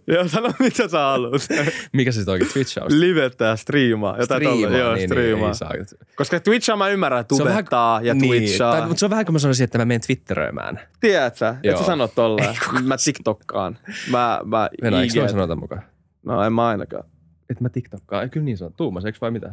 Joo, 0.07 0.27
sano 0.27 0.53
mitä 0.59 0.87
sä 0.87 0.99
haluat. 0.99 1.41
Mikä 1.93 2.11
se 2.11 2.31
oikein 2.31 2.51
Twitchaus? 2.53 2.93
Livettää, 2.93 3.55
striimaa. 3.55 4.17
Jotain 4.19 4.43
tolle. 4.43 4.55
Striimaa, 4.57 4.77
Joo, 4.79 4.93
niin, 4.95 5.09
striimaa. 5.09 5.47
niin, 5.47 5.55
saa. 5.55 5.71
Koska 6.15 6.39
Twitchaa 6.39 6.75
mä 6.75 6.89
ymmärrän, 6.89 7.25
Se 7.33 7.41
on 7.43 7.47
vähän- 7.47 7.57
tubettaa 7.63 8.01
ja 8.01 8.13
niin, 8.13 8.27
Twitchaa. 8.43 8.71
tai, 8.71 8.87
mutta 8.87 8.99
se 8.99 9.05
on 9.05 9.09
vähän 9.09 9.25
kuin 9.25 9.33
mä 9.33 9.39
sanoisin, 9.39 9.63
että 9.63 9.77
mä 9.77 9.85
menen 9.85 10.01
Twitteröimään. 10.01 10.79
Tiedät 10.99 11.35
sä? 11.35 11.55
Et 11.63 11.77
sä 11.77 11.83
sano 11.93 12.07
tolleen. 12.07 12.55
Mä 12.83 12.95
TikTokkaan. 13.05 13.77
Mä, 14.11 14.39
mä 14.45 14.69
Venä, 14.81 15.01
eikö 15.01 15.27
sanota 15.27 15.55
mukaan? 15.55 15.81
No 16.25 16.43
en 16.43 16.53
mä 16.53 16.67
ainakaan. 16.67 17.03
Että 17.49 17.63
mä 17.63 17.69
TikTokkaan. 17.69 18.23
Ei, 18.23 18.29
kyllä 18.29 18.43
niin 18.43 18.57
sanoo. 18.57 18.73
Tuumas, 18.77 19.05
eikö 19.05 19.17
vai 19.21 19.31
mitä? 19.31 19.51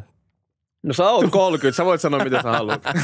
No 0.84 0.94
sä 0.94 1.10
oot 1.10 1.30
30, 1.30 1.76
sä 1.76 1.84
voit 1.84 2.00
sanoa 2.00 2.24
mitä 2.24 2.42
sä 2.42 2.50
haluat. 2.50 2.82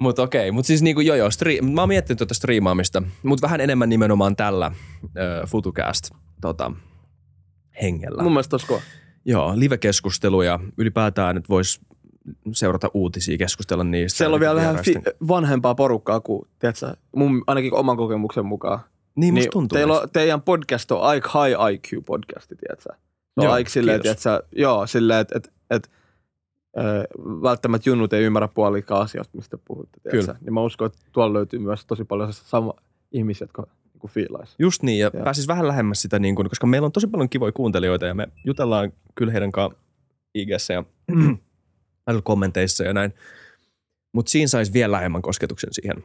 Mutta 0.00 0.22
okei, 0.22 0.52
mutta 0.52 0.66
siis 0.66 0.82
niinku 0.82 1.00
joo 1.00 1.16
joo, 1.16 1.28
stri- 1.28 1.62
mä 1.62 1.82
oon 1.82 1.88
miettinyt 1.88 2.18
tuota 2.18 2.34
striimaamista, 2.34 3.02
mutta 3.22 3.42
vähän 3.42 3.60
enemmän 3.60 3.88
nimenomaan 3.88 4.36
tällä 4.36 4.66
äh, 4.66 4.72
FutuCast 5.48 6.10
tota, 6.40 6.72
hengellä. 7.82 8.22
Mun 8.22 8.32
mielestä 8.32 8.56
olisiko. 8.56 8.80
Joo, 9.24 9.52
live-keskusteluja 9.56 10.60
ylipäätään, 10.78 11.36
että 11.36 11.48
vois 11.48 11.80
seurata 12.52 12.90
uutisia, 12.94 13.38
keskustella 13.38 13.84
niistä. 13.84 14.16
Siellä 14.18 14.34
on 14.34 14.40
vielä 14.40 14.54
vähän 14.54 14.84
fi- 14.84 15.02
vanhempaa 15.28 15.74
porukkaa 15.74 16.20
kuin, 16.20 16.48
tiedätkö, 16.58 16.96
mun 17.16 17.44
ainakin 17.46 17.74
oman 17.74 17.96
kokemuksen 17.96 18.46
mukaan. 18.46 18.78
Niin, 19.16 19.34
musta 19.34 19.50
tuntuu. 19.50 19.76
teillä 19.76 20.00
on, 20.00 20.08
teidän 20.12 20.42
podcast 20.42 20.90
on 20.92 21.02
aika 21.02 21.44
high 21.44 21.58
IQ 21.72 22.04
podcasti, 22.04 22.56
tiedätkö? 22.56 22.88
On 23.36 23.44
Joo, 23.44 23.52
aika 23.52 23.70
silleen, 23.70 24.02
tiedätkö, 24.02 24.42
joo, 24.52 24.86
silleen, 24.86 25.20
että 25.20 25.36
et, 25.36 25.52
et, 25.70 25.90
ö, 26.78 27.04
välttämättä 27.42 27.90
junnut 27.90 28.12
ei 28.12 28.24
ymmärrä 28.24 28.48
puolikaan 28.48 29.02
asioista, 29.02 29.36
mistä 29.36 29.58
puhutte, 29.64 30.00
tiedätkö? 30.02 30.26
Kyllä. 30.26 30.38
Niin 30.44 30.54
mä 30.54 30.60
uskon, 30.60 30.86
että 30.86 30.98
tuolla 31.12 31.32
löytyy 31.32 31.58
myös 31.58 31.86
tosi 31.86 32.04
paljon 32.04 32.32
sama 32.32 32.74
ihmisiä, 33.12 33.44
jotka 33.44 33.66
niin 34.02 34.10
fiilais. 34.10 34.54
Just 34.58 34.82
niin, 34.82 34.98
ja 34.98 35.10
Joo. 35.14 35.24
pääsis 35.24 35.48
vähän 35.48 35.68
lähemmäs 35.68 36.02
sitä, 36.02 36.18
niin 36.18 36.34
kuin, 36.34 36.48
koska 36.48 36.66
meillä 36.66 36.86
on 36.86 36.92
tosi 36.92 37.06
paljon 37.06 37.28
kivoja 37.28 37.52
kuuntelijoita 37.52 38.06
ja 38.06 38.14
me 38.14 38.28
jutellaan 38.44 38.92
kyllä 39.14 39.32
heidän 39.32 39.52
kanssaan 39.52 39.86
IGssä 40.34 40.74
ja 40.74 40.84
kommenteissa 42.22 42.84
ja 42.84 42.92
näin. 42.92 43.14
Mutta 44.12 44.30
siinä 44.30 44.48
saisi 44.48 44.72
vielä 44.72 44.92
lähemmän 44.92 45.22
kosketuksen 45.22 45.72
siihen. 45.72 46.04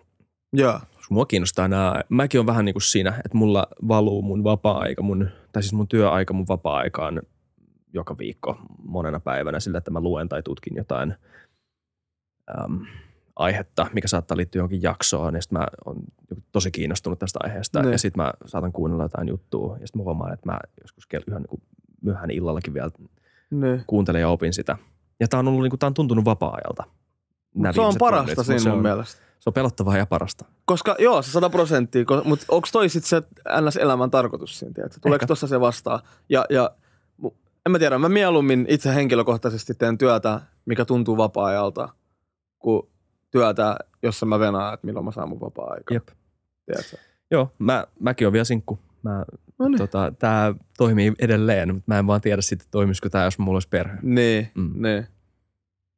Joo. 0.54 0.80
Mua 1.10 1.26
kiinnostaa 1.26 1.68
nämä, 1.68 2.02
mäkin 2.10 2.40
on 2.40 2.46
vähän 2.46 2.66
niin 2.66 2.74
kuin 2.74 2.82
siinä, 2.82 3.22
että 3.26 3.38
mulla 3.38 3.68
valuu 3.88 4.22
mun 4.22 4.44
vapaa-aika, 4.44 5.04
mun, 5.04 5.30
tai 5.52 5.64
siis 5.64 5.74
mun 5.74 5.88
työaika 5.88 6.34
mun 6.34 6.48
vapaa-aikaan 6.48 7.22
joka 7.94 8.18
viikko 8.18 8.58
monena 8.84 9.20
päivänä 9.20 9.60
sillä, 9.60 9.78
että 9.78 9.92
mä 9.92 10.00
luen 10.02 10.30
tai 10.30 10.44
tutkin 10.44 10.76
jotain 10.76 11.16
äm, 12.60 12.86
aihetta, 13.36 13.88
mikä 13.94 14.08
saattaa 14.08 14.38
liittyä 14.38 14.60
johonkin 14.60 14.82
jaksoon, 14.82 15.36
ja 15.36 15.42
sitten 15.42 15.60
mä 15.60 15.68
oon 15.86 15.98
tosi 16.52 16.72
kiinnostunut 16.72 17.20
tästä 17.20 17.40
aiheesta, 17.44 17.82
Niin. 17.82 17.92
ja 17.92 17.98
sitten 17.98 18.24
mä 18.24 18.32
saatan 18.46 18.72
kuunnella 18.72 19.04
jotain 19.04 19.28
juttua, 19.28 19.78
ja 19.80 19.88
sitten 19.88 20.00
mä 20.00 20.04
huomaan, 20.04 20.34
että 20.34 20.52
mä 20.52 20.60
joskus 20.82 21.08
yhä 21.28 21.40
niin 21.40 21.62
myöhään 22.02 22.32
illallakin 22.32 22.74
vielä 22.74 22.90
Niin. 23.52 23.84
kuuntelen 23.88 24.22
ja 24.22 24.30
opin 24.30 24.54
sitä. 24.54 24.78
Ja 25.20 25.28
tää 25.28 25.40
on, 25.40 25.48
ollut, 25.48 25.62
niin 25.62 25.70
kuin, 25.70 25.80
tää 25.80 25.88
on 25.88 25.94
tuntunut 25.94 26.26
vapaa-ajalta. 26.26 26.84
Se 27.74 27.82
on 27.82 27.94
parasta 28.00 28.34
mut 28.38 28.46
siinä 28.46 28.62
mun 28.70 28.78
on, 28.78 28.84
mielestä. 28.84 29.22
Se 29.40 29.50
on 29.50 29.54
pelottavaa 29.54 29.98
ja 29.98 30.06
parasta. 30.06 30.46
Koska 30.66 30.96
joo, 31.00 31.22
se 31.22 31.32
100 31.32 31.50
prosenttia, 31.50 32.06
mutta 32.26 32.46
onko 32.50 32.68
toi 32.72 32.90
sit 32.90 33.04
se 33.04 33.22
NS-elämän 33.62 34.12
tarkoitus 34.12 34.60
siinä, 34.60 34.74
tiedätkö? 34.74 35.00
Tuleeko 35.02 35.26
tuossa 35.26 35.48
se 35.48 35.60
vastaan? 35.60 36.00
Ja, 36.30 36.46
ja 36.50 36.72
en 37.66 37.72
mä 37.72 37.80
tiedä, 37.80 37.98
mä 37.98 38.10
mieluummin 38.10 38.66
itse 38.70 38.96
henkilökohtaisesti 38.96 39.74
teen 39.74 39.98
työtä, 39.98 40.42
mikä 40.66 40.86
tuntuu 40.86 41.18
vapaa-ajalta, 41.18 41.90
kuin 42.60 42.82
työtä, 43.32 43.76
jossa 44.04 44.26
mä 44.26 44.40
venaan, 44.40 44.74
että 44.74 44.86
milloin 44.86 45.06
mä 45.06 45.12
saan 45.12 45.30
mun 45.30 45.42
vapaa-aikaa. 45.42 45.96
Jep. 45.96 46.08
Tiedätkö? 46.66 46.98
Joo, 47.32 47.54
mä, 47.60 47.88
mäkin 48.00 48.28
on 48.28 48.34
vielä 48.34 48.44
sinkku. 48.46 48.80
Mä, 49.04 49.26
No 49.60 49.68
niin. 49.68 49.78
tota, 49.78 50.14
tää 50.20 50.54
toimii 50.78 51.14
edelleen, 51.20 51.74
mutta 51.74 51.84
mä 51.88 52.00
en 52.00 52.08
vaan 52.08 52.22
tiedä 52.22 52.42
sitten 52.42 52.68
toimisiko 52.72 53.10
tää, 53.10 53.24
jos 53.24 53.40
mulla 53.40 53.56
olisi 53.56 53.70
perhe. 53.70 53.98
Niin, 54.02 54.52
Mm. 54.56 54.74
niin. 54.84 55.08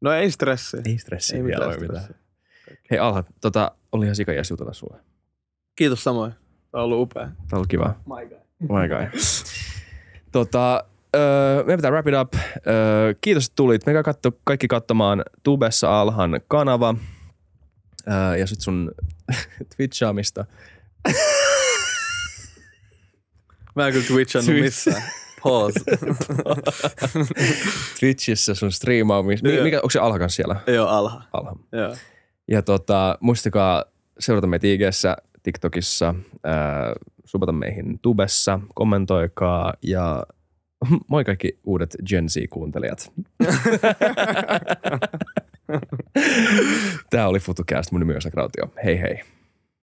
No 0.02 0.12
ei 0.12 0.32
stressi. 0.32 0.78
Ei 0.86 0.98
stressiä 0.98 1.38
Ei 1.38 1.44
vielä 1.44 1.66
mitään 1.66 1.82
mitään. 1.82 2.04
stressiä. 2.04 2.24
Hei 2.92 3.00
Alha, 3.00 3.24
tota, 3.42 3.72
oli 3.92 4.06
ihan 4.06 4.16
sikajas 4.16 4.50
jutella 4.50 4.74
sulle. 4.74 4.98
Kiitos 5.76 6.04
samoin. 6.04 6.32
Tämä 6.72 6.82
on 6.84 6.86
ollut 6.86 7.02
upea. 7.02 7.30
Tää 7.50 7.60
oli 7.60 7.68
kiva. 7.70 7.96
My 8.06 8.28
God. 8.30 8.40
Oh 8.70 8.80
my 8.82 8.88
god. 8.90 9.20
tota, 10.32 10.84
öö, 11.16 11.64
meidän 11.64 11.78
pitää 11.78 11.92
wrap 11.92 12.08
it 12.08 12.14
up. 12.22 12.34
Öö, 12.68 13.14
kiitos, 13.22 13.46
että 13.46 13.56
tulit. 13.56 13.86
Menkää 13.86 14.04
katso, 14.04 14.32
kaikki 14.44 14.68
katsomaan 14.68 15.24
Tubessa 15.44 16.02
Alhan 16.02 16.42
kanava. 16.48 16.96
Öö, 18.08 18.38
ja 18.38 18.48
sit 18.48 18.62
sun 18.62 18.92
Twitchaamista. 19.78 20.46
Mä 23.76 23.88
en 23.88 23.94
kyllä 23.94 24.08
twitchannut 24.08 24.46
Twitch. 24.46 24.64
missään. 24.64 25.04
Pause. 25.44 25.80
Twitchissä 28.00 28.54
sun 28.56 28.72
striimaamista. 28.72 29.50
Joo. 29.50 29.64
Mikä, 29.64 29.78
onko 29.78 29.90
se 29.90 30.00
Alha 30.00 30.28
siellä? 30.28 30.56
Ole 30.68 30.80
alha. 30.80 31.22
Alha. 31.34 31.56
Joo. 31.72 31.96
Ja 32.48 32.62
tota, 32.62 33.18
muistakaa 33.20 33.86
seurata 34.20 34.48
meitä 34.48 34.68
IGssä, 34.68 35.18
TikTokissa, 35.44 36.16
ää, 36.44 36.94
subata 37.26 37.52
meihin 37.52 38.00
Tubessa, 38.02 38.60
kommentoikaa 38.76 39.74
ja 39.82 40.24
moi 41.08 41.24
kaikki 41.24 41.60
uudet 41.64 41.96
Gen 42.10 42.30
Z-kuuntelijat. 42.30 43.12
Tämä 47.10 47.28
oli 47.28 47.40
FutuCast, 47.40 47.92
mun 47.92 48.00
nimi 48.02 48.14
on 48.14 48.18
Esa 48.18 48.32
Krautio. 48.32 48.74
Hei 48.84 49.00
hei. 49.02 49.20